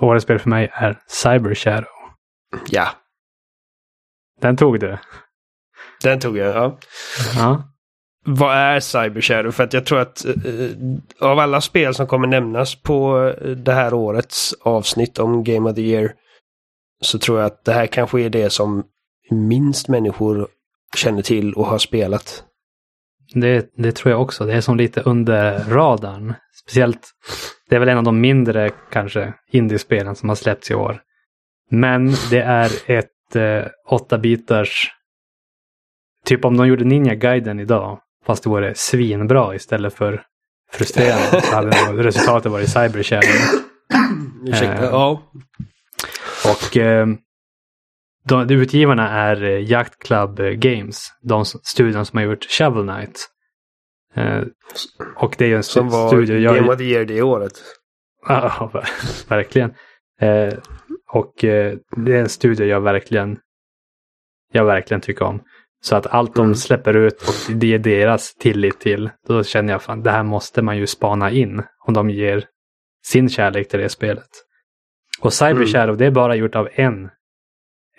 [0.00, 1.88] Årets spel för mig är Cyber Shadow.
[2.70, 2.88] Ja,
[4.40, 4.98] Den tog du.
[6.02, 6.56] den tog jag.
[6.56, 6.78] Ja.
[7.36, 7.68] Ja.
[8.24, 9.50] Vad är Cyber Shadow?
[9.52, 10.32] För att jag tror att eh,
[11.20, 15.76] av alla spel som kommer nämnas på eh, det här årets avsnitt om Game of
[15.76, 16.14] the Year
[17.00, 18.84] så tror jag att det här kanske är det som
[19.30, 20.48] minst människor
[20.96, 22.44] känner till och har spelat.
[23.34, 24.44] Det, det tror jag också.
[24.44, 26.34] Det är som lite under radarn.
[26.62, 27.10] Speciellt,
[27.68, 31.00] det är väl en av de mindre kanske indiespelen som har släppts i år.
[31.70, 34.88] Men det är ett eh, 8-bitars...
[36.24, 40.22] Typ om de gjorde Ninja Gaiden idag, fast det vore svinbra istället för
[40.72, 43.30] frustrerande, så hade resultatet varit Cyber Shadow.
[44.46, 44.84] Ursäkta.
[44.84, 45.22] Eh, ja.
[46.44, 47.06] Och eh,
[48.28, 52.82] de, de utgivarna är eh, Yacht Club eh, Games, de studion som har gjort Shovel
[52.88, 53.28] Knight.
[54.14, 54.42] Eh,
[55.16, 56.38] och det är ju en Som var studio.
[56.38, 57.52] Jag, Game of the Year det året.
[58.28, 59.74] Ja, ver- verkligen.
[60.20, 60.54] Eh,
[61.12, 63.38] och eh, det är en studio jag verkligen,
[64.52, 65.42] jag verkligen tycker om.
[65.80, 69.82] Så att allt de släpper ut och det är deras tillit till, då känner jag
[69.82, 72.44] fan det här måste man ju spana in om de ger
[73.04, 74.28] sin kärlek till det spelet.
[75.20, 75.66] Och Cyber Mm.
[75.66, 77.10] Shadow, det är bara gjort av en,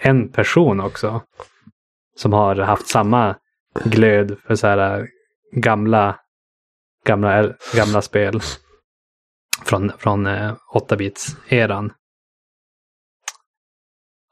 [0.04, 1.22] en person också.
[2.16, 3.36] Som har haft samma
[3.84, 5.06] glöd för så här äh,
[5.52, 6.20] gamla,
[7.06, 8.40] gamla, gamla spel
[9.66, 11.92] från, från äh, eh, 8-bits-eran.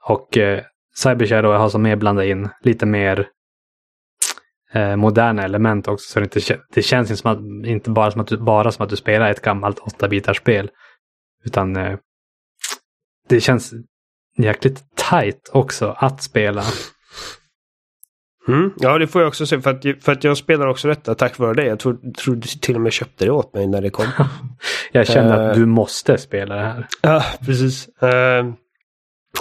[0.07, 0.63] Och eh,
[0.95, 3.29] Cyber Shadow har som mer blandat in lite mer
[4.71, 6.11] eh, moderna element också.
[6.11, 8.83] Så det, inte, det känns inte, som att, inte bara, som att du, bara som
[8.83, 10.71] att du spelar ett gammalt 8-bitars spel.
[11.45, 11.97] Utan eh,
[13.29, 13.73] det känns
[14.37, 16.63] jäkligt tight också att spela.
[18.47, 18.73] Mm.
[18.77, 19.61] Ja, det får jag också se.
[19.61, 21.65] För att, för att jag spelar också detta tack vare det.
[21.65, 24.05] Jag tror, tror du till och med köpte det åt mig när det kom.
[24.91, 25.59] Jag känner att Eh.
[25.59, 26.87] du måste spela det här.
[27.01, 27.87] Ja, precis.
[27.87, 28.45] Eh,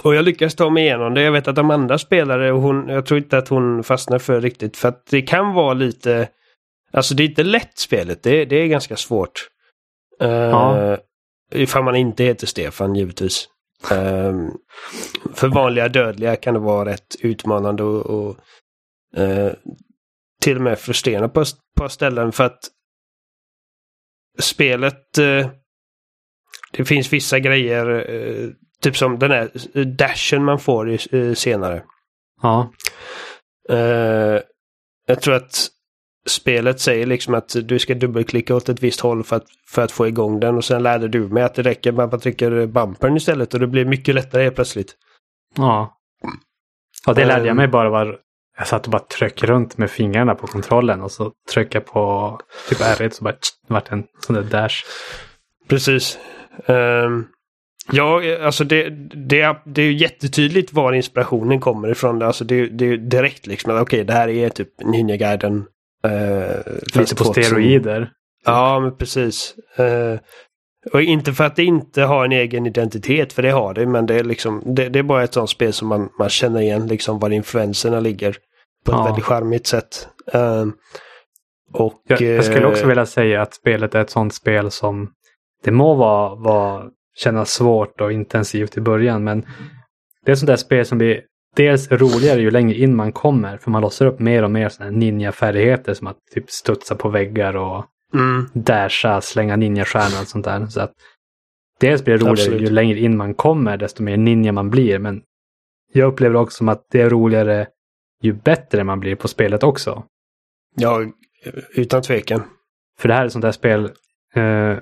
[0.03, 1.23] och jag lyckas ta mig igenom det.
[1.23, 4.77] Jag vet att Amanda spelade och hon, jag tror inte att hon fastnar för riktigt.
[4.77, 6.29] För att det kan vara lite...
[6.93, 8.23] Alltså det är inte lätt spelet.
[8.23, 9.47] Det, det är ganska svårt.
[10.23, 10.97] Uh, Ja.
[11.55, 13.49] Ifall man inte heter Stefan givetvis.
[13.91, 14.35] Eh,
[15.35, 18.37] för vanliga dödliga kan det vara rätt utmanande och, och
[19.17, 19.53] eh,
[20.43, 21.45] till och med frustrerande på,
[21.77, 22.61] på ställen för att
[24.39, 25.51] spelet eh,
[26.73, 28.49] det finns vissa grejer, eh,
[28.83, 29.51] typ som den här
[29.85, 30.97] dashen man får
[31.35, 31.85] senare.
[32.43, 32.73] Ja,
[35.07, 35.69] jag tror att
[36.29, 39.93] spelet säger liksom att du ska dubbelklicka åt ett visst håll för att, för att
[39.93, 42.67] få igång den och sen lärde du mig att det räcker med att man trycker
[42.67, 44.95] bumpern istället och det blir mycket lättare helt plötsligt.
[45.57, 45.97] ja.
[47.07, 47.57] Och det lärde jag Ehm.
[47.57, 48.19] mig bara var
[48.59, 52.39] jag satt och bara tryckte runt med fingrarna på kontrollen och så tryckte jag på
[52.69, 54.75] typ R1 så bara tsch, vart en sån där dash.
[55.69, 56.19] Precis.
[56.67, 57.29] Um,
[57.93, 58.91] ja, alltså det,
[59.29, 62.23] det, det är ju jättetydligt var inspirationen kommer ifrån.
[62.23, 65.65] Alltså det, det är direkt liksom att okej, det här är typ Ninja-guiden.
[66.07, 68.11] Uh, Lite på steroider.
[68.45, 69.55] Ja, men precis.
[69.77, 70.19] Eh,
[70.93, 74.07] och inte för att det inte har en egen identitet, för det har det, men
[74.07, 76.87] det är liksom det, det är bara ett sånt spel som man, man känner igen
[76.87, 78.37] liksom var influenserna ligger.
[78.85, 79.05] På ett Ja.
[79.05, 80.09] väldigt charmigt sätt.
[80.33, 80.67] Eh,
[81.73, 82.03] och...
[82.07, 85.11] Jag, jag skulle också eh, vilja säga att spelet är ett sånt spel som
[85.65, 86.85] det må vara, vara
[87.17, 89.41] kännas svårt och intensivt i början men
[90.25, 91.21] det är ett sånt där spel som blir
[91.57, 94.91] dels roligare ju längre in man kommer för man låser upp mer och mer här
[94.91, 100.67] ninja-färdigheter som att typ studsa på väggar och Mm, dasha, slänga ninjastjärnor och sånt där.
[100.67, 100.93] Så att
[101.81, 102.63] dels blir det roligare Absolut.
[102.63, 105.23] ju längre in man kommer desto mer ninja man blir men
[105.93, 107.67] jag upplever också som att det är roligare
[108.23, 110.05] ju bättre man blir på spelet också.
[110.77, 111.05] ja,
[111.75, 112.43] utan tvekan.
[112.99, 113.91] För det här är ett sånt där spel.
[114.35, 114.79] Eh,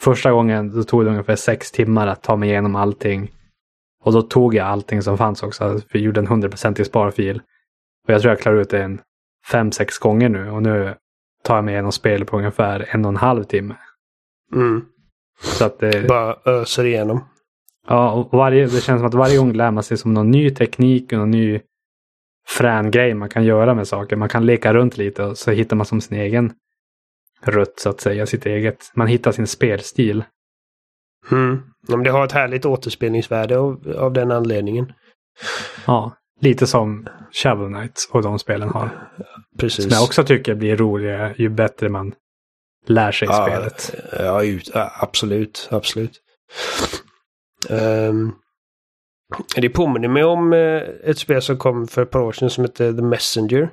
[0.00, 3.30] första gången då tog det ungefär sex timmar att ta mig igenom allting.
[4.04, 5.80] Och då tog jag allting som fanns också.
[5.92, 7.36] Vi gjorde en 100% sparfil.
[8.06, 9.00] Och jag tror jag klarar ut det en
[9.50, 10.50] fem, sex gånger nu.
[10.50, 10.94] Och nu
[11.44, 13.76] tar jag mig igenom spel på ungefär en och en halv timme.
[14.54, 14.84] Mm,
[15.42, 17.24] Så att det, bara öser igenom.
[17.88, 20.50] ja, och varje, det känns som att varje gång lär man sig som någon ny
[20.50, 21.60] teknik och någon ny
[22.48, 24.16] frän grej man kan göra med saker.
[24.16, 26.52] Man kan leka runt lite och så hittar man som sin egen
[27.44, 28.26] rutt så att säga.
[28.26, 28.90] Sitt eget.
[28.94, 30.24] Man hittar sin spelstil.
[31.32, 31.62] Mm.
[31.88, 34.92] Ja, det har ett härligt återspelningsvärde av, av den anledningen.
[35.86, 39.08] Ja, lite som Shovel Knight och de spelen har.
[39.58, 39.84] Precis.
[39.84, 42.14] Som jag också tycker blir roligare ju bättre man
[42.86, 43.94] lär sig ja, spelet.
[44.18, 45.68] Ja, ut, ja, absolut.
[45.70, 46.20] Absolut.
[47.68, 48.32] Ehm,
[49.56, 52.64] det påminner mig om eh, ett spel som kom för ett par år sedan som
[52.64, 53.70] heter The Messenger.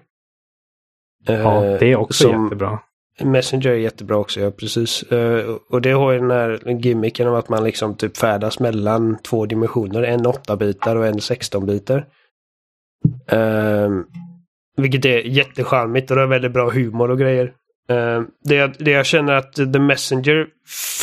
[1.26, 2.80] Ja, Eh, det är också som- jättebra.
[3.24, 5.04] Messenger är jättebra också, ja precis.
[5.04, 9.18] Eh, och det har ju den här gimmicken om att man liksom typ färdas mellan
[9.18, 10.04] två dimensioner.
[10.04, 12.06] En 8-bitar och en 16-bitar.
[13.28, 13.90] Eh,
[14.78, 17.54] vilket är jättecharmigt och det har väldigt bra humor och grejer.
[17.90, 20.48] Eh, det, jag- det jag känner att The Messenger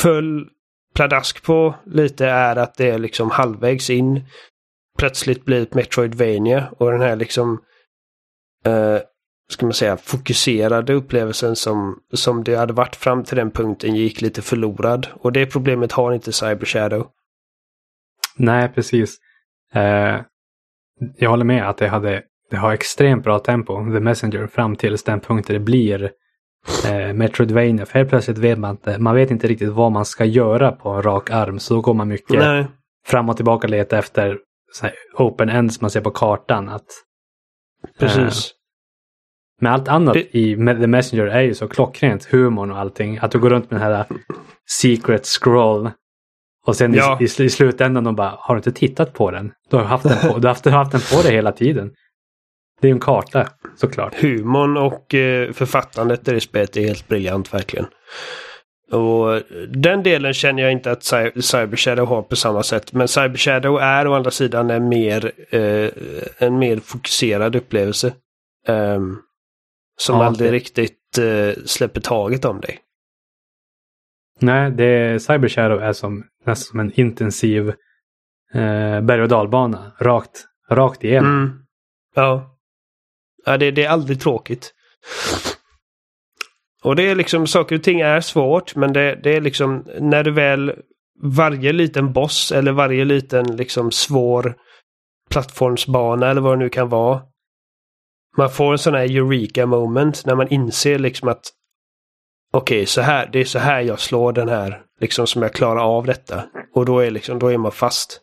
[0.02, 0.46] föll
[0.94, 4.24] pladask på lite är att det är liksom halvvägs in
[4.98, 7.60] plötsligt blir ett Metroidvania och den här liksom
[8.66, 8.98] Uh,
[9.50, 14.20] ska man säga, fokuserade upplevelsen som, som det hade varit fram till den punkten gick
[14.20, 15.08] lite förlorad.
[15.14, 17.06] Och det problemet har inte Cyber Shadow.
[18.36, 19.16] Nej, precis.
[19.74, 20.20] Eh,
[21.16, 24.96] jag håller med att det, hade, det har extremt bra tempo, The Messenger, fram till
[24.96, 26.10] den punkten det blir
[26.86, 27.86] eh, Metroidvania.
[27.86, 30.88] För helt plötsligt vet man inte, man vet inte riktigt vad man ska göra på
[30.88, 31.58] en rak arm.
[31.58, 32.66] Så då går man mycket Nej.
[33.06, 34.38] fram och tillbaka och letar efter
[35.18, 36.68] open ends man ser på kartan.
[36.68, 36.86] Att,
[37.98, 38.52] Precis.
[39.60, 42.24] Men allt annat Det- i The Messenger är ju så klockrent.
[42.24, 43.18] Humorn och allting.
[43.22, 44.04] Att du går runt med den här
[44.80, 45.90] secret scroll.
[46.66, 47.18] Och sen Ja.
[47.20, 49.52] i, i, slutändan de bara, har du inte tittat på den?
[49.70, 51.52] Du har haft den på, du har haft, du har haft den på dig hela
[51.52, 51.90] tiden.
[52.80, 54.14] Det är ju en karta såklart.
[54.14, 57.86] Humorn och eh, författandet i det spelet är helt briljant verkligen.
[58.92, 62.92] Och den delen känner jag inte att Cy- Cyber Shadow har på samma sätt.
[62.92, 65.88] Men Cyber Shadow är å andra sidan en mer, eh,
[66.38, 68.12] en mer fokuserad upplevelse.
[68.68, 69.16] Ehm,
[69.96, 72.78] som Ja, aldrig det- riktigt eh, släpper taget om dig.
[74.40, 77.68] Nej, det, Cyber Shadow är som, nästan som en intensiv
[78.54, 79.92] eh, berg och dalbana.
[80.00, 81.30] Rakt, rakt igenom.
[81.42, 81.58] Mm.
[82.14, 82.56] Ja.
[83.44, 84.74] ja det, det är aldrig tråkigt.
[86.82, 90.24] Och det är liksom, saker och ting är svårt men det, det är liksom när
[90.24, 90.72] du väl
[91.22, 94.56] varje liten boss eller varje liten liksom svår
[95.30, 97.22] plattformsbana eller vad det nu kan vara.
[98.36, 101.42] Man får en sån här eureka moment när man inser liksom att
[102.52, 105.96] okej, så här, det är så här jag slår den här, liksom som jag klarar
[105.96, 106.44] av detta.
[106.74, 108.20] Och då är, liksom, då är man fast.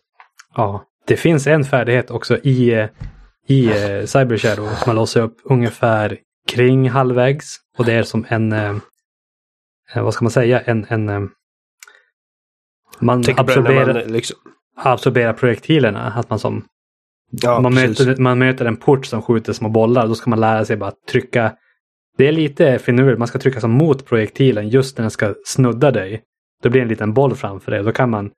[0.56, 2.88] Ja, det finns en färdighet också i,
[3.48, 4.69] i eh, Cyber Shadow.
[4.88, 6.17] Man låser upp ungefär
[6.48, 7.57] kring halvvägs.
[7.77, 8.75] Och det är som en, eh,
[9.93, 11.22] eh, vad ska man säga, en, en eh,
[12.99, 14.38] man absorberar, man, liksom,
[14.75, 16.14] absorberar projektilerna.
[16.15, 16.65] Att man som
[17.32, 18.08] ja, man, precis.
[18.08, 20.08] möter, man möter en port som skjuter små bollar.
[20.08, 21.53] Då ska man lära sig bara att trycka.
[22.18, 23.19] Det är lite finurligt.
[23.19, 26.22] Man ska trycka som mot projektilen just när den ska snudda dig.
[26.64, 27.84] Då blir det en liten boll framför dig.
[27.84, 28.32] Då kan man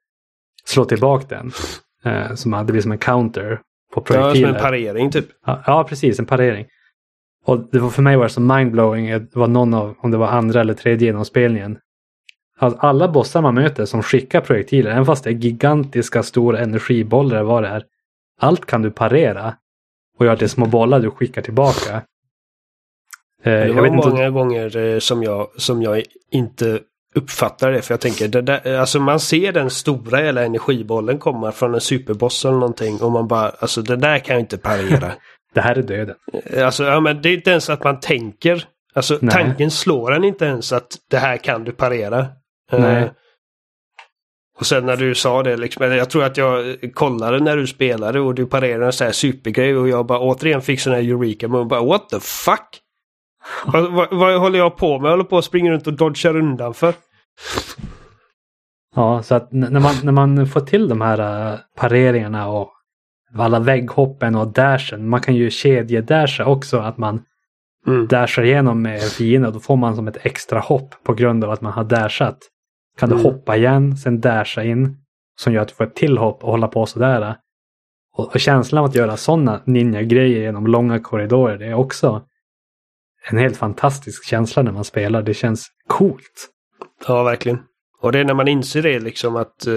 [0.65, 1.51] slå tillbaka den.
[2.05, 3.59] Eh, som, det blir som en counter
[3.93, 5.25] på Ja, som en parering typ.
[5.45, 6.19] Ja, ja, precis.
[6.19, 6.65] En parering.
[7.45, 9.07] Och det var, för mig var det så mindblowing.
[9.07, 11.77] Det var någon av, om det var andra eller tredje genomspelningen.
[12.59, 17.43] Att alla bossar man möter som skickar projektiler, även fast det är gigantiska stora energibollar
[17.43, 17.83] vad det är.
[18.41, 19.55] Allt kan du parera
[20.19, 21.95] och göra till små bollar du skickar tillbaka.
[23.43, 26.79] Eh, Det var många gånger eh, som jag, som jag inte
[27.15, 27.81] uppfattar det.
[27.81, 31.81] För jag tänker, det där, alltså man ser den stora hela energibollen komma från en
[31.81, 33.01] superboss eller någonting.
[33.01, 35.11] Och man bara, alltså det där kan jag inte parera.
[35.53, 36.15] det här är döden.
[36.63, 38.65] alltså, ja, men det är inte ens att man tänker.
[38.95, 39.33] Alltså Nej.
[39.33, 42.19] tanken slår en inte ens att det här kan du parera.
[42.71, 43.11] Eh, Nej.
[44.59, 48.19] Och sen när du sa det, liksom, jag tror att jag kollade när du spelade
[48.19, 51.47] och du parerade en sån här supergrej och jag bara återigen fick sån här eureka
[51.47, 52.79] men bara what the fuck?
[53.65, 55.07] vad, vad, vad håller jag på med?
[55.07, 56.93] Jag håller på att springa runt och dodgar undan för.
[58.95, 62.71] Ja, så att när man, när man får till de här äh, pareringarna och
[63.37, 65.09] alla vägghoppen och dashen.
[65.09, 66.77] Man kan ju kedjedasha också.
[66.77, 67.21] Att man
[67.87, 68.07] Mm.
[68.07, 69.51] dashar igenom med en fiende.
[69.51, 72.37] Då får man som ett extra hopp på grund av att man har dashat.
[72.97, 73.25] Kan du Mm.
[73.25, 74.97] hoppa igen, sen dasha in.
[75.35, 77.35] Som gör att du får ett till hopp och hålla på sådär.
[78.15, 81.57] Och, och känslan av att göra sådana ninja-grejer genom långa korridorer.
[81.57, 82.27] Det är också
[83.29, 85.21] en helt fantastisk känsla när man spelar.
[85.21, 86.49] Det känns coolt.
[87.07, 87.59] Ja, verkligen.
[87.99, 89.75] Och det är när man inser det liksom att eh,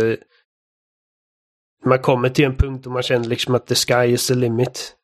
[1.85, 4.97] man kommer till en punkt och man känner liksom att the sky is the limit.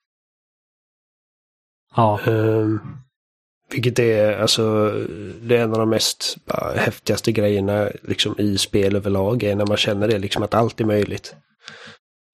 [1.97, 2.21] Ja.
[2.27, 2.81] Um,
[3.73, 4.91] vilket är alltså
[5.43, 9.43] det är en av de mest bara, häftigaste grejerna liksom, i spel överlag.
[9.43, 11.35] Är när man känner det liksom att allt är möjligt.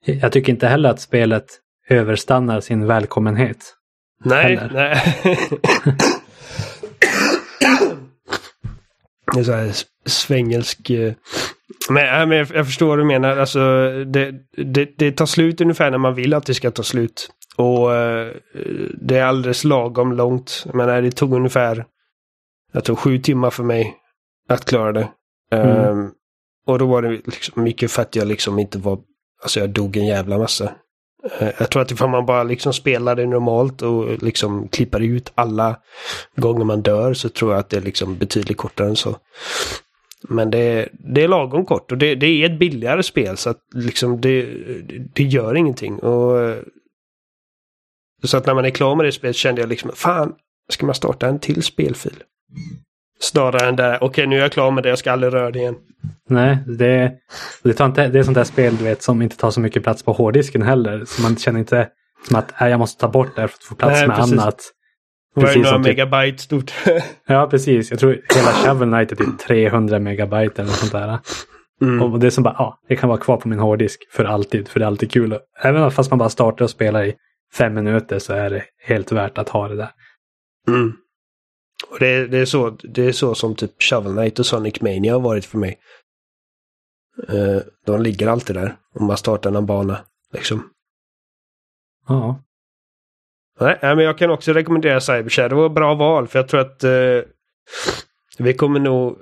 [0.04, 1.46] Jag tycker inte heller att spelet
[1.88, 3.74] överstannar sin välkommenhet.
[4.24, 4.70] Nej, Heller.
[4.74, 5.16] nej.
[9.34, 9.72] det är så här
[10.06, 10.90] svängelsk...
[10.90, 11.12] eh,
[11.90, 13.36] Men, ja, men jag, jag förstår vad du menar.
[13.36, 13.58] Alltså,
[14.04, 17.28] det, det, det tar slut ungefär när man vill att det ska ta slut.
[17.58, 18.32] Och eh,
[19.00, 20.66] det är alldeles lagom långt.
[20.74, 21.84] Men det tog ungefär,
[22.72, 23.96] jag tror sju timmar för mig
[24.48, 25.08] att klara det.
[25.50, 25.68] Mm.
[25.68, 26.10] Ehm,
[26.66, 28.98] och då var det liksom mycket för att jag liksom inte var,
[29.42, 30.72] alltså jag dog en jävla massa.
[31.38, 35.32] Eh, Jag tror att ifall man bara liksom spelar det normalt och liksom klipper ut
[35.34, 35.76] alla
[36.36, 39.16] gånger man dör så tror jag att det är liksom betydligt kortare än så.
[40.28, 43.50] Men det är, det är lagom kort och det, det är ett billigare spel så
[43.50, 44.46] att liksom det,
[45.14, 45.98] det gör ingenting.
[45.98, 46.56] Och, eh,
[48.24, 50.32] så att när man är klar med det spelet kände jag liksom, fan,
[50.72, 52.22] ska man starta en till spelfil?
[53.20, 55.58] Snarare än där, okej nu är jag klar med det, jag ska aldrig röra det
[55.58, 55.74] igen.
[56.28, 57.12] Nej, det,
[57.62, 59.82] det, tar inte, det är sånt där spel du vet, som inte tar så mycket
[59.82, 61.04] plats på hårddisken heller.
[61.04, 61.88] Så man känner inte
[62.26, 64.16] som att nej, jag måste ta bort det här för att få plats Nej, med
[64.16, 64.32] precis.
[64.32, 64.72] annat.
[65.34, 66.72] Var det Precis några typ, megabyte stort?
[67.26, 67.90] ja, precis.
[67.90, 71.18] Jag tror hela Shovel Knight är typ 300 megabyte eller sånt där.
[71.82, 72.02] Mm.
[72.02, 74.68] Och det är som bara, ja, det kan vara kvar på min hårddisk för alltid.
[74.68, 75.38] För det är alltid kul.
[75.62, 77.14] Även fast man bara startar och spelar i
[77.54, 79.90] fem minuter så är det helt värt att ha det där.
[80.68, 80.92] Mm.
[81.90, 85.12] Och det, det, är så, det är så som typ Shovel Knight och Sonic Mania
[85.12, 85.78] har varit för mig.
[87.28, 89.98] Eh, de ligger alltid där om man startar någon bana.
[90.32, 90.70] Liksom.
[92.08, 92.42] Ja.
[93.60, 95.48] Nej, men jag kan också rekommendera Cyber Shadow.
[95.48, 97.20] Det var ett bra val för jag tror att eh,
[98.38, 99.18] vi kommer nog...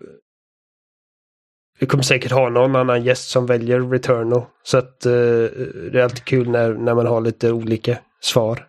[1.78, 4.42] Vi kommer säkert ha någon annan gäst som väljer Returnal.
[4.62, 8.66] Så att eh, det är alltid kul när, när man har lite olika svar.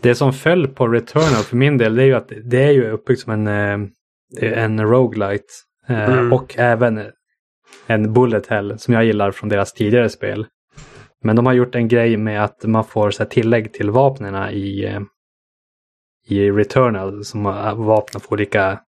[0.00, 2.90] Det som föll på Returnal för min del det är ju att det är ju
[2.90, 5.44] uppbyggt som en, eh, en roguelite.
[5.88, 6.32] eh, Mm.
[6.32, 7.02] Och även
[7.86, 10.46] en bullet hell som jag gillar från deras tidigare spel.
[11.24, 14.84] Men de har gjort en grej med att man får så tillägg till vapnena i,
[14.86, 15.00] eh,
[16.28, 17.24] i Returnal.
[17.24, 17.42] Som
[17.76, 18.80] vapnen får olika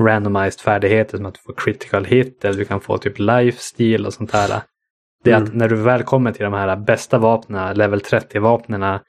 [0.00, 4.14] randomized färdigheter som att du får critical hit eller du kan få typ lifesteal och
[4.14, 4.60] sånt där.
[5.24, 5.58] Det är att Mm.
[5.58, 9.00] när du väl kommer till de här bästa vapnena, level 30-vapnena,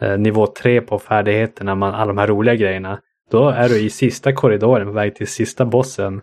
[0.00, 3.00] eh, nivå 3 på färdigheterna, man, alla de här roliga grejerna.
[3.30, 6.20] Då är du i sista korridoren på väg till sista bossen.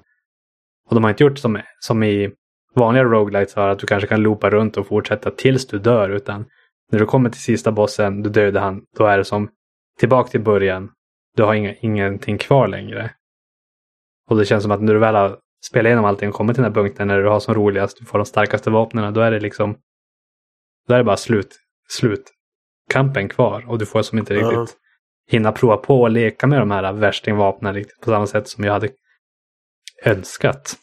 [0.90, 2.32] Och de har inte gjort som, som i
[2.76, 6.10] vanliga roguelites att du kanske kan loopa runt och fortsätta tills du dör.
[6.10, 6.46] Utan
[6.92, 9.50] när du kommer till sista bossen, du dödar han, då är det som
[10.00, 10.90] tillbaka till början.
[11.36, 13.12] Du har inga, ingenting kvar längre.
[14.30, 16.64] Och det känns som att när du väl har spelat igenom allting och kommit till
[16.64, 19.32] den här punkten när du har som roligast, du får de starkaste vapnen, då är
[19.32, 19.78] det liksom
[20.88, 24.78] då är det bara slut, slutkampen kvar och du får som inte riktigt
[25.28, 28.74] hinna prova på och leka med de här värstingvapnen riktigt på samma sätt som jag
[28.74, 28.90] hade
[30.04, 30.76] önskat.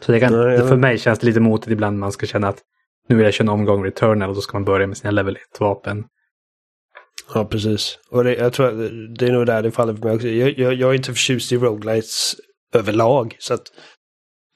[0.00, 0.68] Så det kan, ja.
[0.68, 2.62] för mig känns det lite motigt ibland när man ska känna att
[3.08, 5.38] nu vill jag köra en omgång Returnal och då ska man börja med sina level
[5.54, 6.04] 1-vapen.
[7.34, 7.98] Ja, precis.
[8.10, 10.28] Och det, jag tror att det är nog där det faller för mig också.
[10.28, 12.36] Jag, jag, jag är inte förtjust i roguelites
[12.74, 13.36] överlag.
[13.38, 13.62] Så att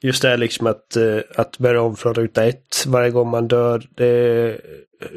[0.03, 3.47] just det här liksom att, eh, att börja om från ruta ett varje gång man
[3.47, 3.83] dör.
[3.97, 4.49] Det,
[5.01, 5.07] eh,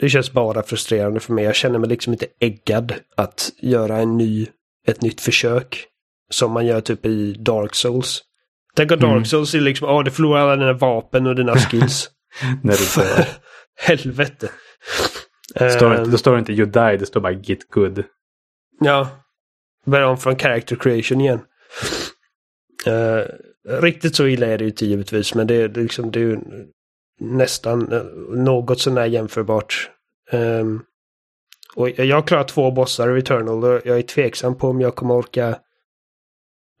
[0.00, 1.44] det känns bara frustrerande för mig.
[1.44, 4.46] Jag känner mig liksom inte äggad att göra en ny,
[4.86, 5.86] ett nytt försök.
[6.30, 8.22] Som man gör typ i Dark Souls.
[8.76, 9.24] Tänk att Dark Mm.
[9.24, 12.10] Souls är liksom, ja du förlorar alla dina vapen och dina skills.
[12.62, 13.26] När du dör.
[13.76, 14.50] Helvete.
[15.54, 18.04] Det står, Eh, inte, det står inte you die, det står bara get good.
[18.80, 19.08] Ja.
[19.86, 21.40] Börja om från character creation igen.
[22.86, 23.24] Eh,
[23.80, 26.38] riktigt så illa är det ju inte givetvis, men det är liksom det är ju
[27.20, 29.90] nästan eh, något sånär jämförbart.
[30.30, 30.82] Ehm,
[31.76, 34.94] och jag har klarat två bossar i Returnal och jag är tveksam på om jag
[34.94, 35.58] kommer orka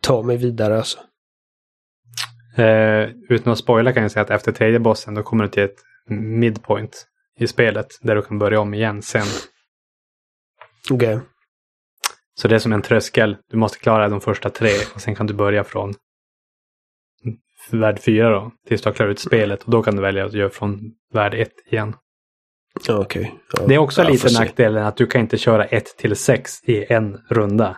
[0.02, 0.98] ta mig vidare alltså.
[2.56, 5.62] Eh, utan att spoila kan jag säga att efter tredje bossen då kommer du till
[5.62, 5.78] ett
[6.08, 7.06] midpoint
[7.38, 9.26] i spelet där du kan börja om igen sen.
[10.90, 11.20] Okej.
[12.34, 13.36] Så det är som en tröskel.
[13.50, 15.94] Du måste klara de första tre och sen kan du börja från
[17.70, 18.52] värld fyra då.
[18.68, 20.80] Tills du har klarat ut spelet och då kan du välja att göra från
[21.12, 21.96] värld ett igen.
[22.86, 23.06] Ja.
[23.66, 27.20] Det är också lite nackdelen att du kan inte köra 1 till 6 i en
[27.28, 27.76] runda.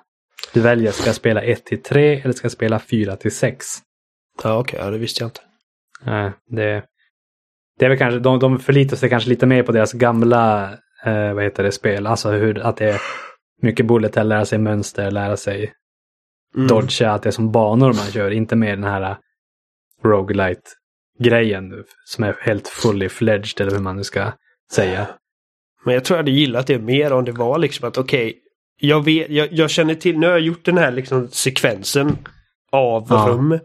[0.54, 3.66] Du väljer, ska jag spela 1 till 3 eller ska jag spela 4 till 6?
[4.42, 4.80] Ja, okej.
[4.82, 5.40] Ja, det visste jag inte.
[6.04, 6.84] Nej, det,
[7.78, 10.72] det är väl kanske, de, de förlitar sig kanske lite mer på deras gamla,
[11.04, 12.06] eh, vad heter det, spel.
[12.06, 13.00] Alltså hur, att det är
[13.62, 15.72] mycket bullet hell, lära sig mönster, lära sig
[16.54, 16.66] Mm.
[16.68, 19.16] dodga, att det är som banor man kör, inte mer den här
[20.04, 20.60] roguelite
[21.18, 21.72] grejen
[22.04, 24.32] som är helt fully fledged eller hur man nu ska
[24.72, 25.06] säga.
[25.84, 28.38] Men jag tror jag hade gillat det mer om det var liksom att okej,
[28.80, 32.16] jag, vet, jag, jag känner till, nu har jag gjort den här liksom sekvensen
[32.72, 33.26] av Ja.
[33.28, 33.58] rum.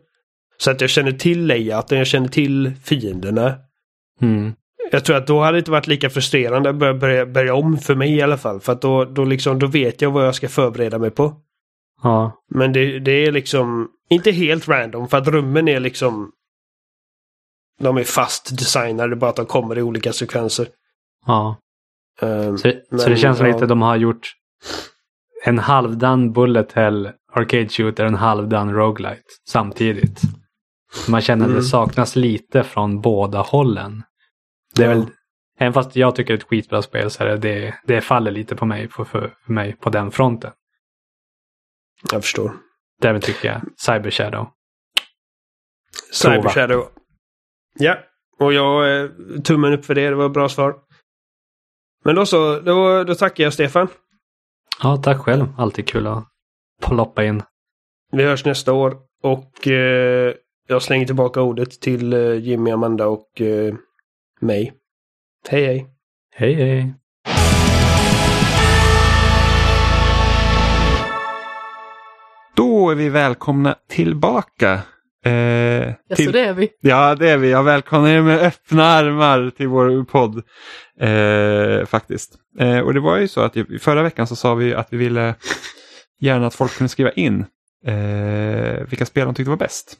[0.57, 3.55] Så att jag känner till layouten, jag känner till fienderna.
[4.21, 4.53] Mm.
[4.91, 7.77] Jag tror att då hade det inte varit lika frustrerande att börja, börja, börja om
[7.77, 8.59] för mig i alla fall.
[8.59, 11.35] För att då, då, liksom, då vet jag vad jag ska förbereda mig på.
[12.03, 16.31] Ja, Men det, det är liksom inte helt random för att rummen är liksom
[17.79, 20.67] de är fast designade, bara att de kommer i olika sekvenser.
[21.25, 21.57] ja.
[22.21, 23.53] Ehm, Så, så Men, det känns som ja.
[23.53, 24.33] lite de har gjort
[25.45, 30.21] en halvdan bullet hell arcade shooter och en halvdan roguelite samtidigt.
[31.09, 31.61] Man känner att Mm.
[31.61, 34.03] det saknas lite från båda hållen.
[34.75, 34.95] Det är Ja.
[34.95, 35.05] väl,
[35.59, 38.31] även fast jag tycker det är ett skitbra spel så är det, det, det faller
[38.31, 40.51] lite på mig, för, för, för mig på den fronten.
[42.11, 42.53] Jag förstår.
[43.01, 44.49] Därmed tycker jag Cyber Shadow.
[46.13, 46.49] Cyber Prova.
[46.49, 46.87] Shadow.
[47.73, 47.97] Ja,
[48.39, 49.09] och jag eh,
[49.43, 50.09] tummen upp för det.
[50.09, 50.75] Det var ett bra svar.
[52.03, 53.87] Men då så, då, då tackar jag Stefan.
[54.83, 55.45] Ja, tack själv.
[55.57, 56.23] Alltid kul att
[56.81, 57.43] ploppa in.
[58.11, 60.33] Vi hörs nästa år och eh,
[60.67, 63.73] jag slänger tillbaka ordet till eh, Jimmy, Amanda och eh,
[64.41, 64.73] mig.
[65.49, 65.87] Hej hej!
[66.35, 66.93] Hej hej!
[72.55, 74.79] Då är vi välkomna tillbaka.
[75.25, 76.69] Eh, Ja, så till, det är vi.
[76.81, 77.51] ja, det är vi.
[77.51, 80.43] Jag välkomnar er med öppna armar till vår podd.
[80.99, 82.35] Eh, faktiskt.
[82.59, 85.35] Eh, och det var ju så att förra veckan så sa vi att vi ville
[86.19, 87.45] gärna att folk kunde skriva in
[87.85, 89.97] eh, vilka spel de tyckte var bäst.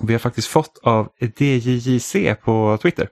[0.00, 3.08] Vi har faktiskt fått av DJJC på Twitter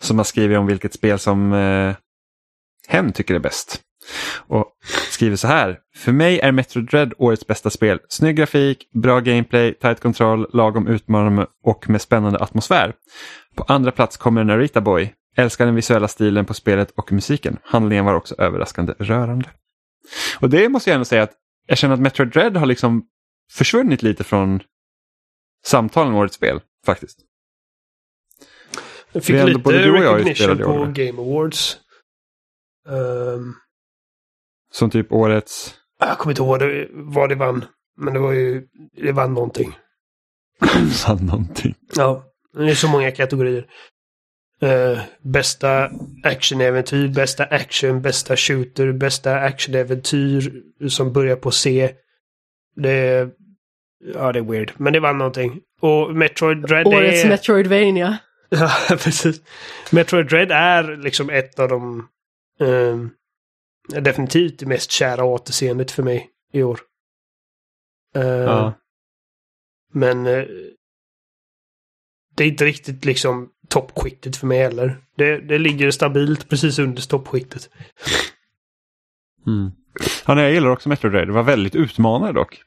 [0.00, 1.94] som har skrivit om vilket spel som eh,
[2.88, 3.80] hen tycker är bäst.
[4.48, 4.66] Och
[5.10, 5.78] skriver så här.
[5.96, 7.98] För mig är Metro Dread årets bästa spel.
[8.08, 12.94] Snygg grafik, bra gameplay, tight kontroll, lagom utmanande och med spännande atmosfär.
[13.54, 15.14] På andra plats kommer Narita Boy.
[15.36, 17.58] Älskar den visuella stilen på spelet och musiken.
[17.62, 19.48] Handlingen var också överraskande rörande.
[20.40, 21.32] Och det måste jag ändå säga att
[21.66, 23.02] jag känner att Metro Dread har liksom
[23.52, 24.60] försvunnit lite från
[25.64, 27.18] samtalen årets spel faktiskt.
[29.12, 30.92] Den fick lite recognition på.
[30.92, 31.78] Game Awards.
[32.88, 33.54] Ehm,
[34.72, 35.74] Som typ årets...
[35.98, 37.64] jag kommer inte ihåg vad det vann.
[37.96, 38.66] Men det var ju...
[38.92, 39.76] Det vann någonting.
[40.92, 41.74] sa någonting.
[41.94, 42.24] Ja,
[42.54, 43.66] det är så många kategorier.
[44.60, 45.90] Eh, bästa
[46.22, 51.94] actionäventyr, bästa action, bästa shooter, bästa actionäventyr som börjar på C.
[52.76, 53.30] Det är...
[54.14, 54.72] Ja, det är weird.
[54.76, 55.60] Men det vann någonting.
[55.80, 57.28] Och Metroid Dread Årets är...
[57.28, 58.18] Metroidvania.
[58.48, 59.40] Ja, precis.
[59.90, 62.08] Metroid Dread är liksom ett av de...
[62.60, 63.10] ehm,
[63.88, 66.80] definitivt det mest kära återseendet för mig i år.
[68.14, 68.74] Eh, Ja.
[69.92, 70.44] Men eh,
[72.36, 74.96] det är inte riktigt liksom toppskiktet för mig heller.
[75.16, 77.70] Det, det ligger stabilt precis under toppskiktet.
[79.46, 79.70] Mm.
[80.26, 81.28] Ja, nej, jag gillar också Metroid Dread.
[81.28, 82.62] Det var väldigt utmanande dock.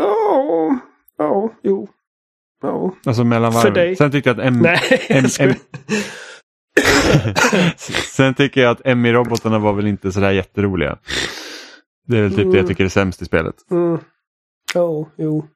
[0.00, 0.78] Ja,
[1.18, 1.88] ja, jo.
[2.62, 2.94] Ja.
[3.06, 3.74] Alltså mellan För varven.
[3.74, 3.96] dig.
[3.96, 4.58] Sen tyckte jag att M...
[4.62, 5.24] Nej, M.
[5.40, 5.54] M...
[8.16, 10.98] Sen tycker jag att Emmy-robotarna var väl inte sådär jätteroliga.
[12.06, 12.56] Det är väl typ det Mm.
[12.56, 13.54] jag tycker är sämst i spelet.
[13.70, 13.98] Mm.
[14.74, 15.46] Ja, jo.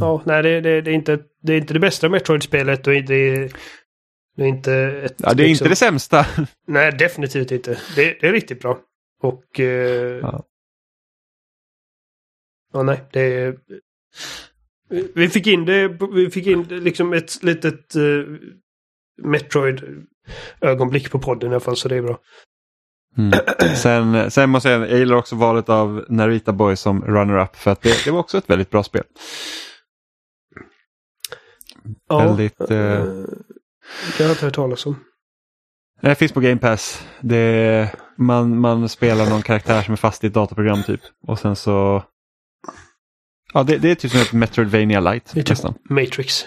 [0.00, 3.00] Ja, nej det, det, det, är inte, det är inte det bästa Metroid-spelet och det,
[4.36, 5.14] det är inte ett...
[5.16, 6.26] Ja, det är liksom- inte det sämsta.
[6.66, 7.78] Nej, definitivt inte.
[7.96, 8.78] Det, det är riktigt bra.
[9.22, 9.60] Och...
[9.60, 10.42] Eh, Ja.
[12.72, 12.82] Ja.
[12.82, 13.56] nej, det är...
[15.14, 18.02] Vi fick in det, vi fick in liksom ett litet eh,
[19.22, 22.18] Metroid-ögonblick på podden i alla fall, så det är bra.
[23.18, 23.32] Mm.
[23.76, 27.70] Sen, sen måste jag säga, jag gillar också valet av Narita Boy som runner-up för
[27.70, 29.04] att det, det var också ett väldigt bra spel.
[32.08, 34.96] Ja, Väldigt, eh, det har jag inte hört talas om.
[36.00, 37.06] Det finns på Game Pass.
[37.20, 41.00] Det, man, man spelar någon karaktär som är fast i ett dataprogram typ.
[41.26, 42.02] Och sen så...
[43.52, 45.74] Ja, det, det är typ som ett Metroidvania light Det är typ nästan.
[45.90, 46.44] Matrix.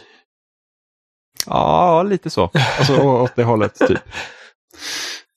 [1.46, 2.52] Ja, lite så.
[2.80, 4.00] Alltså åt det hållet typ.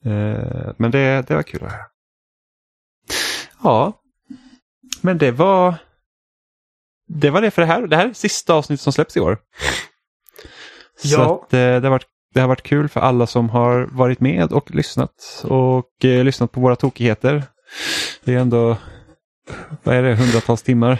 [0.04, 1.82] Eh, men det, det var kul att höra.
[3.62, 3.92] Ja,
[5.00, 5.74] men det var...
[7.08, 7.86] Det var det för det här.
[7.86, 9.38] Det här är sista avsnittet som släpps i år.
[11.04, 11.44] Så Ja.
[11.46, 14.52] att, eh, det, har varit, det har varit kul för alla som har varit med
[14.52, 15.44] och lyssnat.
[15.44, 17.42] Och eh, lyssnat på våra tokigheter.
[18.24, 18.76] Det är ändå,
[19.82, 20.98] vad är det, hundratals timmar?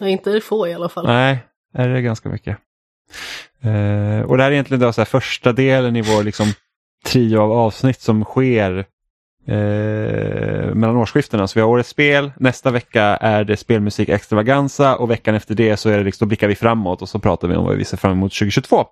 [0.00, 1.06] Nej, inte få i alla fall.
[1.06, 1.38] Nej,
[1.74, 2.58] är det ganska mycket.
[3.62, 6.46] Eh, och det här är egentligen då så här första delen i vår liksom,
[7.04, 8.78] trio av avsnitt som sker
[9.46, 11.48] eh, mellan årsskiftena.
[11.48, 15.76] Så vi har årets spel, nästa vecka är det spelmusik extravaganza och veckan efter det
[15.76, 17.84] så är det liksom, då blickar vi framåt och så pratar vi om vad vi
[17.84, 18.86] ser fram emot 2022.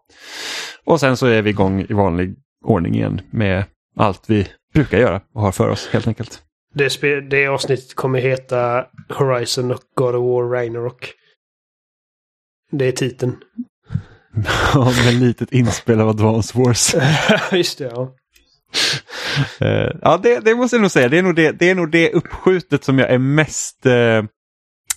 [0.85, 3.65] Och sen så är vi igång i vanlig ordning igen med
[3.97, 6.43] allt vi brukar göra och har för oss helt enkelt.
[6.74, 11.12] Det, det avsnittet kommer heta Horizon och God of War Ragnarok.
[12.70, 13.36] Det är titeln.
[15.05, 16.94] med litet inspel av Advance Wars.
[17.52, 18.16] Just det, ja.
[19.60, 21.08] Eh, ja, det, det måste jag nog säga.
[21.08, 23.86] Det är nog det, det, är nog det uppskjutet som jag är mest...
[23.86, 24.24] Uh,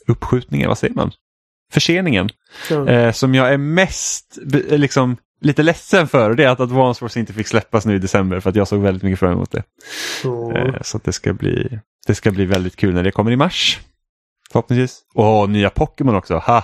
[0.08, 1.12] uppskjutningen, vad säger man?
[1.72, 2.30] Förseningen.
[2.70, 2.90] Ja.
[2.90, 6.34] Eh, som jag är mest be- liksom, lite ledsen för.
[6.34, 8.40] Det är att Advance Wars inte fick släppas nu i december.
[8.40, 9.64] För att jag såg väldigt mycket fram emot det.
[10.22, 13.32] Så- Eh, så att det, ska bli, det ska bli väldigt kul när det kommer
[13.32, 13.80] i mars.
[14.52, 15.00] Förhoppningsvis.
[15.14, 16.36] Och nya Pokémon också.
[16.38, 16.64] Ha!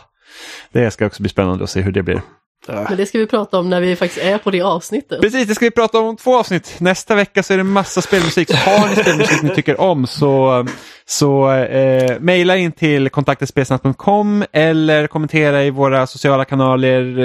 [0.71, 2.21] Det ska också bli spännande att se hur det blir.
[2.67, 5.21] Men det ska vi prata om när vi faktiskt är på det avsnittet.
[5.21, 6.75] Precis, det ska vi prata om om två avsnitt.
[6.79, 8.49] Nästa vecka så är det massa spelmusik.
[8.51, 10.65] Så har ni spelmusik ni tycker om så,
[11.09, 17.19] så eh, mejla in till kontaktespelsnack.com eller kommentera i våra sociala kanaler,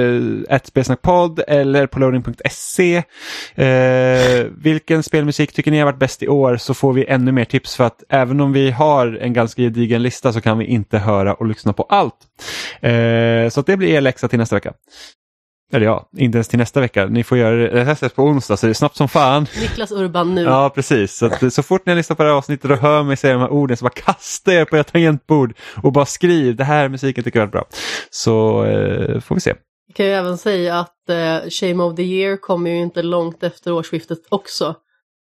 [0.50, 3.02] eh, spelsnackpodd eller på loading.se.
[3.54, 7.44] Eh, vilken spelmusik tycker ni har varit bäst i år så får vi ännu mer
[7.44, 10.98] tips för att även om vi har en ganska gedigen lista så kan vi inte
[10.98, 12.18] höra och lyssna på allt.
[12.80, 14.72] Eh, så att det blir er läxa till nästa vecka.
[15.73, 17.07] Eller ja, inte ens till nästa vecka.
[17.07, 19.47] Ni får göra det, släpps på onsdag så det är snabbt som fan.
[19.60, 20.43] Niklas Urban nu.
[20.43, 21.17] Ja, precis.
[21.17, 23.33] Så, att, så fort ni har lyssnat på det här avsnittet och hör mig säga
[23.33, 26.89] de här orden så bara kasta er på ert tangentbord och bara skriv det här
[26.89, 27.65] musiken tycker jag är bra.
[28.10, 29.55] Så eh, får vi se.
[29.86, 33.43] Jag kan ju även säga att eh, Shame of the Year kommer ju inte långt
[33.43, 34.75] efter årsskiftet också.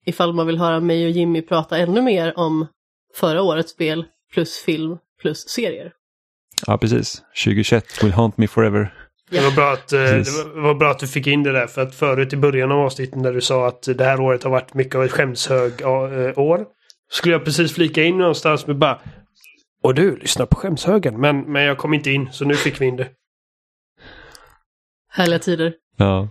[0.05, 2.67] Ifall man vill höra mig och Jimmy prata ännu mer om
[3.15, 5.91] förra årets spel plus film plus serier.
[6.67, 7.21] Ja, precis.
[7.43, 8.93] 2021 will haunt me forever.
[9.29, 11.67] Det var, bra att, eh, det var- bra att du fick in det där.
[11.67, 14.51] För att förut i början av avsnittet när du sa att det här året har
[14.51, 16.65] varit mycket av ett skämshög eh, år.
[17.11, 18.99] Skulle jag precis flika in någonstans med bara
[19.83, 21.19] Och du, lyssnar på skämshögen.
[21.21, 23.07] Men, men jag kom inte in så nu fick vi in det.
[25.09, 25.73] Härliga tider.
[25.97, 26.29] Ja.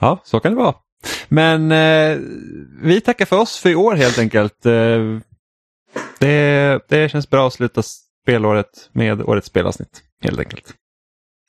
[0.00, 0.74] ja, så kan det vara.
[1.28, 2.18] Men eh,
[2.82, 4.66] vi tackar för oss för i år helt enkelt.
[4.66, 5.18] Eh,
[6.20, 7.82] det, det känns bra att sluta
[8.22, 10.74] spelåret med årets spelavsnitt helt enkelt.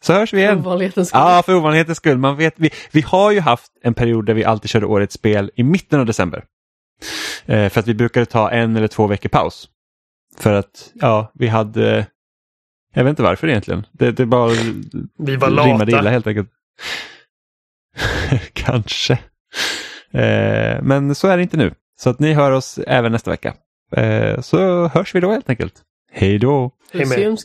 [0.04, 0.60] Så hörs vi igen.
[0.60, 1.22] Ovanlighetens skull.
[1.22, 2.18] Ja, för ovanlighetens skull.
[2.18, 5.52] Man vet, vi, vi har ju haft en period där vi alltid körde årets spel
[5.56, 6.44] i mitten av december.
[7.46, 9.70] Eh, för att vi brukade ta en eller två veckor paus.
[10.38, 12.08] För att, ja, vi hade...
[12.94, 13.86] Jag vet inte varför egentligen.
[13.92, 14.52] Det, det bara
[15.18, 16.10] Vi var rimmade illa lata.
[16.10, 16.50] helt enkelt.
[18.54, 19.14] Kanske.
[20.12, 21.74] Eh, men så är det inte nu.
[22.00, 23.54] Så att ni hör oss även nästa vecka.
[23.92, 25.82] Eh, så hörs vi då helt enkelt.
[26.12, 26.72] Hej då!
[26.92, 27.38] Hej med.